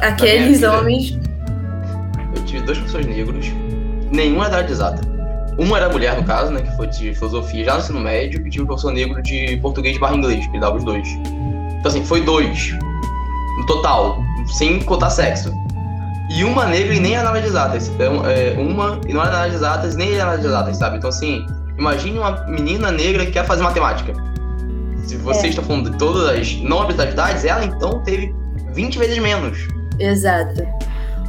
Aqueles 0.00 0.64
homens. 0.64 1.16
Eu 2.34 2.44
tive 2.44 2.62
dois 2.62 2.76
professores 2.78 3.06
negros, 3.06 3.46
nenhum 4.10 4.42
é 4.42 4.50
da 4.50 4.56
área 4.56 4.68
exata. 4.68 5.00
Uma 5.56 5.76
era 5.76 5.88
mulher, 5.88 6.16
no 6.16 6.24
caso, 6.24 6.50
né, 6.50 6.60
que 6.60 6.76
foi 6.76 6.88
de 6.88 7.14
filosofia 7.14 7.64
já 7.64 7.74
no 7.74 7.78
ensino 7.78 8.00
médio, 8.00 8.44
e 8.44 8.50
tive 8.50 8.64
um 8.64 8.66
professor 8.66 8.92
negro 8.92 9.22
de 9.22 9.56
português 9.58 9.96
barra 9.98 10.16
inglês, 10.16 10.44
que 10.48 10.58
dava 10.58 10.76
os 10.76 10.82
dois. 10.82 11.06
Então, 11.06 11.86
assim, 11.86 12.04
foi 12.04 12.20
dois 12.22 12.72
no 13.58 13.66
total, 13.66 14.18
sem 14.58 14.80
contar 14.80 15.10
sexo 15.10 15.54
e 16.30 16.42
uma 16.42 16.66
negra 16.66 16.94
e 16.94 16.98
nem 16.98 17.14
análise 17.14 17.46
exatas. 17.46 17.88
Então, 17.90 18.26
é, 18.26 18.54
uma 18.58 19.00
e 19.06 19.12
não 19.12 19.20
análise 19.20 19.54
exatas, 19.54 19.94
nem 19.94 20.18
análise 20.18 20.48
exatas, 20.48 20.76
sabe? 20.78 20.96
Então, 20.96 21.10
assim, 21.10 21.46
imagine 21.78 22.18
uma 22.18 22.44
menina 22.48 22.90
negra 22.90 23.24
que 23.24 23.30
quer 23.30 23.46
fazer 23.46 23.62
matemática. 23.62 24.31
Se 25.06 25.16
você 25.16 25.46
é. 25.46 25.50
está 25.50 25.62
falando 25.62 25.90
de 25.90 25.98
todas 25.98 26.28
as 26.28 26.56
não 26.56 26.82
habilidades, 26.82 27.44
ela 27.44 27.64
então 27.64 28.02
teve 28.02 28.34
20 28.74 28.98
vezes 28.98 29.18
menos. 29.18 29.68
Exato. 29.98 30.62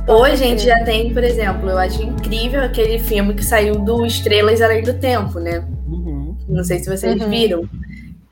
Hoje 0.08 0.34
a 0.34 0.36
gente 0.36 0.64
já 0.64 0.84
tem, 0.84 1.14
por 1.14 1.24
exemplo, 1.24 1.70
eu 1.70 1.78
acho 1.78 2.02
incrível 2.04 2.62
aquele 2.62 3.00
filme 3.00 3.34
que 3.34 3.44
saiu 3.44 3.76
do 3.80 4.06
Estrelas 4.06 4.62
Além 4.62 4.84
do 4.84 4.94
Tempo, 4.94 5.40
né? 5.40 5.66
Uhum. 5.88 6.38
Não 6.48 6.64
sei 6.64 6.80
se 6.80 6.90
vocês 6.90 7.22
uhum. 7.22 7.30
viram. 7.30 7.70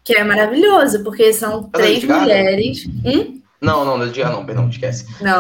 Que 0.03 0.15
é 0.15 0.23
maravilhoso, 0.23 1.03
porque 1.03 1.31
são 1.31 1.63
três 1.63 2.03
mulheres. 2.03 2.85
Hum? 3.05 3.39
Não, 3.61 3.85
não, 3.85 3.95
não 3.95 4.07
não, 4.07 4.45
perdão, 4.45 4.68
esquece. 4.68 5.05
Não, 5.22 5.39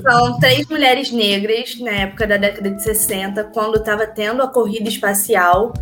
são 0.00 0.40
três 0.40 0.66
mulheres 0.66 1.12
negras 1.12 1.78
na 1.78 1.90
época 1.90 2.26
da 2.26 2.38
década 2.38 2.70
de 2.70 2.82
60, 2.82 3.44
quando 3.52 3.76
estava 3.76 4.06
tendo 4.06 4.42
a 4.42 4.48
corrida 4.48 4.88
espacial 4.88 5.74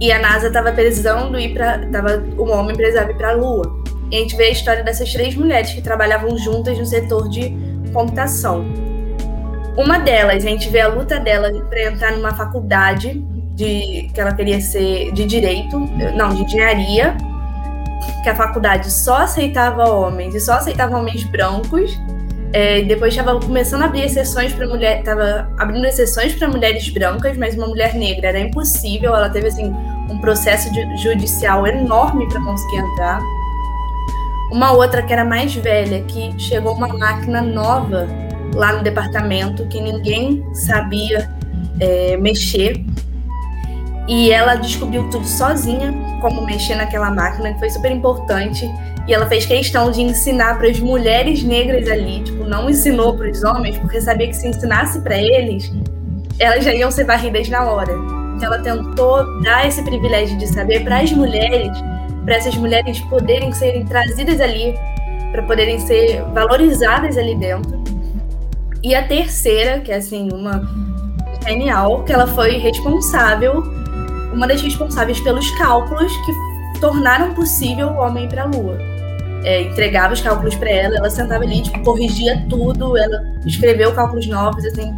e 0.00 0.12
a 0.12 0.18
NASA 0.18 0.48
estava 0.48 0.72
precisando 0.72 1.38
ir 1.38 1.54
para, 1.54 1.86
tava, 1.88 2.22
o 2.36 2.48
homem 2.50 2.76
precisava 2.76 3.10
ir 3.10 3.16
para 3.16 3.30
a 3.30 3.32
Lua. 3.32 3.82
E 4.10 4.16
a 4.16 4.18
gente 4.20 4.36
vê 4.36 4.44
a 4.44 4.50
história 4.50 4.84
dessas 4.84 5.12
três 5.12 5.34
mulheres 5.34 5.72
que 5.72 5.80
trabalhavam 5.80 6.36
juntas 6.36 6.78
no 6.78 6.84
setor 6.84 7.28
de 7.28 7.54
computação. 7.92 8.64
Uma 9.76 9.98
delas, 9.98 10.44
a 10.44 10.48
gente 10.48 10.68
vê 10.68 10.80
a 10.80 10.88
luta 10.88 11.18
dela 11.18 11.50
para 11.68 11.84
entrar 11.84 12.12
numa 12.12 12.34
faculdade 12.34 13.24
de 13.54 14.10
que 14.12 14.20
ela 14.20 14.32
queria 14.32 14.60
ser 14.60 15.12
de 15.12 15.24
direito, 15.24 15.78
não, 16.16 16.34
de 16.34 16.42
engenharia 16.42 17.16
que 18.22 18.28
a 18.28 18.34
faculdade 18.34 18.90
só 18.90 19.18
aceitava 19.18 19.88
homens 19.88 20.34
e 20.34 20.40
só 20.40 20.54
aceitava 20.54 20.96
homens 20.96 21.24
brancos. 21.24 21.98
É, 22.54 22.82
depois 22.82 23.12
estava 23.12 23.40
começando 23.40 23.82
a 23.82 23.86
abrir 23.86 24.02
exceções 24.02 24.52
para 24.52 24.64
mulher, 24.68 25.00
estava 25.00 25.50
abrindo 25.58 25.84
exceções 25.86 26.32
para 26.34 26.46
mulheres 26.46 26.88
brancas, 26.88 27.36
mas 27.36 27.56
uma 27.56 27.66
mulher 27.66 27.94
negra 27.94 28.28
era 28.28 28.38
impossível. 28.38 29.12
Ela 29.12 29.28
teve 29.28 29.48
assim 29.48 29.74
um 30.08 30.18
processo 30.20 30.70
judicial 31.02 31.66
enorme 31.66 32.28
para 32.28 32.40
conseguir 32.40 32.76
entrar. 32.76 33.20
Uma 34.52 34.70
outra 34.70 35.02
que 35.02 35.12
era 35.12 35.24
mais 35.24 35.52
velha, 35.52 36.00
que 36.04 36.32
chegou 36.38 36.74
uma 36.74 36.86
máquina 36.86 37.42
nova 37.42 38.06
lá 38.54 38.72
no 38.74 38.84
departamento 38.84 39.66
que 39.66 39.80
ninguém 39.80 40.46
sabia 40.54 41.28
é, 41.80 42.16
mexer 42.16 42.84
e 44.06 44.30
ela 44.30 44.56
descobriu 44.56 45.08
tudo 45.10 45.26
sozinha, 45.26 45.94
como 46.20 46.44
mexer 46.44 46.74
naquela 46.74 47.10
máquina, 47.10 47.52
que 47.52 47.58
foi 47.58 47.70
super 47.70 47.90
importante. 47.90 48.68
E 49.06 49.12
ela 49.12 49.26
fez 49.26 49.46
questão 49.46 49.90
de 49.90 50.02
ensinar 50.02 50.58
para 50.58 50.68
as 50.68 50.80
mulheres 50.80 51.42
negras 51.42 51.88
ali, 51.88 52.22
tipo, 52.22 52.44
não 52.44 52.68
ensinou 52.68 53.16
para 53.16 53.30
os 53.30 53.42
homens, 53.44 53.76
porque 53.78 54.00
sabia 54.00 54.28
que 54.28 54.34
se 54.34 54.48
ensinasse 54.48 55.00
para 55.00 55.16
eles, 55.16 55.70
elas 56.38 56.64
já 56.64 56.74
iam 56.74 56.90
ser 56.90 57.04
varridas 57.04 57.48
na 57.48 57.64
hora. 57.64 57.92
Então 58.36 58.52
ela 58.52 58.58
tentou 58.62 59.42
dar 59.42 59.66
esse 59.66 59.82
privilégio 59.82 60.36
de 60.38 60.46
saber 60.46 60.82
para 60.84 61.00
as 61.00 61.12
mulheres, 61.12 61.70
para 62.24 62.36
essas 62.36 62.56
mulheres 62.56 62.98
poderem 63.02 63.52
serem 63.52 63.84
trazidas 63.84 64.40
ali, 64.40 64.74
para 65.32 65.42
poderem 65.42 65.78
ser 65.78 66.22
valorizadas 66.32 67.16
ali 67.18 67.36
dentro. 67.36 67.82
E 68.82 68.94
a 68.94 69.06
terceira, 69.06 69.80
que 69.80 69.92
é 69.92 69.96
assim, 69.96 70.28
uma 70.32 70.62
genial, 71.46 72.02
que 72.04 72.12
ela 72.12 72.26
foi 72.26 72.56
responsável 72.56 73.62
uma 74.34 74.46
das 74.46 74.60
responsáveis 74.60 75.20
pelos 75.20 75.50
cálculos 75.52 76.12
que 76.24 76.80
tornaram 76.80 77.32
possível 77.34 77.88
o 77.88 77.96
homem 77.96 78.24
ir 78.24 78.28
para 78.28 78.42
a 78.42 78.46
Lua. 78.46 78.78
É, 79.44 79.62
entregava 79.62 80.14
os 80.14 80.20
cálculos 80.20 80.54
para 80.54 80.70
ela, 80.70 80.96
ela 80.96 81.10
sentava 81.10 81.44
ali, 81.44 81.62
tipo, 81.62 81.82
corrigia 81.82 82.44
tudo, 82.48 82.96
ela 82.96 83.22
escreveu 83.46 83.92
cálculos 83.92 84.26
novos, 84.26 84.64
assim. 84.64 84.92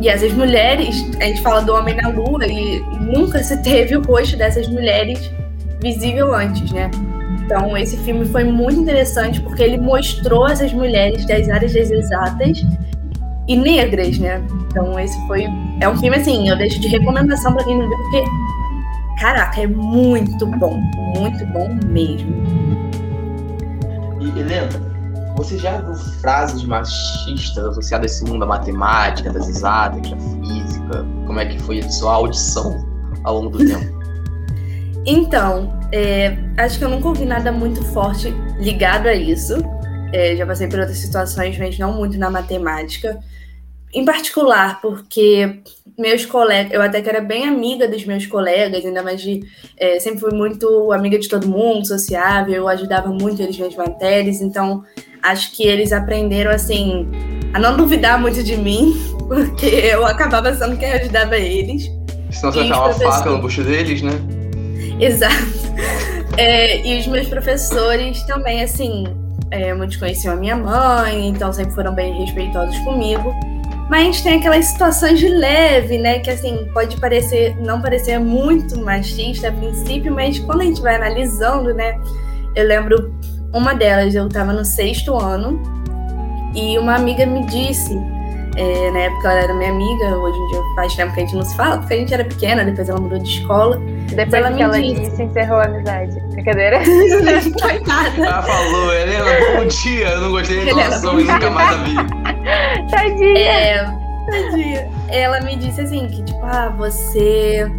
E 0.00 0.08
essas 0.08 0.32
mulheres, 0.32 1.04
a 1.20 1.24
gente 1.24 1.40
fala 1.42 1.60
do 1.60 1.72
homem 1.72 1.94
na 1.94 2.08
Lua 2.08 2.44
e 2.46 2.80
nunca 3.00 3.42
se 3.42 3.62
teve 3.62 3.96
o 3.96 4.02
rosto 4.02 4.36
dessas 4.36 4.66
mulheres 4.68 5.30
visível 5.80 6.34
antes, 6.34 6.70
né? 6.72 6.90
Então, 7.44 7.76
esse 7.76 7.96
filme 7.98 8.24
foi 8.24 8.44
muito 8.44 8.80
interessante 8.80 9.40
porque 9.40 9.62
ele 9.62 9.78
mostrou 9.78 10.48
essas 10.48 10.72
mulheres 10.72 11.26
das 11.26 11.48
áreas 11.48 11.74
das 11.74 11.90
exatas 11.90 12.64
e 13.46 13.56
negras, 13.56 14.18
né? 14.18 14.42
Então, 14.68 14.98
esse 14.98 15.18
foi. 15.26 15.46
É 15.82 15.88
um 15.88 15.96
filme 15.96 16.16
assim, 16.16 16.48
eu 16.48 16.56
deixo 16.56 16.78
de 16.78 16.86
recomendação 16.86 17.52
para 17.54 17.64
quem 17.64 17.76
não 17.76 17.88
viu, 17.88 17.98
porque. 17.98 18.24
Caraca, 19.18 19.60
é 19.60 19.66
muito 19.66 20.46
bom. 20.46 20.80
Muito 21.18 21.44
bom 21.46 21.68
mesmo. 21.86 22.32
E, 24.20 24.38
Helena, 24.38 24.68
você 25.36 25.58
já 25.58 25.78
viu 25.78 25.92
frases 26.20 26.62
machistas 26.62 27.64
associadas 27.64 28.12
a 28.12 28.14
esse 28.14 28.24
mundo 28.24 28.38
da 28.38 28.46
matemática, 28.46 29.32
das 29.32 29.48
exatas, 29.48 30.08
da 30.08 30.16
física? 30.16 31.04
Como 31.26 31.40
é 31.40 31.46
que 31.46 31.60
foi 31.60 31.80
a 31.80 31.90
sua 31.90 32.14
audição 32.14 32.86
ao 33.24 33.40
longo 33.40 33.58
do 33.58 33.58
tempo? 33.66 34.00
Então, 35.04 35.76
é, 35.90 36.38
acho 36.58 36.78
que 36.78 36.84
eu 36.84 36.90
nunca 36.90 37.08
ouvi 37.08 37.24
nada 37.24 37.50
muito 37.50 37.82
forte 37.86 38.32
ligado 38.60 39.08
a 39.08 39.14
isso. 39.14 39.56
É, 40.12 40.36
já 40.36 40.46
passei 40.46 40.68
por 40.68 40.78
outras 40.78 40.98
situações, 40.98 41.58
mas 41.58 41.76
não 41.76 41.92
muito 41.92 42.16
na 42.16 42.30
matemática. 42.30 43.18
Em 43.94 44.04
particular, 44.04 44.80
porque 44.80 45.60
meus 45.98 46.24
colegas, 46.24 46.72
eu 46.72 46.80
até 46.80 47.02
que 47.02 47.08
era 47.08 47.20
bem 47.20 47.46
amiga 47.46 47.86
dos 47.86 48.04
meus 48.04 48.26
colegas, 48.26 48.84
ainda 48.84 49.02
mais 49.02 49.20
de. 49.20 49.40
É, 49.76 50.00
sempre 50.00 50.20
fui 50.20 50.32
muito 50.32 50.90
amiga 50.92 51.18
de 51.18 51.28
todo 51.28 51.46
mundo, 51.46 51.86
sociável, 51.86 52.54
eu 52.54 52.68
ajudava 52.68 53.08
muito 53.08 53.42
eles 53.42 53.58
nas 53.58 53.74
matérias, 53.74 54.40
então 54.40 54.82
acho 55.22 55.52
que 55.52 55.64
eles 55.66 55.92
aprenderam, 55.92 56.50
assim, 56.50 57.08
a 57.52 57.58
não 57.58 57.76
duvidar 57.76 58.20
muito 58.20 58.42
de 58.42 58.56
mim, 58.56 58.94
porque 59.28 59.66
eu 59.66 60.06
acabava 60.06 60.54
sendo 60.54 60.76
quem 60.76 60.92
ajudava 60.92 61.36
eles. 61.36 61.84
Senão 62.30 62.52
você 62.52 62.60
achava 62.60 62.86
uma 62.86 62.94
faca 62.94 63.30
no 63.30 63.38
bucho 63.42 63.62
deles, 63.62 64.00
né? 64.00 64.12
Exato. 64.98 65.62
É, 66.38 66.86
e 66.86 66.98
os 66.98 67.06
meus 67.06 67.28
professores 67.28 68.22
também, 68.22 68.62
assim, 68.62 69.04
é, 69.50 69.74
muitos 69.74 69.98
conheciam 69.98 70.32
a 70.32 70.36
minha 70.36 70.56
mãe, 70.56 71.28
então 71.28 71.52
sempre 71.52 71.74
foram 71.74 71.94
bem 71.94 72.12
respeitosos 72.24 72.78
comigo. 72.78 73.34
Mas 73.92 74.00
a 74.00 74.04
gente 74.04 74.22
tem 74.22 74.38
aquelas 74.38 74.64
situações 74.64 75.18
de 75.18 75.28
leve, 75.28 75.98
né? 75.98 76.20
Que 76.20 76.30
assim, 76.30 76.66
pode 76.72 76.98
parecer, 76.98 77.54
não 77.60 77.82
parecer 77.82 78.18
muito 78.18 78.80
machista 78.80 79.48
a 79.48 79.52
princípio, 79.52 80.10
mas 80.10 80.38
quando 80.38 80.62
a 80.62 80.64
gente 80.64 80.80
vai 80.80 80.96
analisando, 80.96 81.74
né? 81.74 82.00
Eu 82.56 82.66
lembro 82.66 83.14
uma 83.52 83.74
delas, 83.74 84.14
eu 84.14 84.28
estava 84.28 84.50
no 84.50 84.64
sexto 84.64 85.14
ano, 85.14 85.62
e 86.54 86.78
uma 86.78 86.94
amiga 86.94 87.26
me 87.26 87.44
disse, 87.44 87.94
é, 88.56 88.90
na 88.90 88.98
época 89.00 89.30
ela 89.30 89.40
era 89.40 89.54
minha 89.54 89.70
amiga, 89.70 90.16
hoje 90.16 90.38
em 90.38 90.48
dia 90.48 90.62
faz 90.74 90.94
tempo 90.94 91.14
que 91.14 91.20
a 91.20 91.24
gente 91.24 91.34
não 91.34 91.42
se 91.42 91.56
fala, 91.56 91.78
porque 91.78 91.94
a 91.94 91.96
gente 91.96 92.12
era 92.12 92.24
pequena, 92.24 92.64
depois 92.64 92.88
ela 92.88 93.00
mudou 93.00 93.18
de 93.18 93.28
escola. 93.28 93.80
Depois 94.08 94.34
ela 94.34 94.52
que 94.52 94.62
ela 94.62 94.80
disse, 94.80 95.00
disse, 95.00 95.22
encerrou 95.22 95.58
a 95.58 95.64
amizade. 95.64 96.20
Brincadeira? 96.32 96.76
ela 98.18 98.42
falou, 98.42 98.92
Helena, 98.92 99.24
bom 99.56 99.66
dia, 99.66 100.08
eu 100.08 100.20
não 100.20 100.30
gostei 100.32 100.64
da 100.66 100.74
relação 100.74 101.20
e 101.20 101.24
nunca 101.24 101.50
mais 101.50 101.80
a 101.80 101.82
vi. 101.82 101.94
Tadinha. 102.90 103.38
É, 103.38 103.84
tadinha. 104.30 104.90
Ela 105.08 105.40
me 105.40 105.56
disse 105.56 105.80
assim, 105.80 106.06
que 106.08 106.22
tipo, 106.22 106.40
ah, 106.44 106.74
você 106.76 107.70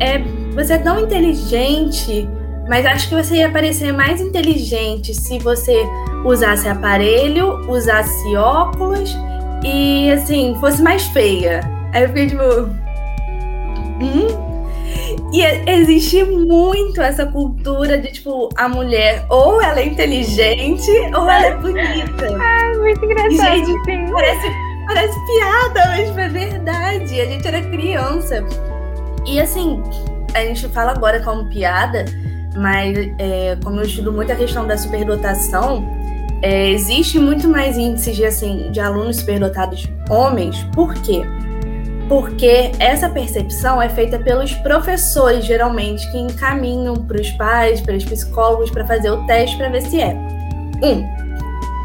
é, 0.00 0.18
você 0.54 0.74
é 0.74 0.78
tão 0.78 1.00
inteligente, 1.00 2.28
mas 2.68 2.84
acho 2.84 3.08
que 3.08 3.14
você 3.14 3.36
ia 3.36 3.50
parecer 3.50 3.92
mais 3.92 4.20
inteligente 4.20 5.14
se 5.14 5.38
você 5.38 5.86
usasse 6.24 6.68
aparelho, 6.68 7.70
usasse 7.70 8.36
óculos 8.36 9.16
e, 9.64 10.10
assim, 10.10 10.56
fosse 10.60 10.82
mais 10.82 11.04
feia. 11.06 11.60
Aí 11.92 12.02
eu 12.02 12.08
fiquei 12.08 12.28
tipo. 12.28 12.44
Hum? 14.00 14.48
E 15.32 15.42
existe 15.70 16.24
muito 16.24 17.02
essa 17.02 17.26
cultura 17.26 17.98
de, 17.98 18.12
tipo, 18.12 18.48
a 18.56 18.68
mulher 18.68 19.26
ou 19.28 19.60
ela 19.60 19.78
é 19.78 19.84
inteligente 19.84 20.90
ou 21.14 21.28
ela 21.28 21.46
é 21.46 21.56
bonita. 21.56 22.28
Ah, 22.40 22.78
muito 22.78 23.04
engraçado. 23.04 23.32
E, 23.32 23.64
gente, 23.66 24.12
parece, 24.12 24.48
parece 24.86 25.18
piada, 25.26 25.86
mas 25.88 26.16
é 26.16 26.28
verdade. 26.28 27.20
A 27.20 27.26
gente 27.26 27.46
era 27.46 27.60
criança. 27.62 28.44
E 29.26 29.40
assim, 29.40 29.82
a 30.34 30.40
gente 30.40 30.66
fala 30.68 30.92
agora 30.92 31.20
como 31.20 31.48
piada, 31.50 32.04
mas 32.56 32.96
é, 33.18 33.56
como 33.62 33.80
eu 33.80 33.84
estudo 33.84 34.12
muito 34.12 34.32
a 34.32 34.36
questão 34.36 34.66
da 34.66 34.76
superdotação, 34.76 35.86
é, 36.42 36.70
existe 36.70 37.18
muito 37.18 37.48
mais 37.48 37.76
índices 37.76 38.16
de, 38.16 38.24
assim, 38.24 38.70
de 38.70 38.80
alunos 38.80 39.16
superdotados 39.16 39.88
homens. 40.08 40.56
Por 40.74 40.94
quê? 40.94 41.22
Porque 42.08 42.72
essa 42.78 43.08
percepção 43.08 43.82
é 43.82 43.88
feita 43.88 44.18
pelos 44.18 44.52
professores, 44.54 45.44
geralmente, 45.44 46.10
que 46.10 46.18
encaminham 46.18 46.94
para 46.94 47.20
os 47.20 47.30
pais, 47.32 47.80
para 47.80 47.96
os 47.96 48.04
psicólogos, 48.04 48.70
para 48.70 48.86
fazer 48.86 49.10
o 49.10 49.26
teste 49.26 49.56
para 49.56 49.68
ver 49.68 49.82
se 49.82 50.00
é. 50.00 50.14
Um, 50.82 51.04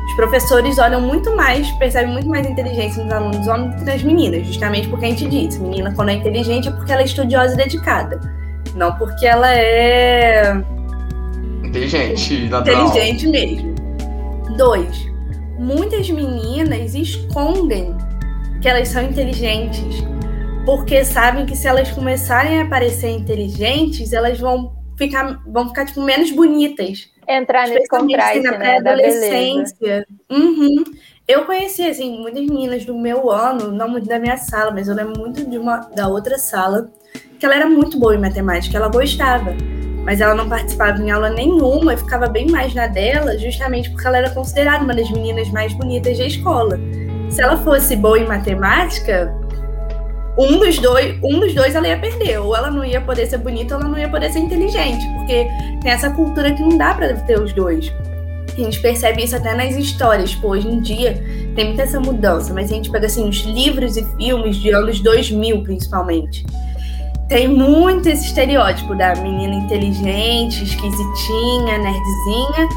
os 0.06 0.16
professores 0.16 0.78
olham 0.78 1.02
muito 1.02 1.36
mais, 1.36 1.70
percebem 1.72 2.14
muito 2.14 2.30
mais 2.30 2.46
inteligência 2.46 3.04
nos 3.04 3.12
alunos 3.12 3.48
homens 3.48 3.72
do 3.72 3.78
que 3.80 3.86
nas 3.86 4.04
meninas, 4.04 4.46
justamente 4.46 4.88
porque 4.88 5.06
a 5.06 5.10
gente 5.10 5.28
diz: 5.28 5.58
menina, 5.58 5.92
quando 5.96 6.10
é 6.10 6.14
inteligente, 6.14 6.68
é 6.68 6.72
porque 6.72 6.92
ela 6.92 7.02
é 7.02 7.06
estudiosa 7.06 7.56
e 7.56 7.58
dedicada. 7.58 8.22
Não 8.76 8.96
porque 8.96 9.26
ela 9.26 9.52
é. 9.54 10.56
Inteligente, 11.64 12.48
natural. 12.48 12.88
Inteligente 12.88 13.28
mesmo. 13.28 13.73
Dois, 14.58 15.12
muitas 15.58 16.10
meninas 16.10 16.94
escondem 16.94 17.96
que 18.62 18.70
elas 18.70 18.88
são 18.90 19.02
inteligentes, 19.02 20.04
porque 20.66 21.04
sabem 21.04 21.46
que 21.46 21.56
se 21.56 21.68
elas 21.68 21.92
começarem 21.92 22.62
a 22.62 22.68
parecer 22.68 23.10
inteligentes, 23.10 24.14
elas 24.14 24.40
vão 24.40 24.74
ficar, 24.98 25.42
vão 25.48 25.70
ficar 25.70 25.86
tipo, 25.86 26.02
menos 26.02 26.32
bonitas. 26.32 27.12
Entrar 27.28 27.68
nesse 27.68 27.88
contraste, 27.88 28.42
na 28.42 28.58
né, 28.58 28.78
adolescência. 28.78 30.06
Uhum. 30.30 30.84
Eu 31.28 31.46
conheci, 31.46 31.84
assim, 31.84 32.20
muitas 32.20 32.46
meninas 32.46 32.86
do 32.86 32.98
meu 32.98 33.32
ano, 33.32 33.72
não 33.72 33.88
muito 33.90 34.08
da 34.08 34.20
minha 34.20 34.38
sala, 34.38 34.72
mas 34.72 34.88
eu 34.88 34.96
lembro 34.96 35.20
muito 35.20 35.50
de 35.50 35.58
uma 35.58 35.78
da 35.78 36.08
outra 36.08 36.38
sala, 36.38 36.92
que 37.40 37.46
ela 37.46 37.56
era 37.56 37.70
muito 37.70 37.98
boa 37.98 38.16
em 38.16 38.20
matemática, 38.20 38.78
ela 38.78 38.90
gostava 38.90 39.56
mas 40.04 40.20
ela 40.22 40.36
não 40.36 40.48
participava 40.48 41.02
em 41.02 41.10
aula 41.12 41.30
nenhuma 41.30 41.94
e 41.94 41.98
ficava 41.98 42.28
bem 42.28 42.50
mais 42.50 42.74
na 42.74 42.88
dela, 42.88 43.38
justamente 43.38 43.90
porque 43.90 44.06
ela 44.06 44.18
era 44.18 44.30
considerada 44.30 44.84
uma 44.84 44.94
das 44.94 45.10
meninas 45.10 45.50
mais 45.50 45.74
bonitas 45.74 46.18
da 46.18 46.26
escola. 46.26 46.80
Se 47.30 47.42
ela 47.42 47.58
fosse 47.58 47.96
boa 47.96 48.20
em 48.20 48.28
matemática, 48.28 49.34
um 50.38 50.60
dos 50.60 50.78
dois, 50.80 51.18
um 51.24 51.40
dos 51.40 51.54
dois 51.54 51.76
ela 51.76 51.88
ia 51.88 51.98
perder, 51.98 52.40
ou 52.40 52.56
ela 52.56 52.70
não 52.70 52.84
ia 52.84 53.00
poder 53.00 53.28
ser 53.28 53.38
bonita, 53.38 53.76
ou 53.76 53.82
ela 53.82 53.90
não 53.90 53.98
ia 53.98 54.10
poder 54.10 54.32
ser 54.32 54.40
inteligente, 54.40 55.06
porque 55.16 55.48
tem 55.82 55.92
essa 55.92 56.10
cultura 56.10 56.52
que 56.52 56.62
não 56.62 56.78
dá 56.78 56.94
para 56.94 57.14
ter 57.14 57.40
os 57.40 57.54
dois. 57.54 57.92
A 58.52 58.56
gente 58.56 58.80
percebe 58.82 59.24
isso 59.24 59.36
até 59.36 59.56
nas 59.56 59.76
histórias, 59.76 60.32
tipo, 60.32 60.48
hoje 60.48 60.68
em 60.68 60.80
dia 60.80 61.14
tem 61.56 61.68
muita 61.68 61.84
essa 61.84 62.00
mudança, 62.00 62.54
mas 62.54 62.72
a 62.72 62.76
gente 62.76 62.92
pega 62.92 63.08
assim 63.08 63.28
os 63.28 63.42
livros 63.42 63.98
e 63.98 64.04
filmes 64.18 64.58
de 64.58 64.70
anos 64.72 65.00
2000 65.00 65.64
principalmente 65.64 66.46
tem 67.34 67.48
muito 67.48 68.08
esse 68.08 68.28
estereótipo 68.28 68.94
da 68.94 69.16
menina 69.16 69.56
inteligente, 69.56 70.64
esquisitinha, 70.64 71.80
nerdzinha, 71.80 72.70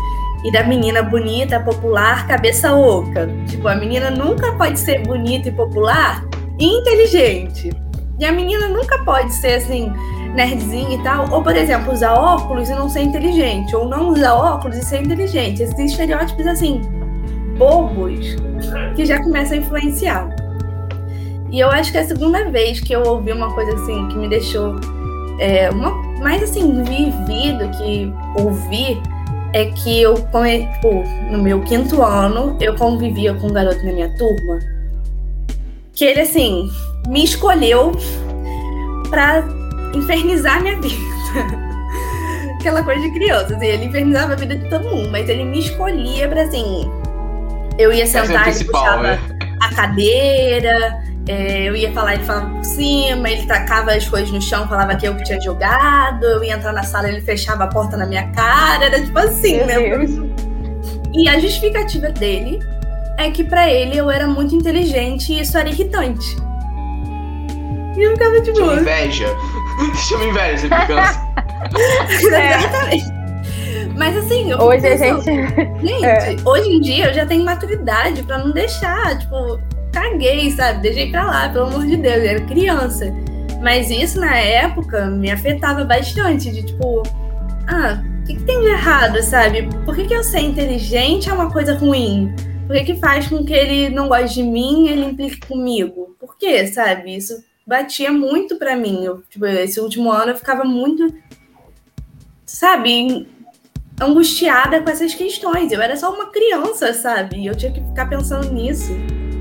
e 0.42 0.50
da 0.50 0.62
menina 0.62 1.02
bonita, 1.02 1.60
popular, 1.60 2.26
cabeça 2.26 2.74
oca. 2.74 3.28
Tipo, 3.46 3.68
a 3.68 3.74
menina 3.74 4.10
nunca 4.10 4.52
pode 4.52 4.80
ser 4.80 5.02
bonita 5.02 5.50
e 5.50 5.52
popular 5.52 6.24
e 6.58 6.64
inteligente. 6.64 7.70
E 8.18 8.24
a 8.24 8.32
menina 8.32 8.66
nunca 8.68 8.96
pode 9.04 9.34
ser 9.34 9.56
assim, 9.56 9.92
nerdzinha 10.34 10.96
e 10.96 11.02
tal. 11.02 11.30
Ou, 11.30 11.42
por 11.42 11.54
exemplo, 11.54 11.92
usar 11.92 12.14
óculos 12.14 12.70
e 12.70 12.74
não 12.74 12.88
ser 12.88 13.02
inteligente. 13.02 13.76
Ou 13.76 13.86
não 13.86 14.08
usar 14.08 14.32
óculos 14.32 14.78
e 14.78 14.82
ser 14.82 15.02
inteligente. 15.02 15.64
Esses 15.64 15.78
estereótipos, 15.78 16.46
assim, 16.46 16.80
bobos, 17.58 18.36
que 18.94 19.04
já 19.04 19.22
começam 19.22 19.58
a 19.58 19.60
influenciar. 19.60 20.45
E 21.50 21.60
eu 21.60 21.70
acho 21.70 21.92
que 21.92 21.98
é 21.98 22.00
a 22.00 22.06
segunda 22.06 22.50
vez 22.50 22.80
que 22.80 22.92
eu 22.92 23.02
ouvi 23.02 23.32
uma 23.32 23.52
coisa 23.54 23.74
assim 23.74 24.08
que 24.08 24.16
me 24.16 24.28
deixou 24.28 24.76
é, 25.38 25.70
uma, 25.70 25.90
mais 26.20 26.42
assim 26.42 26.82
vivido 26.82 27.70
que 27.78 28.12
ouvir 28.40 29.00
é 29.52 29.66
que 29.66 30.02
eu, 30.02 30.14
tipo, 30.14 31.04
no 31.30 31.38
meu 31.38 31.62
quinto 31.62 32.02
ano, 32.02 32.56
eu 32.60 32.74
convivia 32.74 33.32
com 33.34 33.46
um 33.46 33.52
garoto 33.52 33.84
na 33.84 33.92
minha 33.92 34.14
turma 34.16 34.58
que 35.96 36.04
ele, 36.04 36.20
assim, 36.20 36.70
me 37.08 37.24
escolheu 37.24 37.92
pra 39.08 39.42
infernizar 39.94 40.62
minha 40.62 40.78
vida. 40.78 40.94
Aquela 42.60 42.82
coisa 42.82 43.00
de 43.00 43.10
criança, 43.12 43.56
assim, 43.56 43.66
ele 43.66 43.86
infernizava 43.86 44.34
a 44.34 44.36
vida 44.36 44.56
de 44.56 44.68
todo 44.68 44.84
mundo, 44.84 45.10
mas 45.10 45.26
ele 45.28 45.44
me 45.44 45.58
escolhia 45.58 46.28
pra, 46.28 46.42
assim, 46.42 46.90
eu 47.78 47.92
ia 47.92 48.06
sentar 48.06 48.54
e 48.54 48.64
puxava 48.64 49.02
né? 49.02 49.18
a 49.62 49.74
cadeira, 49.74 51.02
é, 51.28 51.68
eu 51.68 51.74
ia 51.74 51.92
falar, 51.92 52.14
ele 52.14 52.24
falava 52.24 52.50
por 52.50 52.64
cima, 52.64 53.28
ele 53.28 53.46
tacava 53.46 53.92
as 53.92 54.08
coisas 54.08 54.30
no 54.30 54.40
chão, 54.40 54.68
falava 54.68 54.94
que 54.94 55.06
eu 55.06 55.14
que 55.16 55.24
tinha 55.24 55.40
jogado, 55.40 56.24
eu 56.24 56.44
ia 56.44 56.54
entrar 56.54 56.72
na 56.72 56.84
sala, 56.84 57.08
ele 57.08 57.20
fechava 57.20 57.64
a 57.64 57.66
porta 57.66 57.96
na 57.96 58.06
minha 58.06 58.30
cara, 58.30 58.84
era 58.84 59.02
tipo 59.02 59.18
assim, 59.18 59.56
Meu 59.56 59.66
né? 59.66 59.96
Deus. 59.96 60.10
E 61.12 61.28
a 61.28 61.38
justificativa 61.40 62.10
dele 62.10 62.60
é 63.18 63.30
que 63.30 63.42
para 63.42 63.70
ele 63.70 63.96
eu 63.96 64.10
era 64.10 64.26
muito 64.26 64.54
inteligente 64.54 65.32
e 65.32 65.40
isso 65.40 65.56
era 65.56 65.68
irritante. 65.68 66.36
E 67.96 68.02
eu 68.02 68.12
ficava 68.12 68.40
tipo. 68.42 68.58
Chama 68.58 68.74
inveja. 68.74 69.26
Chama 70.08 70.24
inveja, 70.26 70.58
você 70.58 70.68
fica. 70.68 71.36
Exatamente. 72.58 73.16
Mas 73.96 74.16
assim, 74.18 74.50
eu 74.50 74.58
hoje 74.58 74.82
pensando, 74.82 75.20
a 75.20 75.22
gente. 75.22 75.86
Gente, 75.86 76.04
é. 76.04 76.36
hoje 76.44 76.70
em 76.70 76.80
dia 76.80 77.06
eu 77.06 77.14
já 77.14 77.24
tenho 77.24 77.42
maturidade 77.44 78.22
para 78.22 78.38
não 78.38 78.52
deixar, 78.52 79.18
tipo, 79.18 79.58
caguei, 79.96 80.50
sabe? 80.50 80.82
Deixei 80.82 81.10
pra 81.10 81.24
lá, 81.24 81.48
pelo 81.48 81.66
amor 81.66 81.86
de 81.86 81.96
Deus, 81.96 82.16
eu 82.16 82.30
era 82.30 82.40
criança. 82.44 83.06
Mas 83.62 83.90
isso 83.90 84.20
na 84.20 84.36
época 84.36 85.06
me 85.06 85.30
afetava 85.30 85.84
bastante, 85.84 86.52
de 86.52 86.62
tipo, 86.62 87.02
ah, 87.66 88.02
o 88.20 88.24
que, 88.26 88.34
que 88.34 88.44
tem 88.44 88.60
de 88.60 88.66
errado, 88.66 89.22
sabe? 89.22 89.68
Por 89.86 89.96
que, 89.96 90.06
que 90.06 90.14
eu 90.14 90.22
ser 90.22 90.40
inteligente 90.40 91.30
é 91.30 91.32
uma 91.32 91.50
coisa 91.50 91.74
ruim? 91.74 92.34
Por 92.66 92.76
que, 92.76 92.84
que 92.84 92.96
faz 92.96 93.26
com 93.26 93.44
que 93.44 93.54
ele 93.54 93.88
não 93.88 94.08
goste 94.08 94.34
de 94.34 94.42
mim 94.42 94.86
e 94.86 94.90
ele 94.90 95.04
implique 95.06 95.40
comigo? 95.46 96.14
Por 96.20 96.36
quê, 96.36 96.66
sabe? 96.66 97.16
Isso 97.16 97.42
batia 97.66 98.12
muito 98.12 98.56
pra 98.56 98.76
mim. 98.76 99.02
Eu, 99.02 99.22
tipo, 99.30 99.46
esse 99.46 99.80
último 99.80 100.10
ano 100.10 100.32
eu 100.32 100.36
ficava 100.36 100.64
muito, 100.64 101.14
sabe, 102.44 103.26
angustiada 103.98 104.82
com 104.82 104.90
essas 104.90 105.14
questões. 105.14 105.72
Eu 105.72 105.80
era 105.80 105.96
só 105.96 106.12
uma 106.12 106.26
criança, 106.26 106.92
sabe? 106.92 107.46
Eu 107.46 107.56
tinha 107.56 107.72
que 107.72 107.80
ficar 107.80 108.06
pensando 108.06 108.52
nisso. 108.52 108.92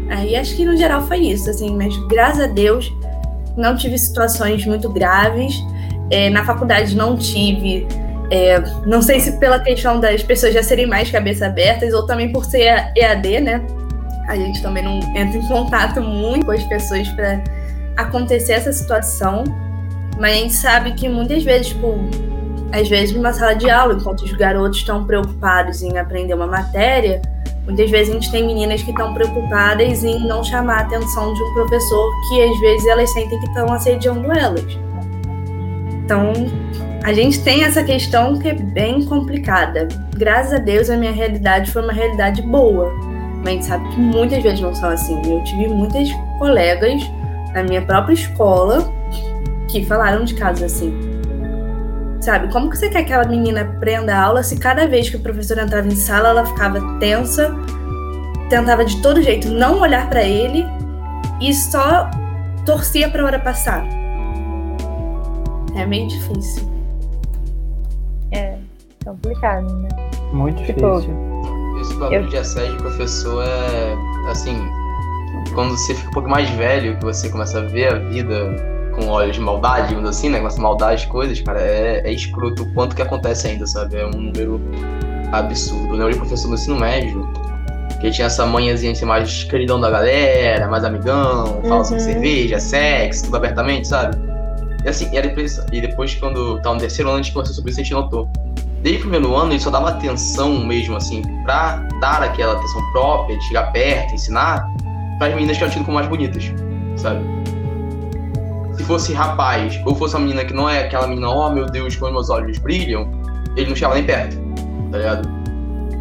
Aí 0.09 0.35
acho 0.35 0.55
que 0.55 0.65
no 0.65 0.77
geral 0.77 1.01
foi 1.07 1.19
isso, 1.19 1.49
assim, 1.49 1.75
mas 1.75 1.95
graças 2.07 2.43
a 2.43 2.47
Deus 2.47 2.93
não 3.57 3.75
tive 3.75 3.97
situações 3.97 4.65
muito 4.65 4.89
graves. 4.89 5.55
É, 6.11 6.29
na 6.29 6.45
faculdade 6.45 6.95
não 6.95 7.17
tive. 7.17 7.87
É, 8.31 8.59
não 8.85 9.01
sei 9.01 9.19
se 9.19 9.33
pela 9.39 9.59
questão 9.59 9.99
das 9.99 10.23
pessoas 10.23 10.53
já 10.53 10.63
serem 10.63 10.87
mais 10.87 11.09
cabeça 11.11 11.45
abertas 11.45 11.93
ou 11.93 12.05
também 12.05 12.31
por 12.31 12.45
ser 12.45 12.91
EAD, 12.95 13.41
né? 13.41 13.65
A 14.27 14.35
gente 14.35 14.61
também 14.61 14.83
não 14.83 14.97
entra 15.15 15.37
em 15.37 15.47
contato 15.47 16.01
muito 16.01 16.45
com 16.45 16.51
as 16.51 16.63
pessoas 16.63 17.07
para 17.09 17.43
acontecer 17.97 18.53
essa 18.53 18.73
situação. 18.73 19.43
Mas 20.19 20.31
a 20.31 20.35
gente 20.35 20.53
sabe 20.53 20.93
que 20.93 21.07
muitas 21.07 21.43
vezes, 21.43 21.67
tipo, 21.67 21.95
às 22.71 22.87
vezes, 22.87 23.15
numa 23.15 23.33
sala 23.33 23.53
de 23.53 23.69
aula, 23.69 23.93
enquanto 23.93 24.21
os 24.21 24.33
garotos 24.33 24.79
estão 24.79 25.05
preocupados 25.05 25.81
em 25.83 25.97
aprender 25.97 26.33
uma 26.33 26.47
matéria, 26.47 27.21
muitas 27.65 27.89
vezes 27.89 28.09
a 28.09 28.13
gente 28.13 28.31
tem 28.31 28.45
meninas 28.45 28.81
que 28.81 28.91
estão 28.91 29.13
preocupadas 29.13 30.03
em 30.03 30.27
não 30.27 30.43
chamar 30.43 30.77
a 30.77 30.81
atenção 30.81 31.33
de 31.33 31.43
um 31.43 31.53
professor 31.53 32.11
que 32.29 32.43
às 32.43 32.59
vezes 32.59 32.87
elas 32.87 33.11
sentem 33.11 33.39
que 33.39 33.47
estão 33.47 33.71
assediando 33.71 34.31
elas. 34.31 34.77
Então, 36.03 36.33
a 37.03 37.13
gente 37.13 37.43
tem 37.43 37.63
essa 37.63 37.83
questão 37.83 38.37
que 38.37 38.47
é 38.47 38.53
bem 38.53 39.03
complicada. 39.05 39.87
Graças 40.15 40.53
a 40.53 40.57
Deus, 40.57 40.89
a 40.89 40.97
minha 40.97 41.11
realidade 41.11 41.71
foi 41.71 41.81
uma 41.81 41.93
realidade 41.93 42.41
boa. 42.41 42.91
Mas 43.43 43.47
a 43.47 43.51
gente 43.51 43.65
sabe 43.65 43.89
que 43.89 43.99
muitas 43.99 44.41
vezes 44.41 44.59
não 44.59 44.73
são 44.73 44.89
assim. 44.89 45.21
Eu 45.25 45.43
tive 45.43 45.67
muitas 45.67 46.09
colegas 46.39 47.01
na 47.53 47.63
minha 47.63 47.81
própria 47.81 48.13
escola 48.13 48.91
que 49.67 49.85
falaram 49.85 50.23
de 50.23 50.33
casos 50.35 50.63
assim. 50.63 51.14
Sabe, 52.25 52.51
como 52.51 52.71
que 52.71 52.77
você 52.77 52.89
quer 52.89 53.03
que 53.03 53.13
aquela 53.13 53.27
menina 53.29 53.61
aprenda 53.61 54.15
a 54.15 54.23
aula 54.23 54.41
se 54.41 54.57
cada 54.57 54.87
vez 54.87 55.07
que 55.11 55.15
o 55.15 55.19
professor 55.19 55.59
entrava 55.59 55.85
em 55.87 55.95
sala 55.95 56.29
ela 56.29 56.43
ficava 56.43 56.81
tensa, 56.99 57.53
tentava 58.49 58.83
de 58.83 58.99
todo 59.03 59.21
jeito 59.21 59.47
não 59.47 59.79
olhar 59.79 60.09
para 60.09 60.23
ele 60.23 60.65
e 61.39 61.53
só 61.53 62.09
torcia 62.65 63.09
para 63.11 63.21
a 63.21 63.25
hora 63.27 63.39
passar? 63.39 63.85
É 65.75 65.85
meio 65.85 66.07
difícil. 66.07 66.67
É 68.31 68.57
complicado, 69.05 69.71
né? 69.81 69.89
Muito 70.33 70.63
Tipo, 70.63 70.79
difícil. 70.95 71.15
Esse 71.79 71.93
bagulho 71.95 72.21
Eu- 72.23 72.27
de 72.29 72.37
assédio 72.37 72.71
de 72.71 72.81
professor 72.81 73.43
é. 73.43 73.95
Assim. 74.31 74.57
Quando 75.53 75.77
você 75.77 75.93
fica 75.93 76.09
um 76.09 76.13
pouco 76.13 76.29
mais 76.29 76.49
velho, 76.49 76.97
que 76.97 77.05
você 77.05 77.29
começa 77.29 77.59
a 77.59 77.61
ver 77.61 77.93
a 77.93 77.99
vida 77.99 78.55
com 78.95 79.07
olhos 79.07 79.35
de 79.35 79.41
maldade, 79.41 79.89
digamos 79.89 80.09
assim, 80.09 80.29
né? 80.29 80.39
Com 80.39 80.47
essa 80.47 80.61
maldade 80.61 81.01
de 81.01 81.07
coisas, 81.07 81.39
cara, 81.41 81.59
é, 81.61 82.01
é 82.05 82.11
escroto 82.11 82.63
o 82.63 82.73
quanto 82.73 82.95
que 82.95 83.01
acontece 83.01 83.47
ainda, 83.47 83.65
sabe? 83.67 83.97
É 83.97 84.05
um 84.05 84.11
número 84.11 84.61
absurdo. 85.31 85.87
Eu 85.93 85.97
lembro 85.97 86.13
de 86.13 86.19
professor 86.19 86.47
no 86.49 86.55
ensino 86.55 86.79
médio, 86.79 87.27
que 87.99 88.09
tinha 88.11 88.27
essa 88.27 88.45
manhãzinha 88.45 88.93
de 88.93 88.99
ser 88.99 89.05
mais 89.05 89.43
queridão 89.45 89.79
da 89.79 89.89
galera, 89.89 90.67
mais 90.67 90.83
amigão, 90.83 91.61
fala 91.67 91.83
sobre 91.83 92.01
Uhum. 92.03 92.09
cerveja, 92.13 92.59
sexo, 92.59 93.25
tudo 93.25 93.37
abertamente, 93.37 93.87
sabe? 93.87 94.17
E 94.83 94.89
assim, 94.89 95.15
era 95.17 95.25
impressão. 95.27 95.65
E 95.71 95.81
depois, 95.81 96.13
quando 96.15 96.59
tava 96.61 96.75
no 96.75 96.81
terceiro 96.81 97.09
ano, 97.09 97.19
a 97.19 97.21
gente 97.21 97.33
conversou 97.33 97.55
sobre 97.55 97.71
isso, 97.71 97.79
a 97.79 97.83
gente 97.83 97.93
notou. 97.93 98.29
Desde 98.81 98.99
o 98.99 99.09
primeiro 99.09 99.35
ano, 99.35 99.51
ele 99.51 99.59
só 99.59 99.71
dava 99.71 99.89
atenção 99.89 100.63
mesmo, 100.63 100.95
assim, 100.95 101.23
pra 101.43 101.77
dar 101.99 102.21
aquela 102.21 102.53
atenção 102.53 102.81
própria, 102.91 103.35
de 103.35 103.43
chegar 103.45 103.71
perto, 103.71 104.13
ensinar, 104.13 104.63
pras 105.17 105.33
meninas 105.33 105.57
que 105.57 105.63
eram 105.63 105.71
tidas 105.71 105.85
como 105.87 105.95
mais 105.95 106.07
bonitas, 106.07 106.51
sabe? 106.95 107.25
Se 108.77 108.83
fosse 108.83 109.13
rapaz, 109.13 109.79
ou 109.85 109.95
fosse 109.95 110.15
uma 110.15 110.21
menina 110.21 110.43
que 110.45 110.53
não 110.53 110.69
é 110.69 110.85
aquela 110.85 111.07
menina, 111.07 111.29
oh 111.29 111.49
meu 111.49 111.65
Deus, 111.65 111.95
como 111.95 112.11
meus 112.11 112.29
olhos 112.29 112.57
brilham, 112.57 113.09
ele 113.55 113.69
não 113.69 113.75
chegava 113.75 113.95
nem 113.95 114.05
perto, 114.05 114.37
tá 114.91 114.97
ligado? 114.97 115.29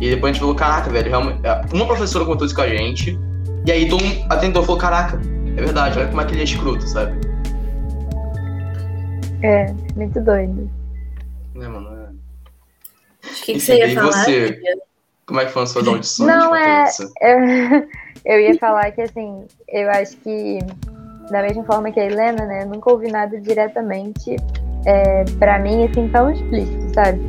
E 0.00 0.10
depois 0.10 0.30
a 0.30 0.32
gente 0.32 0.40
falou, 0.40 0.54
caraca, 0.54 0.90
velho, 0.90 1.08
realmente. 1.08 1.40
é, 1.46 1.62
Uma 1.72 1.86
professora 1.86 2.24
contou 2.24 2.46
isso 2.46 2.54
com 2.54 2.62
a 2.62 2.68
gente, 2.68 3.18
e 3.64 3.72
aí 3.72 3.88
todo 3.88 4.04
mundo 4.04 4.26
atentou 4.28 4.62
e 4.62 4.66
falou, 4.66 4.80
caraca, 4.80 5.20
é 5.56 5.60
verdade, 5.60 5.98
olha 5.98 6.08
como 6.08 6.20
é 6.20 6.24
que 6.24 6.32
ele 6.32 6.40
é 6.40 6.44
escroto, 6.44 6.86
sabe? 6.88 7.18
É, 9.42 9.72
muito 9.94 10.20
doido. 10.20 10.70
Né, 11.54 11.68
mano? 11.68 11.88
É. 11.90 12.08
O 13.28 13.44
que, 13.44 13.52
que 13.54 13.60
você 13.60 13.76
ia 13.76 13.86
e 13.86 13.94
falar? 13.94 14.10
você? 14.10 14.60
Como 15.26 15.40
é 15.40 15.46
que 15.46 15.52
foram 15.52 15.66
suas 15.66 15.86
audições? 15.86 16.28
Não, 16.28 16.54
é-? 16.54 16.86
Eu, 17.20 17.88
eu 18.24 18.40
ia 18.40 18.58
falar 18.58 18.90
que, 18.90 19.02
assim, 19.02 19.46
eu 19.68 19.90
acho 19.90 20.16
que, 20.18 20.58
da 21.30 21.42
mesma 21.42 21.64
forma 21.64 21.90
que 21.90 22.00
a 22.00 22.04
Helena, 22.06 22.44
né, 22.46 22.62
eu 22.62 22.66
nunca 22.68 22.90
ouvi 22.92 23.10
nada 23.10 23.40
diretamente 23.40 24.36
é, 24.86 25.24
pra 25.38 25.58
mim, 25.58 25.86
assim, 25.86 26.08
tão 26.08 26.30
explícito, 26.30 26.94
sabe? 26.94 27.20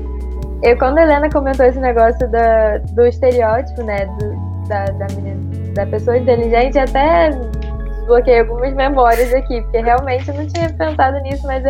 Eu, 0.64 0.78
quando 0.78 0.98
a 0.98 1.04
Helena 1.04 1.30
comentou 1.30 1.66
esse 1.66 1.80
negócio 1.80 2.28
da, 2.30 2.78
do 2.94 3.06
estereótipo, 3.06 3.84
né, 3.84 4.06
do- 4.06 4.68
da, 4.68 4.86
da, 4.86 5.08
menina, 5.16 5.40
da 5.76 5.86
pessoa 5.86 6.18
inteligente, 6.18 6.78
até 6.80 7.30
desbloqueei 7.30 8.40
algumas 8.40 8.74
memórias 8.74 9.34
aqui, 9.34 9.62
porque 9.62 9.80
realmente 9.80 10.28
eu 10.28 10.36
não 10.36 10.48
tinha 10.48 10.70
pensado 10.74 11.20
nisso, 11.22 11.46
mas, 11.46 11.64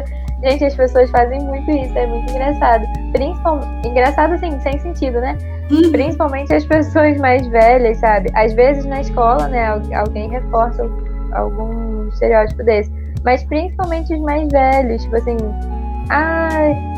gente, 0.43 0.64
as 0.65 0.76
pessoas 0.76 1.10
fazem 1.11 1.39
muito 1.41 1.69
isso, 1.72 1.97
é 1.97 2.07
muito 2.07 2.31
engraçado. 2.31 2.85
Principalmente, 3.11 3.88
engraçado, 3.88 4.34
assim, 4.34 4.60
sem 4.61 4.80
sentido, 4.80 5.19
né? 5.19 5.38
Hum, 5.72 5.91
Principalmente 5.91 6.53
as 6.53 6.64
pessoas 6.65 7.18
mais 7.18 7.45
velhas, 7.47 7.97
sabe? 7.97 8.30
Às 8.34 8.53
vezes 8.53 8.85
na 8.85 9.02
escola, 9.02 9.47
né, 9.47 9.65
al- 9.68 9.81
alguém 10.03 10.30
reforça 10.30 10.84
algum 11.34 11.85
estereótipo 12.10 12.64
desse. 12.64 12.91
Mas 13.23 13.44
principalmente 13.44 14.14
os 14.14 14.22
mais 14.22 14.48
velhos, 14.49 15.03
tipo 15.03 15.15
assim, 15.15 15.38
ah, 16.10 16.49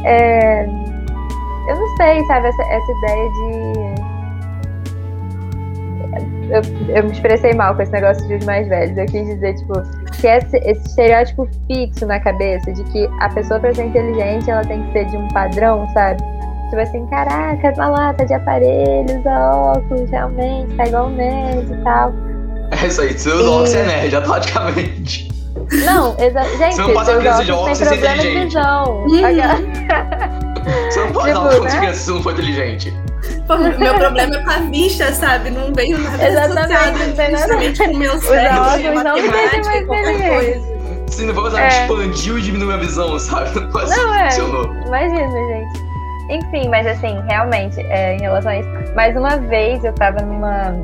é. 0.05 0.65
Eu 0.65 1.75
não 1.75 1.97
sei, 1.97 2.23
sabe, 2.25 2.47
essa, 2.47 2.63
essa 2.63 2.91
ideia 2.91 3.29
de. 3.31 4.07
Eu, 6.49 6.61
eu 6.95 7.03
me 7.03 7.11
expressei 7.11 7.53
mal 7.53 7.75
com 7.75 7.81
esse 7.81 7.91
negócio 7.91 8.25
de 8.27 8.35
os 8.35 8.45
mais 8.45 8.67
velhos. 8.67 8.97
Eu 8.97 9.05
quis 9.05 9.25
dizer, 9.27 9.53
tipo, 9.55 9.73
que 10.19 10.27
esse, 10.27 10.57
esse 10.57 10.87
estereótipo 10.87 11.47
fixo 11.67 12.05
na 12.05 12.19
cabeça 12.19 12.71
de 12.71 12.83
que 12.85 13.07
a 13.19 13.29
pessoa 13.29 13.59
pra 13.59 13.73
ser 13.73 13.85
inteligente 13.85 14.49
ela 14.49 14.61
tem 14.61 14.81
que 14.83 14.91
ser 14.93 15.05
de 15.05 15.17
um 15.17 15.27
padrão, 15.29 15.87
sabe? 15.89 16.21
Tipo 16.69 16.81
assim, 16.81 17.05
caraca, 17.07 17.71
tá 17.73 17.87
lá, 17.87 18.13
tá 18.13 18.25
de 18.25 18.33
aparelho, 18.33 19.19
usa 19.19 19.51
óculos, 19.51 20.09
realmente, 20.09 20.75
tá 20.75 20.85
igual 20.85 21.07
um 21.07 21.15
nerd 21.15 21.71
e 21.71 21.83
tal. 21.83 22.13
É 22.71 22.87
isso 22.87 23.01
aí, 23.01 23.15
óculos, 23.17 23.69
você 23.69 23.77
é 23.77 23.83
nerd, 23.85 24.15
automaticamente. 24.15 25.27
Não, 25.85 26.15
exa 26.19 26.43
gente, 26.57 26.75
Você 26.75 26.81
não 26.81 26.93
passa 26.93 27.11
seus 27.11 27.19
criança 27.19 27.45
de 27.45 27.51
óculos 27.51 27.77
problema 27.79 28.01
de 28.01 28.13
inteligente. 28.17 28.45
visão. 28.45 29.05
Aquela- 29.25 30.37
Você 30.91 30.99
não 30.99 31.11
pode 31.13 31.27
Tipo, 31.29 31.39
dar 31.43 31.49
óculos 31.55 31.73
né? 31.73 31.79
criança 31.79 31.99
se 31.99 32.05
você 32.05 32.11
não 32.11 32.23
for 32.23 32.33
inteligente. 32.33 32.93
Pô, 33.47 33.57
meu 33.57 33.71
problema 33.95 34.35
é 34.35 34.43
com 34.43 34.49
a 34.49 34.57
vista, 34.69 35.11
sabe? 35.13 35.49
Não 35.49 35.73
veio 35.73 35.97
nada 35.97 36.27
Exatamente, 36.27 36.73
associado 36.73 36.99
não 36.99 37.15
tem 37.15 37.31
nada- 37.31 37.37
justamente 37.37 37.77
com 37.85 37.91
o 37.91 37.97
meu 37.97 38.19
cérebro, 38.21 38.59
óculos 38.61 39.03
não 39.03 39.15
me 39.15 39.29
deixam 39.29 39.61
mais 39.63 39.85
qualquer 39.85 40.13
inteligente. 40.13 40.29
coisa. 40.59 40.77
Se 41.07 41.25
não 41.25 41.33
for 41.33 41.47
usar, 41.47 41.61
É. 41.61 41.67
expandiu 41.69 42.37
e 42.37 42.41
diminuiu 42.41 42.73
a 42.73 42.77
visão, 42.77 43.17
sabe? 43.17 43.57
Não, 43.59 43.79
assim 43.81 43.95
Não, 43.95 44.13
é. 44.13 44.29
funcionou. 44.31 44.73
Imagina, 44.85 45.29
gente. 45.47 45.87
Enfim, 46.29 46.67
mas 46.69 46.85
assim, 46.85 47.17
realmente, 47.29 47.79
é, 47.79 48.15
em 48.15 48.19
relação 48.21 48.51
a 48.51 48.59
isso. 48.59 48.69
Mais 48.93 49.15
uma 49.15 49.37
vez 49.37 49.83
eu 49.85 49.93
tava 49.93 50.19
numa. 50.21 50.75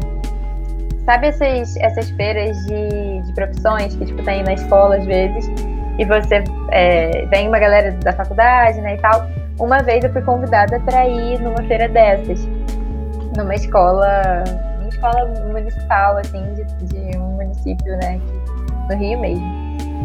Sabe 1.05 1.27
essas, 1.27 1.75
essas 1.77 2.09
feiras 2.11 2.57
de, 2.65 3.21
de 3.23 3.33
profissões 3.33 3.95
que, 3.95 4.05
tipo, 4.05 4.23
tem 4.23 4.43
na 4.43 4.53
escola 4.53 4.95
às 4.95 5.05
vezes? 5.05 5.51
E 5.99 6.05
você 6.05 6.43
é, 6.71 7.25
vem 7.27 7.49
uma 7.49 7.59
galera 7.59 7.91
da 7.91 8.13
faculdade, 8.13 8.79
né, 8.81 8.95
e 8.95 8.97
tal. 8.97 9.27
Uma 9.59 9.79
vez 9.83 10.03
eu 10.03 10.11
fui 10.11 10.21
convidada 10.21 10.79
para 10.79 11.07
ir 11.07 11.39
numa 11.39 11.61
feira 11.67 11.89
dessas. 11.89 12.47
Numa 13.37 13.53
escola. 13.53 14.43
Uma 14.79 14.89
escola 14.89 15.25
municipal, 15.51 16.17
assim, 16.17 16.41
de, 16.53 16.63
de 16.85 17.17
um 17.17 17.35
município, 17.35 17.97
né, 17.97 18.19
no 18.89 18.95
Rio 18.95 19.19
mesmo. 19.19 19.45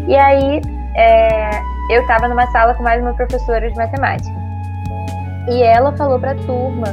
E 0.09 0.17
aí, 0.17 0.61
é, 0.97 1.51
eu 1.91 2.05
tava 2.07 2.27
numa 2.27 2.47
sala 2.49 2.75
com 2.75 2.83
mais 2.83 3.01
uma 3.01 3.15
professora 3.15 3.71
de 3.71 3.77
matemática. 3.77 4.37
E 5.49 5.63
ela 5.63 5.97
falou 5.97 6.19
pra 6.19 6.35
turma 6.35 6.89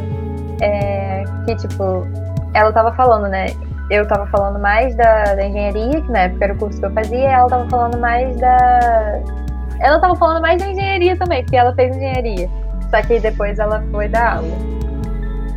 é, 0.61 1.23
que, 1.45 1.55
tipo, 1.55 2.07
ela 2.53 2.71
tava 2.71 2.93
falando, 2.93 3.27
né? 3.27 3.47
Eu 3.89 4.07
tava 4.07 4.25
falando 4.27 4.59
mais 4.59 4.95
da, 4.95 5.35
da 5.35 5.45
engenharia, 5.45 6.01
que 6.01 6.11
na 6.11 6.19
época 6.21 6.45
era 6.45 6.53
o 6.53 6.57
curso 6.57 6.79
que 6.79 6.85
eu 6.85 6.91
fazia, 6.91 7.17
e 7.17 7.23
ela 7.23 7.47
tava 7.47 7.69
falando 7.69 7.99
mais 7.99 8.35
da. 8.37 9.21
Ela 9.79 9.99
tava 9.99 10.15
falando 10.15 10.41
mais 10.41 10.61
da 10.61 10.69
engenharia 10.69 11.17
também, 11.17 11.43
porque 11.43 11.57
ela 11.57 11.75
fez 11.75 11.95
engenharia. 11.95 12.49
Só 12.89 13.01
que 13.01 13.19
depois 13.19 13.59
ela 13.59 13.83
foi 13.91 14.07
dar 14.07 14.37
aula. 14.37 14.55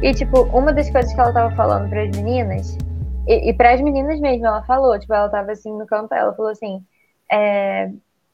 E, 0.03 0.13
tipo, 0.13 0.43
uma 0.57 0.73
das 0.73 0.91
coisas 0.91 1.13
que 1.13 1.21
ela 1.21 1.33
tava 1.33 1.55
falando 1.55 1.89
pras 1.89 2.17
meninas, 2.17 2.77
e, 3.27 3.51
e 3.51 3.55
pras 3.55 3.81
meninas 3.81 4.21
mesmo, 4.21 4.47
ela 4.47 4.63
falou, 4.63 4.99
tipo, 4.99 5.13
ela 5.15 5.29
tava 5.29 5.53
assim 5.53 5.77
no 5.77 5.87
canto, 5.87 6.13
ela 6.13 6.35
falou 6.35 6.51
assim. 6.51 6.83
É, 7.31 7.91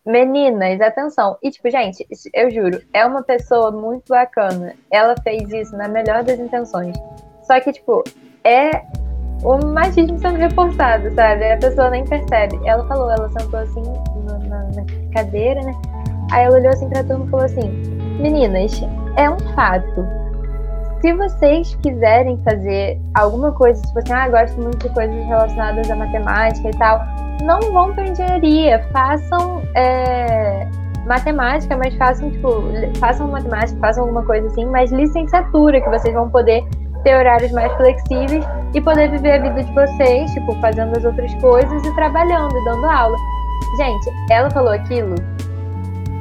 Meninas, 0.06 0.82
atenção. 0.82 1.38
E, 1.42 1.50
tipo, 1.50 1.70
gente, 1.70 2.06
eu 2.34 2.50
juro, 2.50 2.82
é 2.92 3.06
uma 3.06 3.22
pessoa 3.22 3.70
muito 3.70 4.10
bacana. 4.10 4.74
Ela 4.90 5.14
fez 5.22 5.50
isso 5.50 5.74
na 5.74 5.88
melhor 5.88 6.22
das 6.22 6.38
intenções. 6.38 6.94
Só 7.42 7.58
que, 7.58 7.72
tipo, 7.72 8.04
é 8.44 8.84
o 9.43 9.59
machismo 9.66 10.19
sendo 10.19 10.39
reforçado, 10.39 11.11
sabe? 11.15 11.52
A 11.52 11.56
pessoa 11.59 11.90
nem 11.90 12.05
percebe. 12.05 12.59
Ela 12.65 12.86
falou, 12.86 13.11
ela 13.11 13.28
sentou 13.28 13.61
assim 13.61 13.82
no- 13.82 14.39
na, 14.48 14.59
na 14.59 14.85
cadeira, 15.12 15.61
né? 15.62 15.74
Aí 16.32 16.44
ela 16.44 16.56
olhou 16.56 16.70
assim 16.70 16.89
pra 16.89 17.05
turma 17.05 17.27
e 17.27 17.28
falou 17.31 17.44
assim: 17.47 17.69
Meninas, 18.20 18.82
é 19.16 19.28
um 19.28 19.39
fato. 19.55 20.06
Se 21.01 21.12
vocês 21.12 21.74
quiserem 21.82 22.40
fazer 22.44 22.98
alguma 23.15 23.52
coisa, 23.52 23.82
tipo 23.82 23.98
assim, 23.98 24.12
ah, 24.12 24.28
gosto 24.28 24.59
muito 24.61 24.89
de 24.89 24.94
coisas 24.94 25.15
relacionadas 25.27 25.90
à 25.90 25.97
matemática 25.97 26.66
e 26.69 26.78
tal, 26.78 26.98
não 27.43 27.61
vão 27.73 27.94
para 27.94 28.09
engenharia, 28.09 28.82
façam 28.90 29.61
é, 29.77 30.66
matemática, 31.06 31.77
mas 31.77 31.94
façam, 31.97 32.31
tipo, 32.31 32.48
façam 32.98 33.28
matemática, 33.28 33.78
façam 33.81 34.05
alguma 34.05 34.24
coisa 34.24 34.47
assim, 34.47 34.65
mas 34.65 34.90
licenciatura, 34.90 35.78
que 35.78 35.90
vocês 35.90 36.15
vão 36.15 36.31
poder 36.31 36.65
ter 37.05 37.16
horários 37.16 37.52
mais 37.52 37.72
flexíveis 37.74 38.44
e 38.74 38.81
poder 38.81 39.10
viver 39.10 39.32
a 39.32 39.39
vida 39.39 39.62
de 39.62 39.72
vocês, 39.72 40.31
tipo, 40.32 40.55
fazendo 40.60 40.97
as 40.97 41.05
outras 41.05 41.32
coisas 41.35 41.85
e 41.85 41.94
trabalhando, 41.94 42.56
e 42.56 42.64
dando 42.64 42.86
aula. 42.86 43.16
Gente, 43.76 44.10
ela 44.31 44.51
falou 44.51 44.72
aquilo 44.72 45.14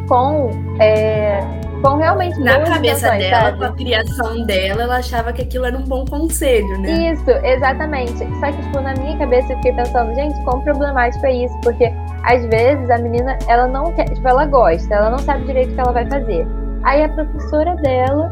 com 0.07 0.51
é, 0.79 1.39
com 1.83 1.97
realmente 1.97 2.39
Na 2.39 2.61
cabeça 2.61 3.11
dela, 3.11 3.41
sabe? 3.41 3.57
com 3.57 3.65
a 3.65 3.71
criação 3.73 4.45
dela, 4.45 4.83
ela 4.83 4.97
achava 4.97 5.33
que 5.33 5.41
aquilo 5.41 5.65
era 5.65 5.77
um 5.77 5.83
bom 5.83 6.05
conselho, 6.05 6.79
né? 6.79 7.11
Isso, 7.11 7.29
exatamente. 7.29 8.17
Só 8.39 8.51
que, 8.51 8.61
tipo, 8.61 8.79
na 8.79 8.93
minha 8.93 9.17
cabeça 9.17 9.51
eu 9.51 9.57
fiquei 9.57 9.73
pensando, 9.73 10.15
gente, 10.15 10.41
quão 10.43 10.61
problemático 10.61 11.25
é 11.25 11.33
isso? 11.43 11.59
Porque 11.61 11.91
às 12.23 12.45
vezes 12.45 12.89
a 12.89 12.97
menina, 12.97 13.37
ela 13.47 13.67
não 13.67 13.91
quer, 13.93 14.05
tipo, 14.05 14.25
ela 14.27 14.45
gosta, 14.45 14.93
ela 14.93 15.09
não 15.09 15.19
sabe 15.19 15.45
direito 15.45 15.71
o 15.71 15.75
que 15.75 15.81
ela 15.81 15.91
vai 15.91 16.09
fazer. 16.09 16.47
Aí 16.83 17.03
a 17.03 17.09
professora 17.09 17.75
dela, 17.75 18.31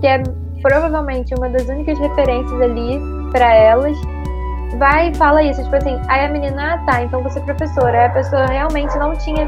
que 0.00 0.06
é 0.06 0.22
provavelmente 0.60 1.34
uma 1.34 1.48
das 1.48 1.68
únicas 1.68 1.98
referências 1.98 2.60
ali 2.60 3.00
pra 3.32 3.54
elas, 3.54 3.96
vai 4.78 5.10
e 5.10 5.14
fala 5.14 5.42
isso, 5.42 5.62
tipo 5.62 5.76
assim, 5.76 6.00
aí 6.08 6.26
a 6.26 6.28
menina, 6.28 6.74
ah, 6.74 6.78
tá, 6.90 7.02
então 7.02 7.22
você 7.22 7.38
é 7.38 7.42
professora. 7.42 7.98
Aí 7.98 8.06
a 8.06 8.10
pessoa 8.10 8.46
realmente 8.46 8.96
não 8.98 9.16
tinha 9.16 9.46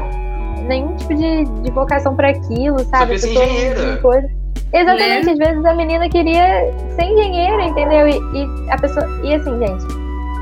nenhum 0.67 0.95
tipo 0.95 1.13
de, 1.15 1.43
de 1.45 1.71
vocação 1.71 2.15
pra 2.15 2.29
aquilo, 2.29 2.79
sabe? 2.85 3.03
A 3.03 3.07
pessoa 3.07 3.33
não 3.33 3.43
engenheira. 3.53 3.97
coisa. 3.97 4.29
Exatamente, 4.73 5.25
Né? 5.27 5.31
às 5.33 5.37
vezes 5.37 5.65
a 5.65 5.73
menina 5.75 6.09
queria 6.09 6.71
ser 6.95 7.03
engenheira, 7.03 7.63
entendeu? 7.63 8.07
E, 8.07 8.17
e 8.17 8.71
a 8.71 8.77
pessoa. 8.77 9.05
E 9.23 9.35
assim, 9.35 9.57
gente, 9.59 9.85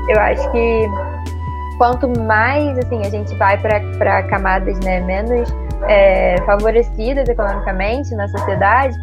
eu 0.08 0.18
acho 0.20 0.50
que 0.52 0.86
quanto 1.78 2.08
mais 2.20 2.78
assim 2.78 3.00
a 3.00 3.10
gente 3.10 3.34
vai 3.36 3.58
para 3.58 4.22
camadas 4.24 4.78
né, 4.80 5.00
menos 5.00 5.52
é, 5.88 6.36
favorecidas 6.46 7.28
economicamente 7.28 8.14
na 8.14 8.26
sociedade, 8.28 8.96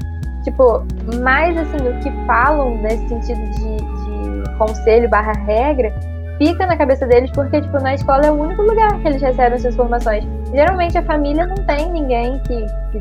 tipo, 0.44 0.84
mais 1.22 1.58
assim, 1.58 1.78
o 1.78 2.00
que 2.00 2.12
falam 2.26 2.78
nesse 2.78 3.08
sentido 3.08 3.42
de, 3.52 3.78
de 3.78 4.58
conselho 4.58 5.10
barra 5.10 5.34
regra 5.46 5.94
fica 6.38 6.66
na 6.66 6.78
cabeça 6.78 7.06
deles 7.06 7.30
porque, 7.32 7.62
tipo, 7.62 7.80
na 7.80 7.96
escola 7.96 8.26
é 8.26 8.32
o 8.32 8.36
único 8.36 8.62
lugar 8.62 9.00
que 9.02 9.08
eles 9.08 9.22
recebem 9.22 9.60
suas 9.60 9.76
formações. 9.76 10.24
Geralmente 10.52 10.98
a 10.98 11.04
família 11.04 11.46
não 11.46 11.58
tem 11.66 11.92
ninguém 11.92 12.40
que, 12.40 12.66
que, 12.92 13.00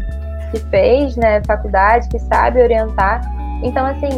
que 0.51 0.59
fez, 0.71 1.17
né, 1.17 1.41
faculdade, 1.47 2.09
que 2.09 2.19
sabe 2.19 2.61
orientar. 2.61 3.21
Então, 3.63 3.87
assim, 3.87 4.09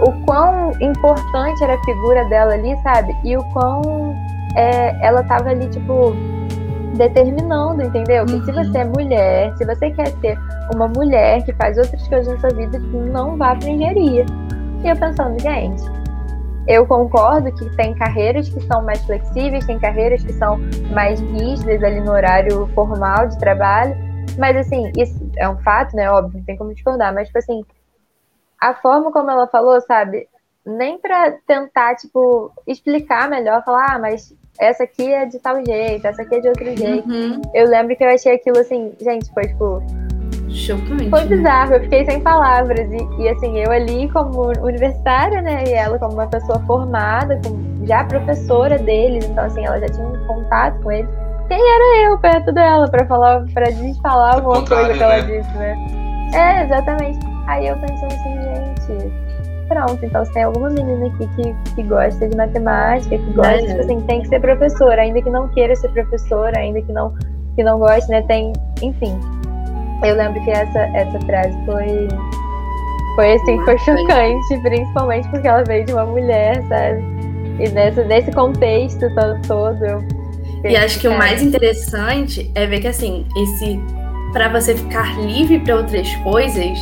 o 0.00 0.12
quão 0.26 0.72
importante 0.80 1.62
era 1.62 1.74
a 1.74 1.84
figura 1.84 2.24
dela 2.28 2.54
ali, 2.54 2.76
sabe? 2.82 3.16
E 3.24 3.36
o 3.36 3.44
quão 3.52 4.14
é, 4.56 5.06
ela 5.06 5.22
tava 5.22 5.50
ali, 5.50 5.68
tipo, 5.68 6.14
determinando, 6.96 7.82
entendeu? 7.82 8.24
Que 8.26 8.40
se 8.44 8.50
Uhum. 8.50 8.64
você 8.64 8.78
é 8.78 8.84
mulher, 8.84 9.56
se 9.56 9.64
você 9.64 9.90
quer 9.90 10.08
ser 10.20 10.38
uma 10.74 10.88
mulher 10.88 11.44
que 11.44 11.52
faz 11.54 11.76
outras 11.78 12.06
coisas 12.08 12.32
na 12.34 12.40
sua 12.40 12.50
vida, 12.50 12.78
não 12.78 13.36
vá 13.36 13.54
pra 13.54 13.68
engenharia. 13.68 14.24
E 14.82 14.88
eu 14.88 14.96
pensando, 14.96 15.40
gente, 15.40 15.82
eu 16.66 16.86
concordo 16.86 17.52
que 17.52 17.68
tem 17.76 17.94
carreiras 17.94 18.48
que 18.48 18.60
são 18.66 18.82
mais 18.82 19.04
flexíveis, 19.04 19.64
tem 19.66 19.78
carreiras 19.78 20.24
que 20.24 20.32
são 20.32 20.58
mais 20.92 21.20
rígidas 21.20 21.82
ali 21.82 22.00
no 22.00 22.12
horário 22.12 22.66
formal 22.74 23.28
de 23.28 23.38
trabalho, 23.38 23.96
mas 24.38 24.56
assim, 24.56 24.90
isso 24.96 25.18
é 25.36 25.48
um 25.48 25.56
fato, 25.58 25.94
né? 25.94 26.10
Óbvio, 26.10 26.38
não 26.38 26.44
tem 26.44 26.56
como 26.56 26.74
discordar, 26.74 27.14
mas 27.14 27.28
tipo 27.28 27.38
assim, 27.38 27.64
a 28.60 28.74
forma 28.74 29.12
como 29.12 29.30
ela 29.30 29.46
falou, 29.46 29.80
sabe? 29.80 30.28
Nem 30.64 30.98
pra 30.98 31.32
tentar, 31.46 31.94
tipo, 31.94 32.50
explicar 32.66 33.28
melhor, 33.30 33.62
falar, 33.64 33.94
ah, 33.94 33.98
mas 33.98 34.34
essa 34.58 34.84
aqui 34.84 35.12
é 35.12 35.26
de 35.26 35.38
tal 35.38 35.56
jeito, 35.64 36.06
essa 36.06 36.22
aqui 36.22 36.34
é 36.36 36.40
de 36.40 36.48
outro 36.48 36.76
jeito. 36.76 37.08
Uhum. 37.08 37.40
Eu 37.54 37.68
lembro 37.68 37.96
que 37.96 38.04
eu 38.04 38.08
achei 38.08 38.34
aquilo 38.34 38.58
assim, 38.58 38.92
gente, 39.00 39.32
foi 39.32 39.44
tipo, 39.44 39.82
Chocante. 40.48 41.10
foi 41.10 41.24
né? 41.24 41.36
bizarro, 41.36 41.74
eu 41.74 41.80
fiquei 41.80 42.04
sem 42.04 42.20
palavras. 42.20 42.90
E, 42.90 43.22
e, 43.22 43.28
assim, 43.28 43.58
eu 43.58 43.70
ali 43.70 44.08
como 44.10 44.52
universitária, 44.62 45.42
né? 45.42 45.64
E 45.66 45.72
ela 45.72 45.98
como 45.98 46.14
uma 46.14 46.26
pessoa 46.26 46.58
formada, 46.60 47.40
como 47.44 47.86
já 47.86 48.04
professora 48.04 48.78
deles, 48.78 49.24
então 49.26 49.44
assim, 49.44 49.64
ela 49.64 49.78
já 49.80 49.88
tinha 49.88 50.06
um 50.06 50.26
contato 50.26 50.80
com 50.82 50.90
eles. 50.90 51.10
Quem 51.48 51.60
era 51.60 52.10
eu 52.10 52.18
perto 52.18 52.52
dela 52.52 52.88
pra 52.90 53.06
falar, 53.06 53.44
para 53.54 53.70
desfalar 53.70 54.36
alguma 54.36 54.64
coisa 54.66 54.92
que 54.92 55.02
ela 55.02 55.22
né? 55.22 55.38
disse, 55.38 55.56
né? 55.56 55.76
É, 56.34 56.64
exatamente. 56.64 57.18
Aí 57.46 57.68
eu 57.68 57.76
pensando 57.76 58.12
assim, 58.12 58.34
gente, 58.42 59.25
pronto, 59.68 60.04
então 60.04 60.24
se 60.24 60.32
tem 60.32 60.44
alguma 60.44 60.70
menina 60.70 61.06
aqui 61.06 61.28
que, 61.36 61.74
que 61.74 61.82
gosta 61.82 62.28
de 62.28 62.36
matemática, 62.36 63.16
que 63.18 63.32
gosta, 63.32 63.52
É. 63.52 63.66
tipo 63.66 63.80
assim, 63.80 64.00
tem 64.02 64.22
que 64.22 64.28
ser 64.28 64.40
professora, 64.40 65.02
ainda 65.02 65.20
que 65.22 65.30
não 65.30 65.48
queira 65.48 65.74
ser 65.76 65.88
professora, 65.90 66.58
ainda 66.58 66.80
que 66.82 66.92
não, 66.92 67.14
que 67.54 67.62
não 67.62 67.78
goste, 67.78 68.10
né? 68.10 68.22
Tem, 68.22 68.52
enfim. 68.82 69.18
Eu 70.04 70.16
lembro 70.16 70.42
que 70.44 70.50
essa, 70.50 70.78
essa 70.94 71.18
frase 71.20 71.56
foi. 71.64 72.08
Foi 73.16 73.32
assim, 73.32 73.58
foi 73.64 73.78
chocante, 73.78 74.60
principalmente 74.62 75.28
porque 75.30 75.48
ela 75.48 75.64
veio 75.64 75.86
de 75.86 75.92
uma 75.94 76.04
mulher, 76.04 76.62
sabe? 76.68 77.02
E 77.58 77.68
nessa, 77.70 78.04
nesse 78.04 78.30
contexto 78.32 79.08
todo, 79.14 79.40
todo 79.46 79.84
eu. 79.84 80.04
E 80.64 80.76
acho 80.76 81.00
que 81.00 81.08
o 81.08 81.16
mais 81.16 81.42
interessante 81.42 82.50
é 82.54 82.66
ver 82.66 82.80
que 82.80 82.88
assim, 82.88 83.24
esse 83.36 83.80
para 84.32 84.48
você 84.50 84.74
ficar 84.74 85.18
livre 85.20 85.60
para 85.60 85.76
outras 85.76 86.14
coisas, 86.16 86.78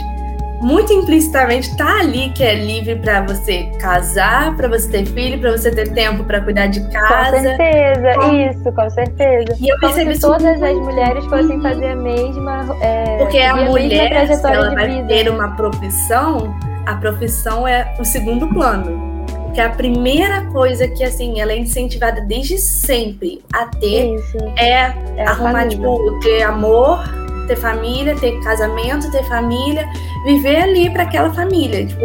muito 0.61 0.93
implicitamente 0.93 1.77
tá 1.77 2.01
ali 2.01 2.31
que 2.31 2.43
é 2.43 2.55
livre 2.55 2.97
para 2.97 3.23
você 3.23 3.65
casar, 3.81 4.57
para 4.57 4.69
você 4.69 4.89
ter 4.91 5.07
filho, 5.07 5.39
para 5.39 5.51
você 5.53 5.71
ter 5.71 5.93
tempo 5.93 6.25
para 6.25 6.41
cuidar 6.41 6.67
de 6.69 6.81
Com 6.81 6.91
casa. 6.91 7.41
certeza, 7.41 8.15
Como- 8.15 8.37
isso, 8.39 8.73
com 8.73 8.91
certeza. 8.91 9.57
E 9.61 9.69
eu 9.69 9.77
Como 9.79 9.81
percebi 9.81 10.13
se 10.13 10.19
isso 10.19 10.29
todas 10.29 10.63
as 10.63 10.77
mulheres 10.79 11.25
fossem 11.27 11.61
fazer 11.61 11.89
a 11.89 11.97
mesma. 11.97 12.77
É, 12.81 13.19
Porque 13.19 13.39
a 13.39 13.55
mesma 13.55 13.71
mulher, 13.71 14.27
se 14.35 14.47
ela 14.47 14.75
vai 14.75 14.89
vida. 14.89 15.09
ter 15.09 15.29
uma 15.29 15.49
profissão, 15.57 16.55
a 16.87 16.95
profissão 16.95 17.69
é 17.69 17.95
o 17.99 18.05
segundo 18.05 18.49
plano. 18.49 19.13
Porque 19.45 19.61
a 19.61 19.71
primeira 19.71 20.47
coisa 20.47 20.89
que, 20.89 21.05
assim, 21.05 21.41
ela 21.41 21.53
é 21.53 21.59
incentivada 21.59 22.21
desde 22.23 22.59
sempre 22.59 23.41
a 23.53 23.67
ter 23.67 24.15
Isso. 24.17 24.37
é 24.59 24.93
É 25.17 25.25
a 25.25 25.31
arrumar, 25.31 25.69
tipo, 25.69 26.19
ter 26.21 26.43
amor, 26.43 27.05
ter 27.47 27.57
família, 27.57 28.15
ter 28.17 28.33
casamento, 28.41 29.11
ter 29.11 29.25
família, 29.25 29.87
viver 30.25 30.57
ali 30.57 30.91
para 30.91 31.05
aquela 31.05 31.33
família, 31.33 31.87
tipo. 31.87 32.05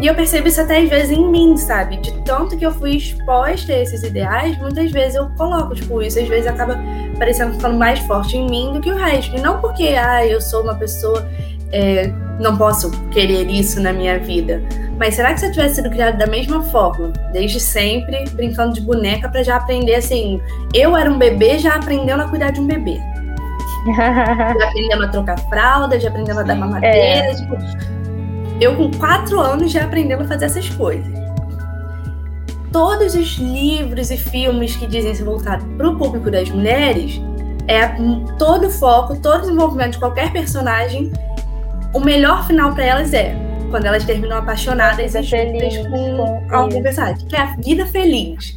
E 0.00 0.06
eu 0.06 0.14
percebo 0.14 0.48
isso 0.48 0.60
até 0.60 0.78
às 0.78 0.88
vezes 0.88 1.16
em 1.16 1.28
mim, 1.30 1.56
sabe? 1.56 1.96
De 1.98 2.12
tanto 2.22 2.56
que 2.56 2.66
eu 2.66 2.72
fui 2.72 2.96
exposta 2.96 3.72
a 3.72 3.78
esses 3.78 4.02
ideais, 4.02 4.58
muitas 4.58 4.90
vezes 4.90 5.14
eu 5.14 5.28
coloco, 5.36 5.74
tipo, 5.74 6.02
isso 6.02 6.18
às 6.18 6.26
vezes 6.26 6.46
acaba 6.46 6.76
parecendo 7.16 7.52
ficando 7.52 7.76
mais 7.76 8.00
forte 8.00 8.36
em 8.36 8.50
mim 8.50 8.72
do 8.72 8.80
que 8.80 8.90
o 8.90 8.96
resto. 8.96 9.36
E 9.36 9.40
não 9.40 9.60
porque, 9.60 9.88
ah, 9.88 10.26
eu 10.26 10.40
sou 10.40 10.62
uma 10.62 10.74
pessoa, 10.74 11.28
é, 11.70 12.10
não 12.40 12.56
posso 12.56 12.90
querer 13.10 13.48
isso 13.48 13.80
na 13.80 13.92
minha 13.92 14.18
vida. 14.18 14.60
Mas 14.98 15.14
será 15.14 15.34
que 15.34 15.40
se 15.40 15.46
eu 15.46 15.52
tivesse 15.52 15.76
sido 15.76 15.90
criada 15.90 16.16
da 16.16 16.26
mesma 16.26 16.62
forma, 16.64 17.12
desde 17.32 17.60
sempre, 17.60 18.24
brincando 18.32 18.74
de 18.74 18.80
boneca 18.80 19.28
pra 19.28 19.42
já 19.42 19.56
aprender 19.56 19.94
assim, 19.94 20.40
eu 20.74 20.96
era 20.96 21.10
um 21.10 21.18
bebê 21.18 21.58
já 21.58 21.74
aprendendo 21.76 22.22
a 22.22 22.28
cuidar 22.28 22.50
de 22.50 22.60
um 22.60 22.66
bebê. 22.66 23.00
Já 23.96 24.68
aprendendo 24.68 25.04
a 25.04 25.08
trocar 25.08 25.38
fralda, 25.48 25.98
já 25.98 26.08
aprendendo 26.08 26.40
a 26.40 26.42
dar 26.42 26.54
mamadeira. 26.54 27.34
Tipo, 27.34 27.56
eu 28.60 28.76
com 28.76 28.90
quatro 28.92 29.40
anos 29.40 29.72
já 29.72 29.84
aprendendo 29.84 30.22
a 30.22 30.26
fazer 30.26 30.44
essas 30.44 30.68
coisas. 30.70 31.12
Todos 32.72 33.14
os 33.14 33.36
livros 33.38 34.10
e 34.10 34.16
filmes 34.16 34.76
que 34.76 34.86
dizem 34.86 35.14
ser 35.14 35.24
voltados 35.24 35.66
para 35.76 35.88
o 35.88 35.96
público 35.96 36.30
das 36.30 36.48
mulheres, 36.48 37.20
é 37.68 37.88
todo 38.38 38.68
o 38.68 38.70
foco, 38.70 39.20
todo 39.20 39.38
o 39.38 39.40
desenvolvimento 39.40 39.92
de 39.92 39.98
qualquer 39.98 40.32
personagem, 40.32 41.12
o 41.92 42.00
melhor 42.00 42.46
final 42.46 42.72
para 42.74 42.84
elas 42.84 43.12
é 43.12 43.36
quando 43.70 43.86
elas 43.86 44.04
terminam 44.04 44.38
apaixonadas 44.38 45.14
e 45.14 45.22
juntas 45.22 45.76
com 45.88 46.46
algum 46.50 46.82
personagem, 46.82 47.26
que 47.26 47.34
é 47.34 47.40
a 47.40 47.56
vida 47.56 47.86
feliz. 47.86 48.56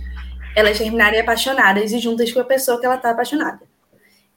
Elas 0.56 0.78
terminarem 0.78 1.20
apaixonadas 1.20 1.92
e 1.92 2.00
juntas 2.00 2.32
com 2.32 2.40
a 2.40 2.44
pessoa 2.44 2.80
que 2.80 2.86
ela 2.86 2.98
tá 2.98 3.12
apaixonada. 3.12 3.60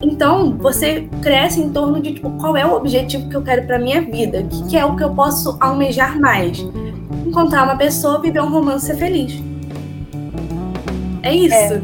Então, 0.00 0.56
você 0.56 1.08
cresce 1.20 1.60
em 1.60 1.72
torno 1.72 2.00
de 2.00 2.14
tipo, 2.14 2.30
qual 2.38 2.56
é 2.56 2.64
o 2.64 2.72
objetivo 2.72 3.28
que 3.28 3.34
eu 3.34 3.42
quero 3.42 3.66
para 3.66 3.80
minha 3.80 4.00
vida, 4.00 4.42
o 4.42 4.46
que, 4.46 4.68
que 4.68 4.76
é 4.76 4.84
o 4.84 4.94
que 4.94 5.02
eu 5.02 5.10
posso 5.12 5.56
almejar 5.58 6.20
mais. 6.20 6.60
Encontrar 7.26 7.64
uma 7.64 7.76
pessoa, 7.76 8.20
viver 8.20 8.40
um 8.40 8.48
romance 8.48 8.84
e 8.84 8.86
ser 8.92 8.96
feliz. 8.96 9.42
É 11.24 11.34
isso. 11.34 11.74
É. 11.74 11.82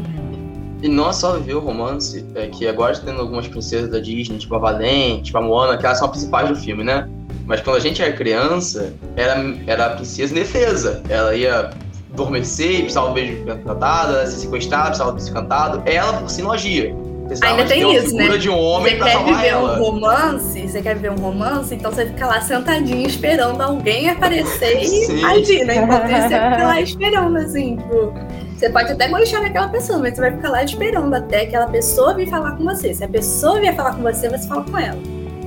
E 0.81 0.87
não 0.87 1.09
é 1.09 1.11
só 1.11 1.33
viver 1.33 1.55
o 1.55 1.59
romance, 1.59 2.25
é 2.35 2.47
que 2.47 2.65
agora 2.65 2.93
está 2.93 3.05
tendo 3.05 3.19
algumas 3.19 3.49
princesas 3.49 3.91
da 3.91 3.99
Disney, 3.99 4.37
tipo 4.37 4.55
a 4.55 4.59
Valente, 4.59 5.23
tipo 5.23 5.37
a 5.37 5.41
Moana, 5.41 5.77
que 5.77 5.85
elas 5.85 5.97
são 5.97 6.07
as 6.07 6.11
principais 6.13 6.47
do 6.47 6.55
filme, 6.55 6.85
né? 6.85 7.09
Mas 7.45 7.59
quando 7.59 7.75
a 7.75 7.81
gente 7.81 8.01
era 8.01 8.13
criança, 8.13 8.93
era, 9.17 9.43
era 9.67 9.87
a 9.87 9.89
princesa 9.89 10.31
indefesa. 10.31 11.03
Ela 11.09 11.35
ia 11.35 11.69
adormecer, 12.13 12.79
precisava 12.79 13.07
de 13.07 13.11
um 13.11 13.13
beijo 13.13 13.45
cantado, 13.65 14.13
ela 14.13 14.21
ia 14.21 14.27
ser 14.27 14.37
sequestrada, 14.37 14.85
precisava 14.85 15.11
de 15.11 15.17
um 15.17 15.19
beijo 15.19 15.33
cantado. 15.33 15.83
Ela 15.85 16.13
por 16.13 16.29
si 16.29 16.41
não 16.41 16.53
agia. 16.53 16.95
Precisava 17.27 17.53
Ainda 17.59 17.65
tem 17.69 17.95
isso, 17.95 18.15
né? 18.15 18.37
de 18.37 18.49
um 18.49 18.57
homem 18.59 18.93
Você 18.93 18.97
pra 18.97 19.07
quer 19.11 19.23
viver 19.25 19.47
ela. 19.47 19.79
um 19.79 19.83
romance, 19.83 20.67
você 20.67 20.81
quer 20.81 20.95
viver 20.95 21.11
um 21.11 21.15
romance, 21.15 21.73
então 21.73 21.91
você 21.91 22.05
fica 22.05 22.27
lá 22.27 22.39
sentadinho 22.41 23.07
esperando 23.07 23.59
alguém 23.61 24.09
aparecer 24.09 24.83
e 24.83 25.23
agir, 25.25 25.65
né? 25.65 25.77
Enquanto 25.77 26.05
isso, 26.11 26.21
você 26.21 26.27
fica 26.27 26.63
lá 26.67 26.81
esperando, 26.81 27.37
assim, 27.37 27.77
tipo. 27.77 28.13
Você 28.55 28.69
pode 28.69 28.91
até 28.93 29.07
gostar 29.09 29.41
daquela 29.41 29.67
pessoa, 29.67 29.99
mas 29.99 30.15
você 30.15 30.21
vai 30.21 30.31
ficar 30.31 30.49
lá 30.49 30.63
esperando 30.63 31.13
até 31.13 31.41
aquela 31.41 31.67
pessoa 31.67 32.13
vir 32.13 32.29
falar 32.29 32.51
com 32.53 32.63
você. 32.63 32.93
Se 32.93 33.03
a 33.03 33.07
pessoa 33.07 33.59
vier 33.59 33.75
falar 33.75 33.95
com 33.95 34.01
você, 34.03 34.29
você 34.29 34.47
fala 34.47 34.63
com 34.63 34.77
ela. 34.77 34.97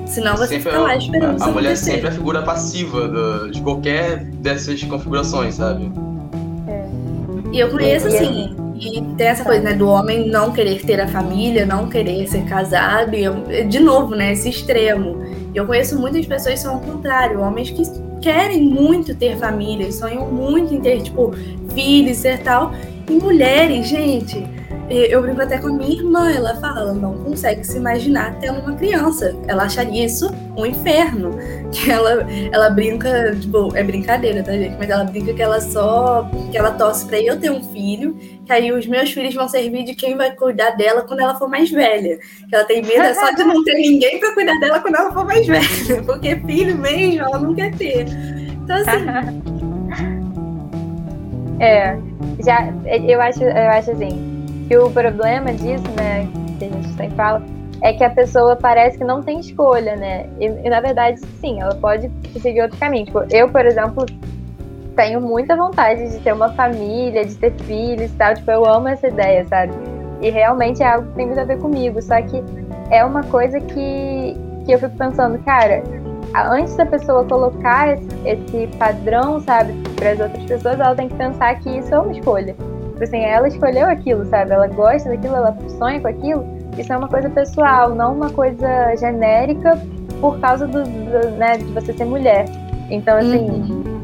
Senão 0.05 0.33
você 0.37 0.55
Sempre 0.57 0.71
fica 0.73 0.79
lá 0.83 0.97
esperando 0.97 1.43
a, 1.43 1.45
a 1.45 1.49
mulher 1.49 1.69
acontecer. 1.71 1.91
sempre 1.93 2.07
é 2.07 2.09
a 2.11 2.13
figura 2.13 2.43
passiva 2.43 3.09
do- 3.09 3.51
de 3.51 3.61
qualquer 3.63 4.25
dessas 4.25 4.83
configurações, 4.85 5.55
sabe? 5.55 5.91
E 7.53 7.61
eu 7.61 7.71
conheço, 7.71 8.09
assim, 8.09 8.55
E 8.81 9.03
tem 9.17 9.27
essa 9.27 9.45
coisa, 9.45 9.61
né, 9.61 9.75
do 9.75 9.89
homem 9.89 10.29
não 10.29 10.53
querer 10.53 10.81
ter 10.85 11.01
a 11.01 11.09
família, 11.09 11.67
não 11.67 11.89
querer 11.89 12.29
ser 12.29 12.45
casado, 12.45 13.15
e 13.15 13.65
de 13.65 13.81
novo, 13.81 14.15
né, 14.15 14.33
esse 14.33 14.49
extremo. 14.49 15.19
Eu 15.55 15.67
conheço 15.67 15.99
muitas 15.99 16.25
pessoas 16.27 16.55
que 16.55 16.61
são 16.61 16.75
ao 16.75 16.81
contrário, 16.81 17.41
homens 17.41 17.71
que 17.71 17.83
querem 18.21 18.63
muito 18.63 19.15
ter 19.15 19.37
família, 19.37 19.91
sonham 19.91 20.31
muito 20.31 20.73
em 20.73 20.81
ter, 20.81 21.03
tipo, 21.03 21.35
filhos 21.75 22.25
e 22.25 22.37
tal. 22.39 22.73
E 23.09 23.13
mulheres, 23.13 23.89
gente, 23.89 24.45
eu 24.91 25.21
brinco 25.21 25.43
até 25.43 25.59
com 25.59 25.69
a 25.69 25.73
minha 25.73 25.93
irmã, 25.93 26.31
ela 26.31 26.55
fala, 26.57 26.81
ela 26.81 26.95
não 26.95 27.13
consegue 27.19 27.63
se 27.63 27.77
imaginar 27.77 28.35
tendo 28.41 28.61
uma 28.61 28.75
criança. 28.75 29.37
Ela 29.47 29.65
acharia 29.65 30.07
isso 30.07 30.31
um 30.57 30.65
inferno. 30.65 31.39
Que 31.71 31.91
ela, 31.91 32.27
ela 32.51 32.71
brinca, 32.71 33.37
tipo, 33.39 33.77
é 33.77 33.85
brincadeira, 33.85 34.43
tá, 34.43 34.53
gente? 34.53 34.75
Mas 34.79 34.89
ela 34.89 35.05
brinca 35.05 35.35
que 35.35 35.43
ela 35.43 35.61
só. 35.61 36.27
que 36.51 36.57
ela 36.57 36.71
torce 36.71 37.05
pra 37.05 37.21
eu 37.21 37.39
ter 37.39 37.51
um 37.51 37.63
filho, 37.63 38.17
que 38.47 38.51
aí 38.51 38.73
os 38.73 38.87
meus 38.87 39.13
filhos 39.13 39.35
vão 39.35 39.47
servir 39.47 39.85
de 39.85 39.95
quem 39.95 40.17
vai 40.17 40.35
cuidar 40.35 40.71
dela 40.71 41.03
quando 41.03 41.21
ela 41.21 41.35
for 41.35 41.47
mais 41.47 41.71
velha. 41.71 42.19
Que 42.49 42.55
ela 42.55 42.65
tem 42.65 42.81
medo 42.81 43.03
é 43.03 43.13
só 43.13 43.31
de 43.33 43.45
não 43.45 43.63
ter 43.65 43.75
ninguém 43.75 44.19
pra 44.19 44.33
cuidar 44.33 44.59
dela 44.61 44.81
quando 44.81 44.95
ela 44.95 45.13
for 45.13 45.27
mais 45.27 45.47
velha. 45.47 45.69
Porque 46.07 46.37
filho 46.37 46.79
mesmo, 46.79 47.21
ela 47.21 47.39
não 47.39 47.55
quer 47.55 47.75
ter. 47.75 48.07
Então, 48.65 48.77
assim. 48.77 49.05
é, 51.61 51.99
já, 52.43 52.73
eu 53.07 53.21
acho, 53.21 53.45
eu 53.45 53.69
acho 53.69 53.91
assim 53.91 54.38
que 54.69 54.77
o 54.77 54.91
problema 54.91 55.53
disso, 55.53 55.91
né, 55.97 56.29
que 56.59 56.67
a 56.67 56.69
gente 56.69 56.89
sempre 56.89 57.17
fala, 57.17 57.43
é 57.81 57.93
que 57.93 58.05
a 58.05 58.11
pessoa 58.11 58.55
parece 58.55 58.99
que 58.99 59.05
não 59.05 59.23
tem 59.23 59.41
escolha, 59.41 59.97
né? 59.97 60.27
E, 60.39 60.47
e, 60.47 60.69
na 60.69 60.81
verdade, 60.81 61.21
sim, 61.41 61.61
ela 61.61 61.75
pode 61.77 62.11
seguir 62.41 62.63
outro 62.63 62.77
caminho. 62.79 63.07
Tipo, 63.07 63.25
eu, 63.31 63.49
por 63.49 63.65
exemplo, 63.65 64.05
tenho 64.97 65.21
muita 65.21 65.57
vontade 65.57 66.11
de 66.11 66.19
ter 66.19 66.33
uma 66.33 66.53
família, 66.55 67.25
de 67.25 67.37
ter 67.37 67.53
filhos 67.53 68.11
e 68.11 68.15
tal. 68.17 68.35
Tipo, 68.35 68.51
eu 68.51 68.67
amo 68.67 68.89
essa 68.89 69.07
ideia, 69.07 69.47
sabe? 69.47 69.73
E 70.21 70.29
realmente 70.29 70.83
é 70.83 70.93
algo 70.93 71.09
que 71.09 71.15
tem 71.15 71.27
muito 71.27 71.41
a 71.41 71.45
ver 71.45 71.59
comigo. 71.59 72.03
Só 72.03 72.21
que 72.21 72.43
é 72.91 73.05
uma 73.05 73.23
coisa 73.25 73.61
que, 73.61 74.37
que 74.67 74.73
eu 74.73 74.79
fico 74.81 74.97
pensando, 74.97 75.39
cara, 75.45 75.85
antes 76.35 76.77
da 76.77 76.85
pessoa 76.85 77.25
colocar 77.25 77.95
esse, 77.95 78.09
esse 78.25 78.67
padrão, 78.77 79.39
sabe, 79.39 79.73
para 79.95 80.11
as 80.11 80.21
outras 80.21 80.45
pessoas, 80.47 80.81
ela 80.81 80.97
tem 80.97 81.09
que 81.09 81.15
pensar 81.15 81.55
que 81.61 81.79
isso 81.79 81.95
é 81.95 81.99
uma 82.01 82.13
escolha. 82.13 82.57
Tipo 82.99 83.05
assim, 83.05 83.21
ela 83.21 83.47
escolheu 83.47 83.87
aquilo, 83.87 84.25
sabe? 84.25 84.51
Ela 84.51 84.67
gosta 84.67 85.09
daquilo, 85.09 85.37
ela 85.37 85.57
sonha 85.79 86.01
com 86.01 86.09
aquilo. 86.09 86.45
Isso 86.77 86.93
é 86.93 86.97
uma 86.97 87.07
coisa 87.07 87.31
pessoal, 87.31 87.95
não 87.95 88.15
uma 88.15 88.29
coisa 88.29 88.97
genérica 88.97 89.81
por 90.21 90.41
causa 90.41 90.67
do, 90.67 90.83
do 90.83 91.31
né, 91.37 91.59
de 91.59 91.65
você 91.67 91.93
ser 91.93 92.05
mulher. 92.05 92.47
Então, 92.91 93.17
assim, 93.17 93.39
uhum. 93.39 94.01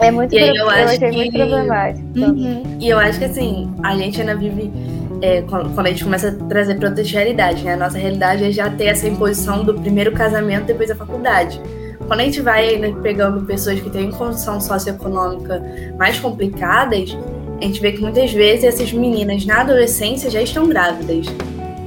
é 0.00 0.10
muito, 0.10 0.34
eu, 0.34 0.54
eu 0.54 0.70
achei 0.70 0.98
que... 0.98 1.16
muito 1.16 1.32
problemático. 1.32 2.18
Uhum. 2.18 2.62
E 2.80 2.88
eu 2.88 2.98
acho 2.98 3.18
que, 3.18 3.26
assim, 3.26 3.70
a 3.82 3.94
gente 3.94 4.18
ainda 4.18 4.34
vive 4.34 4.72
é, 5.20 5.42
quando 5.42 5.86
a 5.86 5.90
gente 5.90 6.02
começa 6.02 6.28
a 6.28 6.32
trazer 6.46 6.76
para 6.76 6.88
outra 6.88 7.04
realidade, 7.04 7.62
né? 7.62 7.74
A 7.74 7.76
nossa 7.76 7.98
realidade 7.98 8.42
é 8.42 8.50
já 8.50 8.70
ter 8.70 8.86
essa 8.86 9.06
imposição 9.06 9.64
do 9.64 9.74
primeiro 9.74 10.12
casamento 10.12 10.64
depois 10.64 10.88
da 10.88 10.96
faculdade. 10.96 11.60
Quando 12.06 12.20
a 12.20 12.24
gente 12.24 12.40
vai 12.40 12.76
né, 12.76 12.94
pegando 13.02 13.44
pessoas 13.44 13.78
que 13.80 13.90
têm 13.90 14.10
condição 14.10 14.58
socioeconômica 14.60 15.62
mais 15.98 16.18
complicadas, 16.18 17.16
a 17.60 17.64
gente 17.64 17.80
vê 17.80 17.92
que 17.92 18.00
muitas 18.00 18.32
vezes 18.32 18.64
essas 18.64 18.90
meninas 18.92 19.44
na 19.44 19.60
adolescência 19.60 20.30
já 20.30 20.40
estão 20.40 20.66
grávidas. 20.66 21.26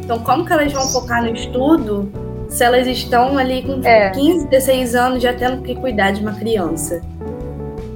Então, 0.04 0.20
como 0.20 0.46
que 0.46 0.54
elas 0.54 0.72
vão 0.72 0.88
focar 0.88 1.24
no 1.24 1.34
estudo 1.34 2.12
se 2.48 2.64
elas 2.64 2.86
estão 2.86 3.38
ali 3.38 3.64
com 3.64 3.82
é. 3.84 4.12
15, 4.12 4.48
16 4.50 4.96
anos 4.96 5.24
já 5.24 5.34
tendo 5.34 5.64
que 5.64 5.74
cuidar 5.76 6.12
de 6.12 6.22
uma 6.22 6.34
criança? 6.34 7.02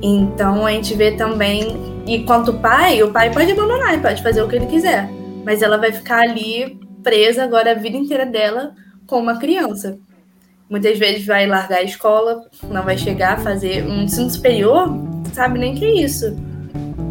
Então, 0.02 0.66
a 0.66 0.72
gente 0.72 0.95
vê 0.95 1.12
também. 1.12 1.95
E 2.08 2.24
quanto 2.24 2.54
pai, 2.54 3.04
o 3.04 3.12
pai 3.12 3.32
pode 3.32 3.52
abandonar, 3.52 4.02
pode 4.02 4.24
fazer 4.24 4.41
o 4.41 4.48
que 4.48 4.56
ele 4.56 4.66
quiser. 4.66 5.08
Mas 5.45 5.62
ela 5.62 5.78
vai 5.78 5.91
ficar 5.91 6.22
ali 6.22 6.80
presa 7.04 7.44
agora 7.44 7.72
a 7.72 7.76
vida 7.76 7.98
inteira 7.98 8.26
dela 8.26 8.74
com 9.06 9.20
uma 9.20 9.38
criança. 9.38 9.99
Muitas 10.70 10.98
vezes 10.98 11.26
vai 11.26 11.45
largar 11.45 11.80
a 11.80 11.84
escola, 11.84 12.41
não 12.64 12.84
vai 12.84 12.98
chegar 12.98 13.34
a 13.34 13.38
fazer 13.38 13.86
um 13.86 14.04
ensino 14.04 14.30
superior, 14.30 14.90
sabe 15.34 15.60
nem 15.60 15.76
que 15.76 15.86
é 15.86 15.94
isso 16.02 16.47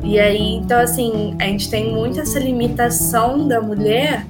e 0.03 0.19
aí, 0.19 0.55
então, 0.55 0.79
assim, 0.79 1.37
a 1.41 1.45
gente 1.45 1.69
tem 1.69 1.93
muito 1.93 2.21
essa 2.21 2.39
limitação 2.39 3.47
da 3.47 3.61
mulher 3.61 4.27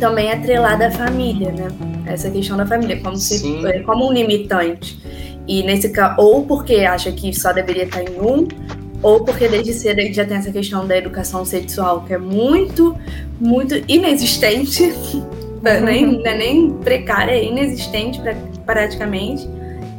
também 0.00 0.30
atrelada 0.30 0.88
à 0.88 0.90
família, 0.90 1.52
né? 1.52 1.68
Essa 2.06 2.30
questão 2.30 2.56
da 2.56 2.66
família, 2.66 3.00
como, 3.00 3.16
se, 3.16 3.42
como 3.84 4.08
um 4.08 4.12
limitante. 4.12 4.98
E 5.46 5.62
nesse 5.62 5.90
caso, 5.90 6.20
ou 6.20 6.44
porque 6.44 6.76
acha 6.76 7.12
que 7.12 7.32
só 7.32 7.52
deveria 7.52 7.84
estar 7.84 8.02
em 8.02 8.20
um, 8.20 8.48
ou 9.02 9.24
porque 9.24 9.46
desde 9.48 9.72
cedo 9.72 10.00
a 10.00 10.02
gente 10.02 10.14
já 10.14 10.24
tem 10.24 10.36
essa 10.36 10.50
questão 10.50 10.86
da 10.86 10.96
educação 10.96 11.44
sexual, 11.44 12.02
que 12.06 12.14
é 12.14 12.18
muito, 12.18 12.96
muito 13.40 13.74
inexistente, 13.86 14.92
nem, 15.84 16.18
não 16.18 16.26
é 16.26 16.36
nem 16.36 16.70
precária, 16.70 17.32
é 17.32 17.44
inexistente 17.44 18.20
praticamente, 18.64 19.48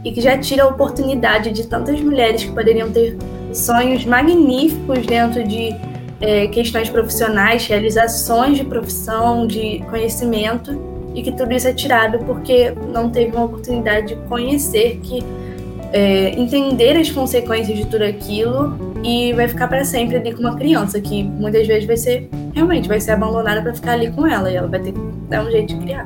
e 0.03 0.11
que 0.11 0.21
já 0.21 0.37
tira 0.37 0.63
a 0.63 0.67
oportunidade 0.67 1.51
de 1.51 1.65
tantas 1.67 1.99
mulheres 2.01 2.43
que 2.43 2.51
poderiam 2.51 2.91
ter 2.91 3.17
sonhos 3.55 4.05
magníficos 4.05 5.05
dentro 5.05 5.43
de 5.43 5.75
é, 6.21 6.47
questões 6.47 6.89
profissionais, 6.89 7.65
realizações 7.67 8.57
de 8.57 8.65
profissão, 8.65 9.47
de 9.47 9.83
conhecimento, 9.89 10.95
e 11.13 11.23
que 11.23 11.31
tudo 11.31 11.53
isso 11.53 11.67
é 11.67 11.73
tirado 11.73 12.19
porque 12.25 12.73
não 12.93 13.09
teve 13.09 13.35
uma 13.35 13.45
oportunidade 13.45 14.07
de 14.07 14.15
conhecer, 14.27 14.99
que 15.01 15.23
é, 15.93 16.37
entender 16.37 16.97
as 16.97 17.09
consequências 17.09 17.77
de 17.77 17.85
tudo 17.85 18.03
aquilo 18.03 18.75
e 19.01 19.31
vai 19.33 19.47
ficar 19.47 19.67
para 19.67 19.85
sempre 19.85 20.17
ali 20.17 20.33
com 20.33 20.41
uma 20.41 20.55
criança 20.55 20.99
que 20.99 21.23
muitas 21.23 21.65
vezes 21.65 21.85
vai 21.85 21.95
ser 21.95 22.27
realmente 22.53 22.87
vai 22.87 22.99
ser 22.99 23.11
abandonada 23.11 23.61
para 23.61 23.73
ficar 23.73 23.93
ali 23.93 24.11
com 24.11 24.27
ela 24.27 24.51
e 24.51 24.55
ela 24.55 24.67
vai 24.67 24.79
ter 24.81 24.91
que 24.91 24.99
dar 25.29 25.45
um 25.45 25.51
jeito 25.51 25.73
de 25.73 25.79
criar. 25.81 26.05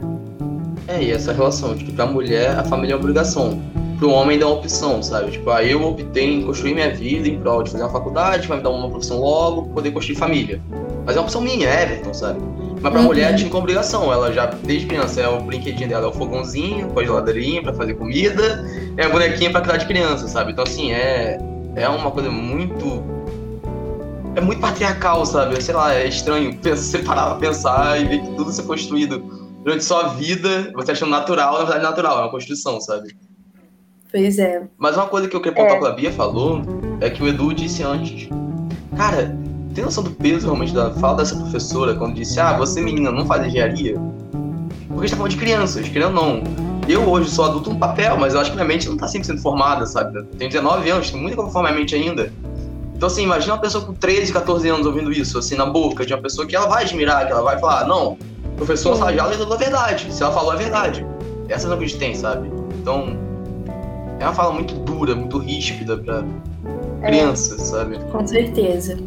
É, 0.88 1.01
e 1.01 1.11
essa 1.11 1.31
relação 1.34 1.76
de 1.76 1.85
que 1.85 1.91
pra 1.91 2.05
mulher 2.05 2.51
a 2.51 2.63
família 2.63 2.93
é 2.93 2.95
obrigação 2.95 3.59
pro 3.99 4.09
homem 4.09 4.39
dar 4.39 4.47
uma 4.47 4.55
opção, 4.55 5.03
sabe? 5.03 5.31
Tipo, 5.31 5.51
ah, 5.51 5.63
eu 5.63 5.84
optei 5.84 6.35
em 6.35 6.45
construir 6.45 6.73
minha 6.73 6.89
vida 6.89 7.27
em 7.27 7.39
prol 7.39 7.61
de 7.61 7.71
fazer 7.71 7.84
uma 7.84 7.91
faculdade, 7.91 8.47
vai 8.47 8.57
me 8.57 8.63
dar 8.63 8.69
uma 8.69 8.89
profissão 8.89 9.19
logo, 9.19 9.69
poder 9.69 9.91
construir 9.91 10.15
família. 10.15 10.61
Mas 11.05 11.15
é 11.15 11.19
uma 11.19 11.26
opção 11.26 11.41
minha, 11.41 11.67
é 11.67 11.84
Everton, 11.84 12.13
sabe? 12.13 12.39
Mas 12.81 12.91
pra 12.91 13.01
uhum. 13.01 13.07
mulher 13.07 13.35
tinha 13.35 13.49
como 13.49 13.63
obrigação, 13.63 14.11
ela 14.11 14.31
já, 14.31 14.45
desde 14.45 14.88
criança, 14.88 15.19
é 15.19 15.27
o 15.27 15.41
brinquedinho 15.41 15.89
dela, 15.89 16.05
é 16.05 16.09
o 16.09 16.13
fogãozinho, 16.13 16.88
com 16.88 16.99
a 16.99 17.03
geladeirinha 17.03 17.61
pra 17.61 17.73
fazer 17.73 17.93
comida, 17.95 18.65
é 18.95 19.03
a 19.03 19.09
bonequinha 19.09 19.51
pra 19.51 19.61
criar 19.61 19.77
de 19.77 19.85
criança, 19.85 20.27
sabe? 20.30 20.53
Então, 20.53 20.63
assim, 20.63 20.93
é, 20.93 21.38
é 21.76 21.89
uma 21.89 22.09
coisa 22.09 22.31
muito. 22.31 23.03
É 24.35 24.39
muito 24.41 24.61
patriarcal, 24.61 25.26
sabe? 25.26 25.61
Sei 25.61 25.73
lá, 25.73 25.93
é 25.93 26.07
estranho 26.07 26.57
você 26.63 26.99
parar 26.99 27.31
pra 27.31 27.35
pensar 27.35 27.99
e 27.99 28.05
ver 28.05 28.21
que 28.21 28.27
tudo 28.35 28.49
isso 28.49 28.61
é 28.61 28.63
construído 28.63 29.19
durante 29.63 29.84
sua 29.84 30.09
vida, 30.09 30.71
você 30.73 30.93
achando 30.93 31.09
natural, 31.09 31.53
na 31.53 31.65
verdade, 31.65 31.84
natural, 31.84 32.19
é 32.19 32.21
uma 32.21 32.31
construção, 32.31 32.80
sabe? 32.80 33.13
Pois 34.11 34.40
é. 34.40 34.64
Mas 34.77 34.95
uma 34.95 35.07
coisa 35.07 35.27
que 35.27 35.36
eu 35.36 35.41
queria 35.41 35.64
contar 35.64 35.76
é. 35.76 35.80
que 35.80 35.86
a 35.86 35.91
Bia 35.91 36.11
falou 36.11 36.61
é 36.99 37.10
que 37.10 37.22
o 37.22 37.27
Edu 37.27 37.53
disse 37.53 37.84
antes. 37.84 38.27
Cara, 38.98 39.38
tem 39.73 39.84
noção 39.84 40.03
do 40.03 40.11
peso 40.11 40.48
realmente 40.48 40.73
da 40.73 40.91
fala 40.95 41.18
dessa 41.18 41.36
professora 41.36 41.95
quando 41.95 42.15
disse: 42.15 42.40
Ah, 42.40 42.57
você 42.57 42.81
menina 42.81 43.11
não 43.11 43.26
faz 43.26 43.45
engenharia? 43.45 43.95
Porque 44.88 44.99
a 44.99 45.02
gente 45.02 45.11
tá 45.11 45.18
falando 45.18 45.31
de 45.31 45.38
crianças, 45.38 45.88
querendo 45.88 46.14
não. 46.14 46.44
Eu 46.88 47.07
hoje 47.07 47.30
sou 47.30 47.45
adulto 47.45 47.72
no 47.72 47.77
papel, 47.77 48.18
mas 48.18 48.34
eu 48.34 48.40
acho 48.40 48.49
que 48.49 48.56
minha 48.56 48.68
mente 48.68 48.90
não 48.90 48.98
tá 48.98 49.06
100% 49.06 49.40
formada, 49.40 49.86
sabe? 49.86 50.18
Eu 50.18 50.26
tenho 50.26 50.49
19 50.49 50.90
anos, 50.90 51.11
tenho 51.11 51.22
muita 51.22 51.38
coisa 51.38 51.52
formar 51.52 51.69
minha 51.69 51.81
mente 51.81 51.94
ainda. 51.94 52.34
Então, 52.95 53.07
assim, 53.07 53.23
imagina 53.23 53.53
uma 53.53 53.61
pessoa 53.61 53.86
com 53.86 53.94
13, 53.94 54.34
14 54.34 54.68
anos 54.68 54.86
ouvindo 54.88 55.11
isso, 55.11 55.38
assim, 55.38 55.56
na 55.56 55.68
boca 55.68 56.06
de 56.06 56.14
uma 56.14 56.22
pessoa 56.22 56.48
que 56.48 56.56
ela 56.56 56.65
vai 56.65 56.84
admirar, 56.84 57.27
que 57.27 57.31
ela 57.31 57.44
vai 57.44 57.60
falar: 57.60 57.88
Não, 57.88 58.18
professor 58.60 58.91
aula 59.02 59.11
é 59.11 59.19
a 59.19 59.56
verdade. 59.56 60.14
Se 60.14 60.22
ela 60.22 60.34
falou, 60.34 60.53
é 60.53 60.57
verdade. 60.57 61.06
Essa 61.48 61.68
é 61.68 61.73
a 61.73 61.77
que 61.77 61.84
a 61.84 61.88
gente 61.88 61.98
tem, 61.98 62.14
sabe? 62.14 62.52
Então, 62.81 63.18
é 64.19 64.23
uma 64.25 64.33
fala 64.33 64.53
muito 64.53 64.73
dura, 64.75 65.15
muito 65.15 65.37
ríspida 65.37 65.97
pra 65.97 66.23
crianças, 67.01 67.59
é, 67.59 67.63
sabe? 67.63 67.99
Com 68.11 68.27
certeza. 68.27 68.97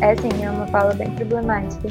É 0.00 0.16
sim, 0.16 0.42
é 0.42 0.50
uma 0.50 0.66
fala 0.66 0.92
bem 0.94 1.10
problemática. 1.12 1.88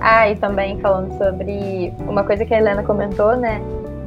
Ah, 0.00 0.28
e 0.28 0.36
também 0.36 0.78
falando 0.80 1.16
sobre 1.18 1.92
uma 2.00 2.24
coisa 2.24 2.44
que 2.44 2.52
a 2.52 2.58
Helena 2.58 2.82
comentou, 2.82 3.36
né? 3.36 3.60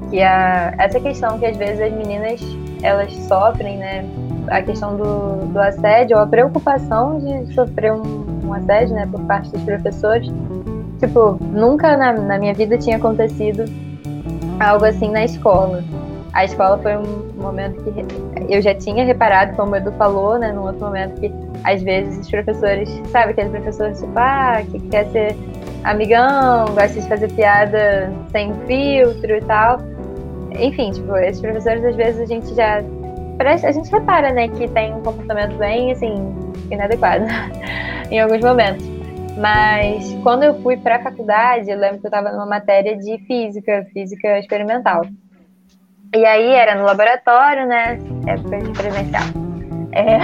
Que 0.09 0.21
a, 0.21 0.73
essa 0.77 0.99
questão 0.99 1.39
que 1.39 1.45
às 1.45 1.55
vezes 1.55 1.81
as 1.81 1.93
meninas 1.93 2.41
elas 2.81 3.13
sofrem, 3.27 3.77
né? 3.77 4.05
A 4.49 4.61
questão 4.61 4.97
do, 4.97 5.45
do 5.45 5.59
assédio, 5.59 6.17
ou 6.17 6.23
a 6.23 6.27
preocupação 6.27 7.19
de 7.19 7.53
sofrer 7.53 7.93
um, 7.93 8.25
um 8.43 8.53
assédio, 8.53 8.95
né? 8.95 9.07
Por 9.09 9.21
parte 9.21 9.49
dos 9.49 9.61
professores. 9.63 10.27
Tipo, 10.99 11.38
nunca 11.41 11.95
na, 11.95 12.13
na 12.13 12.38
minha 12.38 12.53
vida 12.53 12.77
tinha 12.77 12.97
acontecido 12.97 13.63
algo 14.64 14.85
assim 14.85 15.10
na 15.10 15.26
escola. 15.26 15.84
A 16.34 16.45
escola 16.45 16.80
foi 16.80 16.98
um 16.98 17.31
momento 17.35 17.84
que 17.84 18.53
eu 18.53 18.61
já 18.61 18.73
tinha 18.73 19.06
reparado, 19.06 19.56
como 19.56 19.73
o 19.73 19.76
Edu 19.76 19.91
falou, 19.94 20.40
né, 20.40 20.52
num 20.52 20.64
outro 20.64 20.85
momento, 20.85 21.19
que 21.19 21.31
às 21.64 21.81
vezes 21.84 22.18
os 22.19 22.30
professores, 22.30 22.90
sabe, 23.11 23.31
aqueles 23.31 23.52
professores 23.52 23.99
tipo, 23.99 24.14
ah, 24.15 24.64
que 24.72 24.80
quer 24.90 25.06
ser 25.11 25.35
amigão, 25.84 26.65
gosta 26.73 26.99
de 26.99 27.07
fazer 27.07 27.31
piada 27.34 28.11
sem 28.31 28.53
filtro 28.65 29.35
e 29.35 29.41
tal. 29.41 29.77
Enfim, 30.60 30.91
tipo, 30.91 31.15
esses 31.18 31.40
professores 31.40 31.85
às 31.85 31.95
vezes 31.95 32.22
a 32.22 32.26
gente 32.26 32.56
já 32.56 32.84
parece, 33.38 33.65
a 33.68 33.72
gente 33.72 33.91
repara, 33.91 34.31
né, 34.31 34.48
que 34.48 34.68
tem 34.69 34.94
um 34.94 35.02
comportamento 35.02 35.56
bem, 35.57 35.91
assim, 35.91 36.34
inadequado 36.72 37.26
em 38.10 38.19
alguns 38.19 38.41
momentos. 38.41 38.93
Mas 39.38 40.14
quando 40.22 40.43
eu 40.43 40.61
fui 40.61 40.77
para 40.77 40.97
a 40.97 41.03
faculdade, 41.03 41.69
eu 41.69 41.77
lembro 41.77 41.99
que 41.99 42.05
eu 42.05 42.10
estava 42.10 42.31
numa 42.31 42.45
matéria 42.45 42.95
de 42.95 43.18
física, 43.26 43.85
física 43.91 44.38
experimental. 44.39 45.05
E 46.15 46.23
aí 46.26 46.51
era 46.51 46.76
no 46.76 46.84
laboratório, 46.84 47.65
né? 47.65 47.99
Época 48.27 48.60
de 48.60 48.72
presencial. 48.72 49.23
É, 49.91 50.18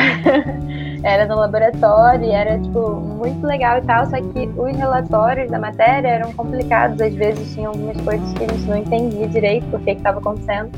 era 1.03 1.25
no 1.25 1.35
laboratório 1.35 2.31
era, 2.31 2.59
tipo, 2.59 2.91
muito 2.99 3.45
legal 3.45 3.79
e 3.79 3.81
tal, 3.81 4.05
só 4.05 4.17
que 4.17 4.47
os 4.47 4.77
relatórios 4.77 5.49
da 5.49 5.59
matéria 5.59 6.07
eram 6.07 6.31
complicados, 6.33 7.01
às 7.01 7.13
vezes 7.13 7.53
tinham 7.53 7.71
algumas 7.71 7.99
coisas 8.01 8.33
que 8.33 8.43
a 8.43 8.47
gente 8.47 8.67
não 8.67 8.77
entendia 8.77 9.27
direito 9.27 9.65
por 9.71 9.81
que 9.81 9.91
estava 9.91 10.19
acontecendo. 10.19 10.71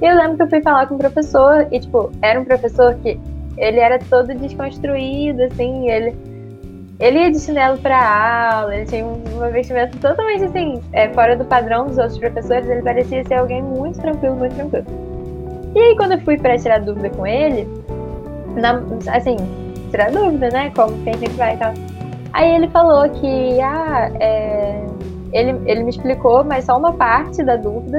E 0.00 0.04
eu 0.04 0.16
lembro 0.16 0.36
que 0.36 0.42
eu 0.42 0.50
fui 0.50 0.60
falar 0.62 0.86
com 0.86 0.96
o 0.96 0.98
professor 0.98 1.66
e, 1.70 1.80
tipo, 1.80 2.10
era 2.20 2.40
um 2.40 2.44
professor 2.44 2.94
que 2.96 3.18
ele 3.56 3.78
era 3.78 3.98
todo 3.98 4.34
desconstruído, 4.34 5.44
assim, 5.44 5.88
ele 5.88 6.35
ele 6.98 7.18
ia 7.18 7.30
de 7.30 7.38
chinelo 7.38 7.78
pra 7.78 8.58
aula, 8.58 8.74
ele 8.74 8.86
tinha 8.86 9.04
um, 9.04 9.50
vestimento 9.52 9.98
totalmente 9.98 10.44
assim, 10.44 10.82
é, 10.92 11.08
fora 11.10 11.36
do 11.36 11.44
padrão 11.44 11.86
dos 11.86 11.98
outros 11.98 12.18
professores, 12.18 12.68
ele 12.68 12.82
parecia 12.82 13.22
ser 13.24 13.34
alguém 13.34 13.62
muito 13.62 14.00
tranquilo, 14.00 14.36
muito 14.36 14.54
tranquilo. 14.54 14.86
E 15.74 15.78
aí, 15.78 15.96
quando 15.96 16.12
eu 16.12 16.20
fui 16.20 16.38
pra 16.38 16.56
tirar 16.56 16.80
dúvida 16.80 17.10
com 17.10 17.26
ele, 17.26 17.68
na, 18.56 18.82
assim, 19.14 19.36
tirar 19.90 20.10
dúvida, 20.10 20.48
né? 20.48 20.72
Como 20.74 20.96
que 21.02 21.10
a 21.10 21.16
gente 21.16 21.34
vai 21.34 21.54
e 21.54 21.58
tal. 21.58 21.74
Aí 22.32 22.54
ele 22.54 22.68
falou 22.68 23.08
que, 23.10 23.60
ah, 23.60 24.10
é, 24.18 24.82
ele, 25.32 25.60
ele 25.66 25.84
me 25.84 25.90
explicou, 25.90 26.42
mas 26.44 26.64
só 26.64 26.78
uma 26.78 26.94
parte 26.94 27.42
da 27.42 27.56
dúvida, 27.56 27.98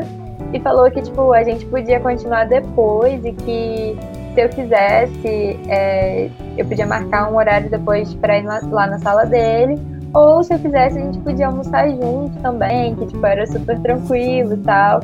e 0.54 0.60
falou 0.60 0.90
que, 0.90 1.02
tipo, 1.02 1.34
a 1.34 1.44
gente 1.44 1.66
podia 1.68 2.00
continuar 2.00 2.46
depois 2.46 3.24
e 3.24 3.32
que 3.32 3.96
se 4.34 4.42
eu 4.42 4.50
quisesse, 4.50 5.60
é, 5.68 6.30
eu 6.58 6.66
podia 6.66 6.86
marcar 6.86 7.32
um 7.32 7.38
horário 7.38 7.70
depois 7.70 8.14
para 8.16 8.38
ir 8.38 8.44
lá, 8.44 8.88
na 8.88 9.00
sala 9.00 9.26
dele. 9.26 9.80
Ou 10.14 10.44
se 10.44 10.54
eu 10.54 10.60
quisesse, 10.60 10.98
a 10.98 11.02
gente 11.02 11.20
podia 11.20 11.48
almoçar 11.48 11.90
junto 11.90 12.40
também, 12.42 12.96
que 12.96 13.06
tipo, 13.06 13.26
era 13.26 13.46
super 13.46 13.78
tranquilo 13.80 14.54
e 14.54 14.58
tal. 14.58 15.02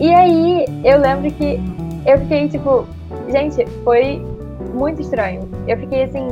E 0.00 0.12
aí 0.12 0.64
eu 0.84 0.98
lembro 0.98 1.30
que 1.30 1.60
eu 2.06 2.18
fiquei, 2.20 2.48
tipo, 2.48 2.86
gente, 3.28 3.66
foi 3.84 4.24
muito 4.72 5.02
estranho. 5.02 5.48
Eu 5.66 5.76
fiquei 5.76 6.04
assim, 6.04 6.28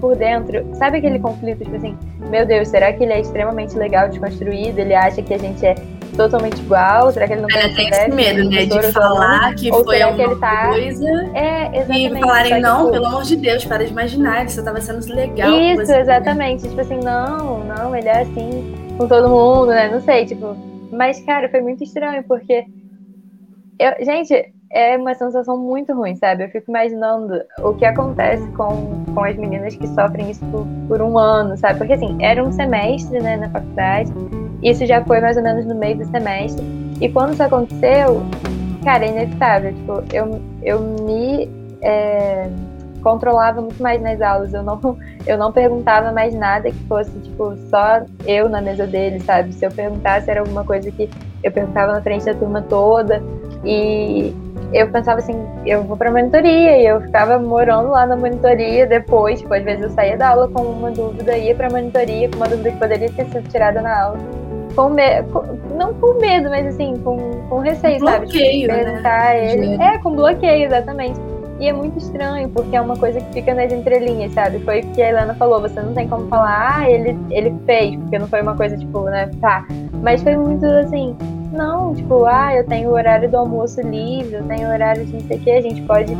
por 0.00 0.16
dentro, 0.16 0.64
sabe 0.74 0.98
aquele 0.98 1.18
conflito, 1.18 1.64
tipo 1.64 1.76
assim, 1.76 1.96
meu 2.28 2.46
Deus, 2.46 2.68
será 2.68 2.92
que 2.92 3.02
ele 3.02 3.12
é 3.12 3.20
extremamente 3.20 3.76
legal 3.76 4.08
de 4.08 4.18
construído? 4.18 4.78
Ele 4.78 4.94
acha 4.94 5.22
que 5.22 5.32
a 5.32 5.38
gente 5.38 5.64
é 5.64 5.74
totalmente 6.16 6.60
igual? 6.60 7.10
Será 7.12 7.26
que 7.26 7.32
ele 7.34 7.42
não 7.42 7.48
é, 7.50 7.68
tem 7.74 7.88
esse 7.88 8.10
medo, 8.10 8.48
né? 8.48 8.66
De 8.66 8.92
falar 8.92 9.54
que 9.54 9.70
foi 9.70 10.02
alguma 10.02 10.24
que 10.24 10.30
ele 10.32 10.40
tá... 10.40 10.68
coisa 10.68 11.08
é, 11.34 11.78
exatamente, 11.78 12.16
e 12.16 12.20
falarem, 12.20 12.60
não, 12.60 12.78
tipo... 12.78 12.90
pelo 12.92 13.06
amor 13.06 13.22
de 13.22 13.36
Deus, 13.36 13.64
para 13.64 13.84
de 13.84 13.90
imaginar 13.90 14.44
que 14.44 14.52
você 14.52 14.60
estava 14.60 14.80
sendo 14.80 15.14
legal. 15.14 15.50
Isso, 15.58 15.92
exatamente. 15.92 16.62
Né? 16.64 16.68
Tipo 16.70 16.80
assim, 16.80 16.98
não, 16.98 17.64
não, 17.64 17.96
ele 17.96 18.08
é 18.08 18.22
assim 18.22 18.74
com 18.96 19.08
todo 19.08 19.28
mundo, 19.28 19.68
né? 19.68 19.88
Não 19.88 20.00
sei, 20.00 20.26
tipo... 20.26 20.56
Mas, 20.92 21.20
cara, 21.24 21.48
foi 21.48 21.60
muito 21.60 21.82
estranho, 21.82 22.22
porque... 22.24 22.64
Eu, 23.78 24.04
gente, 24.04 24.52
é 24.72 24.96
uma 24.96 25.14
sensação 25.14 25.58
muito 25.58 25.92
ruim, 25.92 26.16
sabe? 26.16 26.44
Eu 26.44 26.48
fico 26.48 26.70
imaginando 26.70 27.42
o 27.58 27.74
que 27.74 27.84
acontece 27.84 28.46
com, 28.52 29.04
com 29.14 29.22
as 29.22 29.36
meninas 29.36 29.76
que 29.76 29.86
sofrem 29.88 30.30
isso 30.30 30.44
por, 30.46 30.66
por 30.88 31.02
um 31.02 31.18
ano, 31.18 31.56
sabe? 31.58 31.78
Porque, 31.78 31.92
assim, 31.92 32.16
era 32.20 32.42
um 32.42 32.50
semestre, 32.50 33.20
né, 33.20 33.36
na 33.36 33.50
faculdade, 33.50 34.10
isso 34.62 34.86
já 34.86 35.04
foi 35.04 35.20
mais 35.20 35.36
ou 35.36 35.42
menos 35.42 35.66
no 35.66 35.74
meio 35.74 35.98
do 35.98 36.06
semestre. 36.06 36.64
E 37.00 37.08
quando 37.10 37.34
isso 37.34 37.42
aconteceu, 37.42 38.22
cara, 38.82 39.04
é 39.04 39.08
inevitável. 39.08 39.74
Tipo, 39.74 40.04
eu, 40.12 40.40
eu 40.62 40.80
me 40.80 41.50
é, 41.82 42.48
controlava 43.02 43.60
muito 43.60 43.82
mais 43.82 44.00
nas 44.00 44.22
aulas. 44.22 44.54
Eu 44.54 44.62
não, 44.62 44.80
eu 45.26 45.36
não 45.36 45.52
perguntava 45.52 46.12
mais 46.12 46.34
nada 46.34 46.70
que 46.70 46.84
fosse, 46.84 47.10
tipo, 47.18 47.54
só 47.68 48.02
eu 48.24 48.48
na 48.48 48.62
mesa 48.62 48.86
dele, 48.86 49.20
sabe? 49.20 49.52
Se 49.52 49.66
eu 49.66 49.70
perguntasse, 49.70 50.30
era 50.30 50.40
alguma 50.40 50.64
coisa 50.64 50.90
que 50.90 51.10
eu 51.42 51.52
perguntava 51.52 51.92
na 51.92 52.00
frente 52.00 52.24
da 52.24 52.34
turma 52.34 52.62
toda. 52.62 53.22
E 53.64 54.34
eu 54.72 54.90
pensava 54.90 55.18
assim, 55.18 55.46
eu 55.66 55.82
vou 55.82 55.96
pra 55.96 56.10
monitoria, 56.10 56.78
e 56.78 56.86
eu 56.86 57.00
ficava 57.00 57.38
morando 57.38 57.90
lá 57.90 58.06
na 58.06 58.16
monitoria 58.16 58.86
depois, 58.86 59.40
tipo, 59.40 59.52
às 59.52 59.62
vezes 59.62 59.82
eu 59.82 59.90
saía 59.90 60.16
da 60.16 60.28
aula 60.30 60.48
com 60.48 60.62
uma 60.62 60.90
dúvida, 60.90 61.36
ia 61.36 61.54
pra 61.54 61.70
monitoria 61.70 62.28
com 62.28 62.36
uma 62.36 62.48
dúvida 62.48 62.70
que 62.70 62.78
poderia 62.78 63.10
ter 63.10 63.26
sido 63.26 63.48
tirada 63.48 63.80
na 63.80 64.04
aula 64.04 64.18
com 64.74 64.88
medo, 64.88 65.58
não 65.76 65.94
com 65.94 66.18
medo, 66.18 66.48
mas 66.48 66.66
assim, 66.66 66.96
com, 67.04 67.16
com 67.48 67.58
receio, 67.58 67.98
bloqueio, 67.98 68.68
sabe? 68.68 68.86
Tipo, 68.86 69.02
né? 69.02 69.52
ele. 69.52 69.82
É, 69.82 69.98
com 69.98 70.14
bloqueio, 70.14 70.64
exatamente. 70.66 71.20
E 71.62 71.68
é 71.68 71.72
muito 71.72 71.96
estranho, 71.96 72.48
porque 72.48 72.74
é 72.74 72.80
uma 72.80 72.96
coisa 72.96 73.20
que 73.20 73.34
fica 73.34 73.54
nas 73.54 73.72
entrelinhas, 73.72 74.32
sabe? 74.32 74.58
Foi 74.64 74.80
o 74.80 74.86
que 74.88 75.00
a 75.00 75.10
Helena 75.10 75.32
falou, 75.34 75.60
você 75.60 75.80
não 75.80 75.94
tem 75.94 76.08
como 76.08 76.26
falar, 76.26 76.78
ah, 76.78 76.90
ele, 76.90 77.16
ele 77.30 77.54
fez, 77.64 77.94
porque 77.94 78.18
não 78.18 78.26
foi 78.26 78.42
uma 78.42 78.56
coisa, 78.56 78.76
tipo, 78.76 79.04
né, 79.04 79.30
tá. 79.40 79.64
Mas 80.02 80.24
foi 80.24 80.36
muito 80.36 80.66
assim, 80.66 81.16
não, 81.52 81.94
tipo, 81.94 82.24
ah, 82.24 82.52
eu 82.52 82.66
tenho 82.66 82.90
o 82.90 82.94
horário 82.94 83.30
do 83.30 83.36
almoço 83.36 83.80
livre, 83.80 84.34
eu 84.34 84.42
tenho 84.48 84.68
o 84.68 84.72
horário 84.72 85.06
de 85.06 85.12
não 85.12 85.20
sei 85.20 85.36
o 85.36 85.40
que, 85.40 85.50
a 85.52 85.60
gente 85.60 85.82
pode 85.82 86.16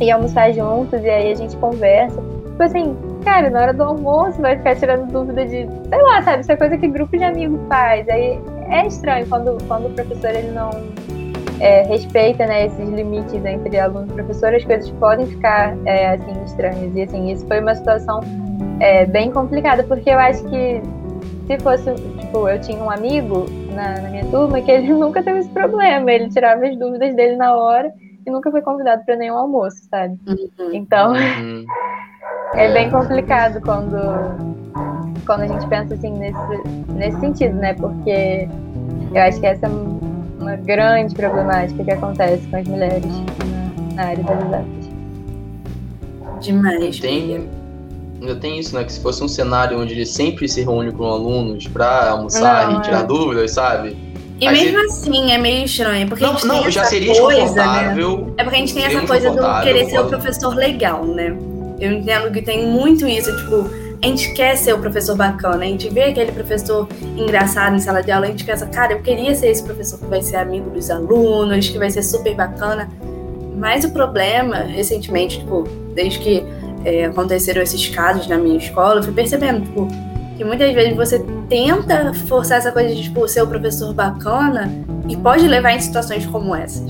ir 0.00 0.10
almoçar 0.10 0.50
juntos 0.50 0.98
e 1.02 1.10
aí 1.10 1.32
a 1.32 1.34
gente 1.34 1.54
conversa. 1.58 2.18
Tipo 2.22 2.62
assim, 2.62 2.96
cara, 3.22 3.50
na 3.50 3.60
hora 3.60 3.74
do 3.74 3.82
almoço 3.82 4.40
vai 4.40 4.56
ficar 4.56 4.76
tirando 4.76 5.12
dúvida 5.12 5.44
de, 5.44 5.68
sei 5.90 6.02
lá, 6.02 6.22
sabe, 6.22 6.40
isso 6.40 6.52
é 6.52 6.56
coisa 6.56 6.78
que 6.78 6.88
grupo 6.88 7.14
de 7.14 7.22
amigos 7.22 7.60
faz. 7.68 8.08
Aí 8.08 8.40
é 8.70 8.86
estranho 8.86 9.26
quando, 9.28 9.62
quando 9.68 9.88
o 9.88 9.90
professor 9.90 10.30
ele 10.30 10.52
não 10.52 10.70
é, 11.60 11.82
respeita 11.82 12.46
né, 12.46 12.66
esses 12.66 12.88
limites 12.88 13.44
entre 13.44 13.78
aluno 13.78 14.06
e 14.10 14.12
professor, 14.12 14.54
as 14.54 14.64
coisas 14.64 14.90
podem 14.92 15.26
ficar 15.26 15.76
é, 15.86 16.14
assim 16.14 16.44
estranhas. 16.44 16.94
E 16.94 17.02
assim, 17.02 17.30
isso 17.30 17.46
foi 17.46 17.60
uma 17.60 17.74
situação 17.74 18.20
é, 18.80 19.06
bem 19.06 19.30
complicada, 19.30 19.82
porque 19.84 20.10
eu 20.10 20.18
acho 20.18 20.44
que 20.44 20.80
se 21.46 21.58
fosse, 21.60 21.94
tipo, 22.18 22.48
eu 22.48 22.60
tinha 22.60 22.82
um 22.82 22.90
amigo 22.90 23.46
na, 23.74 24.00
na 24.00 24.08
minha 24.08 24.24
turma 24.26 24.60
que 24.60 24.70
ele 24.70 24.92
nunca 24.94 25.22
teve 25.22 25.40
esse 25.40 25.50
problema, 25.50 26.10
ele 26.10 26.28
tirava 26.28 26.66
as 26.66 26.76
dúvidas 26.78 27.14
dele 27.14 27.36
na 27.36 27.54
hora 27.54 27.92
e 28.26 28.30
nunca 28.30 28.50
foi 28.50 28.62
convidado 28.62 29.04
para 29.04 29.16
nenhum 29.16 29.36
almoço, 29.36 29.76
sabe? 29.90 30.18
Uhum. 30.26 30.70
Então, 30.72 31.12
uhum. 31.12 31.64
é 32.54 32.72
bem 32.72 32.90
complicado 32.90 33.60
quando, 33.60 33.96
quando 35.26 35.42
a 35.42 35.46
gente 35.46 35.66
pensa 35.68 35.94
assim 35.94 36.10
nesse, 36.16 36.92
nesse 36.94 37.20
sentido, 37.20 37.54
né? 37.56 37.74
Porque 37.74 38.48
eu 39.12 39.22
acho 39.22 39.38
que 39.38 39.46
essa 39.46 39.68
uma 40.44 40.56
grande 40.56 41.14
problemática 41.14 41.82
que 41.82 41.90
acontece 41.90 42.46
com 42.48 42.56
as 42.56 42.68
mulheres 42.68 43.06
na, 43.06 43.94
na 43.94 44.08
área 44.10 44.22
das 44.22 44.44
exatas. 44.44 44.84
Demais. 46.40 46.98
Tem, 47.00 47.48
ainda 48.20 48.36
tem 48.36 48.58
isso, 48.58 48.74
né? 48.74 48.84
Que 48.84 48.92
se 48.92 49.00
fosse 49.00 49.24
um 49.24 49.28
cenário 49.28 49.80
onde 49.80 49.94
ele 49.94 50.06
sempre 50.06 50.46
se 50.48 50.62
reúne 50.62 50.92
com 50.92 51.04
alunos 51.04 51.66
para 51.66 52.10
almoçar 52.10 52.70
não, 52.70 52.78
e 52.78 52.82
tirar 52.82 53.00
é. 53.00 53.06
dúvidas, 53.06 53.50
sabe? 53.52 53.96
E 54.40 54.46
Aí 54.46 54.64
mesmo 54.64 54.78
você... 54.78 55.10
assim 55.10 55.32
é 55.32 55.38
meio 55.38 55.64
estranho, 55.64 56.08
porque 56.08 56.24
não, 56.24 56.32
a 56.32 56.34
gente 56.34 56.46
não, 56.46 56.62
tem 56.62 56.70
já 56.70 56.80
essa 56.82 56.90
seria 56.90 57.20
coisa, 57.20 57.54
né? 57.54 57.96
É 58.36 58.44
porque 58.44 58.56
a 58.56 58.58
gente 58.58 58.74
tem 58.74 58.84
essa 58.84 59.06
coisa 59.06 59.30
do 59.30 59.62
querer 59.62 59.86
ser 59.86 60.00
o 60.00 60.06
professor 60.06 60.54
legal, 60.54 61.04
né? 61.06 61.36
Eu 61.80 61.92
entendo 61.92 62.30
que 62.30 62.42
tem 62.42 62.66
muito 62.66 63.06
isso, 63.06 63.34
tipo, 63.36 63.68
a 64.04 64.06
gente 64.06 64.34
quer 64.34 64.54
ser 64.54 64.74
o 64.74 64.78
professor 64.78 65.16
bacana, 65.16 65.64
a 65.64 65.66
gente 65.66 65.88
vê 65.88 66.04
aquele 66.04 66.30
professor 66.30 66.86
engraçado 67.16 67.74
em 67.74 67.78
sala 67.78 68.02
de 68.02 68.10
aula, 68.10 68.26
a 68.26 68.28
gente 68.28 68.44
pensa, 68.44 68.66
cara, 68.66 68.92
eu 68.92 69.00
queria 69.00 69.34
ser 69.34 69.48
esse 69.48 69.62
professor 69.62 69.98
que 69.98 70.04
vai 70.04 70.20
ser 70.20 70.36
amigo 70.36 70.68
dos 70.68 70.90
alunos, 70.90 71.70
que 71.70 71.78
vai 71.78 71.90
ser 71.90 72.02
super 72.02 72.34
bacana. 72.34 72.90
Mas 73.56 73.82
o 73.82 73.90
problema, 73.90 74.56
recentemente, 74.56 75.38
tipo, 75.38 75.62
desde 75.94 76.18
que 76.18 76.44
é, 76.84 77.06
aconteceram 77.06 77.62
esses 77.62 77.88
casos 77.88 78.28
na 78.28 78.36
minha 78.36 78.58
escola, 78.58 78.96
eu 79.00 79.02
fui 79.04 79.12
percebendo, 79.14 79.62
tipo, 79.62 79.88
que 80.36 80.44
muitas 80.44 80.74
vezes 80.74 80.94
você 80.94 81.24
tenta 81.48 82.12
forçar 82.12 82.58
essa 82.58 82.70
coisa 82.70 82.94
de, 82.94 83.04
tipo, 83.04 83.26
ser 83.26 83.40
o 83.40 83.46
professor 83.46 83.94
bacana 83.94 84.70
e 85.08 85.16
pode 85.16 85.48
levar 85.48 85.72
em 85.72 85.80
situações 85.80 86.26
como 86.26 86.54
essas. 86.54 86.84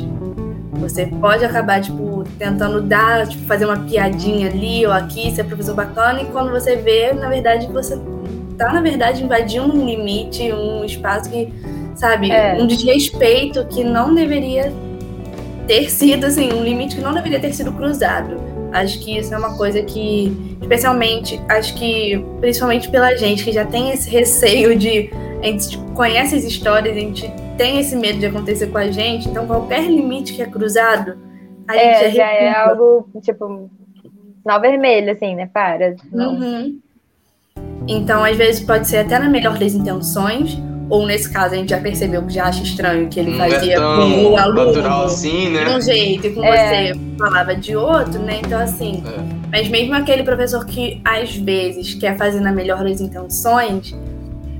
Você 0.81 1.07
pode 1.07 1.45
acabar, 1.45 1.81
tipo, 1.81 2.14
tentando 2.39 2.81
dar, 2.83 3.27
tipo, 3.27 3.45
fazer 3.45 3.65
uma 3.65 3.79
piadinha 3.79 4.49
ali 4.49 4.85
ou 4.87 4.93
aqui, 4.93 5.31
ser 5.35 5.45
professor 5.45 5.75
bacana, 5.75 6.23
e 6.23 6.27
quando 6.27 6.51
você 6.51 6.77
vê, 6.77 7.13
na 7.13 7.29
verdade, 7.29 7.67
você 7.67 7.99
tá, 8.57 8.73
na 8.73 8.81
verdade, 8.81 9.23
invadindo 9.23 9.75
um 9.75 9.87
limite, 9.87 10.53
um 10.53 10.85
espaço 10.85 11.31
que, 11.31 11.53
sabe, 11.95 12.31
é. 12.31 12.57
um 12.61 12.67
desrespeito 12.67 13.65
que 13.67 13.83
não 13.85 14.15
deveria 14.15 14.73
ter 15.67 15.91
sido, 15.91 16.27
assim, 16.27 16.53
um 16.53 16.63
limite 16.63 16.97
que 16.97 17.03
não 17.03 17.13
deveria 17.13 17.41
ter 17.41 17.53
sido 17.53 17.73
cruzado. 17.73 18.37
Acho 18.73 18.99
que 18.99 19.17
isso 19.17 19.33
é 19.33 19.39
uma 19.39 19.57
coisa 19.57 19.83
que, 19.83 20.57
especialmente, 20.61 21.41
acho 21.49 21.75
que, 21.75 22.25
principalmente 22.41 22.89
pela 22.89 23.17
gente 23.17 23.45
que 23.45 23.53
já 23.53 23.65
tem 23.65 23.91
esse 23.91 24.11
receio 24.11 24.77
de. 24.77 25.11
A 25.41 25.47
gente 25.47 25.79
conhece 25.95 26.35
as 26.35 26.43
histórias, 26.43 26.97
a 26.97 26.99
gente 26.99 27.31
tem 27.57 27.79
esse 27.79 27.95
medo 27.95 28.19
de 28.19 28.27
acontecer 28.27 28.67
com 28.69 28.79
a 28.79 28.91
gente, 28.91 29.29
então 29.29 29.47
qualquer 29.47 29.85
limite 29.85 30.33
que 30.33 30.43
é 30.43 30.47
cruzado, 30.47 31.17
a 31.69 31.77
é, 31.77 32.05
gente 32.05 32.17
já 32.17 32.27
é 32.31 32.53
algo, 32.55 33.09
tipo, 33.23 33.71
sinal 34.43 34.61
vermelho, 34.61 35.13
assim, 35.13 35.35
né? 35.35 35.49
Para. 35.53 35.97
Uhum. 36.13 36.79
Então, 37.87 38.25
às 38.25 38.37
vezes, 38.37 38.65
pode 38.65 38.89
ser 38.89 38.99
até 38.99 39.19
na 39.19 39.29
melhor 39.29 39.59
das 39.59 39.75
intenções, 39.75 40.59
ou 40.89 41.07
nesse 41.07 41.31
caso 41.33 41.55
a 41.55 41.59
gente 41.59 41.71
já 41.71 41.81
percebeu 41.81 42.23
que 42.27 42.33
já 42.35 42.45
acha 42.45 42.63
estranho 42.63 43.09
que 43.09 43.21
ele 43.21 43.31
Não 43.33 43.39
fazia 43.39 43.75
é 43.75 43.77
com 43.77 44.31
o 44.33 44.37
aluno 44.37 44.67
natural 44.67 45.05
assim, 45.05 45.51
de 45.53 45.59
um 45.59 45.65
né? 45.65 45.81
jeito 45.81 46.27
e 46.27 46.31
com 46.35 46.45
É. 46.45 46.93
você 46.93 47.01
falava 47.19 47.55
de 47.55 47.75
outro, 47.77 48.19
né? 48.21 48.41
Então 48.45 48.61
assim, 48.61 49.03
É. 49.07 49.47
mas 49.51 49.69
mesmo 49.69 49.95
aquele 49.95 50.23
professor 50.23 50.65
que 50.67 51.01
às 51.05 51.35
vezes 51.37 51.95
quer 51.95 52.17
fazer 52.19 52.41
na 52.41 52.53
melhor 52.53 52.85
das 52.85 53.01
intenções, 53.01 53.95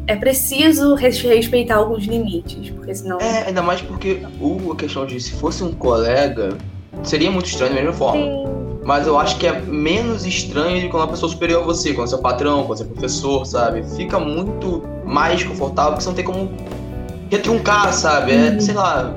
é 0.07 0.17
preciso 0.17 0.95
res- 0.95 1.21
respeitar 1.21 1.77
alguns 1.77 2.05
limites, 2.05 2.71
porque 2.71 2.95
senão 2.95 3.19
É, 3.21 3.45
ainda 3.47 3.63
mais 3.63 3.81
porque 3.83 4.21
o, 4.41 4.73
a 4.73 4.77
questão 4.77 5.05
de 5.07 5.19
se 5.21 5.33
fosse 5.33 5.63
um 5.63 5.73
colega, 5.73 6.57
seria 7.03 7.31
muito 7.31 7.47
estranho 7.47 7.75
da 7.75 7.81
mesma 7.81 7.93
forma. 7.95 8.21
Sim. 8.23 8.45
Mas 8.85 9.07
eu 9.07 9.19
acho 9.19 9.39
que 9.39 9.47
é 9.47 9.61
menos 9.63 10.27
estranho 10.27 10.79
de 10.81 10.89
quando 10.89 11.03
é 11.03 11.07
uma 11.07 11.11
pessoa 11.13 11.31
superior 11.33 11.63
a 11.63 11.65
você, 11.67 11.95
quando 11.95 12.07
é 12.07 12.11
seu 12.11 12.19
patrão, 12.19 12.65
quando 12.65 12.83
é 12.83 12.85
professor, 12.85 13.47
sabe? 13.47 13.83
Fica 13.97 14.19
muito 14.21 14.83
mais 15.07 15.43
confortável 15.43 15.93
porque 15.93 16.03
você 16.03 16.09
não 16.11 16.15
tem 16.17 16.25
como 16.25 16.51
retruncar, 17.31 17.93
sabe? 17.95 18.33
É, 18.33 18.51
Uhum. 18.51 18.61
sei 18.61 18.75
lá. 18.75 19.15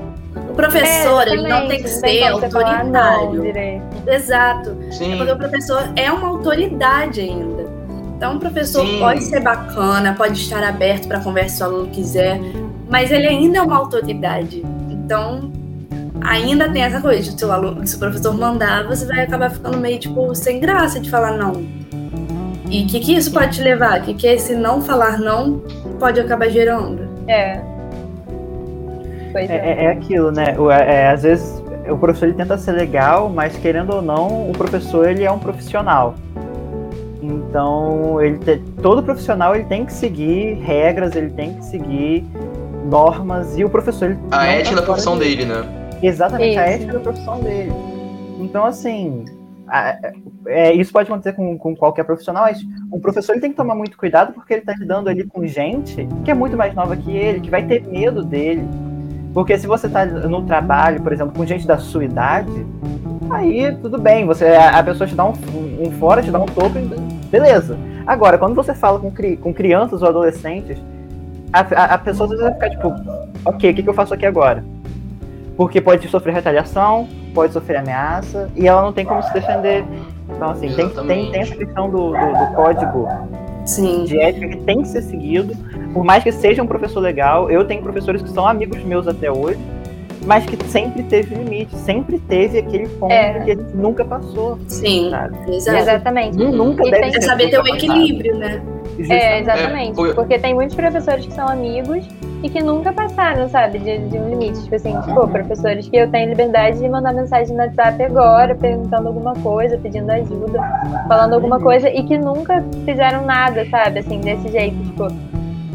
o 0.49 0.54
professor, 0.54 1.28
É, 1.28 1.32
ele 1.34 1.48
não 1.49 1.68
tem 1.68 1.78
que 1.84 1.90
não 1.90 1.99
ser 1.99 2.20
não 2.22 2.34
autoritário. 2.34 3.44
Exato. 4.08 4.78
Sim. 4.91 5.18
Porque 5.18 5.32
o 5.32 5.38
professor 5.38 5.90
é 5.95 6.12
uma 6.12 6.28
autoridade 6.30 7.22
ainda. 7.22 7.68
Então, 8.16 8.38
o 8.38 8.40
professor 8.40 8.86
Sim. 8.86 8.99
pode 8.99 9.24
ser 9.26 9.41
bacana, 9.41 10.14
pode 10.18 10.40
estar 10.40 10.64
aberto 10.64 11.08
para 11.08 11.20
conversa 11.20 11.58
se 11.58 11.64
o 11.64 11.66
aluno 11.66 11.88
quiser, 11.90 12.40
mas 12.90 13.12
ele 13.12 13.28
ainda 13.28 13.60
é 13.60 13.62
uma 13.62 13.78
autoridade. 13.78 14.64
Então, 14.90 15.52
ainda 16.28 16.70
tem 16.70 16.84
essa 16.84 16.99
coisa 17.02 17.22
de 17.32 17.38
se 17.40 17.45
o, 17.45 17.52
aluno, 17.52 17.86
se 17.88 17.95
o 17.95 17.99
professor 17.99 18.34
mandar, 18.38 18.86
você 18.88 19.06
vai 19.06 19.22
acabar 19.22 19.49
ficando 19.52 19.78
meio 19.78 19.99
tipo 19.99 20.34
sem 20.36 20.60
graça 20.60 20.99
de 20.99 21.10
falar 21.10 21.38
não. 21.38 21.54
E 22.70 22.84
o 22.84 22.88
que, 22.88 22.99
que 22.99 23.16
isso 23.16 23.32
pode 23.32 23.56
te 23.56 23.62
levar? 23.62 23.99
O 24.02 24.04
que, 24.04 24.14
que 24.14 24.28
esse 24.28 24.54
não 24.56 24.82
falar 24.82 25.18
não 25.20 25.62
pode 25.99 26.20
acabar 26.20 26.49
gerando? 26.49 27.08
É. 27.28 27.62
Pois 29.32 29.49
É, 29.49 29.56
é. 29.56 29.58
é- 29.58 29.84
é 29.86 29.91
aquilo, 29.91 30.32
né? 30.32 30.56
O- 30.58 30.70
é- 30.70 30.95
é, 31.04 31.08
às 31.10 31.24
vezes 31.24 31.64
o 31.90 31.98
professor 31.98 32.26
ele 32.26 32.36
tenta 32.36 32.58
ser 32.58 32.74
legal, 32.74 33.30
mas 33.30 33.56
querendo 33.58 33.95
ou 33.95 34.02
não, 34.02 34.49
o 34.49 34.54
professor 34.54 35.08
ele 35.10 35.24
é 35.24 35.32
um 35.32 35.40
profissional. 35.40 36.16
Então, 37.22 38.22
ele 38.22 38.38
te- 38.40 38.62
todo 38.82 39.02
profissional 39.02 39.56
ele 39.56 39.66
tem 39.66 39.86
que 39.86 39.94
seguir 39.94 40.56
regras, 40.62 41.16
ele 41.16 41.30
tem 41.30 41.54
que 41.54 41.66
seguir 41.66 42.26
normas 42.90 43.58
e 43.58 43.64
o 43.66 43.70
professor 43.70 44.12
ele 44.12 44.20
A 44.32 44.38
não 44.38 44.44
ética 44.44 44.76
tá 44.76 44.82
da 44.82 44.86
profissão 44.86 45.18
disso. 45.18 45.30
dele, 45.30 45.45
né? 45.45 45.64
Exatamente, 46.02 46.57
a 46.57 46.65
Isso. 46.69 46.76
ética 46.76 46.94
da 46.94 46.99
profissão 46.99 47.40
dele. 47.40 47.72
Então, 48.40 48.65
assim, 48.65 49.26
a- 49.68 49.98
é, 50.48 50.74
isso 50.74 50.91
pode 50.94 51.10
acontecer 51.11 51.34
com, 51.36 51.57
com 51.57 51.76
qualquer 51.76 52.03
profissional, 52.03 52.44
mas 52.44 52.60
o 52.91 52.99
professor 52.99 53.34
ele 53.34 53.41
tem 53.41 53.52
que 53.52 53.57
tomar 53.57 53.76
muito 53.76 53.98
cuidado 53.98 54.34
porque 54.34 54.53
ele 54.53 54.61
está 54.61 54.74
lidando 54.74 55.10
ali 55.10 55.24
com 55.26 55.45
gente 55.45 56.07
que 56.24 56.32
é 56.32 56.34
muito 56.34 56.56
mais 56.56 56.74
nova 56.74 56.95
que 56.95 57.11
ele, 57.11 57.41
que 57.41 57.49
vai 57.49 57.64
ter 57.65 57.86
medo 57.88 58.24
dele. 58.24 58.64
Porque 59.34 59.57
se 59.57 59.68
você 59.68 59.88
está 59.88 60.06
no 60.06 60.44
trabalho, 60.44 61.02
por 61.02 61.11
exemplo, 61.14 61.34
com 61.36 61.45
gente 61.45 61.68
da 61.68 61.78
sua 61.78 62.06
idade, 62.06 62.65
aí 63.30 63.76
tudo 63.82 63.99
bem, 63.99 64.26
você 64.26 64.45
a 64.48 64.80
a 64.80 64.84
pessoa 64.84 65.07
te 65.07 65.14
dá 65.15 65.26
um, 65.26 65.34
um 65.80 65.91
fora, 65.91 66.22
te 66.24 66.32
dá 66.32 66.40
um 66.40 66.45
toco, 66.45 66.74
beleza. 67.30 67.78
Agora, 68.06 68.38
quando 68.38 68.56
você 68.56 68.74
fala 68.74 68.99
com, 68.99 69.11
cri- 69.11 69.38
com 69.38 69.53
crianças 69.53 70.02
ou 70.02 70.07
adolescentes, 70.07 70.78
a, 71.52 71.60
a, 71.60 71.84
a 71.95 71.98
pessoa 71.98 72.26
às 72.26 72.32
vezes 72.32 72.45
vai 72.45 72.53
ficar 72.53 72.69
tipo, 72.69 72.94
ok, 73.45 73.72
o 73.72 73.74
que, 73.76 73.84
que 73.84 73.90
eu 73.90 73.94
faço 73.94 74.14
aqui 74.14 74.26
agora? 74.26 74.64
Porque 75.58 75.82
pode 75.82 76.08
sofrer 76.08 76.34
retaliação, 76.36 77.08
pode 77.34 77.52
sofrer 77.52 77.78
ameaça, 77.78 78.50
e 78.56 78.68
ela 78.68 78.82
não 78.84 78.94
tem 78.94 79.04
como 79.06 79.22
se 79.24 79.34
defender. 79.34 79.84
Então, 80.30 80.52
assim, 80.52 80.70
tem, 80.74 80.88
tem, 80.90 81.32
tem 81.32 81.42
essa 81.42 81.56
questão 81.56 81.90
do, 81.90 82.12
do, 82.12 82.12
do 82.12 82.54
código 82.56 83.08
Sim. 83.66 84.04
de 84.06 84.20
ética 84.20 84.48
que 84.50 84.58
tem 84.58 84.82
que 84.84 84.88
ser 84.88 85.02
seguido. 85.02 85.54
Por 85.94 86.04
mais 86.04 86.24
que 86.24 86.32
seja 86.32 86.62
um 86.62 86.68
professor 86.68 87.00
legal, 87.00 87.50
eu 87.50 87.66
tenho 87.66 87.82
professores 87.82 88.22
que 88.22 88.30
são 88.30 88.48
amigos 88.48 88.84
meus 88.84 89.08
até 89.08 89.32
hoje, 89.32 89.58
mas 90.26 90.46
que 90.46 90.62
sempre 90.66 91.02
teve 91.04 91.34
limite, 91.34 91.76
sempre 91.76 92.20
teve 92.20 92.60
aquele 92.60 92.88
ponto 92.90 93.12
É. 93.12 93.34
que 93.40 93.52
a 93.52 93.56
gente 93.56 93.76
nunca 93.76 94.04
passou. 94.06 94.60
Sim. 94.68 95.10
Sabe? 95.10 95.56
Exatamente. 95.56 96.38
Nu- 96.38 96.52
Nunca 96.52 96.86
E 96.86 96.92
deve 96.92 97.12
tem 97.12 97.22
saber 97.22 97.50
ter 97.50 97.58
o 97.58 97.62
ultrapassado. 97.62 97.92
equilíbrio, 98.00 98.38
né? 98.38 98.62
É, 98.99 99.03
Justamente. 99.03 99.41
exatamente. 99.41 100.02
É, 100.02 100.14
Porque 100.14 100.40
tem 100.40 100.53
muitos 100.53 100.76
professores 100.76 101.26
que 101.26 101.34
são 101.34 101.48
amigos 101.48 102.07
e 102.44 102.49
que 102.49 102.61
nunca 102.61 102.91
passaram, 102.91 103.48
sabe, 103.49 103.80
de, 103.80 103.98
de 103.99 104.18
um 104.18 104.30
limite. 104.30 104.64
Tipo 104.64 104.76
assim, 104.76 104.99
tipo, 105.02 105.28
professores 105.28 105.88
que 105.88 105.98
eu 105.98 106.10
tenho 106.10 106.30
liberdade 106.30 106.80
de 106.80 106.90
mandar 106.90 107.14
mensagem 107.14 107.56
no 107.56 107.64
WhatsApp 107.64 108.03
agora, 108.03 108.56
perguntando 108.56 109.07
alguma 109.07 109.34
coisa, 109.36 109.78
pedindo 109.78 110.10
ajuda, 110.11 110.60
falando 111.07 111.34
alguma 111.34 111.60
coisa 111.60 111.90
e 111.90 112.03
que 112.03 112.18
nunca 112.18 112.64
fizeram 112.86 113.26
nada, 113.26 113.65
sabe, 113.69 113.99
assim, 113.99 114.19
desse 114.19 114.49
jeito. 114.49 114.78
Tipo, 114.84 115.07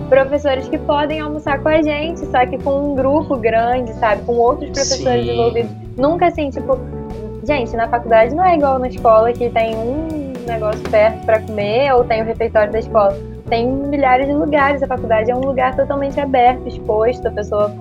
professores 0.08 0.68
que 0.68 0.78
podem 0.78 1.20
almoçar 1.20 1.60
com 1.60 1.68
a 1.68 1.80
gente, 1.80 2.20
só 2.26 2.44
que 2.46 2.58
com 2.58 2.92
um 2.92 2.94
grupo 2.94 3.36
grande, 3.36 3.92
sabe, 3.94 4.22
com 4.22 4.34
outros 4.34 4.70
professores 4.70 5.24
Sim. 5.24 5.32
envolvidos. 5.32 5.70
Nunca 5.96 6.26
assim, 6.26 6.50
tipo, 6.50 6.78
gente, 7.44 7.74
na 7.76 7.88
faculdade 7.88 8.34
não 8.34 8.44
é 8.44 8.54
igual 8.54 8.78
na 8.78 8.88
escola 8.88 9.32
que 9.32 9.48
tem 9.50 9.74
um 9.74 10.21
negócio 10.46 10.82
perto 10.90 11.24
para 11.24 11.40
comer 11.40 11.92
ou 11.94 12.04
tem 12.04 12.22
o 12.22 12.24
refeitório 12.24 12.72
da 12.72 12.78
escola. 12.78 13.16
Tem 13.48 13.66
milhares 13.66 14.26
de 14.26 14.32
lugares. 14.32 14.82
A 14.82 14.86
faculdade 14.86 15.30
é 15.30 15.34
um 15.34 15.40
lugar 15.40 15.76
totalmente 15.76 16.18
aberto, 16.20 16.66
exposto. 16.68 17.28
A 17.28 17.30
pessoa 17.30 17.74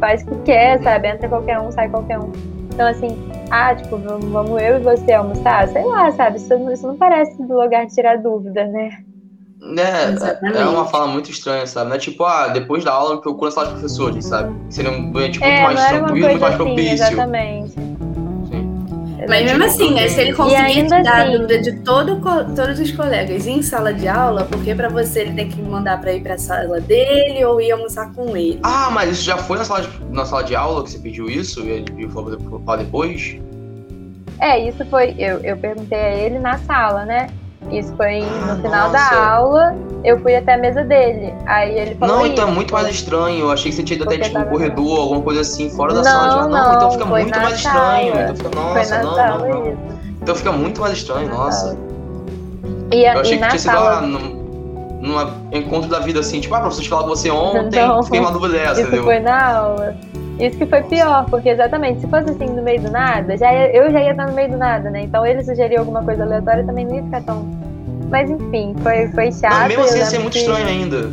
faz 0.00 0.22
o 0.22 0.26
que 0.26 0.36
quer, 0.44 0.82
sabe? 0.82 1.08
Entra 1.08 1.28
qualquer 1.28 1.58
um, 1.58 1.70
sai 1.72 1.88
qualquer 1.88 2.18
um. 2.18 2.30
Então, 2.72 2.86
assim, 2.86 3.16
ah, 3.50 3.74
tipo, 3.74 3.96
vamos 3.96 4.60
eu 4.62 4.76
e 4.76 4.80
você 4.80 5.12
almoçar? 5.12 5.66
Sei 5.68 5.82
lá, 5.82 6.10
sabe? 6.12 6.36
Isso, 6.36 6.54
isso 6.70 6.86
não 6.86 6.96
parece 6.96 7.42
do 7.42 7.58
lugar 7.58 7.86
de 7.86 7.94
tirar 7.94 8.18
dúvida, 8.18 8.66
né? 8.66 8.90
Né, 9.60 10.12
Exatamente. 10.12 10.58
é 10.58 10.64
uma 10.66 10.84
fala 10.84 11.06
muito 11.06 11.30
estranha, 11.30 11.66
sabe? 11.66 11.88
Não 11.88 11.96
é 11.96 11.98
tipo, 11.98 12.22
ah, 12.24 12.48
depois 12.48 12.84
da 12.84 12.92
aula 12.92 13.14
eu 13.14 13.20
procuro 13.20 13.46
na 13.46 13.50
sala 13.50 13.66
de 13.68 13.72
professores, 13.72 14.26
sabe? 14.26 14.54
Seria 14.68 14.90
um 14.90 15.08
ambiente 15.08 15.40
muito 15.40 15.52
é, 15.52 15.62
mais 15.62 15.86
tranquilo, 15.86 16.28
muito 16.28 16.40
mais 16.40 16.54
assim, 16.54 16.64
propício. 16.64 16.92
exatamente. 16.92 17.85
Sim. 19.26 19.28
Mas 19.28 19.44
mesmo 19.44 19.64
assim, 19.64 19.94
né, 19.94 20.08
se 20.08 20.20
ele 20.20 20.32
conseguir 20.32 20.86
tirar 20.86 21.06
a 21.06 21.22
assim- 21.22 21.32
dúvida 21.32 21.58
de 21.60 21.72
todo, 21.80 22.20
todos 22.54 22.80
os 22.80 22.92
colegas 22.92 23.46
em 23.46 23.62
sala 23.62 23.92
de 23.92 24.08
aula, 24.08 24.44
porque 24.44 24.74
pra 24.74 24.88
você 24.88 25.20
ele 25.20 25.32
tem 25.34 25.48
que 25.48 25.60
mandar 25.60 26.00
pra 26.00 26.12
ir 26.12 26.22
pra 26.22 26.38
sala 26.38 26.80
dele 26.80 27.44
ou 27.44 27.60
ir 27.60 27.70
almoçar 27.72 28.12
com 28.12 28.36
ele. 28.36 28.60
Ah, 28.62 28.88
mas 28.90 29.10
isso 29.12 29.22
já 29.24 29.36
foi 29.36 29.58
na 29.58 29.64
sala 29.64 29.82
de, 29.82 29.88
na 30.10 30.24
sala 30.24 30.42
de 30.44 30.54
aula 30.56 30.82
que 30.84 30.90
você 30.90 30.98
pediu 30.98 31.28
isso? 31.28 31.60
E 31.64 31.70
ele 31.70 32.08
falou 32.08 32.36
depois? 32.78 33.36
É, 34.40 34.68
isso 34.68 34.84
foi. 34.86 35.14
Eu, 35.18 35.38
eu 35.40 35.56
perguntei 35.56 35.98
a 35.98 36.14
ele 36.14 36.38
na 36.38 36.58
sala, 36.58 37.04
né? 37.04 37.28
Isso 37.70 37.92
foi 37.96 38.22
Ah, 38.22 38.54
no 38.54 38.62
final 38.62 38.90
nossa. 38.90 39.10
da 39.14 39.30
aula. 39.34 39.74
Eu 40.04 40.20
fui 40.20 40.36
até 40.36 40.54
a 40.54 40.58
mesa 40.58 40.84
dele. 40.84 41.34
Aí 41.46 41.76
ele 41.78 41.94
falou. 41.96 42.18
Não, 42.18 42.26
então 42.26 42.48
é 42.48 42.50
muito 42.52 42.72
mais 42.72 42.88
estranho. 42.88 43.40
Eu 43.40 43.50
achei 43.50 43.70
que 43.70 43.76
você 43.76 43.82
tinha 43.82 43.96
ido 43.96 44.04
até 44.04 44.18
tipo 44.18 44.34
tava- 44.34 44.50
corredor, 44.50 45.00
alguma 45.00 45.20
coisa 45.22 45.40
assim, 45.40 45.68
fora 45.70 45.92
da 45.94 46.02
Não, 46.02 46.10
sala 46.10 46.28
de 46.28 46.34
aula. 46.34 46.48
Não, 46.48 46.68
então 46.68 46.80
não, 46.82 46.90
fica 46.92 47.04
muito 47.06 47.38
mais 47.40 47.54
estranho. 47.56 48.12
sala. 48.12 48.22
Então 48.22 48.36
fica, 48.36 48.48
nossa, 48.54 49.02
não, 49.02 49.14
sala 49.14 49.38
não, 49.48 49.48
não. 49.64 49.76
Então 50.22 50.34
fica 50.34 50.52
muito 50.52 50.80
mais 50.80 50.92
estranho, 50.94 51.28
nossa. 51.28 51.76
E, 52.92 53.02
Eu 53.04 53.20
achei 53.20 53.32
e 53.34 53.36
que 53.36 53.40
na 53.40 53.48
tinha 53.48 53.58
sido 53.58 53.72
sala. 53.72 53.98
ah, 53.98 54.00
num, 54.02 54.46
encontro 55.52 55.88
da 55.90 55.98
vida 55.98 56.20
assim, 56.20 56.40
tipo, 56.40 56.54
ah, 56.54 56.60
professor, 56.60 56.82
te 56.82 56.88
falar 56.88 57.02
com 57.02 57.08
você 57.08 57.30
ontem, 57.30 57.84
Não. 57.86 58.02
fiquei 58.02 58.20
uma 58.20 58.30
dúvida 58.30 58.54
dessa, 58.54 58.72
Isso 58.72 58.82
entendeu? 58.82 59.04
foi 59.04 59.18
na 59.20 59.56
aula. 59.56 59.96
Isso 60.38 60.58
que 60.58 60.66
foi 60.66 60.82
pior, 60.82 61.24
porque 61.30 61.48
exatamente, 61.48 62.00
se 62.00 62.06
fosse 62.08 62.30
assim 62.30 62.46
no 62.46 62.62
meio 62.62 62.80
do 62.82 62.90
nada, 62.90 63.36
já 63.38 63.50
ia- 63.52 63.74
eu 63.74 63.90
já 63.90 64.00
ia 64.02 64.10
estar 64.10 64.26
no 64.26 64.34
meio 64.34 64.50
do 64.50 64.56
nada, 64.58 64.90
né? 64.90 65.02
Então 65.02 65.24
ele 65.26 65.42
sugeriu 65.42 65.78
alguma 65.80 66.02
coisa 66.02 66.24
aleatória 66.24 66.62
também 66.64 66.84
não 66.86 66.94
ia 66.96 67.02
ficar 67.04 67.22
tão. 67.22 67.46
Mas 68.10 68.30
enfim, 68.30 68.74
foi, 68.82 69.08
foi 69.08 69.32
chato. 69.32 69.60
Não, 69.60 69.68
mesmo 69.68 69.82
assim 69.84 69.98
ia 69.98 70.04
ser 70.04 70.18
muito 70.18 70.32
que- 70.34 70.38
estranho 70.40 70.66
ainda. 70.66 71.10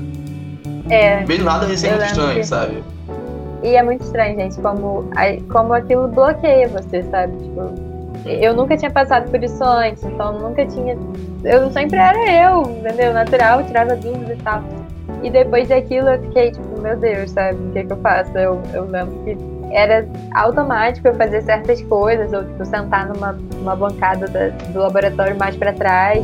É, 0.90 1.26
Meio 1.26 1.40
do 1.40 1.46
nada 1.46 1.66
ia 1.68 1.78
ser 1.78 1.90
muito 1.92 2.04
estranho, 2.06 2.34
que- 2.36 2.44
sabe? 2.44 2.84
E 3.64 3.76
é 3.78 3.82
muito 3.84 4.02
estranho, 4.04 4.36
gente, 4.38 4.60
como, 4.60 5.06
como 5.50 5.74
aquilo 5.74 6.10
bloqueia 6.10 6.68
você, 6.68 7.02
sabe? 7.04 7.34
Tipo, 7.38 7.72
eu 8.26 8.54
nunca 8.54 8.76
tinha 8.76 8.92
passado 8.92 9.32
por 9.32 9.42
isso 9.42 9.64
antes, 9.64 10.04
então 10.04 10.38
nunca 10.38 10.66
tinha. 10.66 10.98
Eu 11.46 11.72
sempre 11.72 11.98
era 11.98 12.30
eu, 12.30 12.62
entendeu? 12.64 13.14
Natural, 13.14 13.64
tirava 13.64 13.96
dúvidas 13.96 14.38
e 14.38 14.42
tal. 14.44 14.62
E 15.24 15.30
depois 15.30 15.68
daquilo 15.70 16.10
eu 16.10 16.22
fiquei, 16.22 16.52
tipo, 16.52 16.82
meu 16.82 16.98
Deus, 16.98 17.32
sabe? 17.32 17.58
O 17.58 17.72
que, 17.72 17.84
que 17.86 17.94
eu 17.94 17.98
faço? 17.98 18.38
Eu, 18.38 18.62
eu 18.74 18.84
lembro 18.86 19.16
que 19.24 19.38
era 19.72 20.06
automático 20.36 21.08
eu 21.08 21.16
fazer 21.16 21.42
certas 21.42 21.82
coisas, 21.84 22.32
ou 22.34 22.44
tipo, 22.44 22.66
sentar 22.66 23.08
numa, 23.08 23.32
numa 23.56 23.76
bancada 23.76 24.28
da- 24.28 24.50
do 24.50 24.80
laboratório 24.80 25.36
mais 25.38 25.56
pra 25.56 25.72
trás, 25.74 26.24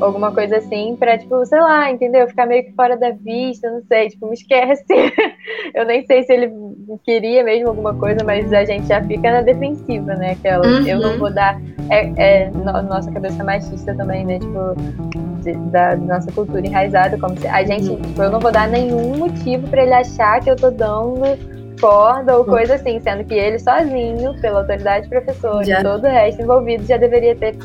alguma 0.00 0.30
coisa 0.32 0.58
assim, 0.58 0.94
pra, 0.96 1.16
tipo, 1.16 1.44
sei 1.46 1.58
lá, 1.60 1.90
entendeu? 1.90 2.26
Ficar 2.28 2.46
meio 2.46 2.64
que 2.64 2.72
fora 2.72 2.96
da 2.96 3.10
vista, 3.10 3.70
não 3.70 3.82
sei, 3.88 4.08
tipo, 4.10 4.26
me 4.28 4.34
esquece. 4.34 4.84
eu 5.74 5.84
nem 5.86 6.04
sei 6.04 6.22
se 6.24 6.32
ele 6.32 6.52
queria 7.04 7.42
mesmo 7.42 7.68
alguma 7.68 7.94
coisa, 7.94 8.18
mas 8.24 8.52
a 8.52 8.64
gente 8.64 8.86
já 8.86 9.02
fica 9.02 9.30
na 9.32 9.40
defensiva, 9.40 10.14
né? 10.16 10.32
Aquela, 10.32 10.66
Uhum. 10.66 10.86
eu 10.86 11.00
não 11.00 11.18
vou 11.18 11.32
dar. 11.32 11.58
É, 11.90 12.44
é 12.44 12.50
no- 12.50 12.82
nossa 12.82 13.10
cabeça 13.10 13.42
machista 13.42 13.94
também, 13.94 14.24
né? 14.26 14.38
Tipo, 14.38 14.74
de- 15.44 15.52
da 15.70 15.96
nossa 15.96 16.32
cultura 16.32 16.66
enraizada, 16.66 17.16
como 17.18 17.38
se 17.38 17.46
a 17.46 17.62
gente, 17.64 17.88
Uhum. 17.90 17.96
tipo, 18.00 18.22
eu 18.22 18.30
não 18.30 18.40
vou 18.40 18.50
dar 18.50 18.68
nenhum 18.68 19.16
motivo 19.18 19.68
pra 19.68 19.82
ele 19.82 19.94
achar 19.94 20.40
que 20.40 20.50
eu 20.50 20.56
tô 20.56 20.70
dando 20.70 21.22
corda 21.80 22.36
ou 22.38 22.44
coisa 22.44 22.76
assim, 22.76 22.98
sendo 23.00 23.24
que 23.24 23.34
ele 23.34 23.58
sozinho, 23.58 24.34
pela 24.40 24.60
autoridade 24.60 25.08
professora 25.08 25.64
Já. 25.64 25.80
e 25.80 25.82
todo 25.82 26.04
o 26.04 26.08
resto 26.10 26.40
envolvido, 26.42 26.84
já 26.86 26.96
deveria 26.96 27.34
ter 27.36 27.56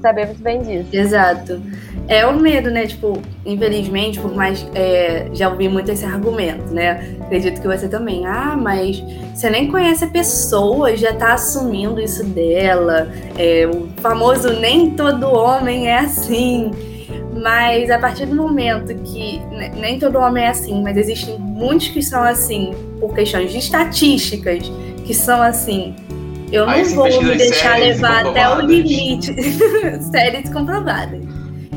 saber 0.00 0.26
muito 0.26 0.42
bem 0.42 0.60
disso. 0.62 0.88
Exato. 0.92 1.60
É 2.06 2.24
o 2.24 2.32
medo, 2.32 2.70
né? 2.70 2.86
Tipo, 2.86 3.20
infelizmente, 3.44 4.18
por 4.18 4.32
mais. 4.34 4.66
É, 4.74 5.26
já 5.32 5.50
ouvi 5.50 5.68
muito 5.68 5.90
esse 5.90 6.04
argumento, 6.06 6.72
né? 6.72 7.16
Acredito 7.20 7.60
que 7.60 7.66
você 7.66 7.86
também. 7.88 8.24
Ah, 8.24 8.56
mas 8.56 9.02
você 9.34 9.50
nem 9.50 9.68
conhece 9.70 10.04
a 10.04 10.08
pessoa, 10.08 10.96
já 10.96 11.12
tá 11.12 11.34
assumindo 11.34 12.00
isso 12.00 12.24
dela. 12.24 13.08
É, 13.36 13.66
o 13.66 13.88
famoso 14.00 14.52
nem 14.60 14.90
todo 14.92 15.28
homem 15.28 15.88
é 15.88 15.98
assim. 15.98 16.70
Mas 17.42 17.90
a 17.90 17.98
partir 17.98 18.26
do 18.26 18.34
momento 18.34 18.94
que 19.02 19.40
nem 19.76 19.98
todo 19.98 20.18
homem 20.18 20.44
é 20.44 20.48
assim, 20.48 20.82
mas 20.82 20.96
existem 20.96 21.38
muitos 21.38 21.88
que 21.88 22.02
são 22.02 22.22
assim 22.22 22.72
por 22.98 23.14
questões 23.14 23.52
de 23.52 23.58
estatísticas, 23.58 24.70
que 25.04 25.14
são 25.14 25.40
assim. 25.40 25.94
Eu 26.50 26.66
não 26.66 26.72
Aí 26.72 26.84
vou 26.84 27.22
me 27.22 27.36
deixar 27.36 27.78
levar 27.78 28.26
até 28.26 28.48
o 28.48 28.60
limite. 28.60 29.34
séries 30.10 30.50
comprovadas. 30.50 31.20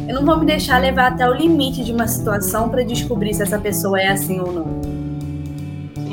Eu 0.08 0.16
não 0.16 0.26
vou 0.26 0.38
me 0.40 0.46
deixar 0.46 0.80
levar 0.80 1.12
até 1.12 1.30
o 1.30 1.34
limite 1.34 1.84
de 1.84 1.92
uma 1.92 2.08
situação 2.08 2.70
para 2.70 2.84
descobrir 2.84 3.34
se 3.34 3.44
essa 3.44 3.60
pessoa 3.60 4.02
é 4.02 4.08
assim 4.08 4.40
ou 4.40 4.52
não. 4.52 4.82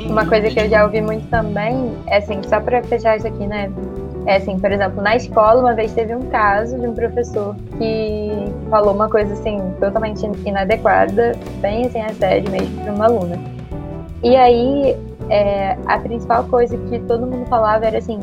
Uma 0.09 0.25
coisa 0.25 0.49
que 0.49 0.59
eu 0.59 0.69
já 0.69 0.83
ouvi 0.83 1.01
muito 1.01 1.27
também, 1.27 1.95
é 2.07 2.17
assim, 2.17 2.41
só 2.47 2.59
pra 2.59 2.83
fechar 2.83 3.17
isso 3.17 3.27
aqui, 3.27 3.45
né? 3.47 3.71
É 4.25 4.35
assim, 4.35 4.59
por 4.59 4.71
exemplo, 4.71 5.01
na 5.01 5.15
escola, 5.15 5.61
uma 5.61 5.73
vez 5.73 5.93
teve 5.93 6.13
um 6.13 6.29
caso 6.29 6.77
de 6.77 6.87
um 6.87 6.93
professor 6.93 7.55
que 7.77 8.31
falou 8.69 8.93
uma 8.93 9.09
coisa 9.09 9.33
assim, 9.33 9.59
totalmente 9.79 10.25
inadequada, 10.45 11.33
bem 11.61 11.85
assim, 11.85 12.01
a 12.01 12.13
sério 12.13 12.49
mesmo, 12.51 12.83
pra 12.83 12.93
uma 12.93 13.05
aluna. 13.05 13.39
E 14.21 14.35
aí, 14.35 14.97
é, 15.29 15.77
a 15.85 15.97
principal 15.99 16.43
coisa 16.45 16.77
que 16.77 16.99
todo 16.99 17.25
mundo 17.25 17.45
falava 17.47 17.85
era 17.85 17.97
assim, 17.97 18.19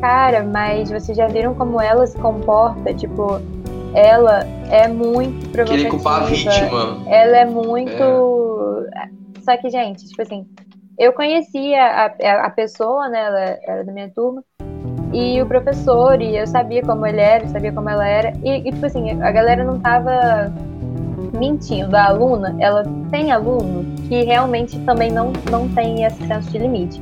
cara, 0.00 0.42
mas 0.42 0.90
vocês 0.90 1.16
já 1.16 1.28
viram 1.28 1.54
como 1.54 1.80
ela 1.80 2.06
se 2.06 2.18
comporta? 2.18 2.92
Tipo, 2.92 3.40
ela 3.94 4.40
é 4.70 4.88
muito 4.88 5.48
provocativa. 5.50 5.76
Querer 5.76 5.90
culpar 5.90 6.22
a 6.22 6.26
vítima. 6.26 7.02
Ela 7.06 7.36
é 7.38 7.44
muito. 7.44 8.86
Só 9.42 9.56
que, 9.56 9.70
gente, 9.70 10.06
tipo 10.06 10.20
assim, 10.20 10.46
eu 10.98 11.12
conhecia 11.12 11.80
a, 11.80 12.46
a 12.46 12.50
pessoa, 12.50 13.08
né? 13.08 13.24
Ela 13.24 13.58
era 13.62 13.84
da 13.84 13.92
minha 13.92 14.10
turma. 14.10 14.42
E 15.14 15.40
o 15.40 15.46
professor, 15.46 16.20
e 16.20 16.36
eu 16.36 16.46
sabia 16.46 16.82
como 16.82 17.06
ele 17.06 17.20
era, 17.20 17.46
sabia 17.48 17.72
como 17.72 17.88
ela 17.88 18.06
era. 18.06 18.32
E, 18.42 18.68
e, 18.68 18.72
tipo 18.72 18.84
assim, 18.84 19.22
a 19.22 19.30
galera 19.30 19.62
não 19.62 19.78
tava 19.78 20.52
mentindo. 21.32 21.96
A 21.96 22.06
aluna, 22.06 22.56
ela 22.58 22.82
tem 23.12 23.30
aluno 23.30 23.84
que 24.08 24.24
realmente 24.24 24.76
também 24.80 25.12
não, 25.12 25.32
não 25.50 25.68
tem 25.68 26.04
esse 26.04 26.26
senso 26.26 26.50
de 26.50 26.58
limite. 26.58 27.00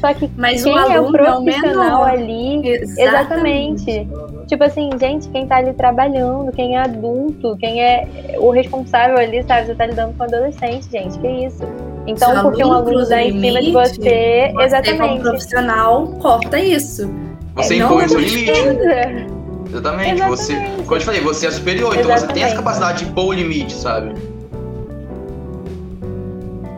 Só 0.00 0.14
que 0.14 0.30
Mas 0.36 0.62
quem 0.62 0.72
o 0.72 0.78
é 0.78 1.00
o 1.00 1.06
aluno 1.06 1.16
é 1.16 1.22
o 1.22 1.42
profissional 1.42 2.04
menor. 2.04 2.10
ali. 2.10 2.68
Exatamente. 2.68 3.90
Exatamente. 3.90 4.08
Tipo 4.46 4.64
assim, 4.64 4.90
gente, 4.98 5.28
quem 5.28 5.46
tá 5.46 5.56
ali 5.56 5.72
trabalhando, 5.72 6.52
quem 6.52 6.76
é 6.76 6.80
adulto, 6.80 7.56
quem 7.58 7.82
é 7.82 8.08
o 8.38 8.50
responsável 8.50 9.18
ali, 9.18 9.42
sabe? 9.42 9.66
Você 9.66 9.74
tá 9.74 9.86
lidando 9.86 10.16
com 10.16 10.22
adolescente, 10.22 10.88
gente, 10.90 11.18
que 11.18 11.26
isso. 11.26 11.64
Então, 12.06 12.32
Se 12.32 12.38
o 12.38 12.42
porque 12.42 12.64
um 12.64 12.72
aluno 12.72 13.06
dá 13.06 13.16
o 13.16 13.18
em 13.18 13.40
cima 13.40 13.60
de 13.60 13.72
você, 13.72 13.94
Você, 14.00 14.48
como 14.52 14.62
exatamente. 14.62 15.20
profissional, 15.20 16.06
corta 16.20 16.58
isso. 16.58 17.10
Você 17.56 17.74
É, 17.74 17.76
impõe 17.78 18.04
o 18.04 18.08
seu 18.08 18.20
limite. 18.20 18.54
Certeza. 18.54 19.38
Exatamente. 19.70 20.22
Você, 20.22 20.52
Exatamente. 20.52 20.82
como 20.82 20.94
eu 20.94 20.98
te 20.98 21.04
falei, 21.04 21.20
você 21.20 21.46
é 21.46 21.50
superior, 21.50 21.94
então 21.96 22.04
você 22.04 22.26
tem 22.28 22.42
essa 22.42 22.54
Exatamente. 22.54 22.56
capacidade 22.56 23.04
de 23.04 23.12
pôr 23.12 23.26
o 23.26 23.32
limite, 23.32 23.72
sabe? 23.74 24.14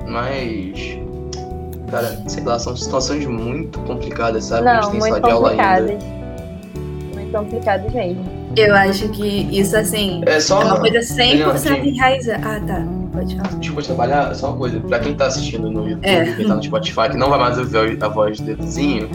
Mas. 0.09 0.99
Cara, 1.91 2.23
sei 2.29 2.45
lá, 2.45 2.59
são 2.59 2.77
situações 2.77 3.27
muito 3.27 3.79
complicadas, 3.81 4.45
sabe? 4.45 4.69
a 4.69 4.75
Não, 4.75 4.83
gente 4.83 4.91
tem 4.93 5.01
muito 5.01 5.13
sala 5.15 5.27
de 5.27 5.31
aula 5.31 5.51
ainda. 5.51 5.99
Muito 7.15 7.33
complicadas 7.33 7.93
mesmo. 7.93 8.40
Eu 8.57 8.75
acho 8.75 9.09
que 9.11 9.49
isso, 9.51 9.77
assim, 9.77 10.23
É 10.27 10.41
só 10.41 10.61
é 10.61 10.65
uma 10.65 10.81
coisa 10.81 11.15
Daniel, 11.17 11.51
100% 11.55 11.69
rapidinho. 11.69 11.95
enraizada. 11.95 12.41
Ah, 12.45 12.61
tá. 12.67 12.83
Pode 13.13 13.37
falar. 13.37 13.49
Desculpa 13.59 13.83
trabalhar, 13.83 14.35
só 14.35 14.49
uma 14.49 14.57
coisa. 14.57 14.81
Pra 14.81 14.99
quem 14.99 15.15
tá 15.15 15.27
assistindo 15.27 15.71
no 15.71 15.89
YouTube, 15.89 16.07
É. 16.09 16.25
quem 16.33 16.47
tá 16.47 16.55
no 16.55 16.63
Spotify, 16.63 17.09
que 17.11 17.17
não 17.17 17.29
vai 17.31 17.39
mais 17.39 17.59
ouvir 17.59 17.99
a 18.03 18.09
voz 18.09 18.41
do 18.41 18.51
Eduzinho, 18.51 19.09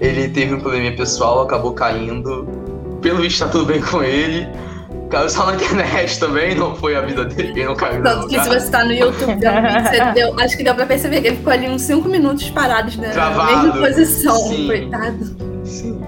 ele 0.00 0.28
teve 0.28 0.54
um 0.54 0.60
probleminha 0.60 0.94
pessoal, 0.96 1.42
acabou 1.42 1.72
caindo. 1.72 2.48
Pelo 3.00 3.20
visto 3.20 3.40
tá 3.44 3.48
tudo 3.48 3.66
bem 3.66 3.80
com 3.80 4.02
ele. 4.02 4.48
Caiu 5.10 5.28
só 5.30 5.46
na 5.46 5.54
internet 5.54 6.18
também, 6.18 6.56
não 6.56 6.74
foi 6.74 6.96
a 6.96 7.00
vida 7.00 7.24
dele, 7.24 7.50
ele 7.50 7.64
não 7.64 7.76
caiu 7.76 8.02
Tanto 8.02 8.26
que 8.26 8.40
se 8.40 8.48
você 8.48 8.68
tá 8.68 8.84
no 8.84 8.92
YouTube 8.92 9.36
deu, 10.14 10.34
acho 10.40 10.56
que 10.56 10.64
deu 10.64 10.74
pra 10.74 10.84
perceber 10.84 11.20
que 11.20 11.28
ele 11.28 11.36
ficou 11.36 11.52
ali 11.52 11.68
uns 11.68 11.82
5 11.82 12.08
minutos 12.08 12.50
parados 12.50 12.96
na 12.96 13.10
Travado. 13.10 13.68
mesma 13.68 13.86
posição, 13.86 14.36
Sim. 14.36 14.66
coitado. 14.66 15.36
Sim. 15.64 16.00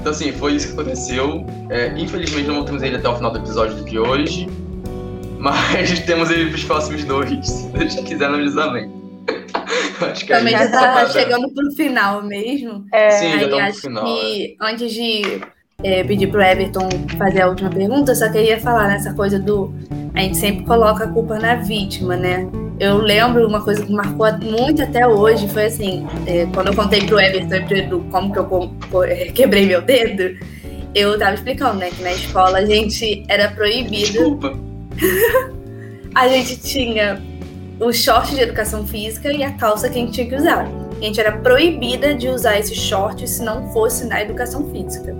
Então 0.00 0.12
assim, 0.12 0.32
foi 0.32 0.54
isso 0.54 0.68
que 0.68 0.80
aconteceu. 0.80 1.46
É, 1.68 1.88
infelizmente 1.96 2.48
não 2.48 2.64
temos 2.64 2.82
ele 2.82 2.96
até 2.96 3.08
o 3.08 3.16
final 3.16 3.30
do 3.30 3.38
episódio 3.38 3.84
de 3.84 3.98
hoje. 3.98 4.48
Mas 5.38 6.00
temos 6.00 6.30
ele 6.30 6.50
pros 6.50 6.64
próximos 6.64 7.04
dois. 7.04 7.30
Se 7.48 7.66
Deus 7.68 7.94
quiser, 7.96 8.28
não 8.30 8.42
diz 8.42 8.56
amém. 8.56 8.90
Acho 10.00 10.24
que 10.26 10.32
Também 10.32 10.54
a 10.54 10.58
já 10.58 10.64
gente 10.64 10.72
tá 10.72 10.94
dando- 11.02 11.12
chegando 11.12 11.50
pro 11.54 11.70
final 11.72 12.22
mesmo. 12.22 12.84
É, 12.92 13.10
Sim, 13.10 13.30
já 13.32 13.36
estamos 13.42 13.50
no 13.58 13.60
acho 13.68 13.80
final. 13.82 14.06
é. 14.06 14.20
que 14.20 14.56
antes 14.60 14.92
de 14.92 15.40
é, 15.84 16.04
pedir 16.04 16.26
pro 16.28 16.40
Everton 16.42 16.88
fazer 17.18 17.42
a 17.42 17.48
última 17.48 17.68
pergunta, 17.70 18.12
eu 18.12 18.16
só 18.16 18.30
queria 18.30 18.58
falar 18.58 18.88
nessa 18.88 19.12
coisa 19.14 19.38
do. 19.38 19.72
A 20.14 20.20
gente 20.20 20.36
sempre 20.36 20.64
coloca 20.64 21.04
a 21.04 21.08
culpa 21.08 21.38
na 21.38 21.56
vítima, 21.56 22.16
né? 22.16 22.48
Eu 22.78 22.98
lembro 22.98 23.46
uma 23.46 23.62
coisa 23.62 23.84
que 23.84 23.92
marcou 23.92 24.26
muito 24.38 24.82
até 24.82 25.06
hoje, 25.06 25.48
foi 25.48 25.66
assim, 25.66 26.06
é, 26.26 26.46
quando 26.46 26.68
eu 26.68 26.74
contei 26.74 27.04
pro 27.06 27.20
Everton 27.20 27.54
e 27.54 27.60
pro 27.60 27.76
Edu 27.76 28.06
como 28.10 28.32
que 28.32 28.38
eu 28.38 29.04
é, 29.04 29.26
quebrei 29.32 29.66
meu 29.66 29.82
dedo, 29.82 30.38
eu 30.94 31.18
tava 31.18 31.34
explicando, 31.34 31.76
né, 31.76 31.90
que 31.90 32.02
na 32.02 32.12
escola 32.12 32.58
a 32.58 32.64
gente 32.64 33.24
era 33.28 33.48
proibido 33.50 34.12
Desculpa. 34.12 34.58
a 36.14 36.28
gente 36.28 36.56
tinha 36.56 37.20
o 37.78 37.92
short 37.92 38.34
de 38.34 38.40
educação 38.40 38.86
física 38.86 39.32
e 39.32 39.42
a 39.42 39.52
calça 39.52 39.88
que 39.88 39.98
a 39.98 40.02
gente 40.02 40.12
tinha 40.12 40.28
que 40.28 40.34
usar. 40.34 40.66
A 41.00 41.04
gente 41.04 41.18
era 41.20 41.32
proibida 41.32 42.14
de 42.14 42.28
usar 42.28 42.58
esse 42.58 42.74
short 42.74 43.26
se 43.26 43.42
não 43.42 43.72
fosse 43.72 44.06
na 44.06 44.20
educação 44.20 44.70
física. 44.70 45.14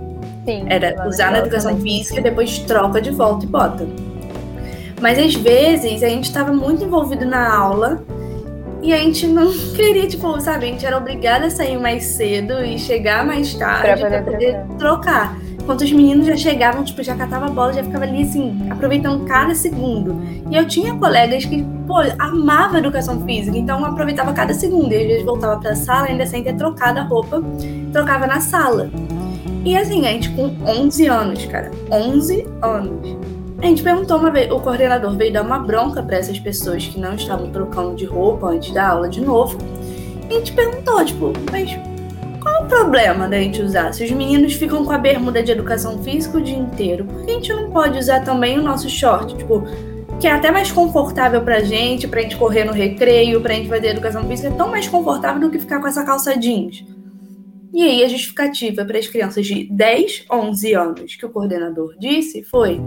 sim. 0.45 0.63
Era 0.67 1.07
usar 1.07 1.31
na 1.31 1.39
educação 1.39 1.75
também. 1.75 1.97
física 1.97 2.19
e 2.19 2.23
depois 2.23 2.59
troca 2.59 3.01
de 3.01 3.09
volta 3.09 3.45
e 3.45 3.47
bota. 3.47 4.10
Mas 5.01 5.17
às 5.17 5.33
vezes 5.33 6.03
a 6.03 6.09
gente 6.09 6.25
estava 6.25 6.53
muito 6.53 6.83
envolvido 6.83 7.25
na 7.25 7.53
aula 7.53 8.03
e 8.81 8.93
a 8.93 8.97
gente 8.97 9.27
não 9.27 9.51
queria, 9.75 10.07
tipo, 10.07 10.39
sabe, 10.39 10.65
a 10.65 10.69
gente 10.69 10.85
era 10.85 10.97
obrigada 10.97 11.47
a 11.47 11.49
sair 11.49 11.77
mais 11.77 12.03
cedo 12.05 12.63
e 12.63 12.77
chegar 12.77 13.25
mais 13.25 13.53
tarde 13.53 14.01
para 14.01 14.21
poder 14.21 14.31
poder 14.31 14.77
trocar. 14.77 15.37
Enquanto 15.61 15.81
os 15.81 15.91
meninos 15.91 16.25
já 16.25 16.35
chegavam, 16.35 16.83
tipo, 16.83 17.03
já 17.03 17.15
catava 17.15 17.45
a 17.45 17.49
bola, 17.49 17.71
já 17.71 17.83
ficava 17.83 18.03
ali 18.03 18.23
assim, 18.23 18.67
aproveitando 18.69 19.23
cada 19.25 19.53
segundo. 19.53 20.19
E 20.49 20.55
eu 20.55 20.67
tinha 20.67 20.95
colegas 20.95 21.45
que, 21.45 21.63
pô, 21.85 21.97
amava 22.17 22.79
educação 22.79 23.23
física, 23.23 23.55
então 23.55 23.85
aproveitava 23.85 24.33
cada 24.33 24.55
segundo. 24.55 24.91
E 24.91 24.97
às 24.97 25.07
vezes 25.07 25.23
voltava 25.23 25.59
pra 25.59 25.75
sala, 25.75 26.07
ainda 26.07 26.25
sem 26.25 26.43
ter 26.43 26.55
trocado 26.55 26.99
a 26.99 27.03
roupa, 27.03 27.43
trocava 27.93 28.25
na 28.25 28.41
sala. 28.41 28.89
E 29.63 29.77
assim, 29.77 30.07
a 30.07 30.09
gente 30.09 30.29
com 30.31 30.55
11 30.65 31.07
anos, 31.07 31.45
cara, 31.45 31.69
11 31.91 32.47
anos. 32.63 33.30
A 33.61 33.65
gente 33.67 33.83
perguntou 33.83 34.17
uma 34.17 34.31
vez, 34.31 34.51
o 34.51 34.59
coordenador 34.59 35.15
veio 35.15 35.31
dar 35.31 35.43
uma 35.43 35.59
bronca 35.59 36.01
pra 36.01 36.17
essas 36.17 36.39
pessoas 36.39 36.87
que 36.87 36.99
não 36.99 37.13
estavam 37.13 37.51
trocando 37.51 37.95
de 37.95 38.05
roupa 38.05 38.47
antes 38.47 38.73
da 38.73 38.89
aula 38.89 39.07
de 39.07 39.21
novo. 39.21 39.55
E 40.27 40.33
a 40.33 40.37
gente 40.39 40.51
perguntou, 40.53 41.05
tipo, 41.05 41.31
mas 41.51 41.69
qual 42.41 42.63
o 42.63 42.67
problema 42.67 43.27
da 43.27 43.37
gente 43.37 43.61
usar? 43.61 43.93
Se 43.93 44.03
os 44.03 44.09
meninos 44.09 44.53
ficam 44.53 44.83
com 44.83 44.91
a 44.91 44.97
bermuda 44.97 45.43
de 45.43 45.51
educação 45.51 46.01
física 46.01 46.39
o 46.39 46.41
dia 46.41 46.57
inteiro, 46.57 47.05
por 47.05 47.23
que 47.23 47.29
a 47.29 47.33
gente 47.35 47.53
não 47.53 47.69
pode 47.69 47.99
usar 47.99 48.21
também 48.21 48.57
o 48.57 48.63
nosso 48.63 48.89
short? 48.89 49.37
Tipo, 49.37 49.63
que 50.19 50.25
é 50.25 50.31
até 50.31 50.49
mais 50.49 50.71
confortável 50.71 51.41
pra 51.41 51.59
gente, 51.59 52.07
pra 52.07 52.21
gente 52.21 52.37
correr 52.37 52.63
no 52.63 52.73
recreio, 52.73 53.41
pra 53.41 53.53
gente 53.53 53.69
fazer 53.69 53.89
educação 53.89 54.23
física, 54.23 54.47
é 54.47 54.51
tão 54.51 54.69
mais 54.69 54.87
confortável 54.87 55.39
do 55.39 55.51
que 55.51 55.59
ficar 55.59 55.79
com 55.79 55.87
essa 55.87 56.03
calça 56.03 56.35
jeans. 56.35 56.83
E 57.73 57.83
aí 57.83 58.03
a 58.03 58.07
justificativa 58.07 58.83
para 58.83 58.99
as 58.99 59.07
crianças 59.07 59.45
de 59.45 59.63
10, 59.71 60.25
11 60.29 60.73
anos 60.73 61.15
que 61.15 61.25
o 61.25 61.29
coordenador 61.29 61.95
disse 61.97 62.43
foi: 62.43 62.81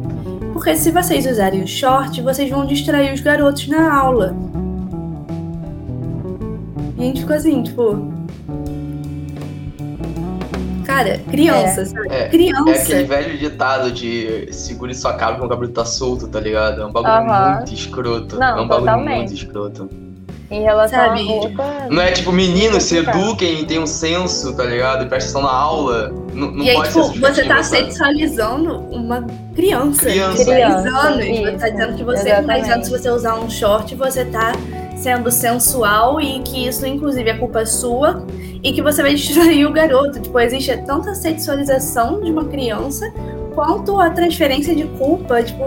porque 0.55 0.77
se 0.77 0.93
vocês 0.93 1.27
usarem 1.27 1.65
o 1.65 1.67
short, 1.67 2.23
vocês 2.23 2.49
vão 2.49 2.65
distrair 2.65 3.13
os 3.13 3.21
garotos 3.21 3.67
na 3.67 3.93
aula. 3.93 4.37
E 6.97 7.03
a 7.03 7.05
gente 7.07 7.23
ficou 7.23 7.35
assim, 7.35 7.61
tipo. 7.65 8.15
Cara, 10.87 11.19
criança, 11.29 11.85
sabe? 11.87 12.09
É, 12.09 12.29
criança. 12.29 12.71
É 12.71 12.83
aquele 12.83 13.05
velho 13.05 13.39
ditado 13.39 13.91
de 13.91 14.53
segure 14.53 14.95
sua 14.95 15.15
cabra 15.15 15.39
quando 15.39 15.47
o 15.47 15.55
cabelo 15.55 15.73
tá 15.73 15.85
solto, 15.85 16.29
tá 16.29 16.39
ligado? 16.39 16.83
É 16.83 16.87
um 16.87 16.93
bagulho 16.93 17.13
Aham. 17.13 17.57
muito 17.57 17.75
escroto. 17.75 18.39
Não, 18.39 18.59
é 18.59 18.61
um 18.61 18.69
bagulho 18.69 18.87
totalmente. 18.87 19.17
muito 19.17 19.35
escroto. 19.35 19.91
Em 20.55 20.63
relação 20.63 20.99
Sabe? 20.99 21.21
à 21.21 21.25
roupa. 21.27 21.65
Não 21.91 22.01
é 22.03 22.13
tipo, 22.13 22.31
meninos 22.31 22.85
se 22.85 22.99
eduquem, 22.99 23.65
tenham 23.65 23.83
um 23.85 23.87
senso, 23.87 24.55
tá 24.57 24.65
ligado? 24.65 25.05
E 25.05 25.09
prestem 25.09 25.31
atenção 25.31 25.43
na 25.43 25.51
aula. 25.59 26.13
Não, 26.33 26.51
não 26.51 26.65
e 26.65 26.71
aí, 26.71 26.77
pode 26.77 26.89
tipo, 26.89 27.05
ser 27.13 27.21
você 27.21 27.45
tá 27.45 27.63
sabe? 27.63 27.85
sexualizando 27.87 28.79
uma 28.91 29.25
criança, 29.55 30.01
Criança. 30.07 30.45
de 30.45 30.51
10 30.51 30.65
Criança, 30.75 30.89
anos. 31.09 31.25
isso, 31.27 31.43
você 31.43 31.53
tá 31.53 31.69
dizendo 31.69 31.95
que 31.97 32.05
você, 32.05 32.23
com 32.23 32.25
10 32.25 32.33
anos, 32.41 32.47
exatamente. 32.67 32.85
se 32.87 32.91
você 32.93 33.11
usar 33.11 33.35
um 33.41 33.51
short, 33.51 33.95
você 33.97 34.25
tá 34.25 34.53
sendo 34.97 35.31
sensual 35.31 36.21
e 36.21 36.41
que 36.41 36.67
isso, 36.67 36.87
inclusive, 36.87 37.29
é 37.31 37.35
culpa 37.37 37.67
sua 37.67 38.25
e 38.63 38.73
que 38.73 38.81
você 38.81 39.03
vai 39.03 39.15
distrair 39.15 39.67
o 39.67 39.73
garoto. 39.73 40.21
Tipo, 40.21 40.39
existe 40.41 40.77
tanta 40.87 41.15
sexualização 41.15 42.21
de 42.23 42.31
uma 42.31 42.45
criança 42.45 43.13
quanto 43.55 44.01
a 44.01 44.11
transferência 44.11 44.75
de 44.75 44.85
culpa, 44.85 45.43
tipo, 45.43 45.65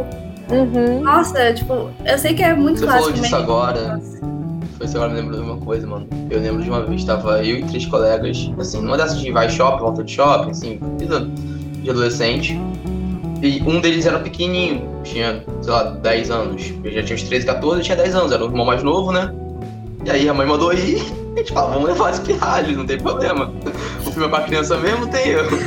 Uhum. 0.50 1.02
nossa, 1.02 1.54
tipo, 1.54 1.90
eu 2.06 2.18
sei 2.18 2.34
que 2.34 2.42
é 2.42 2.54
muito 2.54 2.80
Você 2.80 2.86
clássico. 2.86 3.10
falou 3.10 3.22
disso 3.22 3.36
agora. 3.36 3.96
Nossa. 3.98 4.37
Foi 4.78 4.86
isso 4.86 4.96
agora 4.96 5.12
me 5.12 5.20
lembrou 5.20 5.42
de 5.42 5.50
uma 5.50 5.58
coisa, 5.58 5.88
mano. 5.88 6.08
Eu 6.30 6.40
lembro 6.40 6.62
de 6.62 6.70
uma 6.70 6.84
vez, 6.84 7.04
tava 7.04 7.44
eu 7.44 7.58
e 7.58 7.64
três 7.64 7.86
colegas, 7.88 8.50
assim, 8.60 8.80
numa 8.80 8.96
dessas 8.96 9.20
de 9.20 9.32
vai 9.32 9.50
shopping, 9.50 9.82
volta 9.82 10.04
de 10.04 10.12
shopping, 10.12 10.52
assim, 10.52 10.80
de 11.82 11.90
adolescente. 11.90 12.60
E 13.42 13.62
um 13.64 13.82
deles 13.82 14.06
era 14.06 14.20
pequenininho, 14.20 14.88
tinha, 15.04 15.44
sei 15.62 15.74
lá, 15.74 15.84
10 15.84 16.30
anos. 16.30 16.74
Eu 16.84 16.92
já 16.92 17.04
tinha 17.04 17.16
uns 17.16 17.24
13, 17.24 17.46
14, 17.48 17.80
eu 17.80 17.84
tinha 17.84 17.98
10 17.98 18.16
anos, 18.16 18.32
era 18.32 18.44
o 18.44 18.48
irmão 18.48 18.66
mais 18.66 18.84
novo, 18.84 19.12
né? 19.12 19.34
E 20.06 20.12
aí 20.12 20.30
a 20.30 20.34
mãe 20.34 20.46
mandou 20.46 20.72
ir, 20.72 21.02
a 21.36 21.40
gente 21.40 21.52
falou, 21.52 21.72
vamos 21.72 21.90
levar 21.90 22.12
esse 22.12 22.22
pirralho, 22.22 22.78
não 22.78 22.86
tem 22.86 23.00
problema. 23.00 23.52
O 24.06 24.12
filme 24.12 24.28
é 24.28 24.30
pra 24.30 24.42
criança 24.42 24.78
mesmo, 24.78 25.08
tem 25.08 25.30
erro. 25.30 25.58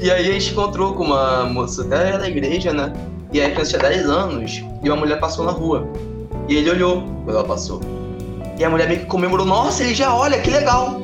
e 0.00 0.10
aí 0.10 0.30
a 0.30 0.32
gente 0.32 0.52
encontrou 0.52 0.94
com 0.94 1.04
uma 1.04 1.44
moça 1.44 1.82
até 1.82 2.16
da 2.16 2.28
igreja, 2.28 2.72
né? 2.72 2.90
E 3.32 3.40
aí 3.40 3.48
a 3.48 3.50
criança 3.50 3.78
tinha 3.78 3.90
10 3.90 4.06
anos 4.06 4.64
e 4.82 4.88
uma 4.88 4.96
mulher 4.96 5.20
passou 5.20 5.44
na 5.44 5.52
rua. 5.52 5.86
E 6.50 6.56
ele 6.56 6.68
olhou 6.68 7.02
quando 7.24 7.36
ela 7.36 7.44
passou. 7.44 7.80
E 8.58 8.64
a 8.64 8.68
mulher 8.68 8.88
meio 8.88 9.00
que 9.00 9.06
comemorou, 9.06 9.46
nossa, 9.46 9.84
ele 9.84 9.94
já 9.94 10.12
olha, 10.14 10.40
que 10.40 10.50
legal. 10.50 11.00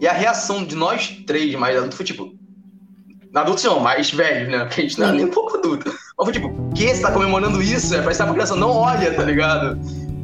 E 0.00 0.08
a 0.08 0.12
reação 0.12 0.64
de 0.64 0.74
nós 0.74 1.08
três 1.26 1.54
mais 1.54 1.76
adultos 1.76 1.96
foi 1.98 2.06
tipo. 2.06 2.32
Adultos 3.34 3.62
não, 3.64 3.78
mais 3.78 4.10
velhos, 4.10 4.50
né? 4.50 4.60
Porque 4.64 4.80
a 4.80 4.84
gente 4.84 4.98
não 4.98 5.08
é 5.10 5.12
nem 5.12 5.26
um 5.26 5.30
pouco 5.30 5.58
adulto. 5.58 5.84
Mas 6.16 6.24
foi 6.24 6.32
tipo, 6.32 6.50
que 6.74 6.88
você 6.88 7.02
tá 7.02 7.12
comemorando 7.12 7.62
isso? 7.62 7.94
É 7.94 8.00
pra 8.00 8.10
estar 8.10 8.24
pra 8.24 8.32
criança, 8.32 8.56
não 8.56 8.70
olha, 8.70 9.12
tá 9.12 9.22
ligado? 9.22 9.78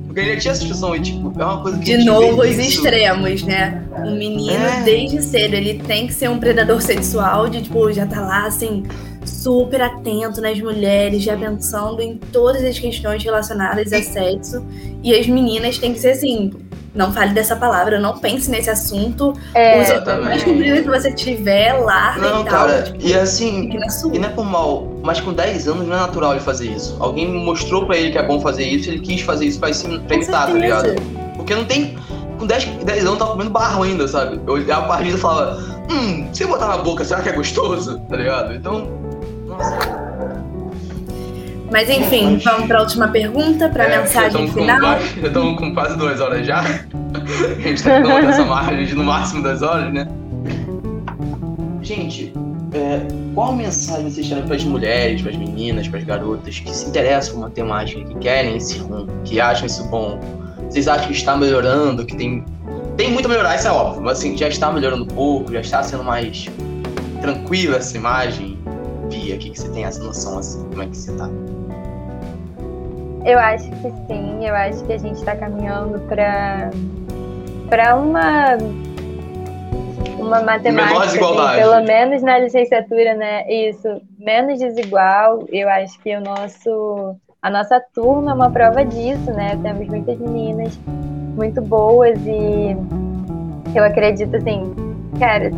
Porque 0.06 0.20
ele 0.20 0.34
já 0.34 0.40
tinha 0.40 0.52
essa 0.52 0.60
discussão 0.62 0.96
e, 0.96 1.00
tipo, 1.00 1.32
é 1.38 1.44
uma 1.44 1.60
coisa 1.60 1.78
que 1.78 1.92
a 1.92 1.98
De 1.98 2.04
novo, 2.04 2.40
os 2.40 2.58
extremos, 2.58 3.42
né? 3.42 3.84
O 3.98 4.10
menino, 4.12 4.52
É. 4.64 4.82
desde 4.82 5.22
cedo, 5.22 5.54
ele 5.54 5.74
tem 5.80 6.06
que 6.06 6.14
ser 6.14 6.30
um 6.30 6.38
predador 6.38 6.80
sexual, 6.80 7.48
de 7.48 7.62
tipo, 7.62 7.92
já 7.92 8.06
tá 8.06 8.20
lá, 8.20 8.46
assim, 8.46 8.84
super 9.24 9.80
atento 9.80 10.40
nas 10.40 10.58
mulheres, 10.60 11.22
já 11.22 11.36
pensando 11.36 12.00
em 12.00 12.16
todas 12.16 12.62
as 12.64 12.78
questões 12.78 13.22
relacionadas 13.22 13.92
a 13.92 14.02
sexo. 14.02 14.64
E 15.02 15.14
as 15.14 15.26
meninas 15.26 15.78
têm 15.78 15.92
que 15.92 16.00
ser 16.00 16.12
assim, 16.12 16.52
não 16.94 17.12
fale 17.12 17.32
dessa 17.32 17.56
palavra, 17.56 17.98
não 17.98 18.18
pense 18.18 18.50
nesse 18.50 18.70
assunto. 18.70 19.34
É, 19.52 19.80
Exatamente. 19.80 20.24
mais 20.24 20.44
comprido 20.44 20.82
que 20.82 20.88
você 20.88 21.12
tiver, 21.12 21.72
larga 21.72 22.20
Não, 22.20 22.40
e 22.42 22.44
tal. 22.44 22.52
cara, 22.66 22.82
tipo, 22.82 23.04
e 23.04 23.14
assim. 23.14 23.70
E 24.12 24.18
não 24.18 24.28
é 24.28 24.30
por 24.30 24.44
mal, 24.44 24.86
mas 25.02 25.20
com 25.20 25.32
10 25.32 25.66
anos 25.68 25.88
não 25.88 25.96
é 25.96 26.00
natural 26.00 26.32
ele 26.32 26.40
fazer 26.40 26.70
isso. 26.70 26.96
Alguém 27.00 27.26
mostrou 27.28 27.84
pra 27.86 27.96
ele 27.96 28.12
que 28.12 28.18
é 28.18 28.22
bom 28.22 28.40
fazer 28.40 28.64
isso, 28.64 28.88
ele 28.90 29.00
quis 29.00 29.22
fazer 29.22 29.46
isso 29.46 29.58
pra, 29.58 29.70
pra 29.70 30.18
tá 30.26 30.46
ligado? 30.52 30.94
Porque 31.36 31.54
não 31.54 31.64
tem. 31.64 31.96
Com 32.38 32.46
10, 32.46 32.64
10 32.84 33.00
anos 33.00 33.12
eu 33.12 33.16
tava 33.16 33.30
comendo 33.32 33.50
barro 33.50 33.82
ainda, 33.82 34.08
sabe? 34.08 34.40
Eu 34.46 34.54
olhava 34.54 34.86
pra 34.86 35.02
e 35.02 35.12
falava, 35.12 35.84
hum, 35.90 36.28
se 36.32 36.42
eu 36.42 36.48
botar 36.48 36.66
na 36.66 36.78
boca, 36.78 37.04
será 37.04 37.22
que 37.22 37.28
é 37.28 37.32
gostoso? 37.32 37.98
Tá 38.08 38.16
ligado? 38.16 38.54
Então. 38.54 39.03
Nossa. 39.58 40.04
Mas 41.70 41.90
enfim, 41.90 42.34
Mas- 42.34 42.44
vamos 42.44 42.66
pra 42.68 42.80
última 42.82 43.08
pergunta, 43.08 43.68
pra 43.68 43.84
é, 43.84 43.90
já 43.90 44.00
mensagem 44.00 44.46
com 44.48 44.52
final. 44.52 44.78
quase- 44.80 45.20
Já 45.20 45.26
estamos 45.26 45.58
com 45.58 45.74
quase 45.74 45.98
duas 45.98 46.20
horas 46.20 46.46
já. 46.46 46.60
A 46.64 47.60
gente 47.60 47.82
tá 47.82 47.90
tentando 47.96 48.28
essa 48.28 48.44
margem 48.44 48.84
de 48.86 48.94
no 48.94 49.04
máximo 49.04 49.42
duas 49.42 49.62
horas, 49.62 49.92
né? 49.92 50.06
Gente, 51.82 52.32
é, 52.72 53.00
qual 53.34 53.52
mensagem 53.54 54.10
vocês 54.10 54.28
têm 54.28 54.42
para 54.42 54.56
as 54.56 54.64
mulheres, 54.64 55.22
para 55.22 55.30
as 55.30 55.36
meninas, 55.36 55.86
para 55.88 55.98
as 55.98 56.04
garotas 56.04 56.58
que 56.58 56.74
se 56.74 56.88
interessam 56.88 57.34
por 57.34 57.40
matemática, 57.42 58.02
que 58.04 58.14
querem 58.16 58.56
esse 58.56 58.78
rumo, 58.78 59.06
que 59.24 59.40
acham 59.40 59.66
isso 59.66 59.84
bom? 59.88 60.18
Vocês 60.68 60.88
acham 60.88 61.06
que 61.08 61.12
está 61.12 61.36
melhorando, 61.36 62.04
que 62.04 62.16
tem 62.16 62.44
tem 62.96 63.10
muito 63.12 63.26
a 63.26 63.28
melhorar, 63.28 63.56
isso 63.56 63.66
é 63.66 63.72
óbvio, 63.72 64.02
mas 64.02 64.18
assim, 64.18 64.36
já 64.36 64.46
está 64.48 64.70
melhorando 64.70 65.02
um 65.02 65.08
pouco, 65.08 65.52
já 65.52 65.60
está 65.60 65.82
sendo 65.82 66.04
mais 66.04 66.48
tranquila 67.20 67.76
essa 67.78 67.96
imagem? 67.96 68.56
O 69.14 69.38
que, 69.38 69.50
que 69.50 69.58
você 69.58 69.68
tem 69.70 69.84
essa 69.84 70.02
noção 70.02 70.38
assim? 70.38 70.62
Como 70.68 70.82
é 70.82 70.86
que 70.86 70.96
você 70.96 71.12
tá? 71.16 71.28
Eu 73.24 73.38
acho 73.38 73.70
que 73.70 73.90
sim, 74.06 74.46
eu 74.46 74.54
acho 74.54 74.84
que 74.84 74.92
a 74.92 74.98
gente 74.98 75.16
está 75.16 75.34
caminhando 75.34 75.98
para 76.08 76.70
para 77.68 77.96
uma 77.96 78.56
uma 80.18 80.42
matemática, 80.42 81.04
assim, 81.04 81.58
pelo 81.58 81.82
menos 81.82 82.22
na 82.22 82.38
licenciatura, 82.38 83.14
né? 83.14 83.50
Isso, 83.50 84.00
menos 84.18 84.58
desigual. 84.58 85.44
Eu 85.50 85.68
acho 85.68 85.98
que 86.00 86.14
o 86.16 86.20
nosso 86.20 87.16
a 87.42 87.50
nossa 87.50 87.80
turma 87.94 88.30
é 88.30 88.34
uma 88.34 88.50
prova 88.50 88.84
disso, 88.84 89.30
né? 89.32 89.58
Temos 89.62 89.86
muitas 89.88 90.18
meninas 90.18 90.78
muito 91.36 91.60
boas 91.60 92.18
e 92.26 92.76
eu 93.74 93.84
acredito 93.84 94.34
assim, 94.36 94.72
cara, 95.18 95.50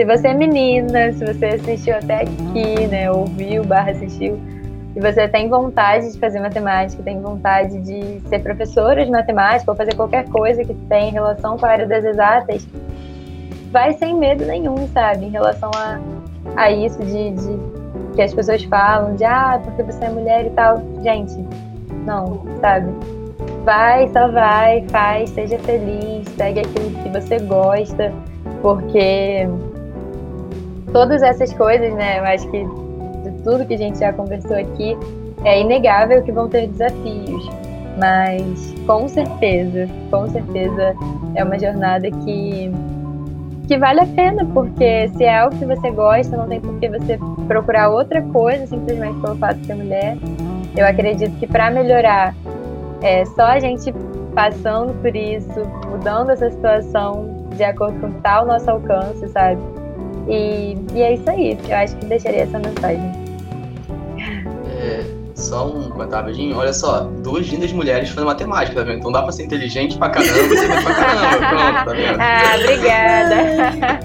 se, 0.00 0.04
você 0.06 0.28
é 0.28 0.34
menina, 0.34 1.12
se 1.12 1.22
você 1.22 1.46
assistiu 1.46 1.94
até 1.94 2.22
aqui, 2.22 2.86
né? 2.88 3.12
Ouviu, 3.12 3.62
barra 3.62 3.90
assistiu, 3.90 4.40
e 4.96 5.00
você 5.00 5.28
tem 5.28 5.46
vontade 5.46 6.10
de 6.10 6.18
fazer 6.18 6.40
matemática, 6.40 7.02
tem 7.02 7.20
vontade 7.20 7.78
de 7.80 8.18
ser 8.26 8.38
professora 8.38 9.04
de 9.04 9.10
matemática 9.10 9.70
ou 9.70 9.76
fazer 9.76 9.94
qualquer 9.94 10.26
coisa 10.30 10.64
que 10.64 10.72
tenha 10.88 11.12
relação 11.12 11.58
com 11.58 11.66
a 11.66 11.68
área 11.68 11.86
das 11.86 12.02
exatas, 12.02 12.66
vai 13.70 13.92
sem 13.92 14.14
medo 14.14 14.46
nenhum, 14.46 14.88
sabe? 14.88 15.26
Em 15.26 15.28
relação 15.28 15.70
a, 15.76 16.00
a 16.56 16.70
isso 16.70 16.98
de, 17.04 17.32
de 17.32 17.58
que 18.16 18.22
as 18.22 18.32
pessoas 18.32 18.64
falam 18.64 19.16
de 19.16 19.24
ah, 19.24 19.60
porque 19.62 19.82
você 19.82 20.02
é 20.02 20.08
mulher 20.08 20.46
e 20.46 20.50
tal. 20.50 20.82
Gente, 21.02 21.36
não, 22.06 22.40
sabe? 22.62 22.90
Vai, 23.66 24.08
só 24.08 24.28
vai, 24.28 24.82
faz, 24.88 25.28
seja 25.28 25.58
feliz, 25.58 26.26
segue 26.38 26.60
aquilo 26.60 26.90
que 27.02 27.08
você 27.10 27.38
gosta, 27.40 28.10
porque 28.62 29.46
todas 30.92 31.22
essas 31.22 31.52
coisas, 31.52 31.92
né? 31.94 32.18
Eu 32.18 32.24
acho 32.24 32.50
que 32.50 32.64
de 32.64 33.42
tudo 33.42 33.66
que 33.66 33.74
a 33.74 33.78
gente 33.78 33.98
já 33.98 34.12
conversou 34.12 34.56
aqui, 34.56 34.96
é 35.44 35.60
inegável 35.60 36.22
que 36.22 36.32
vão 36.32 36.48
ter 36.48 36.66
desafios, 36.68 37.48
mas 37.98 38.74
com 38.86 39.08
certeza, 39.08 39.88
com 40.10 40.28
certeza 40.28 40.94
é 41.34 41.44
uma 41.44 41.58
jornada 41.58 42.10
que 42.10 42.70
que 43.66 43.78
vale 43.78 44.00
a 44.00 44.06
pena, 44.06 44.44
porque 44.46 45.08
se 45.10 45.22
é 45.22 45.38
algo 45.38 45.56
que 45.56 45.64
você 45.64 45.92
gosta, 45.92 46.36
não 46.36 46.48
tem 46.48 46.60
por 46.60 46.76
que 46.80 46.88
você 46.88 47.16
procurar 47.46 47.88
outra 47.88 48.20
coisa 48.20 48.66
simplesmente 48.66 49.20
pelo 49.20 49.36
fato 49.36 49.58
de 49.58 49.66
ser 49.66 49.76
mulher. 49.76 50.18
Eu 50.76 50.84
acredito 50.84 51.38
que 51.38 51.46
para 51.46 51.70
melhorar, 51.70 52.34
é 53.00 53.24
só 53.26 53.44
a 53.44 53.60
gente 53.60 53.94
passando 54.34 54.92
por 55.00 55.14
isso, 55.14 55.62
mudando 55.88 56.30
essa 56.30 56.50
situação 56.50 57.46
de 57.54 57.62
acordo 57.62 58.00
com 58.00 58.08
o 58.08 58.12
que 58.12 58.20
tá 58.22 58.38
ao 58.38 58.46
nosso 58.46 58.68
alcance, 58.68 59.28
sabe? 59.28 59.60
E, 60.30 60.76
e 60.94 61.02
é 61.02 61.14
isso 61.14 61.28
aí. 61.28 61.58
Eu 61.68 61.76
acho 61.76 61.96
que 61.96 62.06
deixaria 62.06 62.42
essa 62.42 62.58
mensagem. 62.58 63.12
É, 64.78 65.04
só 65.34 65.66
um 65.66 65.90
comentário 65.90 66.26
rapidinho. 66.26 66.56
Olha 66.56 66.72
só, 66.72 67.00
duas 67.22 67.46
lindas 67.48 67.72
mulheres 67.72 68.08
fazendo 68.10 68.26
matemática, 68.26 68.76
tá 68.76 68.82
vendo? 68.84 68.98
Então 68.98 69.10
dá 69.12 69.22
pra 69.22 69.32
ser 69.32 69.44
inteligente 69.44 69.98
pra 69.98 70.10
caramba 70.10 70.38
e 70.38 70.48
bem 70.48 70.68
pra 70.68 70.94
caramba. 70.94 71.46
Pronto, 71.48 71.84
tá 71.84 71.92
vendo? 71.92 72.20
ah, 72.20 72.56
obrigada. 72.58 74.00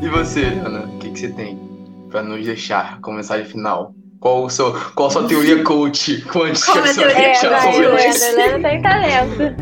E 0.00 0.08
você, 0.08 0.44
Ana, 0.64 0.84
o 0.86 0.98
que, 0.98 1.10
que 1.10 1.18
você 1.18 1.28
tem 1.30 1.58
pra 2.10 2.22
nos 2.22 2.44
deixar 2.44 3.00
com 3.00 3.12
mensagem 3.12 3.44
final? 3.44 3.92
Qual, 4.20 4.44
o 4.44 4.50
seu, 4.50 4.72
qual 4.94 5.08
a 5.08 5.10
sua 5.10 5.26
teoria 5.28 5.62
coach 5.64 6.22
quântica 6.22 6.72
Qual 6.72 6.84
a 6.84 6.86
você 6.86 6.94
teoria 6.94 7.26
é, 7.26 7.34
coach? 7.34 7.46
hoje? 7.46 8.24
Helena, 8.24 8.42
Helena 8.42 8.68
tem 8.68 8.82
talento. 8.82 9.54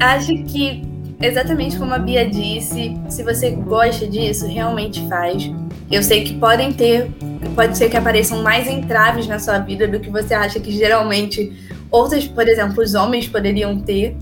Acho 0.00 0.44
que, 0.44 0.82
exatamente 1.20 1.76
como 1.76 1.94
a 1.94 1.98
Bia 1.98 2.28
disse, 2.28 2.96
se 3.08 3.22
você 3.22 3.50
gosta 3.50 4.06
disso, 4.06 4.46
realmente 4.46 5.06
faz. 5.08 5.50
Eu 5.90 6.02
sei 6.02 6.24
que 6.24 6.34
podem 6.34 6.72
ter, 6.72 7.10
pode 7.54 7.78
ser 7.78 7.88
que 7.88 7.96
apareçam 7.96 8.42
mais 8.42 8.68
entraves 8.68 9.26
na 9.26 9.38
sua 9.38 9.58
vida 9.58 9.86
do 9.86 10.00
que 10.00 10.10
você 10.10 10.34
acha 10.34 10.58
que 10.58 10.70
geralmente 10.70 11.52
outras, 11.90 12.26
por 12.26 12.46
exemplo, 12.48 12.82
os 12.82 12.94
homens 12.94 13.28
poderiam 13.28 13.78
ter. 13.80 14.16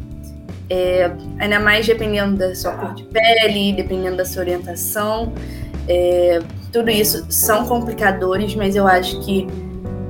É, 0.71 1.11
ainda 1.39 1.61
mais 1.61 1.87
dependendo 1.87 2.37
da 2.37 2.55
sua 2.55 2.73
cor 2.73 2.95
de 2.95 3.05
pele, 3.05 3.75
dependendo 3.75 4.16
da 4.16 4.25
sua 4.25 4.43
orientação. 4.43 5.33
É, 5.87 6.41
tudo 6.73 6.91
isso 6.91 7.27
são 7.29 7.66
complicadores, 7.66 8.55
mas 8.55 8.75
eu 8.75 8.87
acho 8.87 9.21
que 9.21 9.47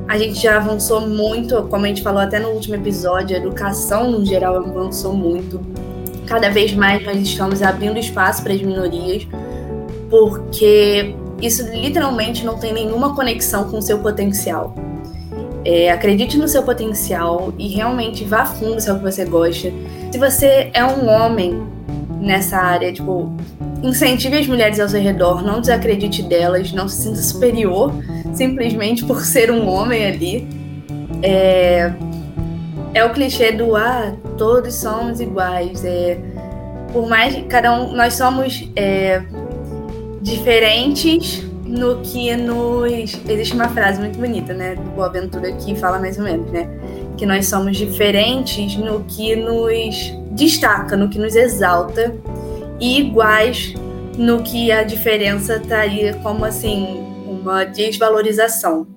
a 0.06 0.16
gente 0.16 0.40
já 0.40 0.56
avançou 0.56 1.00
muito, 1.00 1.62
como 1.64 1.84
a 1.84 1.88
gente 1.88 2.02
falou 2.02 2.20
até 2.20 2.38
no 2.38 2.50
último 2.50 2.76
episódio, 2.76 3.36
a 3.36 3.40
educação 3.40 4.10
no 4.10 4.24
geral 4.24 4.56
avançou 4.56 5.14
muito. 5.14 5.60
Cada 6.26 6.50
vez 6.50 6.72
mais 6.72 7.04
nós 7.04 7.18
estamos 7.18 7.62
abrindo 7.62 7.98
espaço 7.98 8.42
para 8.42 8.52
as 8.52 8.62
minorias, 8.62 9.26
porque 10.08 11.14
isso 11.40 11.62
literalmente 11.70 12.44
não 12.44 12.58
tem 12.58 12.72
nenhuma 12.72 13.14
conexão 13.14 13.64
com 13.70 13.78
o 13.78 13.82
seu 13.82 13.98
potencial. 13.98 14.74
É, 15.64 15.90
acredite 15.90 16.36
no 16.36 16.46
seu 16.46 16.62
potencial 16.62 17.52
e 17.58 17.68
realmente 17.68 18.22
vá 18.24 18.44
fundo 18.44 18.80
se 18.80 18.88
é 18.88 18.92
o 18.92 18.98
que 18.98 19.02
você 19.02 19.24
gosta. 19.24 19.72
Se 20.12 20.18
você 20.18 20.70
é 20.72 20.84
um 20.84 21.08
homem 21.08 21.62
nessa 22.20 22.58
área, 22.58 22.92
tipo, 22.92 23.34
incentive 23.82 24.38
as 24.38 24.46
mulheres 24.46 24.78
ao 24.78 24.88
seu 24.88 25.00
redor, 25.00 25.42
não 25.42 25.60
desacredite 25.60 26.22
delas, 26.22 26.72
não 26.72 26.88
se 26.88 27.02
sinta 27.02 27.20
superior 27.20 27.92
simplesmente 28.34 29.04
por 29.04 29.24
ser 29.24 29.50
um 29.50 29.68
homem 29.68 30.06
ali. 30.06 30.48
É, 31.22 31.92
é 32.94 33.04
o 33.04 33.12
clichê 33.12 33.52
do 33.52 33.74
ah, 33.74 34.14
todos 34.38 34.74
somos 34.74 35.20
iguais. 35.20 35.84
É, 35.84 36.16
por 36.92 37.08
mais 37.08 37.34
que 37.34 37.42
cada 37.42 37.72
um, 37.72 37.92
nós 37.92 38.14
somos 38.14 38.70
é, 38.76 39.22
diferentes 40.22 41.42
no 41.66 42.00
que 42.02 42.34
nos. 42.36 43.18
Existe 43.28 43.54
uma 43.54 43.68
frase 43.68 44.00
muito 44.00 44.16
bonita, 44.18 44.54
né? 44.54 44.76
Do 44.76 44.90
Boaventura 44.92 45.52
que 45.52 45.74
fala 45.74 45.98
mais 45.98 46.16
ou 46.18 46.24
menos, 46.24 46.50
né? 46.52 46.68
Que 47.16 47.26
nós 47.26 47.46
somos 47.46 47.76
diferentes 47.76 48.76
no 48.76 49.04
que 49.04 49.34
nos 49.34 50.12
destaca, 50.30 50.96
no 50.96 51.08
que 51.08 51.18
nos 51.18 51.34
exalta, 51.34 52.14
e 52.80 53.00
iguais 53.00 53.74
no 54.16 54.42
que 54.42 54.70
a 54.70 54.84
diferença 54.84 55.56
estaria 55.56 56.14
como 56.22 56.44
assim, 56.44 57.04
uma 57.26 57.64
desvalorização. 57.64 58.93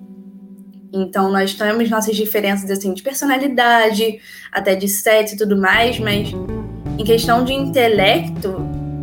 Então, 0.92 1.30
nós 1.30 1.54
temos 1.54 1.90
nossas 1.90 2.16
diferenças 2.16 2.70
assim 2.70 2.94
de 2.94 3.02
personalidade, 3.02 4.18
até 4.50 4.74
de 4.74 4.88
sexo 4.88 5.34
e 5.34 5.38
tudo 5.38 5.56
mais, 5.56 5.98
mas 5.98 6.32
em 6.98 7.04
questão 7.04 7.44
de 7.44 7.52
intelecto, 7.52 8.56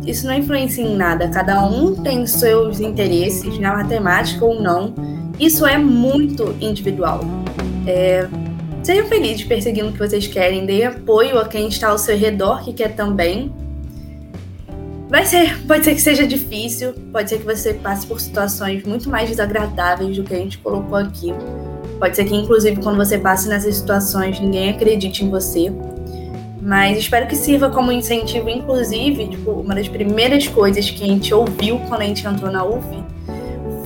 isso 0.06 0.26
não 0.26 0.34
influencia 0.34 0.84
em 0.84 0.96
nada. 0.96 1.28
Cada 1.28 1.64
um 1.64 1.94
tem 2.02 2.26
seus 2.26 2.80
interesses, 2.80 3.58
na 3.58 3.76
matemática 3.76 4.44
ou 4.44 4.60
não. 4.60 4.94
Isso 5.38 5.64
é 5.66 5.78
muito 5.78 6.56
individual. 6.60 7.20
É, 7.86 8.28
sejam 8.82 9.06
felizes 9.06 9.44
perseguindo 9.44 9.88
o 9.88 9.92
que 9.92 9.98
vocês 9.98 10.26
querem, 10.26 10.66
dê 10.66 10.84
apoio 10.84 11.38
a 11.38 11.46
quem 11.46 11.68
está 11.68 11.88
ao 11.88 11.98
seu 11.98 12.16
redor 12.16 12.64
que 12.64 12.72
quer 12.72 12.94
também. 12.94 13.52
Vai 15.08 15.24
ser, 15.24 15.64
pode 15.66 15.84
ser 15.84 15.94
que 15.94 16.00
seja 16.00 16.26
difícil, 16.26 16.92
pode 17.12 17.30
ser 17.30 17.38
que 17.38 17.44
você 17.44 17.74
passe 17.74 18.04
por 18.06 18.20
situações 18.20 18.82
muito 18.82 19.08
mais 19.08 19.28
desagradáveis 19.28 20.16
do 20.16 20.24
que 20.24 20.34
a 20.34 20.38
gente 20.38 20.58
colocou 20.58 20.98
aqui. 20.98 21.32
Pode 21.98 22.14
ser 22.14 22.24
que, 22.24 22.34
inclusive, 22.34 22.80
quando 22.82 22.96
você 22.96 23.18
passe 23.18 23.48
nessas 23.48 23.76
situações, 23.76 24.38
ninguém 24.38 24.70
acredite 24.70 25.24
em 25.24 25.30
você. 25.30 25.72
Mas 26.60 26.98
espero 26.98 27.26
que 27.26 27.36
sirva 27.36 27.70
como 27.70 27.92
incentivo, 27.92 28.48
inclusive, 28.50 29.28
tipo, 29.28 29.52
uma 29.52 29.74
das 29.74 29.88
primeiras 29.88 30.48
coisas 30.48 30.90
que 30.90 31.04
a 31.04 31.06
gente 31.06 31.32
ouviu 31.32 31.78
quando 31.88 32.02
a 32.02 32.04
gente 32.04 32.26
entrou 32.26 32.50
na 32.50 32.64
UF 32.64 32.84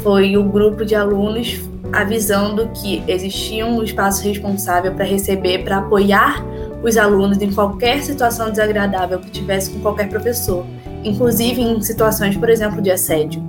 foi 0.03 0.37
o 0.37 0.45
grupo 0.45 0.85
de 0.85 0.95
alunos 0.95 1.61
avisando 1.93 2.69
que 2.69 3.03
existia 3.07 3.67
um 3.67 3.83
espaço 3.83 4.25
responsável 4.25 4.95
para 4.95 5.05
receber, 5.05 5.65
para 5.65 5.79
apoiar 5.79 6.45
os 6.83 6.97
alunos 6.97 7.41
em 7.43 7.53
qualquer 7.53 8.03
situação 8.03 8.51
desagradável 8.51 9.19
que 9.19 9.31
tivesse 9.31 9.71
com 9.71 9.81
qualquer 9.81 10.09
professor, 10.09 10.65
inclusive 11.05 11.61
em 11.61 11.81
situações, 11.83 12.37
por 12.37 12.49
exemplo, 12.49 12.81
de 12.81 12.91
assédio. 12.91 13.45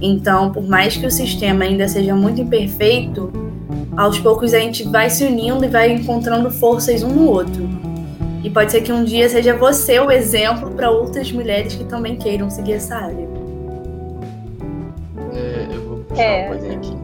Então, 0.00 0.52
por 0.52 0.62
mais 0.62 0.96
que 0.96 1.06
o 1.06 1.10
sistema 1.10 1.64
ainda 1.64 1.88
seja 1.88 2.14
muito 2.14 2.40
imperfeito, 2.40 3.32
aos 3.96 4.18
poucos 4.18 4.52
a 4.54 4.58
gente 4.58 4.84
vai 4.84 5.08
se 5.10 5.24
unindo 5.24 5.64
e 5.64 5.68
vai 5.68 5.90
encontrando 5.90 6.50
forças 6.50 7.02
um 7.02 7.08
no 7.10 7.28
outro. 7.30 7.68
E 8.42 8.50
pode 8.50 8.72
ser 8.72 8.82
que 8.82 8.92
um 8.92 9.04
dia 9.04 9.28
seja 9.28 9.56
você 9.56 9.98
o 9.98 10.10
exemplo 10.10 10.70
para 10.72 10.90
outras 10.90 11.32
mulheres 11.32 11.74
que 11.74 11.84
também 11.84 12.16
queiram 12.16 12.50
seguir 12.50 12.74
essa 12.74 12.96
área. 12.96 13.26
É, 15.32 15.66
eu 15.74 15.80
vou 15.88 15.98
puxar 15.98 16.22
É. 16.22 16.40
uma 16.46 16.48
coisinha 16.56 16.76
aqui. 16.76 16.96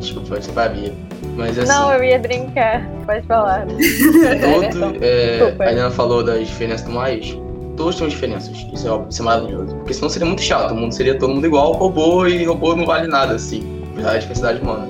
Desculpa, 0.00 0.28
pode 0.28 0.44
ser 0.44 0.68
Bia. 0.70 0.92
Mas 1.36 1.56
assim, 1.58 1.68
Não, 1.68 1.92
eu 1.92 2.02
ia 2.02 2.18
brincar. 2.18 2.84
Pode 3.06 3.22
falar. 3.26 3.66
todo, 3.66 4.96
é, 5.04 5.54
a 5.60 5.70
Helena 5.70 5.90
falou 5.90 6.24
das 6.24 6.48
diferenças 6.48 6.86
do 6.86 6.92
mais. 6.92 7.36
Todos 7.76 7.94
têm 7.96 8.08
diferenças. 8.08 8.56
Isso 8.72 8.88
é, 8.88 8.90
óbvio, 8.90 9.08
isso 9.10 9.22
é 9.22 9.24
maravilhoso. 9.24 9.76
Porque 9.76 9.94
senão 9.94 10.08
seria 10.08 10.26
muito 10.26 10.42
chato. 10.42 10.72
O 10.72 10.74
mundo 10.74 10.92
seria 10.92 11.16
todo 11.16 11.32
mundo 11.32 11.46
igual, 11.46 11.72
robô, 11.72 12.26
e 12.26 12.44
robô 12.44 12.74
não 12.74 12.84
vale 12.84 13.06
nada, 13.06 13.34
assim. 13.34 13.62
A 14.04 14.16
diversidade 14.16 14.60
humana. 14.60 14.88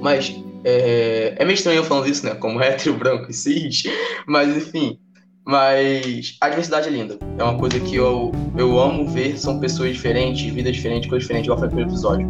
Mas 0.00 0.34
é, 0.64 1.34
é 1.38 1.44
meio 1.44 1.54
estranho 1.54 1.78
eu 1.78 1.84
falando 1.84 2.08
isso, 2.08 2.24
né? 2.24 2.34
Como 2.34 2.60
hétero, 2.60 2.94
branco 2.96 3.30
e 3.30 3.34
cis. 3.34 3.82
Mas 4.26 4.56
enfim. 4.56 4.98
Mas 5.44 6.36
a 6.40 6.48
diversidade 6.48 6.88
é 6.88 6.90
linda. 6.90 7.18
É 7.36 7.42
uma 7.42 7.58
coisa 7.58 7.78
que 7.80 7.96
eu, 7.96 8.30
eu 8.56 8.78
amo 8.78 9.08
ver. 9.08 9.36
São 9.38 9.58
pessoas 9.58 9.92
diferentes, 9.92 10.52
vida 10.52 10.70
diferente, 10.70 11.08
coisa 11.08 11.22
diferente, 11.22 11.46
igual 11.46 11.58
foi 11.58 11.66
no 11.66 11.74
primeiro 11.74 11.90
episódio. 11.90 12.28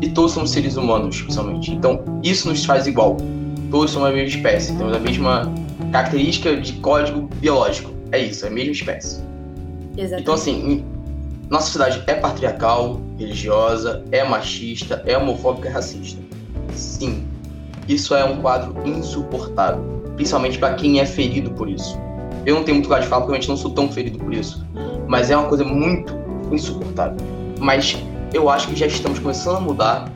E 0.00 0.08
todos 0.08 0.32
somos 0.32 0.50
seres 0.50 0.76
humanos, 0.76 1.20
principalmente. 1.20 1.70
Então, 1.72 2.02
isso 2.22 2.48
nos 2.48 2.64
faz 2.64 2.86
igual. 2.86 3.18
Todos 3.70 3.90
somos 3.90 4.08
a 4.08 4.12
mesma 4.12 4.36
espécie. 4.36 4.74
Temos 4.76 4.96
a 4.96 4.98
mesma 4.98 5.52
característica 5.92 6.56
de 6.56 6.72
código 6.74 7.28
biológico. 7.36 7.92
É 8.10 8.18
isso, 8.18 8.46
é 8.46 8.48
a 8.48 8.52
mesma 8.52 8.72
espécie. 8.72 9.22
Exatamente. 9.96 10.22
Então, 10.22 10.34
assim, 10.34 10.84
nossa 11.50 11.66
sociedade 11.66 12.02
é 12.06 12.14
patriarcal, 12.14 13.02
religiosa, 13.18 14.02
é 14.12 14.24
machista, 14.24 15.02
é 15.04 15.18
homofóbica 15.18 15.68
e 15.68 15.72
racista. 15.72 16.22
Sim, 16.74 17.24
isso 17.94 18.14
é 18.14 18.24
um 18.24 18.40
quadro 18.40 18.74
insuportável, 18.84 19.82
principalmente 20.16 20.58
para 20.58 20.74
quem 20.74 21.00
é 21.00 21.06
ferido 21.06 21.50
por 21.50 21.68
isso. 21.68 21.98
Eu 22.46 22.54
não 22.54 22.64
tenho 22.64 22.76
muito 22.76 22.86
lugar 22.86 23.00
de 23.00 23.06
falar 23.06 23.26
porque 23.26 23.44
eu 23.44 23.48
não 23.48 23.56
sou 23.56 23.70
tão 23.70 23.90
ferido 23.90 24.18
por 24.18 24.32
isso, 24.32 24.66
mas 25.06 25.30
é 25.30 25.36
uma 25.36 25.48
coisa 25.48 25.64
muito 25.64 26.14
insuportável. 26.50 27.16
Mas 27.58 27.98
eu 28.32 28.48
acho 28.48 28.68
que 28.68 28.76
já 28.76 28.86
estamos 28.86 29.18
começando 29.18 29.56
a 29.56 29.60
mudar 29.60 30.10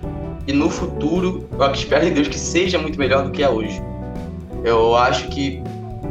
e 0.46 0.52
no 0.52 0.70
futuro 0.70 1.48
eu 1.58 1.72
espero 1.72 2.06
em 2.06 2.12
Deus 2.12 2.28
que 2.28 2.38
seja 2.38 2.78
muito 2.78 2.98
melhor 2.98 3.24
do 3.24 3.30
que 3.30 3.42
é 3.42 3.48
hoje. 3.48 3.82
Eu 4.62 4.96
acho 4.96 5.28
que 5.28 5.62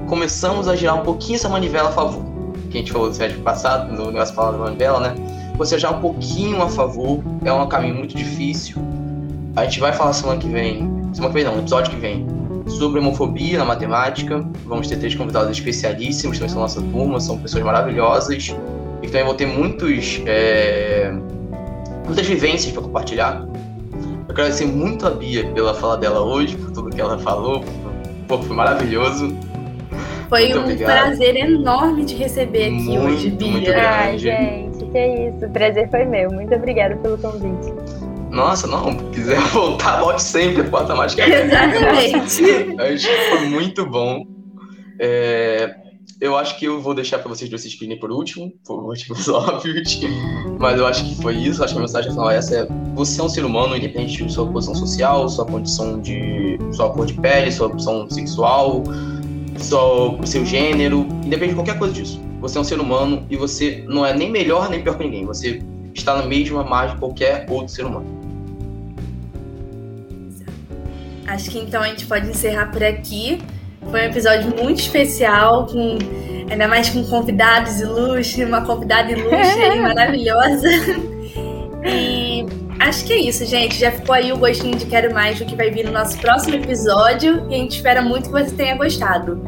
começamos 0.07 0.67
a 0.67 0.75
girar 0.75 0.99
um 0.99 1.03
pouquinho 1.03 1.35
essa 1.35 1.49
manivela 1.49 1.89
a 1.89 1.91
favor 1.91 2.33
que 2.73 2.79
a 2.79 2.81
gente 2.81 2.91
falou 2.91 3.09
do 3.09 3.15
semestre 3.15 3.39
passado, 3.41 3.93
no 3.93 4.11
negócio 4.11 4.33
falando 4.33 4.57
da 4.57 4.63
manivela, 4.65 4.99
né? 4.99 5.15
Você 5.57 5.77
já 5.77 5.91
um 5.91 6.01
pouquinho 6.01 6.61
a 6.61 6.67
favor, 6.67 7.23
é 7.45 7.53
um 7.53 7.67
caminho 7.67 7.95
muito 7.95 8.17
difícil. 8.17 8.81
A 9.55 9.65
gente 9.65 9.79
vai 9.79 9.93
falar 9.93 10.11
semana 10.13 10.39
que 10.39 10.47
vem, 10.47 10.89
semana 11.15 11.33
que 11.33 11.39
vem 11.39 11.43
não, 11.43 11.55
no 11.55 11.61
episódio 11.61 11.91
que 11.91 11.97
vem, 11.97 12.25
sobre 12.67 12.99
homofobia 12.99 13.57
na 13.57 13.65
matemática. 13.65 14.43
Vamos 14.65 14.87
ter 14.87 14.97
três 14.97 15.15
convidados 15.15 15.51
especialíssimos, 15.51 16.37
também 16.37 16.49
são 16.49 16.61
nossa 16.61 16.81
turma, 16.81 17.19
são 17.19 17.37
pessoas 17.37 17.63
maravilhosas. 17.63 18.55
E 19.01 19.07
também 19.07 19.25
vou 19.25 19.33
ter 19.33 19.45
muitos, 19.45 20.21
é, 20.25 21.11
muitas 22.05 22.25
vivências 22.25 22.71
para 22.71 22.81
compartilhar. 22.81 23.45
Eu 23.45 24.35
quero 24.35 24.47
agradecer 24.47 24.65
muito 24.65 25.05
a 25.05 25.09
Bia 25.11 25.45
pela 25.51 25.73
fala 25.73 25.97
dela 25.97 26.21
hoje, 26.21 26.55
por 26.55 26.71
tudo 26.71 26.89
que 26.89 27.01
ela 27.01 27.17
falou. 27.19 27.63
Pô, 28.27 28.37
foi 28.39 28.55
maravilhoso. 28.55 29.35
Foi 30.29 30.45
Muito 30.45 30.57
um 30.57 30.61
obrigado. 30.63 30.89
prazer 30.89 31.35
enorme 31.35 32.05
te 32.05 32.15
receber 32.15 32.63
aqui 32.63 32.71
Muito, 32.71 33.01
hoje, 33.03 33.27
muito 33.27 33.37
Bia. 33.45 33.57
obrigado. 33.57 33.83
Ai, 33.83 34.17
Grande. 34.17 34.19
gente, 34.19 34.85
que 34.85 35.05
isso. 35.05 35.45
O 35.45 35.49
prazer 35.49 35.89
foi 35.91 36.05
meu. 36.05 36.31
Muito 36.31 36.55
obrigada 36.55 36.95
pelo 36.95 37.17
convite. 37.19 37.71
Nossa, 38.33 38.65
não, 38.65 38.97
se 38.97 39.05
quiser 39.11 39.39
voltar, 39.53 39.99
volte 39.99 40.23
sempre, 40.23 40.63
porta 40.63 40.93
aberta. 40.93 41.21
Exatamente. 41.21 42.41
Acho 42.81 43.07
que 43.07 43.29
foi 43.29 43.47
muito 43.47 43.85
bom. 43.85 44.25
É, 44.99 45.75
eu 46.19 46.35
acho 46.37 46.57
que 46.57 46.65
eu 46.65 46.81
vou 46.81 46.93
deixar 46.93 47.19
para 47.19 47.29
vocês 47.29 47.49
dois 47.49 47.61
se 47.61 47.67
despedirem 47.67 47.99
por 47.99 48.11
último, 48.11 48.51
por 48.65 48.81
motivos 48.81 49.27
óbvios. 49.29 50.01
Mas 50.59 50.79
eu 50.79 50.87
acho 50.87 51.05
que 51.05 51.21
foi 51.21 51.35
isso. 51.35 51.63
Acho 51.63 51.73
que 51.73 51.79
a 51.79 51.81
mensagem 51.81 52.11
final 52.11 52.31
é 52.31 52.37
essa 52.37 52.55
é: 52.55 52.67
você 52.95 53.21
é 53.21 53.23
um 53.23 53.29
ser 53.29 53.45
humano, 53.45 53.75
independente 53.75 54.23
de 54.23 54.33
sua 54.33 54.47
posição 54.47 54.73
social, 54.73 55.29
sua 55.29 55.45
condição 55.45 55.99
de. 55.99 56.57
sua 56.71 56.89
cor 56.91 57.05
de 57.05 57.13
pele, 57.13 57.51
sua 57.51 57.67
opção 57.67 58.09
sexual, 58.09 58.83
seu, 59.57 60.19
seu 60.25 60.45
gênero, 60.45 61.01
independente 61.23 61.49
de 61.49 61.55
qualquer 61.55 61.77
coisa 61.77 61.93
disso. 61.93 62.19
Você 62.39 62.57
é 62.57 62.61
um 62.61 62.63
ser 62.63 62.79
humano 62.79 63.25
e 63.29 63.37
você 63.37 63.85
não 63.87 64.05
é 64.05 64.13
nem 64.13 64.31
melhor 64.31 64.69
nem 64.69 64.81
pior 64.81 64.97
que 64.97 65.03
ninguém. 65.03 65.25
Você 65.25 65.61
está 65.93 66.15
na 66.15 66.23
mesma 66.23 66.63
margem 66.63 66.95
de 66.95 66.99
qualquer 66.99 67.45
outro 67.49 67.73
ser 67.73 67.85
humano. 67.85 68.22
Acho 71.27 71.49
que 71.49 71.59
então 71.59 71.81
a 71.81 71.87
gente 71.87 72.05
pode 72.05 72.27
encerrar 72.27 72.67
por 72.67 72.83
aqui. 72.83 73.41
Foi 73.89 74.01
um 74.01 74.05
episódio 74.05 74.53
muito 74.55 74.79
especial, 74.79 75.67
com 75.67 75.97
ainda 76.49 76.67
mais 76.67 76.89
com 76.89 77.03
convidados 77.03 77.81
ilustres, 77.81 78.47
uma 78.47 78.61
convidada 78.61 79.11
ilustre 79.11 79.79
maravilhosa. 79.81 80.69
E 81.85 82.45
acho 82.79 83.05
que 83.05 83.13
é 83.13 83.17
isso, 83.17 83.45
gente. 83.45 83.79
Já 83.79 83.91
ficou 83.91 84.15
aí 84.15 84.31
o 84.31 84.37
gostinho 84.37 84.77
de 84.77 84.85
quero 84.85 85.13
mais 85.13 85.39
do 85.39 85.45
que 85.45 85.55
vai 85.55 85.69
vir 85.69 85.85
no 85.85 85.91
nosso 85.91 86.17
próximo 86.19 86.55
episódio 86.55 87.45
e 87.49 87.55
a 87.55 87.57
gente 87.57 87.75
espera 87.75 88.01
muito 88.01 88.29
que 88.29 88.31
você 88.31 88.51
tenha 88.55 88.75
gostado. 88.75 89.41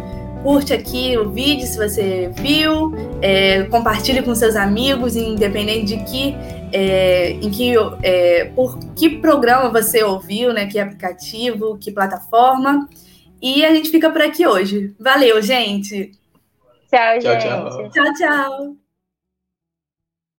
Curte 0.45 0.75
aqui 0.75 1.17
o 1.17 1.31
vídeo 1.31 1.65
se 1.65 1.75
você 1.75 2.29
viu, 2.35 2.93
é, 3.19 3.63
compartilhe 3.63 4.21
com 4.21 4.35
seus 4.35 4.55
amigos, 4.55 5.15
independente 5.15 5.97
de 5.97 6.03
que 6.03 6.35
é, 6.71 7.31
em 7.31 7.49
que 7.49 7.73
é, 8.03 8.45
por 8.55 8.77
que 8.95 9.09
programa 9.17 9.71
você 9.71 10.03
ouviu, 10.03 10.53
né? 10.53 10.67
Que 10.67 10.77
aplicativo, 10.77 11.79
que 11.79 11.91
plataforma. 11.91 12.87
E 13.41 13.65
a 13.65 13.73
gente 13.73 13.89
fica 13.89 14.07
por 14.11 14.21
aqui 14.21 14.45
hoje. 14.45 14.93
Valeu, 14.99 15.41
gente. 15.41 16.11
Tchau, 16.91 17.19
Tchau, 17.19 17.31
gente. 17.31 17.41
tchau. 17.41 17.89
Tchau, 17.89 18.13
tchau. 18.13 18.84